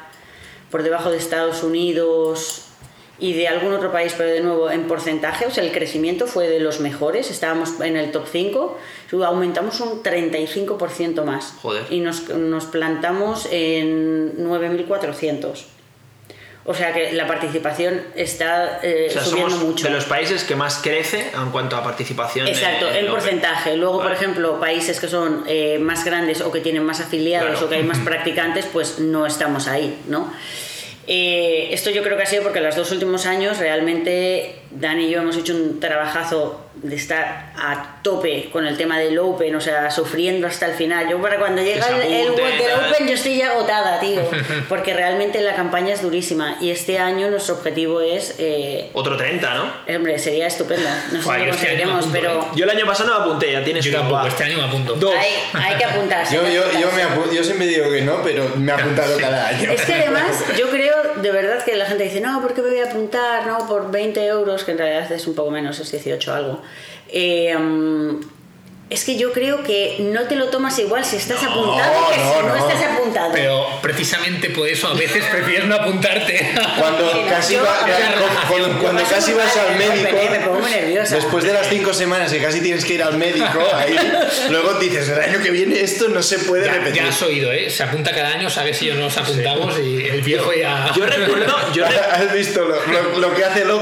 por 0.71 0.83
debajo 0.85 1.11
de 1.11 1.17
Estados 1.19 1.63
Unidos 1.65 2.67
y 3.23 3.35
de 3.35 3.47
algún 3.47 3.73
otro 3.73 3.93
país, 3.93 4.15
pero 4.19 4.31
de 4.31 4.41
nuevo 4.41 4.69
en 4.71 4.89
porcentaje, 4.89 5.47
o 5.47 5.51
sea, 5.53 5.63
el 5.63 5.71
crecimiento 5.71 6.27
fue 6.27 6.49
de 6.49 6.59
los 6.59 6.81
mejores, 6.81 7.31
estábamos 7.31 7.81
en 7.81 7.97
el 7.97 8.11
top 8.11 8.27
5, 8.31 8.79
aumentamos 9.25 9.79
un 9.81 10.03
35% 10.03 11.23
más. 11.25 11.55
Joder. 11.63 11.85
Y 11.89 12.01
nos, 12.01 12.29
nos 12.31 12.65
plantamos 12.65 13.47
en 13.53 14.37
9.400. 14.45 15.65
O 16.65 16.75
sea 16.75 16.93
que 16.93 17.13
la 17.13 17.27
participación 17.27 18.03
está 18.15 18.79
eh, 18.85 19.07
O 19.11 19.13
sea, 19.13 19.25
subiendo 19.25 19.51
somos 19.51 19.67
mucho. 19.67 19.85
de 19.89 19.91
los 19.95 20.05
países 20.05 20.45
que 20.45 20.55
más 20.55 20.79
crece 20.81 21.31
en 21.35 21.51
cuanto 21.51 21.77
a 21.77 21.83
participación. 21.83 22.47
Exacto, 22.47 22.87
en 22.89 22.99
Open. 23.07 23.11
porcentaje. 23.11 23.77
Luego, 23.77 24.01
por 24.03 24.13
ejemplo, 24.13 24.61
países 24.61 25.01
que 25.01 25.09
son 25.09 25.43
eh, 25.49 25.79
más 25.81 26.05
grandes 26.05 26.41
o 26.41 26.53
que 26.53 26.61
tienen 26.61 26.85
más 26.85 27.01
afiliados 27.01 27.51
Claro. 27.51 27.67
o 27.67 27.69
que 27.69 27.75
hay 27.77 27.83
más 27.83 27.99
practicantes, 27.99 28.67
pues 28.73 29.01
no 29.01 29.27
estamos 29.27 29.67
ahí, 29.67 29.99
¿no? 30.07 30.33
Eh, 31.07 31.69
esto 31.73 31.91
yo 31.91 32.03
creo 32.03 32.17
que 32.17 32.23
ha 32.23 32.27
sido 32.27 32.45
porque 32.45 32.61
los 32.61 32.77
dos 32.77 32.93
últimos 32.93 33.27
años 33.27 33.59
realmente 33.59 34.57
Dani 34.71 35.07
y 35.07 35.11
yo 35.11 35.21
hemos 35.21 35.37
hecho 35.37 35.55
un 35.55 35.81
trabajazo 35.81 36.62
de 36.75 36.97
estar 36.97 37.53
a 37.57 38.01
tope 38.03 38.49
con 38.51 38.67
el 38.67 38.77
tema 38.77 38.99
del 38.99 39.19
Open, 39.19 39.55
o 39.55 39.61
sea, 39.61 39.91
sufriendo 39.91 40.47
hasta 40.47 40.67
el 40.67 40.73
final. 40.75 41.09
Yo 41.09 41.21
para 41.21 41.39
cuando 41.39 41.63
llega 41.63 41.87
el, 41.89 42.01
el 42.13 42.31
World 42.31 42.37
del. 42.59 42.91
Open 42.91 43.09
yo 43.09 43.15
estoy 43.15 43.37
ya 43.39 43.51
agotada, 43.51 44.01
tío, 44.01 44.23
porque 44.69 44.95
realmente 44.95 45.41
la 45.43 45.55
campaña 45.55 45.93
es 45.95 46.03
durísima 46.03 46.57
y 46.61 46.71
este 46.71 46.99
año 46.99 47.31
nuestro 47.31 47.57
objetivo 47.57 48.01
es... 48.01 48.37
eh, 48.39 48.91
Otro 48.95 49.17
30, 49.17 49.55
¿no? 49.55 49.73
Hombre, 49.97 50.19
sería 50.19 50.47
estupendo. 50.47 50.89
No 51.13 51.23
sé 51.23 51.31
este 51.39 51.49
conseguiremos, 51.51 51.99
apunto, 51.99 52.19
pero 52.21 52.47
Yo 52.57 52.65
el 52.65 52.71
año 52.71 52.87
pasado 52.87 53.11
no 53.11 53.19
me 53.19 53.25
apunté, 53.27 53.53
ya 53.53 53.63
tienes 53.65 53.85
Yo 53.85 53.93
tampoco, 53.99 54.27
este 54.27 54.45
año 54.45 54.57
me 54.59 54.65
apunto. 54.65 54.95
Dos. 54.95 55.15
hay, 55.15 55.31
hay 55.53 55.77
que 55.77 55.85
apuntarse. 55.85 56.35
Yo, 56.35 56.43
yo, 56.49 56.63
yo, 56.81 56.91
me 56.93 57.05
apu- 57.05 57.31
yo 57.33 57.45
siempre 57.45 57.67
digo 57.67 57.91
que 57.91 58.01
no, 58.03 58.23
pero 58.23 58.49
me 58.57 58.73
he 58.73 58.75
apuntado 58.75 59.17
cada 59.19 59.49
año. 59.49 59.71
Es 59.71 59.83
que 59.83 59.93
además, 59.95 60.43
yo 60.59 60.71
creo 60.71 60.95
de 61.17 61.31
verdad 61.31 61.63
que 61.65 61.77
la 61.77 61.85
gente 61.87 62.05
dice, 62.05 62.21
no, 62.21 62.41
¿por 62.41 62.55
qué 62.55 62.63
me 62.63 62.71
voy 62.71 62.79
a 62.81 62.85
apuntar? 62.87 63.47
No, 63.47 63.67
por 63.69 63.91
20 63.91 64.25
euros, 64.27 64.65
que 64.65 64.73
en 64.73 64.79
realidad 64.79 65.13
es 65.13 65.27
un 65.27 65.35
poco 65.35 65.51
menos, 65.51 65.79
es 65.79 65.91
18 65.93 66.33
algo. 66.35 66.62
Eh, 67.09 67.55
es 68.93 69.05
que 69.05 69.17
yo 69.17 69.33
creo 69.33 69.63
que 69.63 69.97
no 70.01 70.29
te 70.29 70.37
lo 70.37 70.49
tomas 70.49 70.79
igual 70.79 71.05
si 71.05 71.17
estás 71.17 71.43
apuntado 71.43 72.11
que 72.11 72.17
no, 72.19 72.33
si 72.35 72.39
no, 72.43 72.49
no. 72.55 72.69
estás 72.69 72.83
apuntado. 72.93 73.31
Pero 73.33 73.67
precisamente 73.83 74.51
por 74.51 74.69
eso 74.69 74.89
a 74.89 74.95
veces 74.95 75.25
prefieres 75.31 75.67
no 75.67 75.77
apuntarte. 75.77 76.53
Cuando 76.79 77.13
Mira, 77.15 77.37
casi, 77.37 77.55
yo- 77.55 77.63
va- 77.65 77.87
cuando, 78.49 79.03
casi 79.09 79.33
vas 79.33 79.57
al 79.57 79.77
médico. 79.77 80.17
Me 80.31 80.41
pongo 80.41 80.61
muy 80.61 80.71
nerviosa. 80.71 81.17
después 81.17 81.45
de 81.45 81.53
las 81.53 81.69
cinco 81.69 81.93
semanas 81.95 82.31
que 82.33 82.41
casi 82.41 82.61
tienes 82.61 82.85
que 82.85 82.95
ir 82.95 83.03
al 83.03 83.17
médico, 83.17 83.61
ahí, 83.75 83.97
luego 84.51 84.75
dices, 84.75 85.09
el 85.09 85.21
año 85.21 85.41
que 85.43 85.51
viene 85.51 85.81
esto 85.81 86.09
no 86.09 86.23
se 86.23 86.39
puede 86.41 86.67
Ya, 86.67 86.73
repetir. 86.75 87.03
ya 87.03 87.09
has 87.09 87.23
oído, 87.23 87.51
¿eh? 87.53 87.71
Se 87.71 87.83
apunta 87.83 88.13
cada 88.13 88.29
año, 88.31 88.51
sabes 88.51 88.77
si 88.79 88.87
yo 88.87 88.95
no 88.95 89.01
nos 89.03 89.17
apuntamos 89.17 89.79
y 89.79 90.07
el 90.07 90.23
viejo 90.23 90.53
ya. 90.53 90.93
Yo 90.97 91.07
recuerdo, 91.07 91.55
yo, 91.73 91.87
re- 91.87 91.99
¿Has 92.13 92.33
visto 92.33 92.61
lo, 92.65 92.87
lo- 92.87 93.19
lo 93.19 93.35
que 93.35 93.45
hace? 93.45 93.63
La 93.65 93.73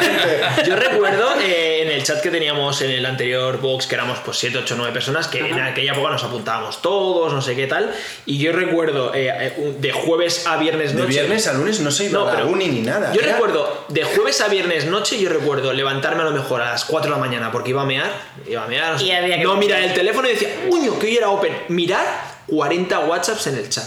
gente. 0.00 0.68
yo 0.68 0.76
recuerdo 0.76 1.40
eh, 1.40 1.82
en 1.82 1.88
el 1.90 2.02
chat 2.02 2.20
que 2.20 2.30
teníamos 2.30 2.80
en 2.82 2.90
el 2.90 3.06
anterior 3.06 3.58
box, 3.60 3.86
que 3.86 3.94
éramos 3.94 4.18
pues 4.28 4.38
7, 4.40 4.58
8, 4.58 4.74
9 4.76 4.92
personas, 4.92 5.26
que 5.26 5.38
en 5.38 5.58
aquella 5.58 5.92
época 5.92 6.10
nos 6.10 6.22
apuntábamos 6.22 6.82
todos, 6.82 7.32
no 7.32 7.40
sé 7.40 7.56
qué 7.56 7.66
tal. 7.66 7.94
Y 8.26 8.36
yo 8.38 8.52
recuerdo 8.52 9.14
eh, 9.14 9.28
eh, 9.28 9.74
de 9.78 9.92
jueves 9.92 10.46
a 10.46 10.58
viernes 10.58 10.92
De 10.94 11.00
noche. 11.00 11.08
viernes 11.08 11.46
a 11.46 11.54
lunes 11.54 11.80
no 11.80 11.90
se 11.90 12.04
iba 12.04 12.18
No, 12.18 12.26
a 12.28 12.30
la 12.32 12.36
pero 12.36 12.48
uni 12.48 12.68
ni 12.68 12.80
nada. 12.80 13.12
Yo 13.14 13.20
Era- 13.22 13.32
recuerdo, 13.32 13.86
de 13.88 14.04
jueves 14.04 14.40
a 14.42 14.48
viernes 14.48 14.84
noche, 14.84 15.18
yo 15.18 15.30
recuerdo 15.30 15.72
levantarme 15.72 16.22
a 16.22 16.26
lo 16.26 16.32
mejor 16.32 16.60
a 16.60 16.72
las 16.72 16.84
4 16.84 17.10
de 17.10 17.16
la 17.16 17.20
mañana 17.26 17.50
porque 17.50 17.70
iba 17.70 17.80
a 17.82 17.86
mear, 17.86 18.10
iba 18.46 18.64
a 18.64 18.66
mear, 18.66 18.92
no 18.92 18.98
sé, 18.98 19.06
Y 19.06 19.12
había 19.12 19.38
que 19.38 19.44
no 19.44 19.52
apuntar. 19.52 19.78
mirar 19.78 19.82
el 19.88 19.94
teléfono 19.94 20.28
y 20.28 20.32
decía, 20.32 20.48
uño, 20.68 20.98
que 20.98 21.06
hoy 21.06 21.16
era 21.16 21.30
open. 21.30 21.56
Mirar 21.68 22.04
40 22.46 22.98
WhatsApps 23.00 23.46
en 23.46 23.56
el 23.56 23.68
chat. 23.70 23.84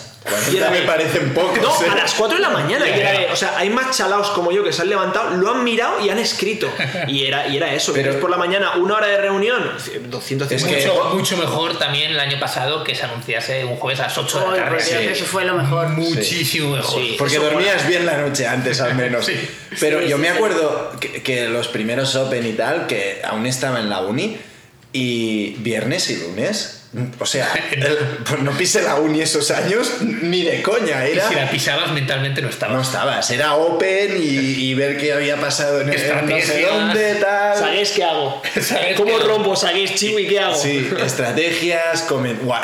Y 0.51 0.57
era 0.57 0.69
me 0.69 0.82
parecen 0.84 1.34
pocos. 1.34 1.59
No, 1.59 1.69
¿eh? 1.84 1.89
a 1.89 1.95
las 1.95 2.13
4 2.13 2.38
de 2.38 2.43
la 2.43 2.49
mañana. 2.51 2.86
Ya, 2.88 2.95
y 2.95 2.99
era 2.99 3.11
de- 3.11 3.26
o 3.32 3.36
sea, 3.36 3.57
hay 3.57 3.72
más 3.72 3.97
chalaos 3.97 4.30
como 4.30 4.51
yo 4.51 4.63
que 4.63 4.72
se 4.72 4.84
han 4.84 4.89
levantado, 4.89 5.32
lo 5.32 5.49
han 5.49 5.63
mirado 5.63 5.99
y 6.05 6.09
han 6.09 6.19
escrito. 6.19 6.72
Y 7.07 7.26
era, 7.26 7.47
y 7.47 7.57
era 7.57 7.74
eso. 7.74 7.91
Pero- 7.91 8.09
Pero 8.11 8.22
por 8.22 8.30
la 8.30 8.38
mañana, 8.38 8.74
una 8.76 8.97
hora 8.97 9.07
de 9.07 9.17
reunión, 9.17 9.63
250 10.09 10.55
Es 10.55 10.63
que- 10.63 10.88
Mucho, 10.88 11.09
mucho 11.15 11.38
mejor 11.38 11.80
también 11.80 12.11
el 12.11 12.19
año 12.19 12.39
pasado 12.39 12.84
que 12.84 12.93
se 12.93 13.03
anunciase 13.03 13.65
un 13.65 13.78
jueves 13.78 13.99
a 13.99 14.03
las 14.03 14.17
8 14.17 14.39
de 14.39 14.45
la 14.59 14.63
tarde. 14.65 14.78
Dios, 14.78 14.88
sí. 15.01 15.07
eso 15.07 15.26
fue 15.26 15.43
lo 15.43 15.55
mejor. 15.55 15.88
Muchísimo 15.89 16.76
mejor. 16.76 17.01
Sí. 17.01 17.15
Porque 17.17 17.39
dormías 17.39 17.88
bien 17.88 18.05
la 18.05 18.17
noche 18.17 18.45
antes 18.47 18.80
al 18.80 18.93
menos. 18.95 19.26
Sí. 19.32 19.34
Pero 19.80 20.01
Sí, 20.01 20.07
yo 20.09 20.17
sí, 20.17 20.22
me 20.22 20.28
sí. 20.30 20.36
acuerdo 20.36 20.91
que, 20.99 21.24
que 21.24 21.47
los 21.47 21.67
primeros 21.69 22.15
Open 22.15 22.45
y 22.45 22.53
tal, 22.53 22.86
que 22.88 23.22
aún 23.24 23.45
estaba 23.47 23.80
en 23.80 23.89
la 23.89 24.01
uni, 24.01 24.38
y 24.93 25.51
viernes 25.59 26.09
y 26.09 26.17
lunes. 26.17 26.80
O 27.19 27.25
sea, 27.25 27.47
el- 27.71 27.97
pues 28.25 28.41
no 28.41 28.51
pise 28.51 28.81
la 28.81 28.95
uni 28.95 29.21
esos 29.21 29.49
años 29.51 30.01
ni 30.01 30.43
de 30.43 30.61
coña. 30.61 31.07
Y 31.07 31.13
Era, 31.13 31.29
si 31.29 31.35
la 31.35 31.49
pisabas 31.49 31.91
mentalmente 31.93 32.41
no 32.41 32.49
estabas. 32.49 32.75
no 32.75 32.81
estabas, 32.81 33.31
era 33.31 33.55
Open 33.55 34.17
y, 34.21 34.25
y 34.27 34.73
ver 34.73 34.97
qué 34.97 35.13
había 35.13 35.37
pasado 35.39 35.79
en, 35.79 35.87
el, 35.93 35.95
no 36.27 36.39
sé 36.41 36.65
dónde, 36.65 37.15
tal. 37.15 37.57
¿Sabéis 37.57 37.91
qué 37.91 38.03
hago? 38.03 38.41
¿Sabes 38.61 38.97
¿Cómo 38.97 39.17
qué? 39.17 39.23
rompo? 39.23 39.55
¿Sabéis 39.55 39.95
chiwi 39.95 40.27
qué 40.27 40.39
hago? 40.41 40.55
Sí, 40.55 40.89
estrategias, 41.01 42.05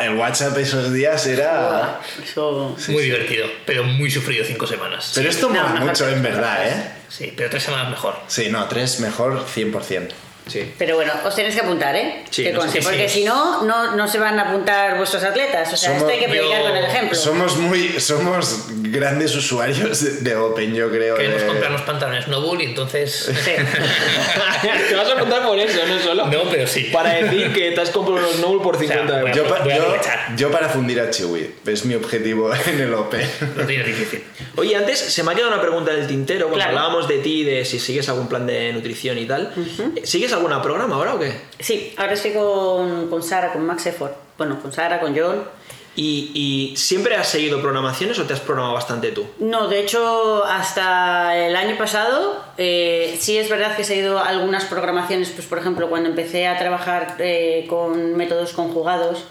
el 0.01 0.15
WhatsApp 0.15 0.57
esos 0.57 0.91
días 0.91 1.25
era... 1.25 2.01
Eso... 2.21 2.75
muy 2.89 3.03
divertido, 3.03 3.47
pero 3.65 3.85
muy 3.85 4.11
sufrido 4.11 4.43
cinco 4.45 4.67
semanas. 4.67 5.13
Pero 5.15 5.29
esto 5.29 5.47
No, 5.47 5.53
mola 5.55 5.69
mejor 5.69 5.87
mucho 5.87 6.09
en 6.09 6.21
verdad. 6.21 6.67
¿eh? 6.67 6.91
Sí, 7.07 7.33
pero 7.35 7.49
tres 7.49 7.63
semanas 7.63 7.89
mejor. 7.91 8.15
Sí, 8.27 8.49
no, 8.49 8.67
tres 8.67 8.99
mejor 8.99 9.45
100%. 9.45 10.09
Sí. 10.47 10.71
Pero 10.77 10.95
bueno, 10.95 11.13
os 11.25 11.35
tenéis 11.35 11.55
que 11.55 11.61
apuntar, 11.61 11.95
¿eh? 11.95 12.23
Sí, 12.29 12.43
que 12.43 12.53
conste, 12.53 12.81
porque 12.81 13.07
sí. 13.09 13.19
si 13.19 13.25
no, 13.25 13.63
no, 13.63 13.95
no 13.95 14.07
se 14.07 14.19
van 14.19 14.37
a 14.39 14.49
apuntar 14.49 14.97
vuestros 14.97 15.23
atletas. 15.23 15.71
O 15.73 15.77
sea, 15.77 15.89
Somos- 15.89 16.01
esto 16.03 16.13
hay 16.13 16.19
que 16.19 16.29
predicar 16.29 16.61
yo- 16.61 16.67
con 16.67 16.77
el 16.77 16.85
ejemplo. 16.85 17.15
Somos 17.17 17.57
muy, 17.57 17.99
somos 17.99 18.65
grandes 18.83 19.35
usuarios 19.35 20.01
de, 20.03 20.11
de 20.29 20.35
Open, 20.35 20.73
yo 20.73 20.89
creo. 20.89 21.15
Queremos 21.15 21.41
de- 21.41 21.47
comprar 21.47 21.71
los 21.71 21.81
pantalones 21.81 22.27
Nobull 22.27 22.61
y 22.61 22.65
entonces. 22.65 23.31
Sí. 23.43 23.51
te 24.89 24.95
vas 24.95 25.09
a 25.09 25.13
apuntar 25.13 25.43
por 25.43 25.57
eso, 25.59 25.79
no 25.87 25.99
solo. 25.99 26.27
No, 26.27 26.43
pero 26.49 26.67
sí. 26.67 26.89
Para 26.91 27.13
decir 27.13 27.53
que 27.53 27.71
te 27.71 27.81
has 27.81 27.89
comprado 27.89 28.19
unos 28.27 28.39
Noble 28.39 28.61
por 28.63 28.77
50 28.77 29.03
O 29.03 29.07
sea, 29.07 29.19
euros. 29.19 29.35
Yo, 29.35 29.47
pa- 29.47 29.59
Voy 29.63 29.71
a 29.73 30.35
yo- 30.35 30.51
para 30.51 30.69
fundir 30.69 30.99
a 30.99 31.09
Chiwi, 31.09 31.49
es 31.65 31.85
mi 31.85 31.95
objetivo 31.95 32.51
en 32.67 32.81
el 32.81 32.93
Open. 32.93 33.27
Lo 33.55 33.65
tiene 33.65 33.83
difícil. 33.83 34.23
Oye, 34.55 34.75
antes 34.75 34.99
se 34.99 35.23
me 35.23 35.31
ha 35.31 35.35
quedado 35.35 35.51
una 35.53 35.61
pregunta 35.61 35.91
en 35.93 35.99
el 35.99 36.07
tintero 36.07 36.47
cuando 36.47 36.57
Claro. 36.65 36.77
hablábamos 36.79 37.07
de 37.07 37.19
ti, 37.19 37.43
de 37.43 37.63
si 37.65 37.79
sigues 37.79 38.09
algún 38.09 38.27
plan 38.27 38.47
de 38.47 38.73
nutrición 38.73 39.17
y 39.17 39.25
tal. 39.25 39.53
¿Sigues 40.03 40.33
alguna 40.37 40.61
programa 40.61 40.95
ahora 40.95 41.15
o 41.15 41.19
qué? 41.19 41.33
Sí, 41.59 41.93
ahora 41.97 42.13
estoy 42.13 42.33
con, 42.33 43.09
con 43.09 43.21
Sara, 43.21 43.51
con 43.51 43.65
Max 43.65 43.85
Effort. 43.85 44.15
Bueno, 44.37 44.59
con 44.61 44.71
Sara, 44.71 44.99
con 44.99 45.17
John. 45.17 45.43
¿Y, 45.95 46.31
y 46.35 46.77
siempre 46.77 47.15
has 47.15 47.27
seguido 47.27 47.59
programaciones 47.59 48.19
o 48.19 48.25
te 48.25 48.33
has 48.33 48.39
programado 48.39 48.75
bastante 48.75 49.11
tú? 49.11 49.25
No, 49.39 49.67
de 49.67 49.79
hecho, 49.79 50.45
hasta 50.45 51.35
el 51.35 51.55
año 51.55 51.75
pasado 51.75 52.39
eh, 52.59 53.17
sí 53.19 53.35
es 53.35 53.49
verdad 53.49 53.75
que 53.75 53.81
he 53.81 53.85
seguido 53.85 54.19
algunas 54.19 54.65
programaciones, 54.65 55.29
pues 55.31 55.47
por 55.47 55.57
ejemplo, 55.57 55.89
cuando 55.89 56.07
empecé 56.09 56.47
a 56.47 56.59
trabajar 56.59 57.15
eh, 57.17 57.65
con 57.67 58.15
métodos 58.15 58.53
conjugados 58.53 59.23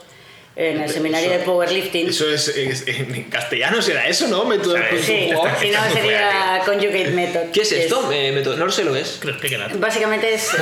en 0.56 0.80
el 0.80 0.88
seminario 0.90 1.30
de 1.30 1.38
powerlifting. 1.40 2.08
Eso 2.08 2.30
es, 2.30 2.48
es- 2.48 2.84
en 2.88 3.24
castellano 3.24 3.82
será 3.82 4.08
eso, 4.08 4.26
¿no? 4.28 4.44
Método 4.46 4.74
¿Sabes? 4.76 5.04
Sí, 5.04 5.28
conjugado. 5.34 5.60
si 5.60 5.68
no 5.70 5.78
sería 5.92 6.62
conjugate 6.64 7.10
method. 7.10 7.50
¿Qué 7.52 7.60
es 7.60 7.72
esto? 7.72 8.10
Eh, 8.10 8.32
método- 8.32 8.56
no 8.56 8.64
lo 8.66 8.72
sé 8.72 8.82
lo 8.84 8.92
que 8.94 9.00
es. 9.00 9.18
Que 9.20 9.26
lo 9.26 9.32
expliquen 9.32 9.60
a 9.62 9.68
Básicamente 9.68 10.32
es. 10.34 10.48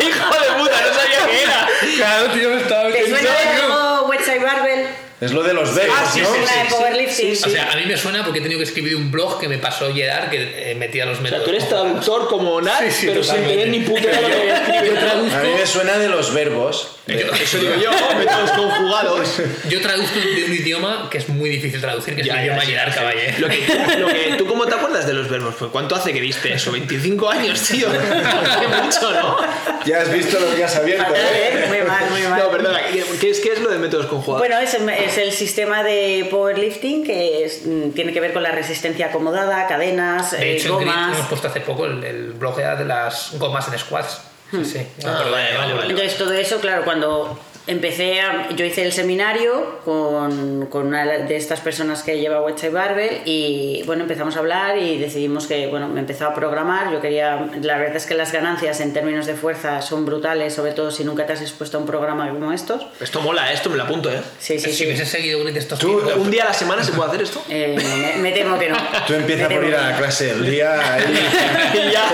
¡Hijo 0.00 0.30
de 0.30 0.60
puta! 0.60 0.80
No 0.86 0.94
sabía 0.94 1.26
qué 1.26 1.42
era. 1.42 1.68
Claro, 1.96 2.30
tío, 2.32 2.50
me 2.50 2.60
estaba 2.60 2.90
¿Te 2.90 3.08
suena 3.08 3.30
de 3.30 3.38
algo 3.62 4.06
Westside 4.08 4.40
Barbell? 4.44 4.86
Es 5.20 5.32
lo 5.32 5.42
de 5.42 5.52
los 5.52 5.74
dedos, 5.74 5.94
Ah, 5.98 6.08
sí, 6.12 6.20
¿no? 6.20 6.32
sí, 6.32 6.40
de 6.40 6.46
sí, 6.46 6.52
powerlifting. 6.70 7.32
O 7.32 7.50
sea, 7.50 7.72
a 7.72 7.76
mí 7.76 7.82
me 7.86 7.96
suena 7.96 8.22
porque 8.22 8.38
he 8.38 8.42
tenido 8.42 8.58
que 8.60 8.64
escribir 8.64 8.94
un 8.94 9.10
blog 9.10 9.40
que 9.40 9.48
me 9.48 9.58
pasó 9.58 9.92
Gerard 9.92 10.30
que 10.30 10.70
eh, 10.70 10.74
metía 10.76 11.04
los 11.06 11.14
O 11.18 11.20
sea, 11.20 11.24
métodos. 11.24 11.44
tú 11.44 11.50
eres 11.50 11.68
traductor 11.68 12.28
como 12.28 12.60
Nat, 12.60 12.82
Sí, 12.84 12.90
sí, 12.92 13.06
pero 13.08 13.24
sin 13.24 13.42
tener 13.44 13.68
ni 13.68 13.80
puta 13.80 14.00
idea 14.02 14.20
de 14.20 14.88
lo 14.88 14.94
que 14.94 15.00
traduzco, 15.00 15.36
A 15.36 15.40
mí 15.42 15.48
me 15.58 15.66
suena 15.66 15.98
de 15.98 16.08
los 16.08 16.32
verbos. 16.32 16.88
Eso 17.08 17.58
digo 17.58 17.74
yo, 17.82 17.90
métodos 18.18 18.50
conjugados. 18.52 19.28
yo 19.68 19.80
traduzco 19.80 20.20
de 20.20 20.44
un 20.44 20.52
idioma 20.54 21.08
que 21.10 21.18
es 21.18 21.28
muy 21.28 21.50
difícil 21.50 21.80
traducir, 21.80 22.14
que 22.14 22.20
es 22.20 22.26
Ya, 22.26 22.34
el 22.34 22.38
ya, 22.38 22.44
idioma 22.44 22.60
sí, 22.64 22.70
Gerard 22.70 22.92
sí. 22.92 22.98
Caballé. 22.98 23.34
Lo 23.38 23.48
que, 23.48 23.66
lo 23.98 24.06
que- 24.08 24.34
¿Tú 24.38 24.46
cómo 24.46 24.66
te 24.66 24.74
acuerdas 24.76 25.06
de 25.06 25.14
los 25.14 25.28
verbos? 25.28 25.54
Pues 25.58 25.70
¿cuánto 25.72 25.96
hace 25.96 26.12
que 26.12 26.20
viste 26.20 26.52
eso? 26.52 26.70
¿25 26.72 27.28
años, 27.32 27.60
tío? 27.62 27.88
Hace 27.90 28.68
mucho, 28.68 29.12
¿no? 29.14 29.36
Ya 29.84 30.02
has 30.02 30.12
visto 30.12 30.38
lo 30.38 30.54
que 30.54 30.62
has 30.62 30.76
abierto, 30.76 31.12
¿eh? 31.14 31.18
¿eh? 31.34 31.64
Muy 31.68 31.78
mal, 31.88 32.10
muy 32.10 32.22
mal. 32.22 32.38
No, 32.40 32.50
perdona. 32.50 32.80
¿Qué 33.20 33.30
es, 33.30 33.40
qué 33.40 33.52
es 33.54 33.60
lo 33.60 33.70
de 33.70 33.78
métodos 33.78 34.06
conjugados? 34.06 34.46
Bueno, 34.46 34.60
es, 34.60 34.74
es 35.08 35.18
el 35.18 35.32
sistema 35.32 35.82
de 35.82 36.26
powerlifting 36.30 37.04
que 37.04 37.44
es- 37.44 37.66
mm, 37.66 37.90
tiene 37.90 38.12
que 38.12 38.20
ver 38.20 38.32
con 38.32 38.42
la 38.42 38.52
resistencia 38.52 39.06
acomodada, 39.06 39.66
cadenas, 39.66 40.30
De 40.32 40.52
eh, 40.52 40.56
hecho, 40.56 40.74
en 40.74 40.78
Grit 40.80 40.88
gomas. 40.94 41.14
hemos 41.16 41.26
puesto 41.28 41.48
hace 41.48 41.60
poco 41.60 41.86
el, 41.86 42.02
el 42.04 42.32
blog 42.32 42.56
de 42.56 42.84
las 42.84 43.32
gomas 43.38 43.66
en 43.72 43.78
squats. 43.78 44.20
Sí, 44.50 44.64
sí. 44.64 44.86
Ah, 45.04 45.22
vale, 45.30 45.30
vale, 45.58 45.74
vale. 45.74 45.90
Entonces 45.90 46.16
todo 46.16 46.32
eso, 46.32 46.58
claro, 46.60 46.82
cuando 46.84 47.38
empecé, 47.68 48.20
a- 48.20 48.48
yo 48.56 48.64
hice 48.64 48.82
el 48.82 48.92
seminario 48.92 49.78
con, 49.84 50.66
con 50.66 50.86
una 50.88 51.04
de 51.04 51.36
estas 51.36 51.60
personas 51.60 52.02
que 52.02 52.18
lleva 52.18 52.40
Website 52.42 52.72
Barbell 52.72 53.20
y 53.24 53.82
bueno, 53.86 54.02
empezamos 54.02 54.34
a 54.36 54.38
hablar 54.40 54.78
y 54.78 54.98
decidimos 54.98 55.46
que, 55.46 55.66
bueno, 55.68 55.88
me 55.88 56.00
empezó 56.00 56.26
a 56.26 56.34
programar, 56.34 56.90
yo 56.92 57.00
quería, 57.00 57.46
la 57.62 57.78
verdad 57.78 57.96
es 57.96 58.06
que 58.06 58.14
las 58.14 58.32
ganancias 58.32 58.80
en 58.80 58.92
términos 58.92 59.26
de 59.26 59.34
fuerza 59.34 59.82
son 59.82 60.04
brutales, 60.06 60.54
sobre 60.54 60.72
todo 60.72 60.90
si 60.90 61.04
nunca 61.04 61.26
te 61.26 61.34
has 61.34 61.42
expuesto 61.42 61.76
a 61.76 61.80
un 61.80 61.86
programa 61.86 62.28
como 62.30 62.52
estos. 62.52 62.86
Esto 63.00 63.20
mola, 63.20 63.52
esto 63.52 63.70
me 63.70 63.76
lo 63.76 63.84
apunto, 63.84 64.10
¿eh? 64.10 64.20
Sí, 64.38 64.58
sí, 64.58 64.70
si 64.70 64.76
sí. 64.76 64.84
hubiese 64.86 65.04
seguido 65.06 65.40
un 65.40 65.52
de 65.52 65.58
estos 65.58 65.78
Tú, 65.78 66.00
¿Un 66.16 66.30
día 66.30 66.42
a 66.44 66.46
la 66.48 66.54
semana 66.54 66.82
se 66.82 66.92
puede 66.92 67.08
hacer 67.10 67.22
esto? 67.22 67.42
Eh, 67.48 67.76
me, 68.16 68.22
me 68.22 68.32
temo 68.32 68.58
que 68.58 68.68
no. 68.70 68.76
Tú 69.06 69.14
empiezas 69.14 69.52
por 69.52 69.64
ir 69.64 69.74
a 69.76 69.90
la 69.90 69.96
clase 69.96 70.26
del 70.34 70.50
día 70.50 70.80
y, 71.74 71.92
ya, 71.92 72.04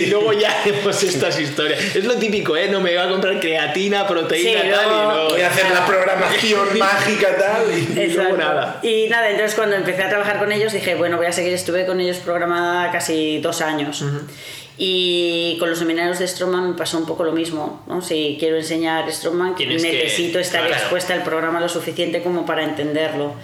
y 0.00 0.06
luego 0.06 0.32
ya 0.32 0.50
hacemos 0.60 1.02
estas 1.02 1.38
historias. 1.40 1.80
Es 1.96 2.04
lo 2.04 2.14
típico, 2.14 2.56
¿eh? 2.56 2.68
No 2.68 2.80
me 2.80 2.94
va 2.94 3.04
a 3.04 3.08
comprar 3.08 3.40
creatina, 3.40 4.06
proteína, 4.06 4.62
Sí, 4.62 4.68
tal, 4.70 4.91
Voy 5.30 5.40
a 5.40 5.48
hacer 5.48 5.70
la 5.70 5.86
programación 5.86 6.68
mágica 6.78 7.36
tal 7.36 7.72
y... 7.72 7.86
luego 7.86 8.00
Exacto. 8.02 8.36
nada. 8.36 8.80
Y 8.82 9.08
nada, 9.08 9.30
entonces 9.30 9.54
cuando 9.54 9.76
empecé 9.76 10.02
a 10.02 10.08
trabajar 10.08 10.38
con 10.38 10.52
ellos 10.52 10.72
dije, 10.72 10.94
bueno, 10.94 11.16
voy 11.16 11.26
a 11.26 11.32
seguir, 11.32 11.52
estuve 11.52 11.86
con 11.86 12.00
ellos 12.00 12.18
programada 12.18 12.90
casi 12.90 13.38
dos 13.40 13.60
años. 13.60 14.04
Y 14.78 15.56
con 15.60 15.68
los 15.70 15.78
seminarios 15.78 16.18
de 16.18 16.26
Strongman 16.26 16.70
me 16.70 16.76
pasó 16.76 16.98
un 16.98 17.06
poco 17.06 17.24
lo 17.24 17.32
mismo, 17.32 17.82
¿no? 17.86 18.00
Si 18.02 18.36
quiero 18.40 18.56
enseñar 18.56 19.04
que- 19.56 19.66
necesito 19.66 20.38
estar 20.38 20.66
claro. 20.66 20.74
expuesta 20.82 21.12
al 21.14 21.22
programa 21.22 21.60
lo 21.60 21.68
suficiente 21.68 22.22
como 22.22 22.46
para 22.46 22.64
entenderlo. 22.64 23.34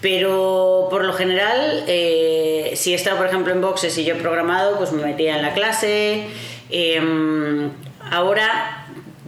Pero 0.00 0.86
por 0.90 1.04
lo 1.04 1.12
general, 1.12 1.84
eh, 1.88 2.72
si 2.76 2.92
he 2.92 2.94
estado, 2.94 3.16
por 3.16 3.26
ejemplo, 3.26 3.52
en 3.52 3.60
boxes 3.60 3.96
y 3.98 4.04
yo 4.04 4.14
he 4.14 4.18
programado, 4.18 4.76
pues 4.76 4.92
me 4.92 5.02
metía 5.02 5.36
en 5.36 5.42
la 5.42 5.54
clase. 5.54 6.26
Em, 6.70 7.70
ahora, 8.10 8.77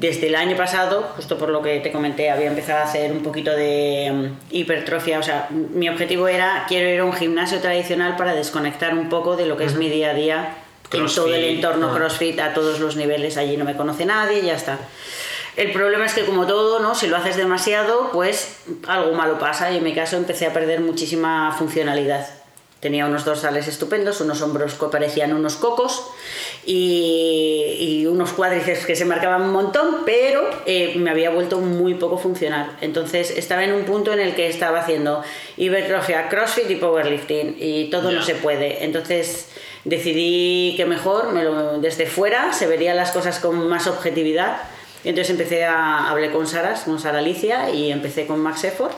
desde 0.00 0.28
el 0.28 0.34
año 0.34 0.56
pasado, 0.56 1.12
justo 1.14 1.36
por 1.36 1.50
lo 1.50 1.60
que 1.60 1.78
te 1.80 1.92
comenté, 1.92 2.30
había 2.30 2.46
empezado 2.46 2.80
a 2.80 2.84
hacer 2.84 3.12
un 3.12 3.22
poquito 3.22 3.50
de 3.50 4.06
em, 4.06 4.34
hipertrofia. 4.50 5.18
O 5.18 5.22
sea, 5.22 5.48
mi 5.50 5.90
objetivo 5.90 6.26
era, 6.26 6.64
quiero 6.66 6.88
ir 6.88 7.00
a 7.00 7.04
un 7.04 7.12
gimnasio 7.12 7.60
tradicional 7.60 8.16
para 8.16 8.34
desconectar 8.34 8.94
un 8.94 9.10
poco 9.10 9.36
de 9.36 9.44
lo 9.44 9.58
que 9.58 9.64
es 9.64 9.74
mi 9.74 9.90
día 9.90 10.10
a 10.10 10.14
día 10.14 10.56
en 10.90 11.06
todo 11.06 11.26
el 11.26 11.32
Crossfit, 11.32 11.56
entorno 11.56 11.90
ah. 11.90 11.94
CrossFit 11.94 12.40
a 12.40 12.54
todos 12.54 12.80
los 12.80 12.96
niveles. 12.96 13.36
Allí 13.36 13.58
no 13.58 13.66
me 13.66 13.76
conoce 13.76 14.06
nadie 14.06 14.38
y 14.38 14.46
ya 14.46 14.54
está. 14.54 14.78
El 15.56 15.70
problema 15.72 16.06
es 16.06 16.14
que 16.14 16.24
como 16.24 16.46
todo, 16.46 16.80
¿no? 16.80 16.94
Si 16.94 17.06
lo 17.06 17.18
haces 17.18 17.36
demasiado, 17.36 18.10
pues 18.10 18.60
algo 18.88 19.12
malo 19.12 19.38
pasa 19.38 19.70
y 19.70 19.76
en 19.76 19.84
mi 19.84 19.94
caso 19.94 20.16
empecé 20.16 20.46
a 20.46 20.54
perder 20.54 20.80
muchísima 20.80 21.54
funcionalidad. 21.58 22.26
Tenía 22.80 23.04
unos 23.04 23.26
dorsales 23.26 23.68
estupendos, 23.68 24.22
unos 24.22 24.40
hombros 24.40 24.72
que 24.72 24.86
parecían 24.86 25.34
unos 25.34 25.56
cocos 25.56 26.06
y, 26.66 27.76
y 27.78 28.06
unos 28.06 28.32
cuádriceps 28.32 28.84
que 28.86 28.94
se 28.96 29.04
marcaban 29.04 29.42
un 29.42 29.52
montón, 29.52 29.98
pero 30.04 30.48
eh, 30.66 30.94
me 30.96 31.10
había 31.10 31.30
vuelto 31.30 31.58
muy 31.58 31.94
poco 31.94 32.18
funcional. 32.18 32.76
Entonces 32.80 33.30
estaba 33.30 33.64
en 33.64 33.72
un 33.72 33.84
punto 33.84 34.12
en 34.12 34.20
el 34.20 34.34
que 34.34 34.48
estaba 34.48 34.80
haciendo 34.80 35.22
hipertrofia, 35.56 36.28
crossfit 36.28 36.70
y 36.70 36.76
powerlifting 36.76 37.56
y 37.58 37.90
todo 37.90 38.10
no 38.12 38.22
se 38.22 38.34
puede. 38.34 38.84
Entonces 38.84 39.48
decidí 39.84 40.74
que 40.76 40.84
mejor 40.84 41.32
me 41.32 41.42
lo- 41.44 41.78
desde 41.78 42.06
fuera 42.06 42.52
se 42.52 42.66
verían 42.66 42.96
las 42.96 43.10
cosas 43.12 43.38
con 43.40 43.68
más 43.68 43.86
objetividad. 43.86 44.58
Entonces 45.04 45.30
empecé 45.30 45.64
a 45.64 46.10
hablé 46.10 46.30
con 46.30 46.46
Saras, 46.46 46.80
con 46.82 46.98
Sara 47.00 47.20
Alicia 47.20 47.70
y 47.70 47.90
empecé 47.90 48.26
con 48.26 48.38
Max 48.40 48.64
Effort 48.64 48.92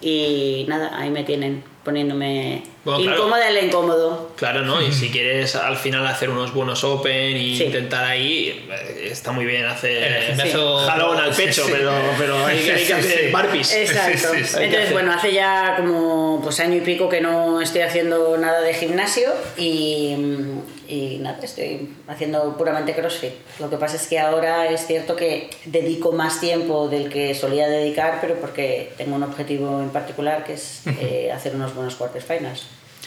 y 0.00 0.64
nada, 0.68 0.96
ahí 0.96 1.10
me 1.10 1.24
tienen 1.24 1.64
poniéndome 1.84 2.62
Bueno, 2.84 3.00
claro. 3.02 3.16
incómoda 3.18 3.48
en 3.48 3.54
lo 3.54 3.60
incómodo. 3.64 4.32
Claro, 4.36 4.62
¿no? 4.62 4.80
Y 4.82 4.90
si 4.92 5.10
quieres 5.10 5.54
al 5.54 5.76
final 5.76 6.06
hacer 6.06 6.30
unos 6.30 6.52
buenos 6.54 6.82
open 6.84 7.36
y 7.36 7.56
Sí. 7.56 7.64
intentar 7.64 8.04
ahí, 8.04 8.66
eh, 8.70 9.08
está 9.10 9.32
muy 9.32 9.44
bien 9.44 9.58
en 9.60 9.64
el 9.66 9.70
hacer 9.72 10.22
gimnasio- 10.28 10.78
jalón 10.86 11.18
al 11.18 11.34
Sí, 11.34 11.42
pecho, 11.44 11.64
sí. 11.66 11.72
pero, 11.72 11.92
pero 12.18 12.44
hay, 12.46 12.58
Sí, 12.62 12.70
hay 12.70 12.78
que 12.80 12.86
sí, 12.86 12.92
hacer 12.92 13.18
sí. 13.26 13.32
burpees. 13.32 13.72
Exacto. 13.74 14.28
Sí, 14.34 14.38
sí, 14.38 14.44
sí. 14.44 14.56
Entonces, 14.62 14.92
bueno, 14.92 15.12
hace 15.12 15.32
ya 15.32 15.74
como 15.76 16.40
pues 16.42 16.58
año 16.60 16.76
y 16.76 16.80
pico 16.80 17.08
que 17.08 17.20
no 17.20 17.60
estoy 17.60 17.82
haciendo 17.82 18.36
nada 18.38 18.60
de 18.62 18.74
gimnasio 18.74 19.28
y, 19.58 20.16
y 20.88 21.18
nada, 21.20 21.38
estoy 21.42 21.94
haciendo 22.08 22.56
puramente 22.56 22.94
CrossFit. 22.94 23.32
Lo 23.60 23.70
que 23.70 23.76
pasa 23.76 23.96
es 23.96 24.06
que 24.06 24.18
ahora 24.18 24.68
es 24.68 24.86
cierto 24.86 25.16
que 25.16 25.50
dedico 25.64 26.12
más 26.12 26.40
tiempo 26.40 26.88
del 26.88 27.10
que 27.10 27.34
solía 27.34 27.68
dedicar, 27.68 28.18
pero 28.20 28.36
porque 28.36 28.92
tengo 28.96 29.16
un 29.16 29.22
objetivo 29.22 29.80
en 29.80 29.90
particular 29.90 30.44
que 30.44 30.54
es 30.54 30.82
eh, 30.86 31.32
hacer 31.32 31.54
unos 31.54 31.74
buenos 31.74 31.94
quarters 31.96 32.24
finals. 32.24 32.64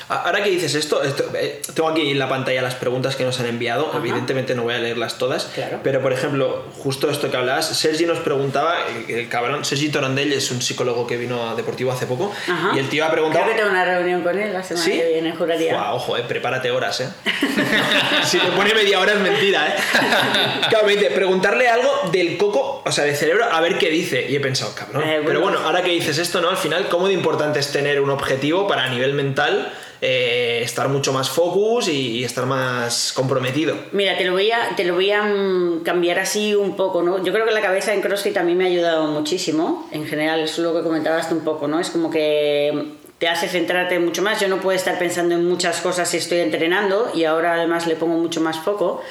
Ahora 0.09 0.43
que 0.43 0.49
dices 0.49 0.75
esto, 0.75 1.03
esto, 1.03 1.25
eh, 1.35 1.61
tengo 1.73 1.89
aquí 1.89 2.09
en 2.09 2.19
la 2.19 2.29
pantalla 2.29 2.61
las 2.61 2.75
preguntas 2.75 3.15
que 3.15 3.23
nos 3.23 3.39
han 3.39 3.47
enviado. 3.47 3.87
Ajá. 3.89 3.97
Evidentemente 3.97 4.55
no 4.55 4.63
voy 4.63 4.73
a 4.75 4.79
leerlas 4.79 5.17
todas. 5.17 5.45
Claro. 5.53 5.79
Pero, 5.83 6.01
por 6.01 6.13
ejemplo, 6.13 6.65
justo 6.77 7.09
esto 7.09 7.29
que 7.29 7.37
hablabas, 7.37 7.67
Sergi 7.67 8.05
nos 8.05 8.19
preguntaba, 8.19 8.75
el, 9.07 9.15
el 9.15 9.29
cabrón, 9.29 9.65
Sergi 9.65 9.89
Torandell 9.89 10.33
es 10.33 10.51
un 10.51 10.61
psicólogo 10.61 11.07
que 11.07 11.17
vino 11.17 11.49
a 11.49 11.55
Deportivo 11.55 11.91
hace 11.91 12.05
poco. 12.05 12.33
Ajá. 12.47 12.71
Y 12.75 12.79
el 12.79 12.89
tío 12.89 13.05
ha 13.05 13.11
preguntado. 13.11 13.43
Creo 13.43 13.55
que 13.55 13.61
tengo 13.61 13.71
una 13.71 13.85
reunión 13.85 14.21
con 14.21 14.37
él 14.37 14.53
la 14.53 14.63
semana 14.63 14.85
¿Sí? 14.85 14.91
que 14.91 15.07
viene, 15.07 15.35
juraría. 15.35 15.93
Ojo, 15.93 16.17
eh, 16.17 16.23
prepárate 16.27 16.71
horas, 16.71 17.01
eh. 17.01 17.09
si 18.23 18.39
te 18.39 18.47
pone 18.47 18.73
media 18.73 18.99
hora 18.99 19.13
es 19.13 19.19
mentira, 19.19 19.67
eh. 19.67 19.75
Claro, 20.69 20.85
me 20.85 20.95
dice, 20.95 21.11
preguntarle 21.11 21.67
algo 21.67 22.09
del 22.11 22.37
coco, 22.37 22.83
o 22.85 22.91
sea, 22.91 23.05
del 23.05 23.15
cerebro, 23.15 23.45
a 23.51 23.61
ver 23.61 23.77
qué 23.77 23.89
dice. 23.89 24.29
Y 24.29 24.35
he 24.35 24.39
pensado, 24.39 24.73
cabrón. 24.75 25.03
Eh, 25.03 25.15
bueno. 25.15 25.25
Pero 25.27 25.41
bueno, 25.41 25.59
ahora 25.59 25.81
que 25.81 25.91
dices 25.91 26.17
esto, 26.17 26.41
¿no? 26.41 26.49
Al 26.49 26.57
final, 26.57 26.87
¿cómo 26.89 27.07
de 27.07 27.13
importante 27.13 27.59
es 27.59 27.71
tener 27.71 28.01
un 28.01 28.09
objetivo 28.09 28.67
para 28.67 28.83
a 28.83 28.89
nivel 28.89 29.13
mental 29.13 29.71
eh, 30.01 30.61
estar 30.63 30.89
mucho 30.89 31.11
más 31.11 31.29
focus 31.29 31.87
y, 31.87 32.23
estar 32.23 32.45
más 32.45 33.13
comprometido? 33.13 33.75
Mira, 33.91 34.17
te 34.17 34.25
lo 34.25 34.33
voy 34.33 34.51
a, 34.51 34.75
te 34.75 34.83
lo 34.83 34.93
voy 34.93 35.11
a 35.11 35.23
mm, 35.23 35.83
cambiar 35.83 36.19
así 36.19 36.53
un 36.55 36.75
poco, 36.75 37.01
¿no? 37.01 37.23
Yo 37.23 37.33
creo 37.33 37.45
que 37.45 37.51
la 37.51 37.61
cabeza 37.61 37.93
en 37.93 38.01
CrossFit 38.01 38.37
a 38.37 38.43
mí 38.43 38.55
me 38.55 38.65
ha 38.65 38.67
ayudado 38.67 39.07
muchísimo. 39.07 39.87
En 39.91 40.05
general, 40.05 40.41
eso 40.41 40.61
es 40.61 40.67
lo 40.67 40.75
que 40.75 40.83
comentabas 40.83 41.31
un 41.31 41.41
poco, 41.41 41.67
¿no? 41.67 41.79
Es 41.79 41.89
como 41.89 42.09
que 42.09 42.97
te 43.17 43.27
hace 43.27 43.47
centrarte 43.47 43.99
mucho 43.99 44.21
más. 44.21 44.39
Yo 44.39 44.47
no 44.47 44.61
puedo 44.61 44.75
estar 44.75 44.99
pensando 44.99 45.35
en 45.35 45.47
muchas 45.47 45.81
cosas 45.81 46.09
si 46.09 46.17
estoy 46.17 46.39
entrenando 46.39 47.11
y 47.15 47.23
ahora 47.23 47.55
además 47.55 47.87
le 47.87 47.95
pongo 47.95 48.17
mucho 48.17 48.41
más 48.41 48.59
foco. 48.59 49.01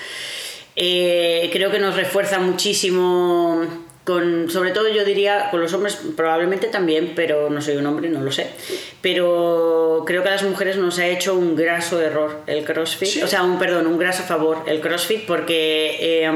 Eh, 0.76 1.49
creo 1.53 1.70
que 1.70 1.78
nos 1.78 1.97
refuerza 1.97 2.39
muchísimo 2.39 3.66
con, 4.07 4.49
sobre 4.51 4.71
todo 4.71 4.89
yo 4.89 5.05
diría 5.05 5.51
con 5.51 5.61
los 5.61 5.75
hombres 5.75 5.99
probablemente 6.17 6.69
también, 6.69 7.13
pero 7.17 7.51
no 7.51 7.61
soy 7.61 7.77
un 7.77 7.87
hombre, 7.87 8.09
no 8.09 8.23
lo 8.23 8.31
sé. 8.31 8.47
Pero 9.03 10.05
creo 10.07 10.23
que 10.23 10.29
a 10.29 10.33
las 10.33 10.45
mujeres 10.45 10.77
nos 10.77 10.99
ha 11.01 11.07
hecho 11.09 11.35
un 11.35 11.57
graso 11.57 12.01
error 12.01 12.41
el 12.47 12.65
CrossFit, 12.65 13.09
Sí. 13.09 13.23
o 13.23 13.27
sea, 13.27 13.43
un 13.43 13.59
perdón, 13.59 13.87
un 13.89 13.99
graso 13.99 14.23
favor 14.23 14.63
el 14.67 14.81
CrossFit 14.81 15.27
porque 15.27 15.97
eh, 16.01 16.31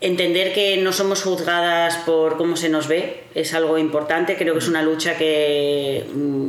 entender 0.00 0.52
que 0.52 0.76
no 0.78 0.92
somos 0.92 1.22
juzgadas 1.22 1.96
por 1.98 2.36
cómo 2.36 2.56
se 2.56 2.68
nos 2.68 2.88
ve 2.88 3.22
es 3.34 3.54
algo 3.54 3.78
importante, 3.78 4.36
creo 4.36 4.52
que 4.54 4.58
es 4.58 4.68
una 4.68 4.82
lucha 4.82 5.16
que 5.16 6.04
mm, 6.12 6.48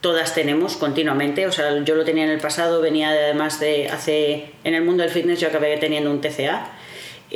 todas 0.00 0.34
tenemos 0.34 0.76
continuamente, 0.76 1.46
o 1.46 1.52
sea, 1.52 1.82
yo 1.84 1.94
lo 1.94 2.04
tenía 2.04 2.24
en 2.24 2.30
el 2.30 2.40
pasado, 2.40 2.80
venía 2.80 3.10
de- 3.12 3.24
además 3.24 3.60
de 3.60 3.88
hace 3.88 4.50
en 4.64 4.74
el 4.74 4.82
mundo 4.82 5.02
del 5.02 5.12
fitness 5.12 5.40
yo 5.40 5.48
acabé 5.48 5.76
teniendo 5.76 6.10
un 6.10 6.20
TCA. 6.20 6.72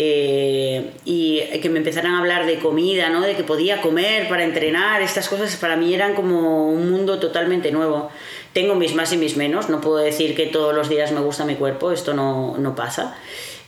Eh, 0.02 0.92
y 1.04 1.40
que 1.60 1.68
me 1.68 1.76
empezaran 1.76 2.14
a 2.14 2.20
hablar 2.20 2.46
de 2.46 2.58
comida, 2.58 3.10
¿no? 3.10 3.20
de 3.20 3.36
que 3.36 3.44
podía 3.44 3.82
comer 3.82 4.30
para 4.30 4.44
entrenar, 4.44 5.02
estas 5.02 5.28
cosas 5.28 5.54
para 5.56 5.76
mí 5.76 5.92
eran 5.92 6.14
como 6.14 6.70
un 6.70 6.90
mundo 6.90 7.18
totalmente 7.18 7.70
nuevo. 7.70 8.10
Tengo 8.54 8.76
mis 8.76 8.94
más 8.94 9.12
y 9.12 9.18
mis 9.18 9.36
menos, 9.36 9.68
no 9.68 9.82
puedo 9.82 9.98
decir 9.98 10.34
que 10.34 10.46
todos 10.46 10.74
los 10.74 10.88
días 10.88 11.12
me 11.12 11.20
gusta 11.20 11.44
mi 11.44 11.56
cuerpo, 11.56 11.92
esto 11.92 12.14
no, 12.14 12.56
no 12.56 12.74
pasa. 12.74 13.14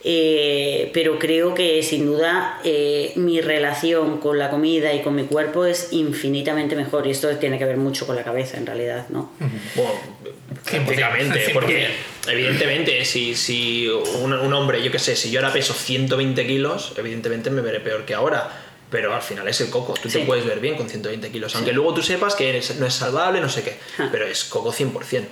Eh, 0.04 0.90
pero 0.92 1.16
creo 1.18 1.54
que 1.54 1.80
sin 1.84 2.06
duda 2.06 2.60
eh, 2.64 3.12
mi 3.14 3.40
relación 3.40 4.18
con 4.18 4.36
la 4.36 4.50
comida 4.50 4.92
y 4.92 5.00
con 5.02 5.14
mi 5.14 5.24
cuerpo 5.24 5.64
es 5.64 5.88
infinitamente 5.92 6.74
mejor 6.74 7.06
y 7.06 7.10
esto 7.12 7.28
tiene 7.36 7.56
que 7.58 7.64
ver 7.64 7.76
mucho 7.76 8.04
con 8.06 8.16
la 8.16 8.24
cabeza 8.24 8.56
en 8.56 8.66
realidad, 8.66 9.06
¿no? 9.10 9.30
Bueno, 9.76 9.92
100%, 10.66 10.84
prácticamente, 10.86 11.46
100%. 11.50 11.52
porque 11.52 11.86
evidentemente 12.26 13.04
si, 13.04 13.36
si 13.36 13.88
un, 13.88 14.32
un 14.32 14.52
hombre, 14.52 14.82
yo 14.82 14.90
qué 14.90 14.98
sé, 14.98 15.14
si 15.14 15.30
yo 15.30 15.38
ahora 15.40 15.52
peso 15.52 15.72
120 15.72 16.46
kilos, 16.46 16.94
evidentemente 16.96 17.50
me 17.50 17.60
veré 17.62 17.78
peor 17.80 18.04
que 18.04 18.14
ahora. 18.14 18.50
Pero 18.90 19.14
al 19.14 19.22
final 19.22 19.48
es 19.48 19.58
el 19.62 19.70
coco, 19.70 19.94
tú 19.94 20.10
Sí. 20.10 20.18
te 20.18 20.24
puedes 20.26 20.44
ver 20.44 20.60
bien 20.60 20.74
con 20.76 20.86
120 20.86 21.30
kilos, 21.30 21.54
aunque 21.56 21.72
luego 21.72 21.94
tú 21.94 22.02
sepas 22.02 22.34
que 22.34 22.60
no 22.78 22.86
es 22.86 22.92
salvable, 22.92 23.40
no 23.40 23.48
sé 23.48 23.62
qué, 23.62 23.76
Ah. 23.98 24.10
pero 24.12 24.26
es 24.26 24.44
coco 24.44 24.70
100%. 24.70 25.28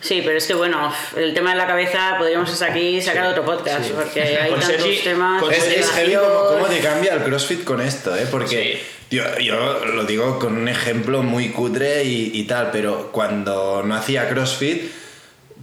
Sí, 0.00 0.22
pero 0.24 0.38
es 0.38 0.46
que 0.46 0.54
bueno, 0.54 0.92
el 1.16 1.34
tema 1.34 1.50
de 1.50 1.56
la 1.56 1.66
cabeza 1.66 2.14
podríamos 2.18 2.48
hasta 2.50 2.66
aquí 2.66 3.02
sacar 3.02 3.24
Sí, 3.24 3.30
otro 3.32 3.44
podcast 3.44 3.84
sí. 3.84 3.92
porque 3.96 4.22
hay 4.22 4.50
Con 4.50 4.60
tantos 4.60 4.86
Sergi- 4.86 5.02
temas. 5.02 5.42
con 5.42 5.52
Es, 5.52 5.64
es 5.64 5.90
heavy 5.90 6.14
cómo, 6.14 6.46
cómo 6.50 6.66
te 6.66 6.78
cambia 6.80 7.14
el 7.14 7.22
CrossFit 7.24 7.64
con 7.64 7.80
esto, 7.80 8.14
¿eh? 8.16 8.26
Porque 8.30 8.80
yo, 9.10 9.22
yo 9.38 9.84
lo 9.86 10.04
digo 10.04 10.38
con 10.38 10.56
un 10.56 10.68
ejemplo 10.68 11.22
muy 11.22 11.48
cutre 11.50 12.04
y, 12.04 12.30
y 12.34 12.44
tal, 12.44 12.70
pero 12.70 13.10
cuando 13.10 13.82
no 13.84 13.94
hacía 13.96 14.28
CrossFit, 14.28 14.90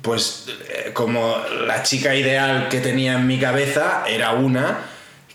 pues 0.02 0.48
eh, 0.70 0.92
como 0.94 1.38
la 1.66 1.82
chica 1.84 2.14
ideal 2.14 2.68
que 2.70 2.80
tenía 2.82 3.14
en 3.14 3.26
mi 3.28 3.40
cabeza 3.40 4.04
era 4.08 4.34
una 4.34 4.80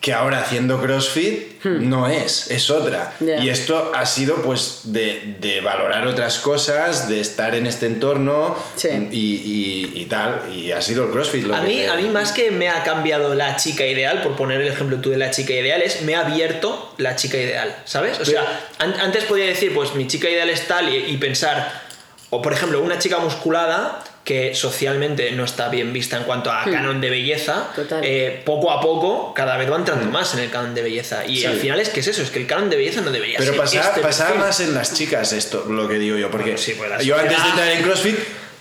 que 0.00 0.12
ahora 0.12 0.40
haciendo 0.40 0.80
CrossFit 0.80 1.49
no 1.64 2.06
es, 2.08 2.50
es 2.50 2.70
otra. 2.70 3.14
Hmm. 3.20 3.28
Y 3.42 3.48
esto 3.50 3.92
ha 3.94 4.06
sido 4.06 4.36
pues 4.42 4.80
de, 4.84 5.36
de 5.40 5.60
valorar 5.60 6.06
otras 6.06 6.38
cosas, 6.38 7.08
de 7.08 7.20
estar 7.20 7.54
en 7.54 7.66
este 7.66 7.86
entorno 7.86 8.56
Sí. 8.76 8.88
y, 9.10 9.16
y- 9.16 9.92
y 10.02 10.04
tal. 10.06 10.42
Y 10.54 10.72
ha 10.72 10.80
sido 10.82 11.04
el 11.04 11.10
CrossFit 11.10 11.44
lo 11.44 11.54
A 11.54 11.60
que 11.60 11.66
mí, 11.68 11.76
te- 11.76 11.88
a 11.88 11.94
mí 11.96 12.08
más 12.08 12.32
que 12.32 12.50
me 12.50 12.68
ha 12.68 12.82
cambiado 12.82 13.34
la 13.34 13.56
chica 13.56 13.86
ideal, 13.86 14.22
por 14.22 14.36
poner 14.36 14.60
el 14.60 14.68
ejemplo 14.68 14.98
tú 15.00 15.10
de 15.10 15.16
la 15.18 15.30
chica 15.30 15.52
ideal, 15.52 15.82
es 15.82 16.02
me 16.02 16.14
ha 16.14 16.20
abierto 16.26 16.94
la 16.98 17.16
chica 17.16 17.36
ideal, 17.36 17.76
¿sabes? 17.84 18.18
O 18.20 18.24
sea, 18.24 18.42
an- 18.78 18.94
antes 19.00 19.24
podía 19.24 19.46
decir, 19.46 19.74
pues 19.74 19.94
mi 19.94 20.06
chica 20.06 20.28
ideal 20.30 20.48
es 20.50 20.66
tal 20.66 20.88
y, 20.94 20.96
y 21.12 21.16
pensar, 21.18 21.82
o 22.30 22.40
por 22.42 22.52
ejemplo, 22.52 22.80
una 22.80 22.98
chica 22.98 23.18
musculada 23.18 24.02
que 24.24 24.54
socialmente 24.54 25.32
no 25.32 25.44
está 25.44 25.68
bien 25.70 25.92
vista 25.92 26.16
en 26.18 26.24
cuanto 26.24 26.52
a 26.52 26.64
canon 26.64 27.00
de 27.00 27.10
belleza, 27.10 27.70
eh, 28.02 28.42
poco 28.44 28.70
a 28.70 28.80
poco 28.80 29.32
cada 29.34 29.56
vez 29.56 29.70
va 29.70 29.76
entrando 29.76 30.06
más 30.10 30.34
en 30.34 30.40
el 30.40 30.50
canon 30.50 30.74
de 30.74 30.82
belleza. 30.82 31.24
Y 31.26 31.38
Sí. 31.38 31.46
al 31.46 31.56
final 31.56 31.80
es 31.80 31.88
que 31.88 32.00
es 32.00 32.06
eso, 32.06 32.22
es 32.22 32.30
que 32.30 32.38
el 32.38 32.46
canon 32.46 32.68
de 32.70 32.76
belleza 32.76 33.00
no 33.00 33.10
debería 33.10 33.38
Pero 33.38 33.52
ser 33.52 33.60
pasaba, 33.60 33.84
este 33.88 34.00
pasaba 34.00 34.34
más 34.36 34.60
en 34.60 34.74
las 34.74 34.94
chicas 34.94 35.32
esto, 35.32 35.64
lo 35.68 35.88
que 35.88 35.98
digo 35.98 36.16
yo, 36.18 36.30
porque 36.30 36.50
Bueno, 36.50 36.58
sí, 36.58 36.74
pues 36.76 37.04
yo 37.04 37.16
antes 37.18 37.42
de 37.42 37.48
entrar 37.48 37.68
en 37.70 37.82
CrossFit, 37.82 38.16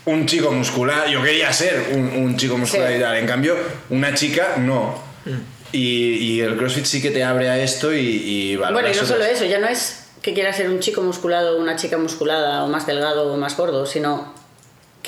un 0.05 0.25
chico 0.25 0.51
muscular, 0.51 1.07
yo 1.09 1.21
quería 1.21 1.51
ser 1.53 1.87
un, 1.91 2.07
un 2.07 2.37
chico 2.37 2.57
muscular 2.57 2.89
Sí. 2.89 2.95
y 2.97 2.99
tal, 3.01 3.17
en 3.17 3.27
cambio, 3.27 3.55
una 3.89 4.13
chica 4.15 4.55
no. 4.57 5.03
Mm. 5.25 5.31
Y, 5.73 6.15
y 6.15 6.41
el 6.41 6.55
CrossFit 6.57 6.85
sí 6.85 7.01
que 7.01 7.11
te 7.11 7.23
abre 7.23 7.47
a 7.49 7.59
esto 7.61 7.93
y, 7.93 7.99
y 7.99 8.55
Bueno, 8.55 8.79
y 8.89 8.95
no 8.95 9.05
solo 9.05 9.23
eso, 9.25 9.45
ya 9.45 9.59
no 9.59 9.67
es 9.67 10.05
que 10.23 10.33
quieras 10.33 10.57
ser 10.57 10.69
un 10.69 10.79
chico 10.79 11.01
musculado 11.01 11.57
o 11.57 11.61
una 11.61 11.75
chica 11.75 11.97
musculada 11.97 12.63
o 12.63 12.67
más 12.67 12.87
delgado 12.87 13.31
o 13.31 13.37
más 13.37 13.55
gordo, 13.55 13.85
sino 13.85 14.33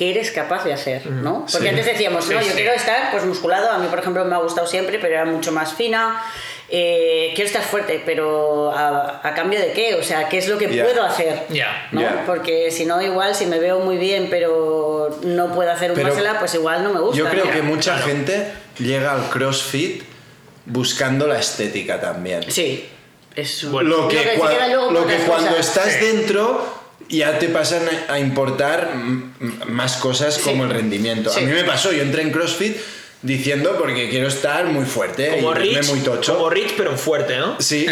que 0.02 0.10
eres 0.10 0.32
capaz 0.32 0.64
de 0.64 0.72
hacer, 0.72 1.06
¿no? 1.06 1.40
Porque 1.50 1.58
Sí. 1.58 1.68
antes 1.68 1.86
decíamos, 1.86 2.24
Sí, 2.24 2.34
no, 2.34 2.40
yo 2.40 2.48
sí. 2.48 2.54
quiero 2.56 2.72
estar 2.72 3.10
pues 3.12 3.24
musculado, 3.24 3.70
a 3.70 3.78
mí 3.78 3.86
por 3.88 4.00
ejemplo 4.00 4.24
me 4.24 4.34
ha 4.34 4.38
gustado 4.38 4.66
siempre, 4.66 4.98
pero 4.98 5.14
era 5.14 5.24
mucho 5.24 5.52
más 5.52 5.74
fina, 5.74 6.20
eh, 6.68 7.30
quiero 7.36 7.46
estar 7.46 7.62
fuerte, 7.62 8.02
pero 8.04 8.72
a, 8.72 9.20
a 9.22 9.34
cambio 9.34 9.60
de 9.60 9.72
qué, 9.72 9.94
o 9.94 10.02
sea, 10.02 10.28
¿qué 10.28 10.38
es 10.38 10.48
lo 10.48 10.58
que 10.58 10.68
Ya. 10.74 10.82
puedo 10.84 11.02
hacer? 11.04 11.44
Ya. 11.50 11.86
¿no? 11.92 12.00
Ya. 12.00 12.24
Porque 12.26 12.70
si 12.72 12.84
no, 12.84 13.00
igual, 13.00 13.34
si 13.36 13.46
me 13.46 13.58
veo 13.60 13.78
muy 13.78 13.96
bien, 13.96 14.26
pero 14.30 15.18
no 15.22 15.54
puedo 15.54 15.70
hacer 15.70 15.90
un 15.90 15.96
Pero 15.96 16.08
muscle 16.08 16.30
up, 16.30 16.36
pues 16.40 16.54
igual 16.54 16.82
no 16.82 16.92
me 16.92 16.98
gusta. 17.00 17.18
Yo 17.18 17.28
creo 17.28 17.44
¿no? 17.44 17.52
que 17.52 17.62
mucha 17.62 17.92
Claro. 17.96 18.06
gente 18.08 18.52
llega 18.78 19.12
al 19.12 19.28
CrossFit 19.30 20.02
buscando 20.66 21.26
la 21.28 21.38
estética 21.38 22.00
también. 22.00 22.50
Sí, 22.50 22.88
es 23.36 23.70
Bueno, 23.70 23.90
lo 23.90 24.08
que, 24.08 24.18
se 24.18 24.38
cua- 24.38 24.68
luego 24.68 24.90
lo 24.90 25.06
que 25.06 25.16
cuando 25.18 25.56
estás 25.56 25.92
Sí. 25.92 26.04
dentro 26.06 26.81
ya 27.12 27.38
te 27.38 27.48
pasan 27.48 27.82
a 28.08 28.18
importar 28.18 28.92
más 29.68 29.96
cosas 29.98 30.34
Sí. 30.34 30.40
como 30.42 30.64
el 30.64 30.70
rendimiento. 30.70 31.30
Sí. 31.30 31.40
A 31.40 31.42
mí 31.46 31.52
me 31.52 31.64
pasó, 31.64 31.92
yo 31.92 32.02
entré 32.02 32.22
en 32.22 32.30
CrossFit 32.32 32.76
diciendo 33.22 33.76
porque 33.78 34.08
quiero 34.10 34.26
estar 34.26 34.64
muy 34.66 34.84
fuerte 34.84 35.28
como 35.36 35.52
y 35.52 35.54
Rich, 35.54 35.88
muy 35.90 36.00
tocho. 36.00 36.34
como 36.34 36.50
Rich 36.50 36.74
pero 36.76 36.96
fuerte, 36.96 37.36
¿no? 37.36 37.60
Sí. 37.60 37.86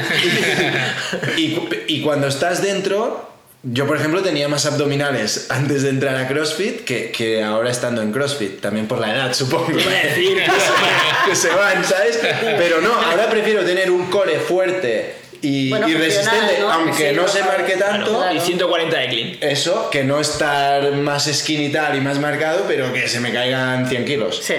y, 1.36 1.52
cu- 1.54 1.68
y 1.86 2.00
cuando 2.02 2.26
estás 2.26 2.62
dentro, 2.62 3.28
yo 3.62 3.86
por 3.86 3.96
ejemplo 3.96 4.22
tenía 4.22 4.48
más 4.48 4.66
abdominales 4.66 5.46
antes 5.50 5.82
de 5.82 5.90
entrar 5.90 6.16
a 6.16 6.26
CrossFit 6.26 6.80
que, 6.84 7.10
que 7.12 7.42
ahora 7.42 7.70
estando 7.70 8.02
en 8.02 8.10
CrossFit, 8.12 8.60
también 8.60 8.88
por 8.88 8.98
la 8.98 9.14
edad 9.14 9.32
supongo. 9.34 9.68
Decir 9.76 10.38
que 11.26 11.36
se 11.36 11.50
van, 11.50 11.84
¿sabes? 11.84 12.18
Pero 12.58 12.80
no, 12.80 12.92
ahora 12.92 13.28
prefiero 13.30 13.62
tener 13.64 13.90
un 13.90 14.06
core 14.06 14.38
fuerte 14.40 15.14
y, 15.42 15.70
Bueno, 15.70 15.88
y 15.88 15.92
funcional, 15.92 16.10
resistente, 16.22 16.60
¿no? 16.60 16.70
aunque 16.72 17.10
Sí, 17.10 17.16
no 17.16 17.26
se 17.28 17.38
claro. 17.40 17.52
marque 17.58 17.76
tanto. 17.76 18.16
Claro, 18.18 18.34
y 18.36 18.40
140 18.40 18.96
de 18.98 19.08
clean. 19.08 19.36
Eso, 19.40 19.88
que 19.90 20.04
no 20.04 20.20
estar 20.20 20.92
más 20.92 21.30
skinny 21.32 21.70
tal 21.70 21.96
y 21.96 22.00
más 22.00 22.18
marcado, 22.18 22.64
pero 22.68 22.92
que 22.92 23.08
se 23.08 23.20
me 23.20 23.32
caigan 23.32 23.88
100 23.88 24.04
kilos. 24.04 24.40
Sí. 24.42 24.54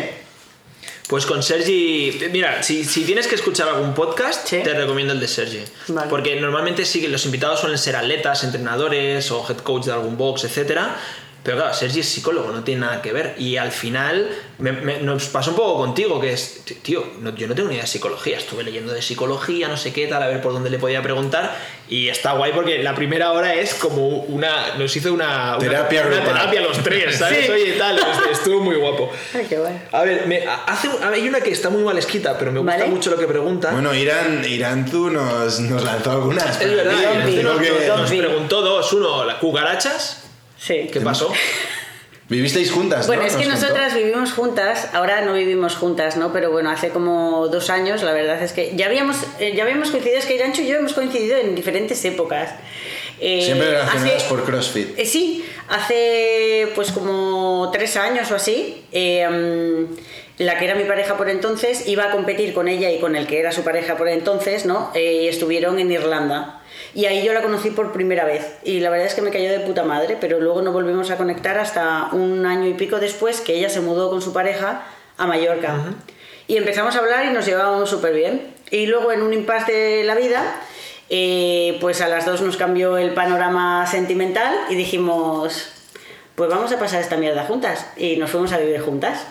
Pues 1.08 1.26
con 1.26 1.44
Sergi, 1.44 2.18
mira, 2.32 2.64
si, 2.64 2.86
si 2.86 3.04
tienes 3.04 3.28
que 3.28 3.36
escuchar 3.36 3.68
algún 3.68 3.94
podcast, 3.94 4.48
Sí. 4.48 4.62
te 4.64 4.74
recomiendo 4.74 5.12
el 5.14 5.20
de 5.20 5.28
Sergi. 5.28 5.60
Vale. 5.90 6.10
Porque 6.10 6.40
normalmente 6.40 6.86
sí 6.86 7.02
que 7.02 7.10
los 7.10 7.26
invitados 7.26 7.60
suelen 7.60 7.78
ser 7.78 7.98
atletas, 7.98 8.46
entrenadores 8.46 9.30
o 9.30 9.46
head 9.50 9.58
coach 9.58 9.86
de 9.88 9.92
algún 9.92 10.18
box, 10.18 10.46
etcétera. 10.46 10.96
Pero 11.44 11.58
claro, 11.58 11.74
Sergi 11.74 12.02
es 12.02 12.08
psicólogo, 12.10 12.52
no 12.52 12.64
tiene 12.64 12.82
nada 12.82 13.02
que 13.02 13.12
ver. 13.14 13.34
Y 13.40 13.58
al 13.58 13.72
final 13.72 14.30
me- 14.60 14.74
me- 14.74 15.00
nos 15.00 15.26
pasó 15.30 15.50
un 15.52 15.56
poco 15.56 15.76
contigo, 15.80 16.22
que 16.22 16.34
es, 16.34 16.62
tío, 16.84 17.04
no- 17.20 17.34
yo 17.36 17.48
no 17.48 17.56
tengo 17.56 17.68
ni 17.70 17.76
idea 17.76 17.84
de 17.86 17.90
psicología. 17.90 18.38
Estuve 18.38 18.64
leyendo 18.64 18.94
de 18.94 19.02
psicología, 19.02 19.68
no 19.68 19.76
sé 19.76 19.92
qué 19.92 20.06
tal, 20.06 20.22
a 20.22 20.28
ver 20.28 20.40
por 20.42 20.54
dónde 20.54 20.70
le 20.70 20.78
podía 20.78 21.02
preguntar. 21.02 21.58
Y 21.90 22.10
está 22.10 22.34
guay 22.34 22.52
porque 22.54 22.84
la 22.84 22.94
primera 22.94 23.32
hora 23.32 23.56
es 23.56 23.74
como 23.74 24.08
una. 24.08 24.76
Nos 24.78 24.96
hizo 24.96 25.12
una. 25.14 25.56
una- 25.56 25.58
Terapia 25.58 26.02
una, 26.02 26.16
grupal. 26.18 26.34
terapia 26.36 26.62
los 26.62 26.84
tres, 26.84 27.18
¿sabes? 27.18 27.46
Sí. 27.48 27.52
Oye, 27.52 27.72
tal, 27.74 28.00
estuvo 28.32 28.62
muy 28.62 28.76
guapo. 28.76 29.12
Ay, 29.34 29.46
qué 29.50 29.58
bueno. 29.58 29.80
A 29.92 30.04
ver, 30.04 30.28
me, 30.28 30.44
hace, 30.68 30.90
hay 31.04 31.28
una 31.28 31.42
que 31.42 31.50
está 31.52 31.70
muy 31.72 31.84
mal 31.84 31.98
escrita, 31.98 32.38
pero 32.38 32.52
me 32.52 32.60
gusta 32.60 32.78
Vale. 32.78 32.90
mucho 32.90 33.10
lo 33.10 33.18
que 33.18 33.26
pregunta. 33.26 33.72
Bueno, 33.72 33.94
Irán, 33.96 34.46
Irán 34.48 34.86
tú 34.90 35.10
nos, 35.10 35.60
nos 35.60 35.84
lanzó 35.84 36.12
algunas. 36.12 36.62
es 36.62 36.70
verdad, 36.76 36.94
nos, 37.16 37.26
que- 37.32 37.42
nos- 37.44 37.98
nos 38.00 38.10
preguntó 38.12 38.62
dos. 38.62 38.94
Uno, 38.94 39.26
¿las 39.26 39.38
cucarachas? 39.38 40.21
Sí. 40.62 40.90
¿Qué 40.94 41.02
pasó? 41.02 41.34
Vivisteis 42.30 42.72
juntas, 42.72 43.08
Bueno, 43.08 43.24
¿no? 43.24 43.28
es 43.28 43.36
que 43.36 43.46
Nos 43.46 43.56
contó. 43.60 43.68
nosotras 43.74 43.94
vivimos 43.96 44.32
juntas, 44.32 44.88
ahora 44.94 45.20
no 45.22 45.34
vivimos 45.34 45.76
juntas, 45.76 46.16
¿no? 46.16 46.32
Pero 46.32 46.50
bueno, 46.52 46.70
hace 46.70 46.90
como 46.90 47.48
dos 47.50 47.70
años, 47.70 48.04
la 48.04 48.14
verdad 48.14 48.42
es 48.42 48.54
que 48.54 48.74
ya 48.76 48.86
habíamos, 48.86 49.18
eh, 49.40 49.54
ya 49.56 49.64
habíamos 49.64 49.90
coincidido, 49.92 50.20
es 50.20 50.26
que 50.26 50.36
Irancho 50.36 50.62
y 50.62 50.68
yo 50.68 50.78
hemos 50.78 50.94
coincidido 50.94 51.38
en 51.38 51.56
diferentes 51.56 52.06
épocas. 52.06 52.52
Eh, 53.20 53.42
Siempre 53.44 53.72
relacionadas 53.72 54.16
hace- 54.18 54.30
por 54.30 54.46
CrossFit. 54.46 54.98
Eh, 54.98 55.06
sí, 55.06 55.44
hace 55.68 56.70
pues 56.74 56.92
como 56.92 57.70
tres 57.74 57.98
años 57.98 58.32
o 58.32 58.36
así, 58.36 58.82
eh, 58.94 59.28
mm, 59.28 60.44
la 60.44 60.58
que 60.58 60.66
era 60.66 60.76
mi 60.76 60.86
pareja 60.86 61.18
por 61.18 61.30
entonces 61.30 61.86
iba 61.88 62.06
a 62.06 62.12
competir 62.12 62.54
con 62.54 62.68
ella 62.70 62.90
y 62.92 63.00
con 63.00 63.16
el 63.18 63.28
que 63.28 63.40
era 63.40 63.52
su 63.52 63.64
pareja 63.64 63.98
por 63.98 64.08
entonces, 64.08 64.66
¿no? 64.66 64.90
Eh, 64.96 65.24
y 65.24 65.28
estuvieron 65.28 65.80
en 65.80 65.92
Irlanda. 65.92 66.61
Y 66.94 67.06
ahí 67.06 67.24
yo 67.24 67.34
la 67.34 67.42
conocí 67.42 67.70
por 67.70 67.94
primera 67.94 68.26
vez. 68.26 68.58
Y 68.64 68.80
la 68.82 68.90
verdad 68.90 69.08
es 69.08 69.14
que 69.14 69.22
me 69.22 69.32
cayó 69.32 69.50
de 69.50 69.62
puta 69.62 69.84
madre, 69.84 70.18
pero 70.20 70.40
luego 70.40 70.62
no 70.62 70.74
volvimos 70.74 71.10
a 71.10 71.18
conectar 71.18 71.58
hasta 71.58 72.10
un 72.12 72.46
año 72.46 72.68
y 72.68 72.74
pico 72.74 73.00
después 73.00 73.42
que 73.42 73.54
ella 73.54 73.70
se 73.70 73.80
mudó 73.80 74.10
con 74.10 74.22
su 74.22 74.34
pareja 74.34 74.84
a 75.18 75.26
Mallorca. 75.26 75.78
Y 76.48 76.58
empezamos 76.58 76.96
a 76.96 77.00
hablar 77.00 77.26
y 77.26 77.30
nos 77.30 77.46
llevábamos 77.46 77.90
súper 77.90 78.14
bien. 78.14 78.54
Y 78.72 78.88
luego 78.88 79.12
en 79.12 79.22
un 79.22 79.34
impasse 79.34 79.72
de 79.72 80.04
la 80.04 80.16
vida, 80.16 80.44
eh, 81.10 81.78
pues 81.80 82.02
a 82.02 82.08
las 82.08 82.26
dos 82.26 82.42
nos 82.42 82.58
cambió 82.58 82.98
el 82.98 83.14
panorama 83.14 83.88
sentimental 83.88 84.54
y 84.70 84.76
dijimos, 84.76 85.70
pues 86.36 86.50
vamos 86.50 86.72
a 86.72 86.80
pasar 86.80 87.02
esta 87.02 87.16
mierda 87.16 87.46
juntas. 87.46 87.88
Y 87.96 88.18
nos 88.18 88.32
fuimos 88.32 88.52
a 88.52 88.58
vivir 88.58 88.82
juntas. 88.82 89.26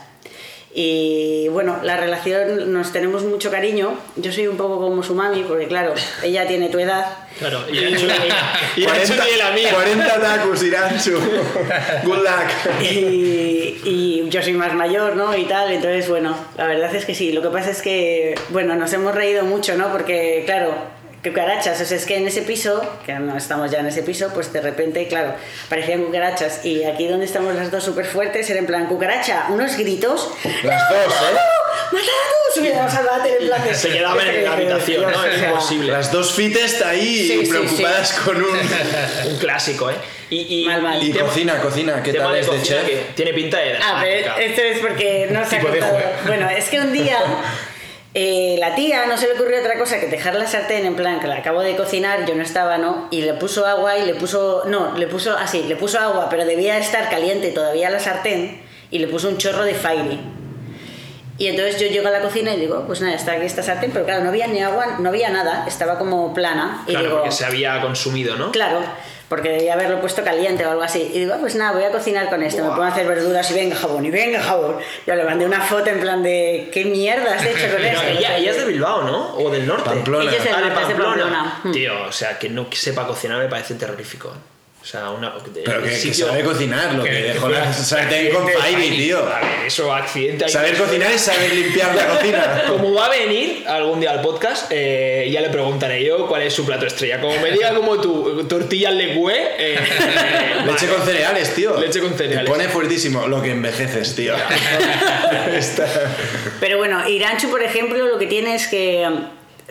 Y 0.72 1.48
bueno, 1.48 1.80
la 1.82 1.96
relación, 1.96 2.72
nos 2.72 2.92
tenemos 2.92 3.24
mucho 3.24 3.50
cariño. 3.50 3.98
Yo 4.16 4.32
soy 4.32 4.46
un 4.46 4.56
poco 4.56 4.78
como 4.78 5.02
su 5.02 5.16
mami, 5.16 5.42
porque 5.42 5.66
claro, 5.66 5.94
ella 6.22 6.46
tiene 6.46 6.68
tu 6.68 6.78
edad. 6.78 7.06
Claro, 7.38 7.64
y 7.68 7.78
y 7.78 8.84
40, 8.84 9.24
tiene 9.24 9.36
la 9.38 9.50
mía. 9.50 9.70
40 9.74 10.20
tacos, 10.20 10.62
Iranchu. 10.62 11.18
Good 12.04 12.18
luck. 12.18 12.82
Y, 12.82 13.80
y 13.84 14.28
yo 14.28 14.42
soy 14.42 14.52
más 14.52 14.72
mayor, 14.74 15.16
¿no? 15.16 15.36
Y 15.36 15.44
tal, 15.44 15.72
entonces, 15.72 16.08
bueno, 16.08 16.36
la 16.56 16.66
verdad 16.66 16.94
es 16.94 17.04
que 17.04 17.16
sí. 17.16 17.32
Lo 17.32 17.42
que 17.42 17.48
pasa 17.48 17.70
es 17.70 17.82
que, 17.82 18.36
bueno, 18.50 18.76
nos 18.76 18.92
hemos 18.92 19.12
reído 19.12 19.44
mucho, 19.44 19.76
¿no? 19.76 19.90
Porque, 19.90 20.44
claro, 20.46 20.74
cucarachas, 21.22 21.80
o 21.80 21.84
sea, 21.84 21.96
es 21.96 22.06
que 22.06 22.16
en 22.16 22.26
ese 22.26 22.42
piso, 22.42 22.82
que 23.04 23.12
no 23.14 23.36
estamos 23.36 23.70
ya 23.70 23.80
en 23.80 23.86
ese 23.86 24.02
piso, 24.02 24.30
pues 24.32 24.52
de 24.52 24.60
repente, 24.60 25.06
claro, 25.08 25.34
parecían 25.68 26.04
cucarachas. 26.04 26.64
Y 26.64 26.84
aquí 26.84 27.06
donde 27.08 27.26
estamos 27.26 27.54
las 27.54 27.70
dos 27.70 27.84
súper 27.84 28.06
fuertes, 28.06 28.48
era 28.48 28.58
en 28.58 28.66
plan, 28.66 28.86
cucaracha, 28.86 29.46
unos 29.50 29.76
gritos. 29.76 30.30
Las 30.62 30.88
dos, 30.88 30.98
¿eh? 31.14 31.36
¡Matados! 31.92 32.10
Subíamos 32.54 32.92
al 32.94 33.04
váter 33.06 33.40
en 33.42 33.46
plan 33.46 33.62
Se 33.74 33.90
quedaban 33.90 34.26
en 34.26 34.44
la 34.44 34.52
habitación, 34.54 35.10
¿no? 35.12 35.22
Sea, 35.22 35.48
imposible. 35.50 35.92
Las 35.92 36.10
dos 36.10 36.32
fites 36.32 36.82
ahí 36.82 37.28
Sí, 37.28 37.44
sí, 37.44 37.50
preocupadas 37.50 38.12
con 38.12 38.36
un... 38.42 38.50
Un 39.30 39.38
clásico, 39.38 39.90
¿eh? 39.90 39.94
Y, 40.30 40.62
y, 40.62 40.66
Mal, 40.66 40.82
mal. 40.82 41.02
Y 41.02 41.12
tema- 41.12 41.28
cocina, 41.28 41.60
cocina, 41.60 42.02
¿qué 42.02 42.12
tema 42.12 42.24
tal 42.26 42.34
de 42.34 42.40
es 42.40 42.50
de 42.50 42.62
chef? 42.62 42.84
que 42.86 43.06
tiene 43.14 43.32
pinta 43.34 43.58
de 43.58 43.76
Ah, 43.78 43.98
pero 44.02 44.36
esto 44.38 44.62
es 44.62 44.78
porque 44.78 45.28
no 45.30 45.44
se 45.48 45.56
ha 45.56 45.60
contado. 45.60 45.98
Bueno, 46.26 46.48
es 46.48 46.68
que 46.68 46.80
un 46.80 46.92
día 46.92 47.18
eh, 48.12 48.56
la 48.58 48.74
tía 48.74 49.06
no 49.06 49.16
se 49.16 49.28
le 49.28 49.34
ocurrió 49.34 49.60
otra 49.60 49.78
cosa 49.78 50.00
que 50.00 50.06
dejar 50.08 50.34
la 50.34 50.46
sartén 50.46 50.84
en 50.84 50.96
plan 50.96 51.20
que 51.20 51.28
la 51.28 51.36
acabo 51.36 51.60
de 51.60 51.76
cocinar, 51.76 52.26
yo 52.26 52.34
no 52.34 52.42
estaba, 52.42 52.76
¿no? 52.76 53.06
Y 53.12 53.22
le 53.22 53.34
puso 53.34 53.66
agua 53.66 53.98
y 53.98 54.04
le 54.04 54.14
puso. 54.14 54.64
No, 54.66 54.96
le 54.96 55.06
puso 55.06 55.36
así, 55.36 55.62
le 55.62 55.76
puso 55.76 56.00
agua, 56.00 56.28
pero 56.28 56.44
debía 56.44 56.76
estar 56.78 57.08
caliente 57.08 57.50
todavía 57.50 57.88
la 57.88 58.00
sartén 58.00 58.62
y 58.90 58.98
le 58.98 59.06
puso 59.06 59.28
un 59.28 59.38
chorro 59.38 59.64
de 59.64 59.74
fairy. 59.74 60.18
Y 61.38 61.46
entonces 61.46 61.80
yo 61.80 61.86
llego 61.86 62.08
a 62.08 62.10
la 62.10 62.20
cocina 62.20 62.52
y 62.52 62.60
digo, 62.60 62.84
pues 62.86 63.00
nada, 63.00 63.14
está 63.14 63.32
aquí 63.32 63.46
esta 63.46 63.62
sartén, 63.62 63.92
pero 63.92 64.04
claro, 64.04 64.24
no 64.24 64.28
había 64.28 64.46
ni 64.48 64.60
agua, 64.60 64.98
no 64.98 65.08
había 65.08 65.30
nada, 65.30 65.64
estaba 65.66 65.96
como 65.96 66.34
plana. 66.34 66.82
Y 66.86 66.90
Claro, 66.90 67.04
digo, 67.06 67.16
porque 67.18 67.32
se 67.32 67.46
había 67.46 67.80
consumido, 67.80 68.36
¿no? 68.36 68.50
Claro, 68.50 68.80
porque 69.30 69.48
debía 69.48 69.74
haberlo 69.74 70.00
puesto 70.00 70.24
caliente 70.24 70.66
o 70.66 70.70
algo 70.72 70.82
así. 70.82 71.08
Y 71.14 71.20
digo, 71.20 71.34
ah, 71.34 71.38
pues 71.40 71.54
nada, 71.54 71.70
voy 71.70 71.84
a 71.84 71.92
cocinar 71.92 72.28
con 72.28 72.42
esto. 72.42 72.62
Me 72.64 72.68
pongo 72.70 72.82
a 72.82 72.88
hacer 72.88 73.06
verduras 73.06 73.48
y 73.52 73.54
venga 73.54 73.76
jabón, 73.76 74.04
y 74.04 74.10
venga 74.10 74.42
jabón. 74.42 74.76
Yo 75.06 75.14
le 75.14 75.22
mandé 75.22 75.46
una 75.46 75.60
foto 75.60 75.88
en 75.88 76.00
plan 76.00 76.20
de, 76.20 76.68
¿qué 76.72 76.84
mierda 76.84 77.36
has 77.36 77.46
hecho 77.46 77.70
con 77.72 77.80
esto? 77.84 78.02
ella, 78.08 78.36
ella 78.36 78.50
es 78.50 78.56
de 78.58 78.64
Bilbao, 78.64 79.04
¿no? 79.04 79.36
O 79.36 79.48
del 79.48 79.68
norte. 79.68 79.88
Pamplona. 79.88 80.24
Ella 80.24 80.36
es 80.38 80.44
del 80.44 80.52
Ah, 80.52 80.58
de 80.58 80.66
norte, 80.66 80.82
es 80.82 80.88
de 80.88 80.94
Pamplona. 80.96 81.60
Tío, 81.72 81.92
o 82.08 82.12
sea, 82.12 82.38
que 82.40 82.48
no 82.48 82.66
sepa 82.72 83.06
cocinar 83.06 83.38
me 83.38 83.48
parece 83.48 83.74
terrorífico. 83.74 84.34
O 84.82 84.86
sea, 84.86 85.10
una. 85.10 85.34
Pero 85.62 85.82
que, 85.82 85.94
sitio- 85.94 86.26
sabe 86.26 86.42
cocinar, 86.42 86.94
lo 86.94 87.04
que, 87.04 87.10
que 87.10 87.22
dejó 87.34 87.50
la 87.50 87.70
sartén 87.70 88.30
con 88.32 88.48
Fairy, 88.48 88.90
tío. 88.96 89.18
A 89.18 89.38
ver, 89.40 89.66
eso, 89.66 89.92
accidente. 89.92 90.48
Saber 90.48 90.74
cocinar 90.74 91.12
es 91.12 91.20
saber 91.20 91.52
limpiar 91.52 91.94
la 91.94 92.06
cocina. 92.06 92.62
Como 92.68 92.94
va 92.94 93.06
a 93.06 93.10
venir 93.10 93.64
algún 93.68 94.00
día 94.00 94.12
al 94.12 94.22
podcast, 94.22 94.68
eh, 94.70 95.28
ya 95.30 95.42
le 95.42 95.50
preguntaré 95.50 96.02
yo 96.02 96.26
cuál 96.26 96.42
es 96.42 96.54
su 96.54 96.64
plato 96.64 96.86
estrella. 96.86 97.20
Como 97.20 97.38
me 97.40 97.50
diga 97.52 97.74
como 97.74 98.00
tú, 98.00 98.46
tortillas 98.48 98.94
le 98.94 99.14
cue, 99.14 99.36
eh, 99.58 99.78
Leche 100.66 100.86
con 100.88 101.04
cereales, 101.04 101.54
tío. 101.54 101.78
Leche 101.78 102.00
con 102.00 102.14
cereales. 102.16 102.46
Te 102.46 102.50
pone 102.50 102.68
fuertísimo 102.68 103.26
lo 103.26 103.42
que 103.42 103.50
envejeces, 103.50 104.14
tío. 104.16 104.34
Pero 106.60 106.78
bueno, 106.78 107.06
Iranchu, 107.06 107.50
por 107.50 107.62
ejemplo, 107.62 108.06
lo 108.06 108.18
que 108.18 108.26
tiene 108.26 108.54
es 108.54 108.66
que. 108.66 109.06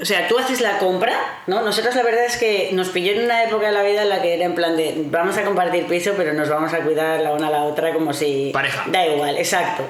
O 0.01 0.05
sea, 0.05 0.27
tú 0.27 0.38
haces 0.38 0.61
la 0.61 0.77
compra, 0.80 1.13
¿no? 1.47 1.61
Nosotros 1.61 1.93
la 1.95 2.03
verdad 2.03 2.26
es 2.26 2.38
que 2.38 2.69
nos 2.73 2.89
pilló 2.89 3.11
en 3.13 3.23
una 3.26 3.43
época 3.43 3.67
de 3.67 3.71
la 3.73 3.84
vida 3.84 4.03
en 4.03 4.09
la 4.09 4.21
que 4.21 4.34
era 4.35 4.45
en 4.45 4.55
plan 4.55 4.77
de 4.77 4.93
vamos 5.05 5.38
a 5.38 5.43
compartir 5.43 5.85
piso, 5.88 6.13
pero 6.15 6.34
nos 6.34 6.47
vamos 6.49 6.73
a 6.73 6.80
cuidar 6.80 7.19
la 7.21 7.34
una 7.34 7.47
a 7.47 7.51
la 7.51 7.63
otra 7.63 7.93
como 7.93 8.13
si. 8.13 8.51
Pareja. 8.53 8.85
Da 8.88 9.05
igual, 9.05 9.38
exacto. 9.38 9.84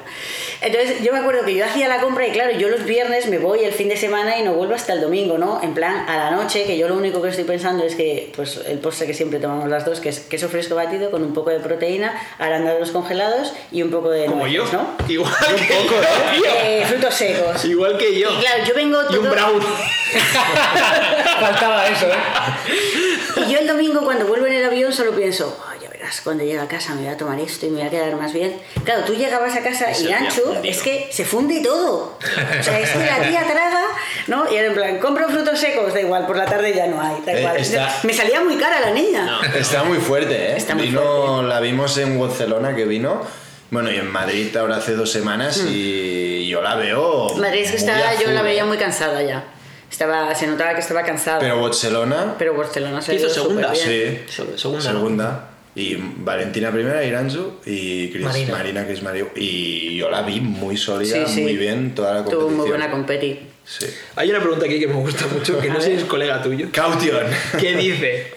Entonces, 0.62 1.02
yo 1.04 1.14
me 1.14 1.20
acuerdo 1.20 1.46
que 1.46 1.54
yo 1.56 1.64
hacía 1.64 1.88
la 1.88 2.02
compra 2.02 2.28
y 2.28 2.32
claro, 2.32 2.52
yo 2.52 2.68
los 2.70 2.84
viernes 2.86 3.28
me 3.28 3.38
voy 3.38 3.64
el 3.64 3.72
fin 3.72 3.88
de 3.88 3.96
semana 3.98 4.38
y 4.38 4.44
no 4.44 4.54
vuelvo 4.54 4.74
hasta 4.76 4.94
el 4.94 5.02
domingo, 5.02 5.38
¿no? 5.38 5.62
En 5.64 5.74
plan, 5.74 6.06
a 6.10 6.18
la 6.18 6.32
noche, 6.32 6.66
que 6.66 6.78
yo 6.78 6.88
lo 6.90 6.96
único 6.96 7.22
que 7.22 7.30
estoy 7.30 7.46
pensando 7.46 7.84
es 7.86 7.96
que, 7.96 8.32
pues, 8.36 8.60
el 8.68 8.80
postre 8.80 9.08
que 9.08 9.14
siempre 9.14 9.40
tomamos 9.40 9.70
las 9.70 9.86
dos, 9.86 10.00
que 10.02 10.10
es 10.10 10.20
queso 10.22 10.50
fresco 10.50 10.76
batido 10.76 11.12
con 11.12 11.24
un 11.24 11.34
poco 11.34 11.50
de 11.50 11.60
proteína, 11.60 12.14
arándanos 12.40 12.92
congelados 12.92 13.54
y 13.72 13.84
un 13.84 13.92
poco 13.92 14.10
de. 14.10 14.26
como 14.26 14.48
yo. 14.48 14.66
¿no? 14.74 14.96
Igual 15.08 15.34
que 15.58 15.66
yo, 15.68 15.76
tío. 16.42 16.52
Eh, 16.62 16.84
frutos 16.88 17.14
secos. 17.14 17.64
Igual 17.66 17.98
que 17.98 18.20
yo. 18.20 18.30
Y 18.32 18.36
claro, 18.42 18.64
yo 18.66 18.74
vengo 18.76 19.00
Y 19.10 19.16
un 19.16 19.22
todo- 19.24 19.32
brown. 19.32 19.60
Faltaba 21.40 21.88
eso, 21.88 22.08
¿eh? 22.08 23.44
Y 23.48 23.52
yo 23.52 23.60
el 23.60 23.68
domingo 23.68 24.02
cuando 24.04 24.26
vuelvo 24.26 24.46
en 24.48 24.54
el 24.54 24.66
avión 24.66 24.92
solo 24.92 25.12
pienso, 25.16 25.58
"Oh, 25.60 25.82
ya 25.82 25.90
verás, 25.90 26.22
cuando 26.22 26.44
llegue 26.44 26.60
a 26.60 26.68
casa 26.68 26.94
me 26.96 27.02
voy 27.04 27.10
a 27.14 27.18
tomar 27.18 27.40
esto 27.40 27.66
y 27.66 27.70
me 27.70 27.80
voy 27.80 27.88
a 27.88 27.90
quedar 27.90 28.16
más 28.16 28.34
bien. 28.34 28.60
Claro, 28.84 29.04
tú 29.04 29.14
llegabas 29.14 29.56
a 29.56 29.62
casa 29.62 29.88
y 29.98 30.12
Ancho, 30.12 30.56
es 30.64 30.82
que 30.82 31.10
se 31.12 31.26
funde 31.26 31.62
todo. 31.62 32.18
O 32.60 32.64
sea, 32.64 32.80
es 32.80 32.90
que 32.90 33.00
la 33.00 33.22
tía 33.22 33.44
traga, 33.46 33.84
¿no? 34.28 34.52
Y 34.52 34.56
era 34.56 34.68
en 34.68 34.74
plan, 34.74 35.00
compro 35.00 35.28
frutos 35.30 35.60
secos, 35.60 35.94
da 35.94 36.02
igual, 36.02 36.26
por 36.26 36.38
la 36.38 36.46
tarde 36.46 36.74
ya 36.74 36.88
no 36.88 37.02
hay, 37.02 37.22
da 37.26 37.34
Eh, 37.34 37.40
igual. 37.42 37.58
está- 37.58 37.96
Me 38.04 38.14
salía 38.14 38.42
muy 38.42 38.56
cara 38.58 38.80
la 38.80 38.92
niña. 38.92 39.40
Está 39.56 39.84
muy 39.84 40.00
fuerte, 40.00 40.34
¿eh? 40.52 40.58
Está 40.58 40.76
muy 40.76 40.88
vino, 40.88 41.44
La 41.44 41.60
vimos 41.60 41.98
en 41.98 42.20
Barcelona 42.20 42.76
que 42.76 42.86
vino. 42.86 43.22
Bueno, 43.72 43.92
y 43.92 43.98
en 43.98 44.12
Madrid 44.12 44.56
ahora 44.58 44.78
hace 44.78 44.94
dos 44.94 45.12
semanas 45.12 45.62
y 45.70 46.48
yo 46.48 46.60
la 46.62 46.74
veo. 46.76 47.36
Hmm. 47.36 47.40
Madrid 47.42 47.62
es 47.72 47.84
que 47.84 47.92
a 47.92 48.20
yo 48.20 48.32
la 48.32 48.42
veía 48.42 48.64
¿eh? 48.64 48.66
muy 48.66 48.78
cansada 48.78 49.22
ya. 49.22 49.44
Estaba, 49.90 50.34
se 50.36 50.48
notaba 50.48 50.74
que 50.76 50.82
estaba 50.82 51.04
cansada. 51.04 51.40
Pero 51.40 51.62
Barcelona, 51.62 52.36
Pero 52.38 52.54
Barcelona 52.56 53.02
se 53.02 53.12
¿Qué 53.12 53.18
hizo 53.18 53.30
segunda? 53.30 53.74
sí. 53.74 54.20
Se- 54.28 54.58
segunda. 54.58 54.82
Segunda. 54.82 55.46
Y 55.76 55.96
Valentina 55.98 56.72
primera, 56.72 57.04
Iranzu 57.04 57.54
y 57.66 58.10
Chris, 58.10 58.26
Marina. 58.26 58.52
Marina. 58.52 58.86
Chris 58.86 59.02
Mario. 59.04 59.30
Y 59.36 59.98
yo 59.98 60.10
la 60.10 60.24
vi 60.24 60.42
muy 60.42 60.76
sólida, 60.78 61.26
Sí, 61.28 61.34
sí. 61.36 61.42
muy 61.42 61.56
bien, 61.58 61.94
toda 61.96 62.16
la 62.16 62.18
competición. 62.24 62.48
Tuvo 62.50 62.58
muy 62.58 62.70
buena 62.70 62.92
competi. 62.92 63.40
Sí. 63.64 63.86
Hay 64.16 64.30
una 64.32 64.40
pregunta 64.40 64.66
aquí 64.66 64.80
que 64.80 64.88
me 64.88 64.96
gusta 64.96 65.26
mucho, 65.28 65.60
que 65.60 65.70
no 65.70 65.80
sé 65.80 65.92
si 65.92 65.98
es 65.98 66.04
colega 66.06 66.42
tuyo. 66.42 66.68
Caution. 66.72 67.24
que 67.60 67.76
dice, 67.76 68.34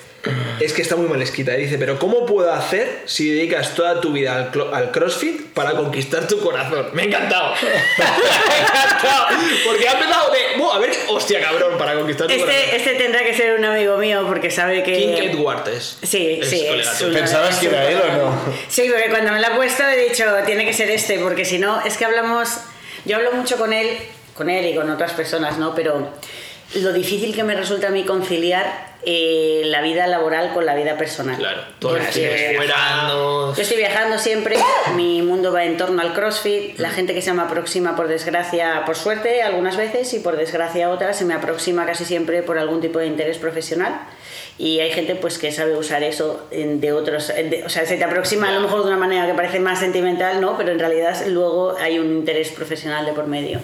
es 0.61 0.73
que 0.73 0.83
está 0.83 0.95
muy 0.97 1.09
mal 1.09 1.21
escrita, 1.21 1.53
dice, 1.53 1.79
pero 1.79 1.99
¿cómo 1.99 2.25
puedo 2.27 2.53
hacer 2.53 3.03
si 3.07 3.29
dedicas 3.29 3.75
toda 3.75 4.01
tu 4.01 4.13
vida 4.13 4.37
al, 4.37 4.69
al 4.73 4.91
CrossFit 4.93 5.53
para 5.53 5.73
conquistar 5.73 6.29
tu 6.29 6.39
corazón? 6.41 6.87
Me 6.93 7.03
ha 7.03 7.05
encantado. 7.07 7.55
me 7.99 8.05
ha 8.05 8.59
encantado. 8.61 9.27
Porque 9.67 9.89
ha 9.89 9.93
empezado 9.93 10.31
de, 10.33 10.39
"Buah, 10.59 10.77
a 10.77 10.79
ver, 10.79 10.91
hostia 11.09 11.41
cabrón, 11.41 11.77
para 11.77 11.95
conquistar 11.95 12.29
tu 12.29 12.35
corazón. 12.39 12.55
Este, 12.55 12.77
este 12.77 12.95
tendrá 12.95 13.25
que 13.25 13.35
ser 13.35 13.59
un 13.59 13.65
amigo 13.65 13.97
mío 13.97 14.25
porque 14.29 14.51
sabe 14.51 14.83
que... 14.85 14.93
King 14.95 15.31
Edward 15.31 15.69
es. 15.69 15.99
Sí, 16.03 16.39
es 16.41 16.49
sí, 16.49 16.67
es 16.67 17.01
una- 17.03 17.19
¿Pensabas 17.19 17.59
que 17.59 17.67
era 17.67 17.91
él 17.91 17.99
o 18.01 18.17
no? 18.17 18.41
Sí, 18.69 18.89
porque 18.89 19.09
cuando 19.11 19.33
me 19.33 19.41
la 19.41 19.49
ha 19.49 19.57
puesto 19.57 19.83
he 19.89 20.09
dicho, 20.09 20.25
tiene 20.47 20.65
que 20.65 20.73
ser 20.73 20.91
este, 20.91 21.19
porque 21.19 21.45
si 21.45 21.59
no, 21.59 21.81
es 21.85 21.97
que 21.97 22.05
hablamos, 22.05 22.49
yo 23.05 23.17
hablo 23.17 23.33
mucho 23.33 23.57
con 23.57 23.73
él, 23.73 23.89
con 24.37 24.49
él 24.49 24.67
y 24.67 24.75
con 24.77 24.89
otras 24.89 25.13
personas, 25.15 25.59
¿no? 25.59 25.75
Pero 25.75 26.09
lo 26.75 26.93
difícil 26.93 27.35
que 27.35 27.43
me 27.45 27.55
resulta 27.55 27.89
a 27.89 27.91
mí 27.91 28.05
conciliar 28.05 28.93
eh, 29.05 29.63
la 29.67 29.83
vida 29.83 30.07
laboral 30.07 30.53
con 30.55 30.65
la 30.65 30.75
vida 30.77 30.97
personal. 30.97 31.37
Claro, 31.37 31.61
todo 31.81 31.97
tiempo 31.97 32.37
fuera. 32.57 32.75
Viajando. 32.77 33.55
yo 33.57 33.63
estoy 33.63 33.77
viajando 33.77 34.19
siempre, 34.19 34.57
mi 34.95 35.23
mundo 35.23 35.53
va 35.53 35.65
en 35.65 35.77
torno 35.77 36.01
al 36.03 36.15
CrossFit, 36.15 36.79
la 36.79 36.91
gente 36.91 37.13
que 37.13 37.21
se 37.21 37.33
me 37.33 37.43
aproxima 37.43 37.97
por 37.97 38.07
desgracia, 38.07 38.85
por 38.87 38.95
suerte 38.95 39.43
algunas 39.43 39.77
veces 39.77 40.15
y 40.15 40.21
por 40.21 40.37
desgracia 40.37 40.89
otras, 40.89 41.17
se 41.19 41.25
me 41.25 41.35
aproxima 41.35 41.85
casi 41.85 42.05
siempre 42.05 42.43
por 42.45 42.59
algún 42.59 42.81
tipo 42.81 43.01
de 43.01 43.07
interés 43.07 43.39
profesional 43.39 43.93
y 44.57 44.79
hay 44.79 44.93
gente 44.93 45.17
pues 45.17 45.39
que 45.39 45.51
sabe 45.51 45.77
usar 45.77 46.05
eso 46.05 46.47
de 46.53 46.93
otros, 46.93 47.27
de- 47.29 47.65
o 47.67 47.69
sea, 47.69 47.85
se 47.87 47.97
te 47.97 48.05
aproxima 48.05 48.51
a 48.51 48.53
lo 48.53 48.61
mejor 48.61 48.83
de 48.83 48.87
una 48.89 48.99
manera 48.99 49.27
que 49.27 49.35
parece 49.35 49.59
más 49.59 49.81
sentimental, 49.81 50.41
¿no? 50.41 50.57
Pero 50.57 50.71
en 50.71 50.79
realidad 50.79 51.17
luego 51.27 51.75
hay 51.81 51.99
un 51.99 52.07
interés 52.19 52.51
profesional 52.51 53.05
de 53.05 53.13
por 53.13 53.27
medio. 53.27 53.59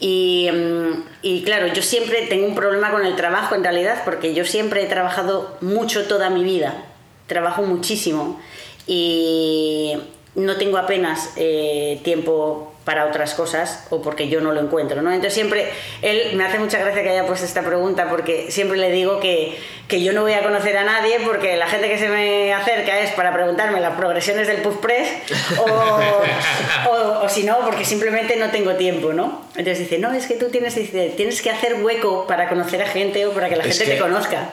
Y, 0.00 0.48
mm, 0.52 1.04
y 1.22 1.42
claro, 1.42 1.66
yo 1.68 1.82
siempre 1.82 2.26
tengo 2.26 2.46
un 2.46 2.54
problema 2.54 2.90
con 2.90 3.04
el 3.04 3.16
trabajo 3.16 3.54
en 3.54 3.64
realidad, 3.64 4.02
porque 4.04 4.34
yo 4.34 4.44
siempre 4.44 4.82
he 4.82 4.86
trabajado 4.86 5.56
mucho 5.60 6.06
toda 6.06 6.30
mi 6.30 6.44
vida, 6.44 6.84
trabajo 7.26 7.62
muchísimo. 7.62 8.40
Y 8.86 9.96
no 10.34 10.56
tengo 10.56 10.78
apenas 10.78 11.32
eh, 11.36 12.00
tiempo 12.04 12.72
para 12.88 13.04
otras 13.04 13.34
cosas 13.34 13.84
o 13.90 14.00
porque 14.00 14.30
yo 14.30 14.40
no 14.40 14.50
lo 14.52 14.62
encuentro, 14.62 15.02
¿no? 15.02 15.10
Entonces 15.10 15.34
siempre, 15.34 15.68
él 16.00 16.34
me 16.36 16.44
hace 16.46 16.58
mucha 16.58 16.78
gracia 16.78 17.02
que 17.02 17.10
haya 17.10 17.26
puesto 17.26 17.44
esta 17.44 17.60
pregunta 17.60 18.08
porque 18.08 18.50
siempre 18.50 18.78
le 18.78 18.90
digo 18.90 19.20
que, 19.20 19.58
que 19.88 20.02
yo 20.02 20.14
no 20.14 20.22
voy 20.22 20.32
a 20.32 20.42
conocer 20.42 20.74
a 20.78 20.84
nadie 20.84 21.20
porque 21.22 21.58
la 21.58 21.66
gente 21.66 21.86
que 21.90 21.98
se 21.98 22.08
me 22.08 22.54
acerca 22.54 22.98
es 23.00 23.10
para 23.10 23.34
preguntarme 23.34 23.78
las 23.78 23.94
progresiones 23.94 24.46
del 24.46 24.62
puff 24.62 24.78
press 24.78 25.06
o, 25.58 26.00
o, 26.88 27.24
o 27.24 27.28
si 27.28 27.44
no, 27.44 27.58
porque 27.58 27.84
simplemente 27.84 28.36
no 28.36 28.48
tengo 28.48 28.72
tiempo, 28.76 29.12
¿no? 29.12 29.44
Entonces 29.50 29.80
dice, 29.80 29.98
no, 29.98 30.14
es 30.14 30.26
que 30.26 30.36
tú 30.36 30.48
tienes, 30.48 30.74
dice, 30.74 31.12
tienes 31.14 31.42
que 31.42 31.50
hacer 31.50 31.74
hueco 31.74 32.26
para 32.26 32.48
conocer 32.48 32.80
a 32.80 32.86
gente 32.86 33.26
o 33.26 33.32
para 33.32 33.50
que 33.50 33.56
la 33.56 33.64
Es 33.64 33.76
gente 33.76 33.84
que 33.84 33.98
te 33.98 34.02
conozca. 34.02 34.50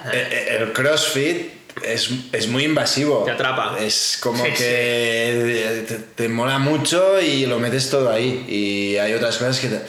El 0.49 0.73
CrossFit 0.73 1.64
es, 1.83 2.09
es 2.31 2.47
muy 2.47 2.63
invasivo. 2.63 3.23
Te 3.25 3.31
atrapa. 3.31 3.77
Es 3.79 4.17
como 4.21 4.43
Sí, 4.45 4.51
que 4.51 5.85
Te, 5.87 5.95
te 6.23 6.29
mola 6.29 6.57
mucho 6.59 7.19
y 7.21 7.45
lo 7.45 7.59
metes 7.59 7.89
todo 7.89 8.11
ahí. 8.11 8.45
Y 8.47 8.97
hay 8.97 9.13
otras 9.13 9.37
cosas 9.37 9.59
que, 9.59 9.67
te- 9.67 9.81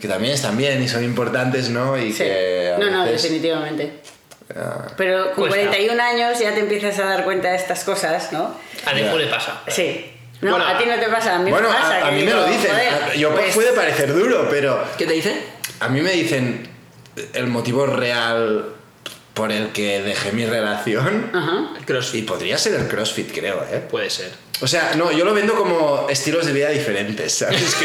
que 0.00 0.08
también 0.08 0.34
están 0.34 0.56
bien 0.56 0.82
y 0.82 0.88
son 0.88 1.02
importantes, 1.04 1.68
¿no? 1.70 1.96
Y 1.98 2.12
Sí. 2.12 2.18
que 2.24 2.74
No, 2.78 2.90
no, 2.90 3.04
veces- 3.04 3.22
definitivamente. 3.22 3.92
Ah, 4.54 4.86
Pero 4.96 5.32
con 5.32 5.48
Cuesta. 5.48 5.56
41 5.70 6.00
años 6.02 6.38
ya 6.38 6.52
te 6.54 6.60
empiezas 6.60 6.98
a 6.98 7.04
dar 7.06 7.24
cuenta 7.24 7.50
de 7.50 7.56
estas 7.56 7.82
cosas, 7.84 8.30
¿no? 8.32 8.54
A 8.84 8.92
Defu 8.94 9.16
le 9.16 9.26
pasa. 9.28 9.62
Sí. 9.68 10.10
No, 10.42 10.50
Bueno, 10.50 10.66
a 10.66 10.76
ti 10.76 10.84
no 10.86 10.98
te 10.98 11.08
pasa, 11.08 11.36
a 11.36 11.38
mí 11.38 11.50
Bueno, 11.50 11.68
me 11.70 11.74
pasa. 11.74 11.96
a, 12.04 12.08
a 12.08 12.10
mí 12.10 12.20
me 12.20 12.26
digo, 12.26 12.36
lo 12.38 12.46
dicen. 12.46 12.70
joder, 12.70 13.16
Yo 13.18 13.32
pues, 13.34 13.54
puede 13.54 13.72
parecer 13.72 14.12
duro, 14.12 14.46
pero 14.50 14.84
¿Qué 14.98 15.06
te 15.06 15.14
dice? 15.14 15.34
a 15.80 15.88
mí 15.88 16.02
me 16.02 16.10
dicen 16.12 16.68
el 17.32 17.46
motivo 17.46 17.86
real 17.86 18.66
por 19.34 19.50
el 19.52 19.68
que 19.72 20.00
dejé 20.00 20.32
mi 20.32 20.46
relación. 20.46 21.30
Ajá. 21.34 21.70
El 21.76 21.82
Y 21.82 21.84
CrossFit. 21.84 22.26
podría 22.26 22.56
ser 22.56 22.74
el 22.74 22.86
CrossFit, 22.88 23.32
creo, 23.32 23.66
¿eh? 23.70 23.80
Puede 23.90 24.08
ser. 24.10 24.30
O 24.60 24.68
sea, 24.68 24.92
no, 24.96 25.10
yo 25.10 25.24
lo 25.24 25.34
vendo 25.34 25.54
como 25.54 26.06
estilos 26.08 26.46
de 26.46 26.52
vida 26.52 26.70
diferentes, 26.70 27.34
¿sabes? 27.34 27.74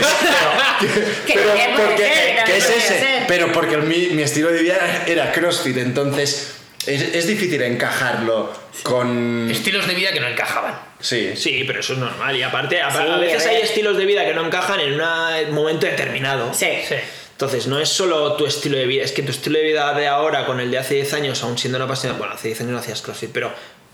Que, 0.80 1.34
Que 1.34 1.40
pero 1.40 1.52
porque, 1.76 2.04
ser, 2.04 2.44
que 2.46 2.58
es 2.58 2.70
ese, 2.70 3.00
ser. 3.00 3.24
pero 3.28 3.52
porque 3.52 3.78
mi, 3.78 4.08
mi 4.10 4.22
estilo 4.22 4.50
de 4.52 4.62
vida 4.62 5.04
era 5.08 5.32
CrossFit, 5.32 5.78
entonces 5.78 6.54
es, 6.86 7.02
es 7.16 7.28
difícil 7.28 7.62
encajarlo 7.64 8.54
con... 8.84 9.50
Estilos 9.52 9.88
de 9.88 9.96
vida 9.96 10.14
que 10.14 10.20
no 10.20 10.28
encajaban. 10.28 10.80
Sí, 11.00 11.34
Sí, 11.36 11.64
pero 11.66 11.80
eso 11.80 11.94
es 11.94 12.00
normal. 12.00 12.36
Y 12.36 12.44
aparte, 12.44 12.82
a, 12.82 12.92
Sí, 12.92 12.98
a 13.00 13.18
veces 13.18 13.46
a 13.46 13.50
hay 13.50 13.58
estilos 13.62 13.98
de 13.98 14.06
vida 14.06 14.26
que 14.26 14.34
no 14.34 14.46
encajan 14.46 14.80
en 14.80 14.94
un 15.02 15.54
momento 15.56 15.86
determinado. 15.88 16.54
Sí. 16.54 16.68
Sí. 16.88 16.96
Entonces, 17.40 17.68
no 17.68 17.80
es 17.80 17.88
solo 17.88 18.34
tu 18.34 18.46
estilo 18.46 18.78
de 18.78 18.86
vida, 18.86 19.02
es 19.06 19.14
que 19.14 19.22
tu 19.24 19.32
estilo 19.32 19.60
de 19.60 19.64
vida 19.64 19.94
de 19.94 20.08
ahora 20.10 20.46
con 20.46 20.60
el 20.60 20.70
de 20.72 20.78
hace 20.78 20.96
10 20.96 21.14
años, 21.14 21.42
aún 21.42 21.58
siendo 21.58 21.78
una 21.78 21.88
pasión, 21.88 22.18
bueno, 22.18 22.34
hace 22.34 22.50
10 22.50 22.60
años 22.60 22.74
no 22.74 22.80
hacías 22.80 23.02
CrossFit, 23.02 23.32
pero 23.32 23.50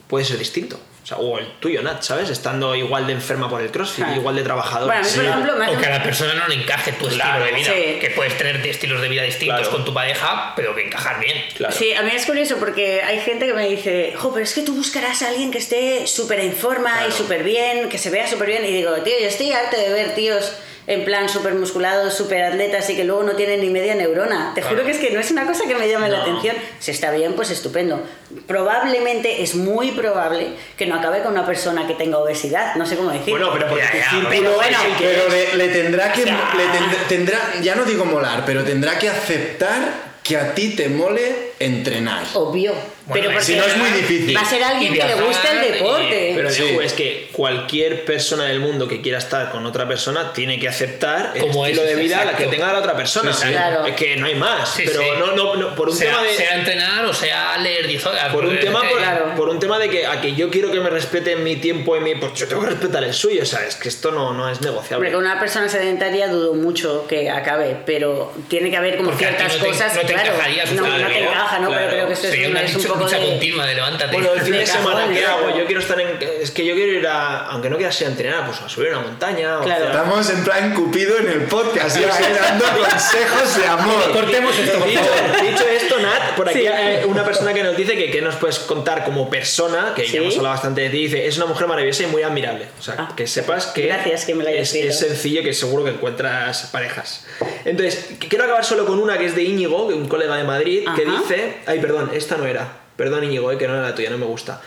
puede 0.07 0.25
ser 0.25 0.39
distinto. 0.39 0.79
O 1.03 1.05
sea, 1.05 1.17
o 1.17 1.37
el 1.37 1.45
tuyo, 1.59 1.83
Nat, 1.83 2.01
¿sabes? 2.01 2.31
Estando 2.31 2.73
igual 2.75 3.05
de 3.05 3.13
enferma 3.13 3.47
por 3.47 3.61
el 3.61 3.69
CrossFit, 3.69 4.03
igual 4.15 4.35
de 4.35 4.41
trabajador. 4.41 4.87
Bueno, 4.87 5.01
a 5.01 5.03
mí, 5.03 5.09
Sí. 5.11 5.17
por 5.19 5.25
ejemplo, 5.27 5.55
me 5.57 5.65
hace 5.65 5.75
O 5.75 5.79
que 5.79 5.85
a 5.85 5.89
la 5.91 6.01
persona 6.03 6.33
no 6.33 6.47
le 6.47 6.55
encaje 6.55 6.91
tu 6.93 7.07
Claro, 7.07 7.45
estilo 7.45 7.45
de 7.45 7.51
vida. 7.51 7.71
sí. 7.93 7.99
Que 8.01 8.09
puedes 8.15 8.35
tener 8.35 8.65
estilos 8.65 8.99
de 8.99 9.09
vida 9.09 9.21
distintos 9.21 9.59
Claro. 9.59 9.71
con 9.75 9.85
tu 9.85 9.93
pareja, 9.93 10.53
pero 10.55 10.73
que 10.75 10.81
encajar 10.87 11.19
bien. 11.19 11.37
Claro. 11.55 11.75
Sí, 11.77 11.93
a 11.93 12.01
mí 12.01 12.09
es 12.15 12.25
curioso 12.25 12.55
porque 12.57 13.03
hay 13.03 13.19
gente 13.19 13.45
que 13.45 13.53
me 13.53 13.67
dice, 13.69 14.13
jo, 14.17 14.33
pero 14.33 14.43
es 14.43 14.55
que 14.55 14.61
tú 14.63 14.73
buscarás 14.73 15.21
a 15.21 15.27
alguien 15.27 15.51
que 15.51 15.59
esté 15.59 16.07
súper 16.07 16.39
en 16.39 16.53
forma 16.53 16.91
Claro. 16.93 17.09
y 17.09 17.11
súper 17.11 17.43
bien, 17.43 17.89
que 17.89 17.99
se 17.99 18.09
vea 18.09 18.27
súper 18.27 18.47
bien. 18.47 18.65
Y 18.65 18.71
digo, 18.71 18.91
tío, 19.03 19.13
yo 19.21 19.27
estoy 19.27 19.51
harto 19.51 19.77
de 19.77 19.89
ver 19.93 20.15
tíos 20.15 20.51
en 20.87 21.03
plan 21.05 21.27
súper 21.29 21.53
musculados, 21.55 22.13
súper 22.13 22.43
atletas 22.43 22.89
y 22.89 22.95
que 22.95 23.03
luego 23.03 23.23
no 23.23 23.33
tienen 23.35 23.59
ni 23.61 23.69
media 23.69 23.95
neurona. 23.95 24.51
Te 24.53 24.61
juro 24.61 24.83
que 24.85 24.91
es 24.91 24.97
que 24.97 25.11
no 25.11 25.19
es 25.19 25.31
una 25.31 25.45
cosa 25.45 25.63
que 25.67 25.75
me 25.75 25.87
llame 25.89 26.09
la 26.09 26.21
atención. 26.21 26.55
Si 26.79 26.91
está 26.91 27.11
bien, 27.11 27.33
pues 27.33 27.49
estupendo. 27.51 28.01
Probablemente, 28.47 29.41
es 29.43 29.55
muy 29.55 29.91
probable 29.91 30.47
que 30.77 30.85
no 30.85 30.95
acabe 30.95 31.21
con 31.23 31.31
una 31.33 31.45
persona 31.45 31.87
que 31.87 31.93
tenga 31.95 32.19
obesidad. 32.19 32.75
No 32.75 32.85
sé 32.85 32.95
cómo 32.95 33.09
decir. 33.11 33.29
Bueno, 33.31 33.49
pero 33.53 33.67
porque 33.67 33.83
Ya, 33.83 34.27
pero 34.29 34.53
bueno, 34.55 34.77
Pero 34.99 35.29
le, 35.29 35.55
le 35.57 35.67
tendrá 35.69 36.11
que... 36.13 36.21
O 36.21 36.25
sea- 36.25 36.53
le 36.55 36.63
tendrá, 36.67 37.07
tendrá- 37.07 37.61
ya 37.61 37.75
no 37.75 37.83
digo 37.85 38.05
molar, 38.05 38.43
pero 38.45 38.63
tendrá 38.63 38.97
que 38.99 39.09
aceptar 39.09 40.05
que 40.23 40.37
a 40.37 40.53
ti 40.55 40.75
te 40.75 40.89
mole 40.89 41.51
entrenar. 41.59 42.23
Obvio. 42.33 42.73
Bueno, 43.07 43.21
pero 43.21 43.33
porque 43.33 43.45
si 43.45 43.55
no 43.55 43.63
es 43.65 43.77
muy 43.77 43.89
difícil. 43.91 44.35
Va 44.35 44.41
a 44.41 44.45
ser 44.45 44.63
alguien 44.63 44.91
que 44.93 45.03
le 45.03 45.13
guste 45.13 45.47
el 45.51 45.57
y- 45.63 45.71
deporte. 45.73 46.33
Pero 46.35 46.49
Sí. 46.49 46.77
Es 46.83 46.93
que 46.93 47.29
cualquier 47.33 48.03
persona 48.03 48.45
del 48.45 48.59
mundo 48.59 48.87
que 48.87 49.01
quiera 49.01 49.19
estar 49.19 49.51
con 49.51 49.63
otra 49.65 49.87
persona 49.87 50.33
tiene 50.33 50.59
que 50.59 50.67
aceptar 50.67 51.33
el 51.35 51.41
Como 51.41 51.65
estilo 51.67 51.83
es, 51.83 51.95
de 51.95 52.01
vida 52.01 52.15
exacto. 52.23 52.37
que 52.37 52.45
tenga 52.49 52.73
la 52.73 52.79
otra 52.79 52.95
persona. 52.95 53.31
Sí, 53.31 53.43
sí. 53.45 53.51
Claro. 53.51 53.85
Es 53.85 53.95
que 53.95 54.15
no 54.17 54.25
hay 54.25 54.33
más. 54.35 54.69
Sí, 54.73 54.83
pero 54.87 55.01
sí. 55.01 55.07
No, 55.19 55.35
no, 55.35 55.55
no, 55.55 55.75
por 55.75 55.89
un 55.89 55.95
sea, 55.95 56.09
tema 56.11 56.23
de. 56.23 56.33
sea 56.35 56.55
entrenar 56.55 57.05
o 57.05 57.13
sea 57.13 57.57
leer 57.59 57.85
10 57.87 58.03
horas. 58.07 58.33
por 58.33 58.43
un 58.43 58.49
porque 58.51 58.65
tema 58.65 58.81
que- 58.81 58.87
por, 58.89 58.97
Claro. 58.97 59.33
por 59.35 59.49
un 59.49 59.59
tema 59.59 59.77
de 59.77 59.89
que 59.89 60.05
a 60.07 60.19
que 60.19 60.33
yo 60.33 60.49
quiero 60.49 60.71
que 60.71 60.79
me 60.79 60.89
respeten 60.89 61.43
mi 61.43 61.57
tiempo 61.57 61.95
y 61.95 61.99
mi 61.99 62.15
pues 62.15 62.33
yo 62.33 62.47
tengo 62.47 62.63
que 62.63 62.69
respetar 62.71 63.03
el 63.03 63.13
suyo 63.13 63.43
o 63.43 63.45
sea 63.45 63.65
es 63.67 63.75
que 63.75 63.89
esto 63.89 64.11
no, 64.11 64.33
no 64.33 64.49
es 64.49 64.61
negociable 64.61 65.11
con 65.11 65.21
una 65.21 65.39
persona 65.39 65.69
sedentaria 65.69 66.27
dudo 66.27 66.53
mucho 66.55 67.05
que 67.07 67.29
acabe, 67.29 67.77
pero 67.85 68.33
tiene 68.47 68.71
que 68.71 68.77
haber 68.77 68.97
como 68.97 69.09
Porque 69.11 69.25
ciertas 69.25 69.53
no 69.57 69.61
te- 69.63 69.67
cosas. 69.69 69.93
no 69.95 70.01
te 70.01 70.13
claro, 70.13 70.33
encajaría 70.33 70.65
su 70.65 70.73
no, 70.75 70.87
no 70.87 71.07
te 71.07 71.13
vida. 71.13 71.29
Encaja, 71.45 71.59
¿no? 71.59 71.67
Claro. 71.69 71.83
Pero 71.85 71.91
creo 71.95 72.07
que 72.07 72.13
esto 72.13 72.25
es, 72.27 72.31
Sería 72.33 72.47
un- 72.47 72.51
una 72.53 72.61
es 72.63 72.69
un 72.71 72.75
lucha, 72.77 72.87
poco 72.89 73.03
lucha 73.03 73.19
de. 73.19 73.25
continua 73.29 73.65
de 73.65 73.75
levántate. 73.75 74.13
bueno 74.13 74.33
el 74.33 74.41
fin 74.41 74.51
de 74.53 74.59
de 74.59 74.65
semana 74.67 75.07
¿qué 75.13 75.25
hago? 75.25 75.57
yo 75.57 75.65
quiero 75.65 75.81
estar 75.81 75.99
en 75.99 76.19
es 76.41 76.51
que 76.51 76.65
yo 76.65 76.75
quiero 76.75 76.91
ir 76.93 77.07
a 77.07 77.45
aunque 77.47 77.69
no 77.69 77.77
quieras 77.77 77.99
ir 78.01 78.07
a 78.07 78.09
entrenar 78.11 78.45
pues 78.45 78.61
a 78.61 78.69
subir 78.69 78.89
a 78.93 78.97
una 78.99 79.07
montaña 79.07 79.59
o 79.59 79.63
Claro. 79.63 79.85
hacer- 79.85 79.95
Estamos 79.95 80.29
en 80.29 80.43
plan 80.43 80.73
Cupido 80.73 81.17
en 81.17 81.27
el 81.29 81.41
podcast, 81.43 81.99
ya 81.99 82.07
dando 82.07 82.65
consejos 82.89 83.57
de 83.57 83.65
amor. 83.67 84.11
Cortemos 84.11 84.57
esto, 84.57 84.85
Dicho, 84.85 85.01
dicho 85.43 85.63
esto, 85.67 85.99
Nat, 85.99 86.35
por 86.35 86.49
aquí 86.49 86.59
Sí. 86.59 86.67
hay 86.67 87.03
una 87.05 87.23
persona 87.23 87.53
que 87.53 87.63
nos 87.63 87.75
dice 87.77 87.95
que 87.95 88.11
qué 88.11 88.21
nos 88.21 88.35
puedes 88.35 88.59
contar 88.59 89.03
como 89.05 89.29
persona, 89.29 89.93
que 89.95 90.05
Sí. 90.05 90.13
ya 90.13 90.19
hemos 90.21 90.35
hablado 90.37 90.55
bastante 90.55 90.81
de 90.81 90.89
ti, 90.89 90.97
dice, 90.97 91.27
es 91.27 91.37
una 91.37 91.45
mujer 91.45 91.67
maravillosa 91.67 92.03
y 92.03 92.07
muy 92.07 92.23
admirable. 92.23 92.67
O 92.79 92.81
sea, 92.81 92.95
Ah. 92.97 93.13
que 93.15 93.27
sepas 93.27 93.67
que, 93.67 93.87
Gracias 93.87 94.25
que 94.25 94.35
me 94.35 94.47
hayas 94.47 94.73
es, 94.73 94.85
es 94.85 94.99
sencillo 94.99 95.43
que 95.43 95.53
seguro 95.53 95.83
que 95.83 95.91
encuentras 95.91 96.67
parejas. 96.71 97.25
Entonces, 97.65 98.09
qu- 98.19 98.27
quiero 98.29 98.43
acabar 98.45 98.63
solo 98.65 98.85
con 98.85 98.99
una 98.99 99.17
que 99.17 99.25
es 99.25 99.35
de 99.35 99.43
Íñigo, 99.43 99.85
un 99.87 100.07
colega 100.07 100.35
de 100.35 100.43
Madrid, 100.43 100.83
que 100.95 101.03
Ajá. 101.03 101.21
Dice, 101.35 101.57
ay, 101.67 101.79
perdón, 101.79 102.11
esta 102.13 102.37
no 102.37 102.45
era. 102.45 102.79
Perdón, 102.95 103.25
Íñigo, 103.25 103.51
eh, 103.51 103.57
que 103.57 103.67
no 103.67 103.73
era 103.73 103.83
la 103.89 103.93
tuya, 103.93 104.09
no 104.09 104.17
me 104.17 104.25
gusta. 104.25 104.61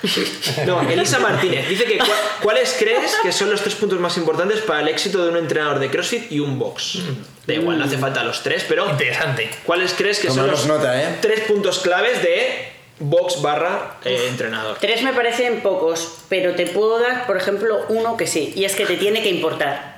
No, 0.67 0.83
Elisa 0.83 1.19
Martínez 1.19 1.67
dice 1.67 1.85
que 1.85 1.99
cua- 1.99 2.15
¿cuáles 2.43 2.77
crees 2.79 3.17
que 3.23 3.33
son 3.33 3.51
los 3.51 3.63
tres 3.63 3.75
puntos 3.75 3.99
más 4.01 4.19
importantes 4.19 4.61
para 4.61 4.81
el 4.81 4.89
éxito 4.89 5.23
de 5.25 5.31
un 5.31 5.39
entrenador 5.39 5.79
de 5.79 5.89
CrossFit 5.89 6.31
y 6.31 6.39
un 6.41 6.59
box? 6.59 6.99
Da 7.47 7.55
igual, 7.55 7.79
no 7.79 7.87
hace 7.87 7.97
falta 7.97 8.23
los 8.25 8.43
tres, 8.43 8.67
pero 8.69 8.87
Interesante. 8.91 9.49
¿Cuáles 9.65 9.95
crees 9.95 10.19
que 10.21 10.29
Tomamos 10.29 10.61
son 10.61 10.69
los 10.71 10.79
nota, 10.79 11.03
¿eh? 11.03 11.17
tres 11.23 11.41
puntos 11.41 11.79
claves 11.79 12.23
de 12.23 12.69
box 12.99 13.41
barra 13.41 13.97
eh, 14.05 14.27
entrenador? 14.29 14.77
Tres 14.79 15.03
me 15.03 15.15
parecen 15.15 15.63
pocos, 15.63 16.19
pero 16.29 16.55
te 16.55 16.67
puedo 16.67 16.99
dar, 16.99 17.27
por 17.27 17.39
ejemplo, 17.39 17.87
uno 17.89 18.19
que 18.19 18.27
sí, 18.27 18.53
y 18.55 18.65
es 18.67 18.75
que 18.77 18.85
te 18.85 18.99
tiene 18.99 19.23
que 19.23 19.31
importar. 19.31 19.98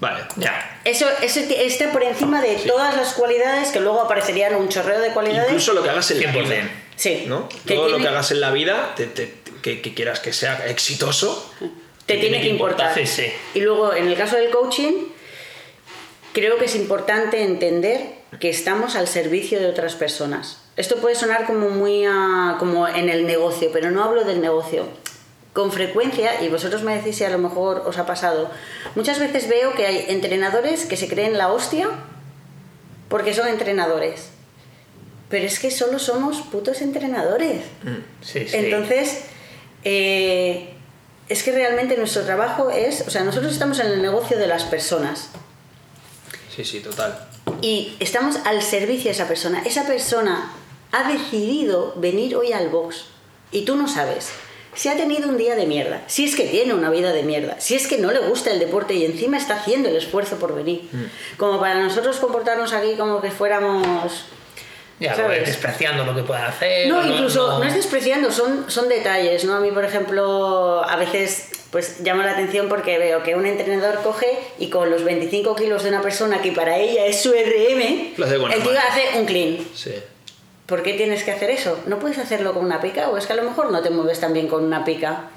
Vale. 0.00 0.24
Ya. 0.36 0.80
Eso, 0.84 1.06
eso 1.22 1.40
está 1.40 1.90
por 1.92 2.02
encima 2.02 2.42
de 2.42 2.56
todas 2.56 2.96
las 2.96 3.14
cualidades 3.14 3.70
que 3.70 3.80
luego 3.80 4.00
aparecerían 4.02 4.54
un 4.56 4.68
chorreo 4.68 5.00
de 5.00 5.10
cualidades. 5.10 5.48
Incluso 5.50 5.72
lo 5.72 5.82
que 5.82 5.90
hagas 5.90 6.10
en 6.10 6.22
la 6.22 6.32
100%. 6.32 6.44
vida. 6.44 6.70
sí. 6.96 7.24
¿no? 7.26 7.48
Todo 7.66 7.88
lo 7.88 7.98
que 7.98 8.08
hagas 8.08 8.30
en 8.32 8.40
la 8.40 8.50
vida, 8.50 8.92
te- 8.96 9.06
te- 9.06 9.34
que, 9.62 9.80
que 9.80 9.94
quieras 9.94 10.20
que 10.20 10.32
sea 10.32 10.66
exitoso, 10.66 11.50
te 12.06 12.18
tiene 12.18 12.40
que 12.42 12.48
importar. 12.48 12.92
Sí, 12.94 13.06
sí. 13.06 13.26
Y 13.54 13.60
luego, 13.60 13.94
en 13.94 14.08
el 14.08 14.16
caso 14.16 14.36
del 14.36 14.50
coaching, 14.50 15.06
creo 16.32 16.58
que 16.58 16.66
es 16.66 16.74
importante 16.74 17.42
entender 17.42 18.00
que 18.40 18.50
estamos 18.50 18.96
al 18.96 19.06
servicio 19.08 19.60
de 19.60 19.66
otras 19.66 19.94
personas. 19.94 20.58
Esto 20.76 20.96
puede 20.96 21.14
sonar 21.14 21.46
como 21.46 21.70
muy 21.70 22.04
a- 22.04 22.56
como 22.58 22.88
en 22.88 23.08
el 23.08 23.26
negocio, 23.26 23.70
pero 23.72 23.90
no 23.90 24.02
hablo 24.02 24.24
del 24.24 24.40
negocio. 24.40 24.88
Con 25.54 25.72
frecuencia, 25.72 26.42
y 26.42 26.48
vosotros 26.48 26.82
me 26.82 26.96
decís 26.96 27.16
si 27.16 27.24
a 27.24 27.30
lo 27.30 27.38
mejor 27.38 27.84
os 27.86 27.96
ha 27.96 28.04
pasado, 28.04 28.50
muchas 28.94 29.18
veces 29.18 29.48
veo 29.48 29.72
que 29.72 29.86
hay 29.86 30.04
entrenadores 30.08 30.84
que 30.84 30.98
se 30.98 31.08
creen 31.08 31.38
la 31.38 31.50
hostia 31.50 31.88
porque 33.08 33.32
son 33.32 33.48
entrenadores. 33.48 34.28
Pero 35.30 35.46
es 35.46 35.58
que 35.58 35.70
solo 35.70 35.98
somos 35.98 36.42
putos 36.42 36.82
entrenadores. 36.82 37.62
Sí, 38.20 38.46
sí. 38.46 38.56
Entonces, 38.56 39.22
eh, 39.84 40.74
es 41.28 41.42
que 41.42 41.52
realmente 41.52 41.96
nuestro 41.96 42.22
trabajo 42.22 42.70
es, 42.70 43.02
o 43.06 43.10
sea, 43.10 43.24
nosotros 43.24 43.52
estamos 43.52 43.78
en 43.78 43.86
el 43.86 44.02
negocio 44.02 44.38
de 44.38 44.46
las 44.46 44.64
personas 44.64 45.30
sí, 46.54 46.64
sí, 46.64 46.80
total. 46.80 47.28
y 47.62 47.96
estamos 48.00 48.36
al 48.44 48.62
servicio 48.62 49.06
de 49.06 49.12
esa 49.12 49.28
persona. 49.28 49.62
Esa 49.64 49.86
persona 49.86 50.52
ha 50.92 51.10
decidido 51.10 51.94
venir 51.96 52.36
hoy 52.36 52.52
al 52.52 52.68
box 52.68 53.06
y 53.50 53.64
tú 53.64 53.76
no 53.76 53.88
sabes 53.88 54.30
si 54.74 54.88
ha 54.88 54.96
tenido 54.96 55.28
un 55.28 55.36
día 55.38 55.54
de 55.56 55.66
mierda, 55.66 56.02
si 56.06 56.24
es 56.24 56.34
que 56.36 56.44
tiene 56.44 56.74
una 56.74 56.90
vida 56.90 57.12
de 57.12 57.22
mierda, 57.22 57.60
si 57.60 57.74
es 57.74 57.86
que 57.86 57.98
no 57.98 58.10
le 58.12 58.20
gusta 58.20 58.50
el 58.50 58.58
deporte 58.58 58.94
y 58.94 59.04
encima 59.04 59.36
está 59.36 59.56
haciendo 59.56 59.88
el 59.88 59.96
esfuerzo 59.96 60.36
por 60.38 60.54
venir. 60.54 60.82
Como 61.36 61.60
para 61.60 61.76
nosotros 61.80 62.16
comportarnos 62.18 62.72
aquí 62.72 62.94
como 62.96 63.20
que 63.20 63.30
fuéramos... 63.30 64.26
Ya, 65.00 65.14
¿sabes? 65.16 65.44
despreciando 65.46 66.04
lo 66.04 66.14
que 66.14 66.22
puedan 66.22 66.44
hacer. 66.44 66.86
No, 66.86 67.04
incluso 67.04 67.48
no, 67.48 67.58
no- 67.58 67.64
es 67.64 67.74
despreciando, 67.74 68.30
son, 68.30 68.70
son 68.70 68.88
detalles, 68.88 69.44
¿no? 69.44 69.54
A 69.56 69.60
mí, 69.60 69.72
por 69.72 69.84
ejemplo, 69.84 70.84
a 70.88 70.94
veces 70.96 71.48
pues 71.72 72.04
llama 72.04 72.24
la 72.24 72.30
atención 72.32 72.68
porque 72.68 72.98
veo 72.98 73.24
que 73.24 73.34
un 73.34 73.44
entrenador 73.46 74.00
coge 74.04 74.28
y 74.60 74.70
con 74.70 74.90
los 74.90 75.02
25 75.02 75.56
kilos 75.56 75.82
de 75.82 75.88
una 75.88 76.00
persona 76.02 76.40
que 76.40 76.52
para 76.52 76.78
ella 76.78 77.06
es 77.06 77.20
su 77.20 77.32
RM, 77.32 78.14
el 78.52 78.62
tío 78.62 78.78
hace 78.88 79.18
un 79.18 79.26
clean. 79.26 79.58
Sí. 79.74 79.90
¿Por 80.66 80.82
qué 80.82 80.94
tienes 80.94 81.24
que 81.24 81.30
hacer 81.30 81.50
eso? 81.50 81.78
¿No 81.86 81.98
puedes 81.98 82.16
hacerlo 82.18 82.54
con 82.54 82.64
una 82.64 82.80
pica? 82.80 83.10
¿O 83.10 83.18
es 83.18 83.26
que 83.26 83.34
a 83.34 83.36
lo 83.36 83.42
mejor 83.42 83.70
no 83.70 83.82
te 83.82 83.90
mueves 83.90 84.20
tan 84.20 84.32
bien 84.32 84.48
con 84.48 84.64
una 84.64 84.84
pica? 84.84 85.28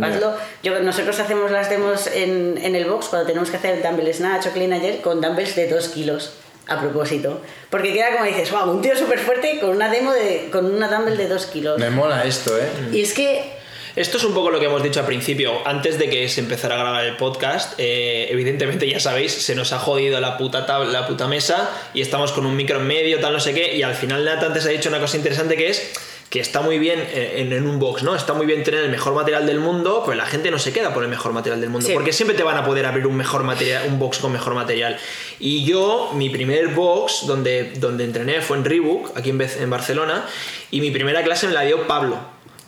Hazlo. 0.00 0.34
Yo, 0.62 0.80
nosotros 0.80 1.20
hacemos 1.20 1.50
las 1.50 1.68
demos 1.68 2.06
en, 2.06 2.58
en 2.62 2.74
el 2.74 2.86
box 2.86 3.08
cuando 3.08 3.26
tenemos 3.26 3.50
que 3.50 3.58
hacer 3.58 3.82
dumbbell 3.82 4.12
snatch 4.14 4.46
o 4.46 4.50
clean 4.50 4.72
ayer 4.72 5.02
con 5.02 5.20
dumbbells 5.20 5.54
de 5.54 5.68
2 5.68 5.88
kilos. 5.88 6.32
A 6.66 6.80
propósito. 6.80 7.40
Porque 7.68 7.92
queda 7.92 8.12
como 8.12 8.24
dices, 8.24 8.50
wow, 8.52 8.70
un 8.70 8.80
tío 8.80 8.96
súper 8.96 9.18
fuerte 9.18 9.58
con 9.58 9.70
una 9.70 9.90
demo 9.90 10.12
de, 10.12 10.48
con 10.52 10.66
una 10.66 10.88
dumbbell 10.88 11.16
de 11.16 11.26
2 11.26 11.46
kilos. 11.46 11.78
Me 11.78 11.90
mola 11.90 12.24
esto, 12.24 12.56
¿eh? 12.56 12.68
Y 12.92 13.02
es 13.02 13.12
que 13.12 13.59
Esto 14.00 14.16
es 14.16 14.24
un 14.24 14.32
poco 14.32 14.50
lo 14.50 14.58
que 14.58 14.64
hemos 14.64 14.82
dicho 14.82 15.00
al 15.00 15.04
principio, 15.06 15.60
antes 15.66 15.98
de 15.98 16.08
que 16.08 16.26
se 16.30 16.40
empezara 16.40 16.74
a 16.76 16.78
grabar 16.78 17.04
el 17.04 17.16
podcast. 17.16 17.74
eh, 17.78 18.28
evidentemente, 18.30 18.88
ya 18.88 18.98
sabéis, 18.98 19.30
se 19.32 19.54
nos 19.54 19.72
ha 19.74 19.78
jodido 19.78 20.18
la 20.20 20.38
puta, 20.38 20.66
tab- 20.66 20.86
la 20.90 21.06
puta 21.06 21.28
mesa 21.28 21.70
y 21.92 22.00
estamos 22.00 22.32
con 22.32 22.46
un 22.46 22.56
micro 22.56 22.78
en 22.80 22.86
medio, 22.86 23.20
tal, 23.20 23.34
no 23.34 23.40
sé 23.40 23.52
qué. 23.52 23.76
Y 23.76 23.82
al 23.82 23.94
final, 23.94 24.24
Nat 24.24 24.42
antes 24.42 24.64
ha 24.64 24.70
dicho 24.70 24.88
una 24.88 25.00
cosa 25.00 25.18
interesante 25.18 25.54
que 25.54 25.68
es 25.68 25.92
que 26.30 26.40
está 26.40 26.60
muy 26.62 26.78
bien 26.78 27.04
en, 27.12 27.52
en 27.52 27.66
un 27.66 27.78
box, 27.80 28.02
¿no? 28.04 28.14
Está 28.14 28.32
muy 28.34 28.46
bien 28.46 28.62
tener 28.62 28.84
el 28.84 28.90
mejor 28.90 29.14
material 29.14 29.46
del 29.46 29.58
mundo, 29.60 30.02
pero 30.06 30.16
la 30.16 30.26
gente 30.26 30.50
no 30.52 30.58
se 30.60 30.72
queda 30.72 30.94
por 30.94 31.02
el 31.02 31.08
mejor 31.10 31.32
material 31.32 31.60
del 31.60 31.68
mundo, 31.70 31.88
Sí. 31.88 31.92
porque 31.92 32.12
siempre 32.12 32.36
te 32.36 32.44
van 32.44 32.56
a 32.56 32.64
poder 32.64 32.86
abrir 32.86 33.06
un 33.08 33.16
mejor 33.16 33.42
material, 33.42 33.82
un 33.88 33.98
box 33.98 34.18
con 34.18 34.30
mejor 34.32 34.54
material. 34.54 34.96
Y 35.40 35.64
yo, 35.64 36.12
mi 36.14 36.30
primer 36.30 36.68
box 36.68 37.26
donde, 37.26 37.72
donde 37.76 38.04
entrené 38.04 38.40
fue 38.42 38.56
en 38.58 38.64
Reebok, 38.64 39.16
aquí 39.18 39.30
en, 39.30 39.40
en 39.42 39.68
Barcelona, 39.70 40.24
y 40.70 40.80
mi 40.80 40.90
primera 40.92 41.22
clase 41.24 41.48
me 41.48 41.52
la 41.52 41.62
dio 41.62 41.86
Pablo. 41.88 42.16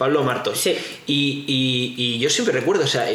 Pablo 0.02 0.24
Martos. 0.24 0.58
Sí. 0.58 0.76
Y, 1.06 1.44
y- 1.46 1.94
y 1.96 2.18
yo 2.18 2.28
siempre 2.28 2.52
recuerdo, 2.58 2.84
o 2.84 2.88
sea, 2.88 3.06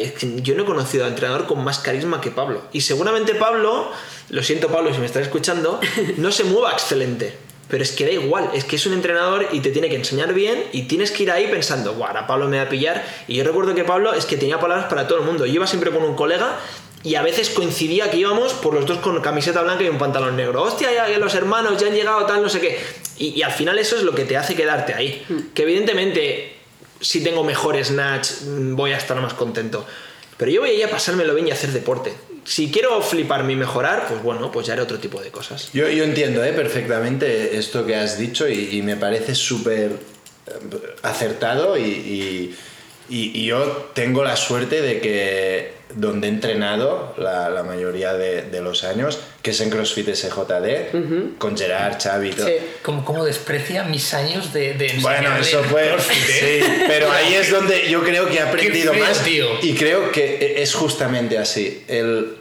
yo 0.42 0.54
no 0.54 0.62
he 0.62 0.66
conocido 0.66 1.04
a 1.04 1.08
entrenador 1.08 1.46
con 1.46 1.62
más 1.62 1.78
carisma 1.80 2.20
que 2.20 2.30
Pablo. 2.30 2.62
Y 2.72 2.80
seguramente 2.80 3.34
Pablo, 3.34 3.90
lo 4.30 4.42
siento 4.42 4.68
Pablo 4.68 4.92
si 4.94 5.00
me 5.00 5.06
estás 5.06 5.22
escuchando, 5.22 5.80
no 6.16 6.32
se 6.32 6.44
mueva 6.44 6.72
excelente. 6.72 7.34
Pero 7.68 7.82
es 7.84 7.92
que 7.92 8.06
da 8.06 8.12
igual, 8.12 8.48
es 8.54 8.64
que 8.64 8.76
es 8.76 8.86
un 8.86 8.94
entrenador 8.94 9.46
y 9.52 9.60
te 9.60 9.70
tiene 9.70 9.90
que 9.90 9.96
enseñar 9.96 10.32
bien 10.32 10.64
y 10.72 10.84
tienes 10.84 11.10
que 11.10 11.24
ir 11.24 11.30
ahí 11.30 11.48
pensando, 11.48 11.92
guau, 11.92 12.08
ahora 12.08 12.26
Pablo 12.26 12.48
me 12.48 12.56
va 12.56 12.62
a 12.62 12.68
pillar. 12.70 13.04
Y 13.28 13.34
yo 13.36 13.44
recuerdo 13.44 13.74
que 13.74 13.84
Pablo 13.84 14.14
es 14.14 14.24
que 14.24 14.38
tenía 14.38 14.58
palabras 14.58 14.86
para 14.88 15.06
todo 15.06 15.18
el 15.18 15.24
mundo. 15.26 15.44
Yo 15.44 15.52
iba 15.52 15.66
siempre 15.66 15.90
con 15.90 16.02
un 16.02 16.14
colega 16.16 16.56
y 17.04 17.14
a 17.16 17.22
veces 17.22 17.50
coincidía 17.50 18.10
que 18.10 18.16
íbamos 18.16 18.54
por 18.54 18.72
los 18.72 18.86
dos 18.86 18.98
con 19.00 19.20
camiseta 19.20 19.60
blanca 19.62 19.84
y 19.84 19.88
un 19.90 19.98
pantalón 19.98 20.34
negro. 20.34 20.62
Hostia, 20.62 20.90
ya, 20.94 21.10
ya 21.10 21.18
los 21.18 21.34
hermanos 21.34 21.78
ya 21.78 21.88
han 21.88 21.94
llegado, 21.94 22.24
tal, 22.24 22.40
no 22.42 22.48
sé 22.48 22.58
qué. 22.60 22.78
Y, 23.18 23.38
y 23.38 23.42
al 23.42 23.52
final 23.52 23.78
eso 23.78 23.96
es 23.96 24.02
lo 24.02 24.14
que 24.14 24.24
te 24.24 24.38
hace 24.38 24.54
quedarte 24.56 24.94
ahí. 24.94 25.22
Que 25.52 25.64
evidentemente 25.64 26.56
si 27.00 27.22
tengo 27.22 27.44
mejor 27.44 27.82
snatch, 27.82 28.42
mm, 28.44 28.74
voy 28.76 28.92
a 28.92 28.96
estar 28.96 29.20
más 29.20 29.34
contento. 29.34 29.86
Pero 30.36 30.50
yo 30.52 30.60
voy 30.60 30.70
ahí 30.70 30.82
a 30.82 30.90
pasármelo 30.90 31.34
bien 31.34 31.48
y 31.48 31.50
a 31.50 31.54
hacer 31.54 31.70
deporte. 31.70 32.12
Si 32.44 32.70
quiero 32.70 33.02
fliparme 33.02 33.52
y 33.52 33.56
mejorar, 33.56 34.06
pues 34.08 34.22
bueno, 34.22 34.50
pues 34.52 34.66
ya 34.66 34.72
haré 34.74 34.82
otro 34.82 34.98
tipo 34.98 35.20
de 35.20 35.30
cosas. 35.30 35.70
Yo, 35.72 35.88
yo 35.88 36.04
entiendo 36.04 36.44
¿eh? 36.44 36.52
perfectamente 36.52 37.58
esto 37.58 37.84
que 37.84 37.96
has 37.96 38.18
dicho 38.18 38.48
y, 38.48 38.80
me 38.82 38.96
parece 38.96 39.34
súper 39.34 39.90
eh, 40.46 40.52
acertado 41.02 41.76
y- 41.76 42.54
y- 43.08 43.38
y 43.40 43.46
yo 43.46 43.90
tengo 43.94 44.22
la 44.24 44.36
suerte 44.36 44.80
de 44.82 45.00
que 45.00 45.78
donde 45.94 46.26
he 46.26 46.30
entrenado 46.30 47.14
la, 47.16 47.48
la 47.48 47.62
mayoría 47.62 48.12
de, 48.12 48.42
de 48.42 48.60
los 48.60 48.84
años, 48.84 49.18
que 49.42 49.52
es 49.52 49.60
en 49.62 49.70
CrossFit 49.70 50.10
SJD, 50.14 51.38
con 51.38 51.56
Gerard, 51.56 51.98
Xavi 52.02 52.28
y 52.28 52.32
todo. 52.32 52.46
Sí. 52.46 52.52
¿Cómo, 52.82 53.04
cómo 53.06 53.24
desprecia 53.24 53.84
mis 53.84 54.12
años 54.12 54.52
de, 54.52 54.74
de 54.74 54.92
Bueno, 55.00 55.34
eso 55.38 55.62
fue. 55.64 55.88
CrossFit, 55.88 56.28
eh? 56.28 56.62
Sí, 56.62 56.82
pero 56.86 57.10
ahí 57.10 57.34
es 57.34 57.50
donde 57.50 57.88
yo 57.88 58.02
creo 58.04 58.28
que 58.28 58.34
he 58.36 58.40
aprendido 58.42 58.92
más. 58.92 59.24
tío. 59.24 59.46
Y 59.62 59.74
creo 59.74 60.12
que 60.12 60.60
es 60.62 60.74
justamente 60.74 61.38
así. 61.38 61.84
El, 61.88 62.36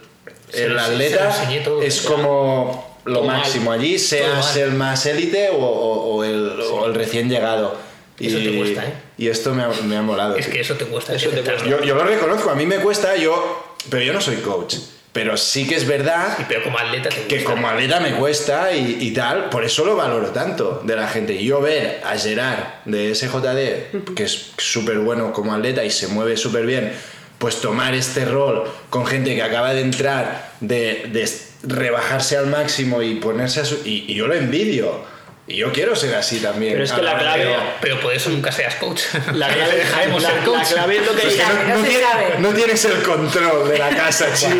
el 0.53 0.73
lo 0.73 0.81
atleta 0.81 1.33
todo, 1.63 1.81
es 1.81 2.03
ya. 2.03 2.09
como 2.09 2.99
lo 3.05 3.19
Todo 3.19 3.23
mal. 3.27 3.37
máximo 3.37 3.71
allí, 3.71 3.95
Todo 3.95 3.99
seas 4.07 4.55
mal. 4.55 4.57
el 4.63 4.71
más 4.73 5.05
élite 5.05 5.49
o, 5.51 5.55
o- 5.55 6.15
o 6.17 6.23
el, 6.25 6.59
o 6.59 6.85
el 6.85 6.93
recién 6.95 7.29
llegado. 7.29 7.77
Eso 8.19 8.39
te 8.39 8.57
cuesta, 8.57 8.83
¿eh? 8.85 8.93
Y 9.17 9.29
esto 9.29 9.53
me 9.53 9.63
ha, 9.63 9.69
me 9.69 9.97
ha 9.97 10.01
molado. 10.01 10.35
Es 10.35 10.45
tío. 10.45 10.53
que 10.53 10.61
eso 10.61 10.75
te 10.75 10.85
cuesta. 10.85 11.13
Eso 11.13 11.29
te 11.29 11.39
aceptarlo. 11.39 11.69
Yo, 11.69 11.83
yo 11.83 11.95
lo 11.95 12.03
reconozco, 12.03 12.49
a 12.49 12.55
mí 12.55 12.65
me 12.65 12.77
cuesta, 12.77 13.15
yo, 13.15 13.75
pero 13.89 14.03
yo 14.03 14.13
no 14.13 14.21
soy 14.21 14.37
coach. 14.37 14.75
Pero 15.13 15.35
sí 15.35 15.65
que 15.65 15.73
es 15.73 15.87
verdad 15.87 16.37
Y 16.39 16.43
pero 16.43 16.63
como 16.63 16.77
atleta 16.77 17.09
te 17.09 17.23
que 17.23 17.43
como 17.43 17.67
atleta 17.67 17.99
me 17.99 18.11
cuesta 18.11 18.71
y, 18.73 18.97
y 19.01 19.11
tal, 19.13 19.49
por 19.49 19.65
eso 19.65 19.83
lo 19.83 19.95
valoro 19.95 20.27
tanto 20.27 20.83
de 20.85 20.95
la 20.95 21.07
gente. 21.07 21.33
Y 21.33 21.45
yo 21.45 21.59
ver 21.59 22.01
a 22.05 22.15
Gerard 22.15 22.83
de 22.85 23.15
SJD, 23.15 24.13
que 24.13 24.23
es 24.23 24.51
súper 24.59 24.99
bueno 24.99 25.33
como 25.33 25.55
atleta 25.55 25.83
y 25.83 25.89
se 25.89 26.07
mueve 26.07 26.37
súper 26.37 26.67
bien, 26.67 26.93
pues 27.39 27.61
tomar 27.61 27.95
este 27.95 28.25
rol 28.25 28.65
con 28.91 29.07
gente 29.07 29.33
que 29.33 29.41
acaba 29.41 29.73
de 29.73 29.81
entrar, 29.81 30.51
de, 30.59 31.09
de 31.11 31.27
rebajarse 31.63 32.37
al 32.37 32.47
máximo 32.47 33.01
y 33.01 33.15
ponerse 33.15 33.61
a 33.61 33.65
su... 33.65 33.75
Y, 33.85 34.05
y 34.07 34.13
yo 34.13 34.27
lo 34.27 34.35
envidio. 34.35 35.16
Y 35.49 35.55
yo 35.55 35.71
quiero 35.71 35.95
ser 35.95 36.13
así 36.15 36.39
también. 36.41 36.73
Pero 36.73 36.83
es 36.83 36.91
que 36.91 37.01
la 37.01 37.17
clave- 37.17 37.43
pero- 37.45 37.61
Pero 37.79 37.99
por 38.01 38.13
eso 38.13 38.29
nunca 38.29 38.51
seas 38.51 38.75
coach. 38.75 39.03
La 39.33 39.47
clave, 39.53 39.75
Dejaremos 39.77 40.21
la- 40.21 40.29
ser 40.29 40.37
la 40.39 40.43
coach. 40.45 40.67
clave 40.73 40.97
es 40.97 41.05
lo 41.05 41.15
que 41.15 41.23
no, 41.23 41.29
no 41.29 41.75
no 41.77 41.81
se 41.83 41.87
tiene- 41.89 42.03
sabe. 42.03 42.35
no 42.39 42.49
tienes 42.53 42.85
el 42.85 43.01
control 43.03 43.69
de 43.69 43.77
la 43.77 43.89
casa, 43.91 44.27
chiwi. 44.35 44.59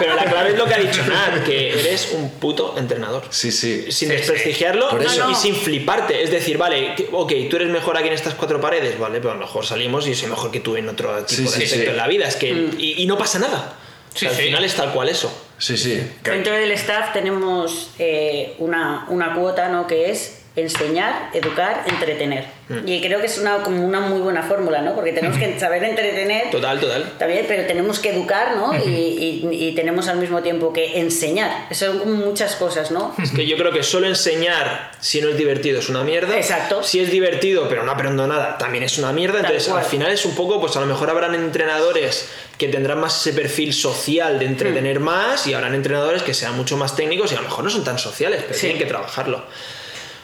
Pero 0.00 0.16
la 0.16 0.24
clave 0.24 0.50
es 0.50 0.58
lo 0.58 0.64
que 0.66 0.74
ha 0.74 0.78
dicho 0.78 1.02
Nat, 1.08 1.44
que 1.44 1.78
eres 1.78 2.08
un 2.12 2.30
puto 2.40 2.74
entrenador. 2.76 3.22
Sí, 3.30 3.52
sí. 3.52 3.82
Sin 3.92 4.08
Sí, 4.08 4.14
desprestigiarlo 4.16 4.88
y- 5.30 5.34
sin 5.36 5.54
fliparte. 5.54 6.20
Es 6.24 6.32
decir, 6.32 6.58
vale, 6.58 6.96
ok, 7.12 7.32
tú 7.48 7.56
eres 7.56 7.68
mejor 7.68 7.96
aquí 7.96 8.08
en 8.08 8.14
estas 8.14 8.34
cuatro 8.34 8.60
paredes, 8.60 8.98
vale, 8.98 9.18
pero 9.18 9.30
a 9.30 9.34
lo 9.34 9.40
mejor 9.40 9.64
salimos 9.64 10.08
y 10.08 10.14
soy 10.16 10.28
mejor 10.28 10.50
que 10.50 10.58
tú 10.58 10.74
en 10.76 10.88
otro 10.88 11.24
tipo 11.24 11.48
Sí, 11.50 11.58
de 11.58 11.64
aspecto 11.64 11.84
sí. 11.84 11.90
en 11.90 11.96
la 11.96 12.08
vida. 12.08 12.26
Es 12.26 12.34
que, 12.34 12.48
y, 12.48 12.94
y 13.00 13.06
no 13.06 13.16
pasa 13.16 13.38
nada. 13.38 13.74
O 14.12 14.18
sea, 14.18 14.20
Sí, 14.30 14.34
al 14.34 14.34
sí. 14.34 14.42
final 14.42 14.64
es 14.64 14.74
tal 14.74 14.90
cual 14.92 15.08
eso. 15.08 15.30
Sí, 15.58 15.76
sí. 15.76 16.10
Dentro 16.22 16.52
del 16.52 16.72
staff 16.72 17.12
tenemos 17.12 17.94
eh, 17.98 18.54
una, 18.58 19.06
una 19.08 19.34
cuota 19.34 19.68
¿no? 19.68 19.86
que 19.86 20.10
es 20.10 20.42
enseñar, 20.56 21.30
educar, 21.34 21.84
entretener. 21.86 22.46
Mm. 22.68 22.88
Y 22.88 23.00
creo 23.02 23.20
que 23.20 23.26
es 23.26 23.38
una, 23.38 23.58
como 23.62 23.84
una 23.86 24.00
muy 24.00 24.20
buena 24.20 24.42
fórmula, 24.42 24.80
¿no? 24.80 24.94
Porque 24.94 25.12
tenemos 25.12 25.38
que 25.38 25.60
saber 25.60 25.84
entretener. 25.84 26.50
Total, 26.50 26.80
total. 26.80 27.12
También, 27.18 27.44
pero 27.46 27.66
tenemos 27.66 27.98
que 27.98 28.10
educar, 28.10 28.56
¿no? 28.56 28.74
y, 28.74 28.88
y- 28.88 29.68
y 29.68 29.74
tenemos 29.74 30.08
al 30.08 30.16
mismo 30.18 30.42
tiempo 30.42 30.72
que 30.72 30.98
enseñar. 30.98 31.68
Son 31.72 32.10
muchas 32.24 32.56
cosas, 32.56 32.90
¿no? 32.90 33.14
Es 33.22 33.30
que 33.32 33.46
yo 33.46 33.56
creo 33.56 33.70
que 33.70 33.82
solo 33.82 34.06
enseñar 34.06 34.90
si 34.98 35.20
no 35.20 35.28
es 35.28 35.36
divertido 35.36 35.78
es 35.80 35.88
una 35.88 36.02
mierda. 36.02 36.36
Exacto. 36.36 36.82
Si 36.82 37.00
es 37.00 37.10
divertido 37.10 37.68
pero 37.68 37.82
no 37.84 37.92
aprendo 37.92 38.26
nada, 38.26 38.56
también 38.58 38.82
es 38.84 38.98
una 38.98 39.12
mierda. 39.12 39.40
Entonces, 39.40 39.68
al 39.68 39.84
final 39.84 40.10
es 40.10 40.24
un 40.24 40.34
poco, 40.34 40.60
pues 40.60 40.74
a 40.76 40.80
lo 40.80 40.86
mejor 40.86 41.10
habrán 41.10 41.34
entrenadores 41.34 42.28
que 42.58 42.68
tendrán 42.68 42.98
más 43.00 43.20
ese 43.20 43.32
perfil 43.38 43.74
social 43.74 44.38
de 44.38 44.46
Mm. 44.46 44.48
entretener 44.48 45.00
más 45.00 45.46
y 45.46 45.52
habrán 45.54 45.74
entrenadores 45.74 46.22
que 46.22 46.32
sean 46.32 46.56
mucho 46.56 46.76
más 46.78 46.96
técnicos 46.96 47.30
y 47.30 47.34
a 47.34 47.38
lo 47.38 47.44
mejor 47.44 47.64
no 47.64 47.70
son 47.70 47.84
tan 47.84 47.98
sociales, 47.98 48.40
pero 48.42 48.54
Sí. 48.54 48.60
tienen 48.62 48.78
que 48.78 48.86
trabajarlo. 48.86 49.44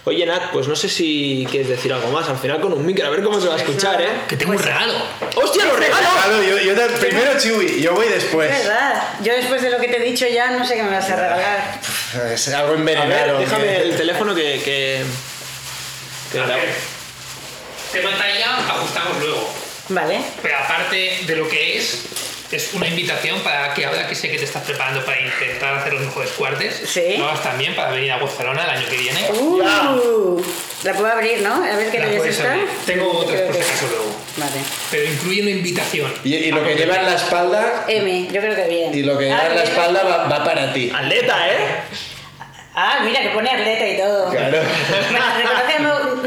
Oye, 0.04 0.26
Nat, 0.26 0.50
pues 0.52 0.66
no 0.66 0.74
sé 0.74 0.88
si 0.88 1.46
quieres 1.48 1.68
decir 1.68 1.92
algo 1.92 2.08
más. 2.10 2.28
Al 2.28 2.36
final 2.36 2.60
con 2.60 2.72
un 2.72 2.84
micro, 2.84 3.06
a 3.06 3.10
ver 3.10 3.22
cómo 3.22 3.40
se 3.40 3.46
va 3.46 3.54
a 3.54 3.56
Pues 3.58 3.68
escuchar. 3.68 4.02
¿eh? 4.02 4.08
Que 4.28 4.36
tengo 4.36 4.50
un 4.52 4.58
regalo. 4.58 4.94
¡Hostia, 5.36 5.64
los 5.64 5.78
regalos! 5.78 6.10
Claro, 6.24 6.42
yo, 6.42 6.58
yo 6.58 6.74
te- 6.74 6.88
primero 7.06 7.38
Chiwi, 7.38 7.80
yo 7.80 7.94
voy 7.94 8.08
después. 8.08 8.50
Es 8.52 8.66
verdad. 8.66 9.02
Yo 9.22 9.32
después 9.32 9.62
de 9.62 9.70
lo 9.70 9.78
que 9.78 9.86
te 9.88 9.98
he 9.98 10.00
dicho 10.04 10.26
ya 10.26 10.50
no 10.50 10.66
sé 10.66 10.74
qué 10.74 10.82
me 10.82 10.90
vas 10.90 11.08
a 11.08 11.14
regalar. 11.16 11.80
Es 12.32 12.48
algo 12.48 12.58
A 12.58 12.70
ver, 12.70 12.78
envenenado. 12.80 13.38
déjame 13.38 13.64
que- 13.64 13.82
el 13.82 13.96
teléfono 13.96 14.34
que... 14.34 14.60
que... 14.64 15.04
que 16.32 16.38
A 16.40 16.46
grabo. 16.46 16.60
ver. 16.62 16.74
Tema 17.92 18.10
talla, 18.18 18.56
ajustamos 18.70 19.18
luego. 19.20 19.54
Vale. 19.90 20.20
Pero 20.42 20.56
aparte 20.58 21.20
de 21.26 21.36
lo 21.36 21.48
que 21.48 21.78
es, 21.78 22.02
es 22.52 22.74
una 22.74 22.86
invitación 22.86 23.40
para 23.40 23.72
que 23.74 23.84
ahora 23.86 24.06
que 24.06 24.14
sé 24.14 24.30
que 24.30 24.38
te 24.38 24.44
estás 24.44 24.62
preparando 24.62 25.04
para 25.04 25.20
intentar 25.20 25.74
hacer 25.74 25.92
los 25.94 26.02
mejores 26.02 26.30
cuartes, 26.32 26.82
Sí. 26.86 27.16
lo 27.18 27.26
hagas 27.28 27.42
también 27.42 27.74
para 27.74 27.90
venir 27.92 28.12
a 28.12 28.18
Barcelona 28.18 28.64
el 28.64 28.70
año 28.70 28.86
que 28.88 28.96
viene. 28.98 29.28
Uh, 29.32 30.42
la 30.84 30.92
puedo 30.94 31.06
abrir, 31.12 31.40
¿no? 31.42 31.54
A 31.64 31.76
ver 31.76 31.90
qué 31.90 31.98
La 31.98 32.06
le 32.06 32.16
puedes 32.18 32.36
está. 32.36 32.52
abrir. 32.52 32.68
Tengo 32.86 33.10
otras 33.10 33.40
por 33.42 33.54
si 33.54 33.60
que- 33.60 33.64
acaso 33.66 33.86
luego. 33.88 34.16
Vale. 34.36 34.60
Pero 34.90 35.04
incluye 35.12 35.42
una 35.42 35.50
invitación. 35.50 36.12
Y, 36.24 36.34
y 36.34 36.50
lo 36.52 36.64
que 36.64 36.74
lleva 36.74 36.96
en 36.96 37.06
la 37.06 37.14
espalda, 37.14 37.84
M, 37.88 38.28
yo 38.32 38.40
creo 38.40 38.54
que 38.54 38.68
bien. 38.68 38.94
y 38.98 39.02
lo 39.02 39.16
que 39.18 39.24
lleva 39.26 39.38
Ah, 39.40 39.46
en 39.48 39.54
la 39.56 39.62
bien. 39.62 39.68
espalda 39.74 40.02
va, 40.04 40.16
va 40.28 40.44
para 40.44 40.72
ti. 40.72 40.90
Atleta, 40.94 41.48
¿eh? 41.48 41.58
Ah, 42.74 43.00
mira, 43.04 43.20
que 43.20 43.28
pone 43.30 43.50
atleta 43.50 43.86
y 43.86 43.98
todo. 43.98 44.30
Claro. 44.30 44.58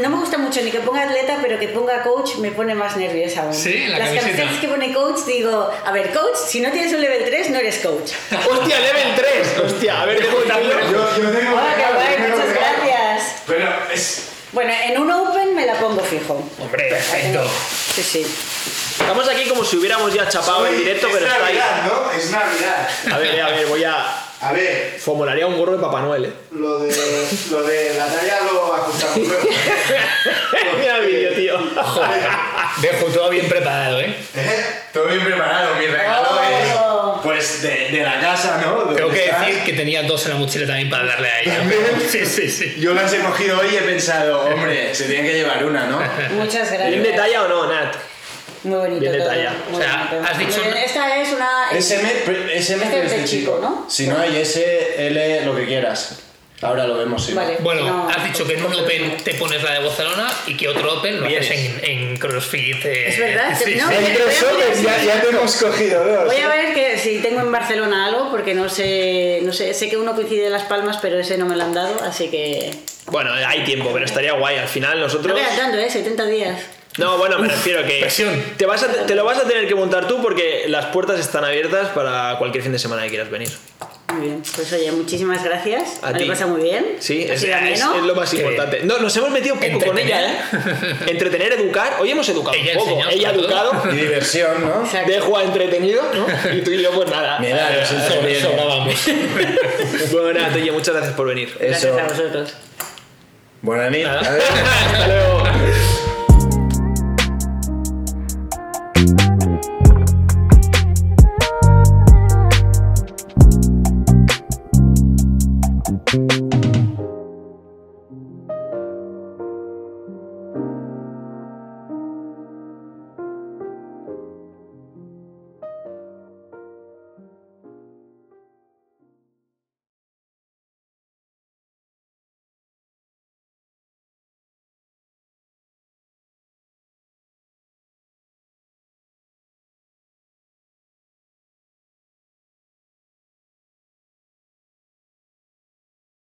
no, 0.02 0.10
me 0.10 0.16
gusta 0.16 0.38
mucho 0.38 0.60
ni 0.62 0.70
que 0.70 0.80
ponga 0.80 1.02
atleta, 1.04 1.38
pero 1.42 1.58
que 1.58 1.68
ponga 1.68 2.02
coach 2.02 2.36
me 2.36 2.50
pone 2.52 2.74
más 2.74 2.96
nerviosa 2.96 3.42
aún. 3.42 3.54
Sí, 3.54 3.86
la 3.88 3.98
Las 3.98 4.08
camiseta. 4.08 4.36
camisetas 4.36 4.60
que 4.60 4.68
pone 4.68 4.92
coach, 4.94 5.20
digo, 5.26 5.70
a 5.84 5.92
ver, 5.92 6.12
coach, 6.12 6.36
si 6.48 6.60
no 6.60 6.70
tienes 6.70 6.92
un 6.92 7.00
level 7.00 7.24
3, 7.24 7.50
no 7.50 7.58
eres 7.58 7.78
coach. 7.78 8.12
¡Hostia, 8.50 8.78
level 8.80 9.14
3! 9.16 9.58
¡Hostia, 9.64 10.02
a 10.02 10.06
ver 10.06 10.18
qué 10.18 10.26
puta 10.28 10.60
Yo, 10.60 11.22
yo 11.22 11.30
tengo 11.30 11.52
Hola, 11.56 11.74
qué 11.76 11.82
regalo, 11.86 11.94
guay, 11.94 12.30
muchas 12.30 12.52
gracias. 12.54 13.42
Pero 13.46 13.68
es. 13.92 14.22
Bueno, 14.52 14.72
en 14.84 14.98
un 15.00 15.10
open 15.10 15.54
me 15.54 15.66
la 15.66 15.74
pongo 15.74 16.00
fijo. 16.02 16.42
Hombre, 16.60 16.88
perfecto. 16.88 17.44
Sí, 17.94 18.02
sí. 18.02 18.26
Estamos 19.00 19.28
aquí 19.28 19.46
como 19.48 19.64
si 19.64 19.76
hubiéramos 19.76 20.12
ya 20.14 20.26
chapado 20.28 20.66
en 20.66 20.78
directo, 20.78 21.08
es 21.08 21.12
pero 21.14 21.26
está 21.26 21.46
ahí. 21.46 21.54
Navidad, 21.58 21.84
¿no? 21.86 22.10
Es 22.12 22.30
Navidad. 22.30 22.88
A 23.12 23.18
ver, 23.18 23.40
a 23.42 23.48
ver, 23.50 23.66
voy 23.66 23.84
a. 23.84 24.25
A 24.40 24.52
ver, 24.52 24.96
Formularía 24.98 25.46
un 25.46 25.56
gorro 25.56 25.72
de 25.72 25.78
Papá 25.82 26.02
Noel, 26.02 26.26
eh. 26.26 26.32
lo 26.52 26.78
de, 26.80 26.94
lo 27.50 27.62
de 27.62 27.94
la 27.96 28.06
talla 28.06 28.38
lo 28.52 28.74
ajustamos 28.74 29.18
luego. 29.26 29.48
Mira 30.78 30.98
el 30.98 31.06
vídeo, 31.06 31.32
tío. 31.32 31.58
Dejo 32.82 33.06
todo 33.06 33.30
bien 33.30 33.48
preparado, 33.48 33.98
¿eh? 34.00 34.14
Eh, 34.34 34.64
Todo 34.92 35.06
bien 35.06 35.24
preparado, 35.24 35.74
mi 35.76 35.86
regalo 35.86 36.28
Oh. 36.78 37.14
es. 37.16 37.22
Pues 37.22 37.62
de, 37.62 37.88
de 37.90 38.02
la 38.02 38.20
casa, 38.20 38.60
¿no? 38.64 38.94
Tengo 38.94 39.10
que 39.10 39.24
estás. 39.24 39.46
decir 39.46 39.64
que 39.64 39.72
tenía 39.72 40.02
dos 40.02 40.24
en 40.26 40.32
la 40.34 40.38
mochila 40.38 40.66
también 40.66 40.90
para 40.90 41.06
darle 41.06 41.28
a 41.28 41.40
ella. 41.40 41.64
Sí, 42.10 42.24
sí, 42.26 42.48
sí. 42.50 42.76
Yo 42.78 42.92
las 42.94 43.12
he 43.14 43.18
cogido 43.20 43.58
hoy 43.58 43.68
y 43.72 43.76
he 43.76 43.82
pensado, 43.82 44.42
hombre, 44.42 44.94
se 44.94 45.06
tiene 45.06 45.26
que 45.28 45.34
llevar 45.34 45.64
una, 45.64 45.86
¿no? 45.86 45.98
Muchas 46.34 46.68
gracias. 46.70 46.88
¿Bien 46.90 47.02
de 47.02 47.12
talla 47.14 47.42
o 47.44 47.48
no, 47.48 47.66
Nat? 47.72 47.94
Muy 48.66 48.76
bonito. 48.78 49.00
Bien 49.00 49.12
de 49.12 49.18
todo, 49.18 49.28
talla. 49.28 49.52
muy 49.70 49.78
O 49.80 49.82
sea, 49.82 50.08
bonito. 50.10 50.30
has 50.30 50.38
dicho 50.38 50.62
Esta 50.62 51.20
es 51.22 51.32
una. 51.32 51.50
SM, 51.72 52.08
pero 52.26 52.38
SM 52.50 52.84
Este 52.84 53.04
es 53.04 53.10
de 53.10 53.24
chico, 53.24 53.26
chico, 53.54 53.58
¿no? 53.62 53.86
Si 53.88 54.06
no 54.06 54.18
hay 54.18 54.36
S, 54.36 55.06
L, 55.08 55.44
lo 55.44 55.54
que 55.56 55.66
quieras. 55.66 56.20
Ahora 56.62 56.86
lo 56.86 56.96
vemos, 56.96 57.22
sí. 57.22 57.34
Vale. 57.34 57.58
Bueno, 57.60 57.82
No, 57.84 58.08
has 58.08 58.24
dicho 58.24 58.46
que 58.46 58.54
en 58.54 58.64
un 58.64 58.72
Open 58.72 59.18
te 59.22 59.34
pones 59.34 59.62
la 59.62 59.74
de 59.74 59.80
Barcelona 59.80 60.26
y 60.46 60.56
que 60.56 60.68
otro 60.68 60.94
Open 60.94 61.20
lo 61.20 61.26
haces 61.26 61.50
en, 61.50 61.80
en 61.84 62.16
CrossFit. 62.16 62.82
eh, 62.86 63.08
Es 63.08 63.18
verdad, 63.18 63.54
sí, 63.62 63.74
no, 63.74 63.88
sí. 63.90 63.94
En 63.94 64.82
ya, 64.82 65.04
ya 65.04 65.20
te 65.20 65.28
hemos 65.28 65.54
cogido 65.56 66.02
dos. 66.02 66.24
Voy 66.24 66.36
a 66.40 66.48
ver 66.48 66.72
que 66.72 66.96
si 66.96 67.18
tengo 67.18 67.40
en 67.40 67.52
Barcelona 67.52 68.06
algo, 68.06 68.30
porque 68.30 68.54
no 68.54 68.70
sé, 68.70 69.40
no 69.42 69.52
sé, 69.52 69.74
sé 69.74 69.90
que 69.90 69.98
uno 69.98 70.14
coincide 70.14 70.46
en 70.46 70.52
Las 70.52 70.62
Palmas, 70.62 70.96
pero 71.02 71.18
ese 71.18 71.36
no 71.36 71.44
me 71.44 71.56
lo 71.56 71.62
han 71.64 71.74
dado, 71.74 72.02
así 72.02 72.28
que... 72.28 72.70
Bueno, 73.08 73.32
hay 73.34 73.62
tiempo, 73.64 73.90
pero 73.92 74.06
estaría 74.06 74.32
guay. 74.32 74.56
Al 74.56 74.66
final 74.68 74.96
No 74.98 75.04
nosotros. 75.04 75.38
quedan 75.38 75.56
tanto, 75.56 75.76
¿eh? 75.78 75.90
70 75.90 76.24
días. 76.24 76.58
No, 76.98 77.18
bueno, 77.18 77.38
me 77.38 77.48
refiero 77.48 77.84
que. 77.84 78.00
Presión. 78.00 78.42
Te, 78.56 78.64
vas 78.66 78.82
a- 78.82 79.06
te 79.06 79.14
lo 79.14 79.24
vas 79.24 79.38
a 79.38 79.46
tener 79.46 79.68
que 79.68 79.74
montar 79.74 80.08
tú 80.08 80.22
porque 80.22 80.64
las 80.68 80.86
puertas 80.86 81.20
están 81.20 81.44
abiertas 81.44 81.88
para 81.88 82.36
cualquier 82.38 82.62
fin 82.62 82.72
de 82.72 82.78
semana 82.78 83.02
que 83.02 83.10
quieras 83.10 83.30
venir. 83.30 83.50
Muy 84.14 84.28
bien, 84.28 84.42
pues 84.54 84.72
oye, 84.72 84.90
muchísimas 84.92 85.42
gracias. 85.44 85.98
A 86.02 86.12
me 86.12 86.20
ti. 86.20 86.24
pasa 86.26 86.46
muy 86.46 86.62
bien. 86.62 86.96
Sí, 87.00 87.26
es, 87.28 87.44
lo 88.02 88.14
más 88.14 88.32
importante. 88.32 88.80
No, 88.84 88.98
nos 88.98 89.14
hemos 89.16 89.30
metido 89.30 89.56
poco 89.56 89.84
con 89.84 89.98
ella, 89.98 90.32
¿eh? 90.32 90.38
Entretener, 91.08 91.52
educar. 91.54 91.96
Hoy 92.00 92.12
hemos 92.12 92.26
educado 92.28 92.56
Ella 92.56 92.72
un 92.74 92.78
poco. 92.78 92.90
enseñó, 92.92 93.10
Ella 93.10 93.28
ha 93.28 93.32
educado. 93.32 93.82
Y 93.92 93.96
diversión, 93.96 94.64
¿no? 94.64 94.84
Exacto. 94.86 95.10
Dejo 95.10 95.36
a 95.36 95.42
entretenido, 95.44 96.02
¿no? 96.14 96.26
Y 96.54 96.62
tú 96.62 96.70
y 96.70 96.82
yo, 96.82 96.92
pues 96.92 97.10
nada. 97.10 97.38
Mira, 97.40 97.68
nos 97.78 97.88
Sobra- 97.90 98.04
interviene. 98.04 98.40
sobrábamos. 98.40 98.94
Bueno, 100.12 100.40
nada, 100.40 100.54
oye, 100.54 100.72
muchas 100.72 100.94
gracias 100.94 101.14
por 101.14 101.26
venir. 101.26 101.54
Gracias 101.60 101.84
Eso. 101.84 101.98
a 101.98 102.04
vosotros. 102.04 102.54
Buena 103.60 103.90
nit. 103.90 104.04
Nada. 104.04 104.20
A 104.20 104.30
ver. 104.30 104.42
Hasta 104.92 105.06
luego. 105.08 105.42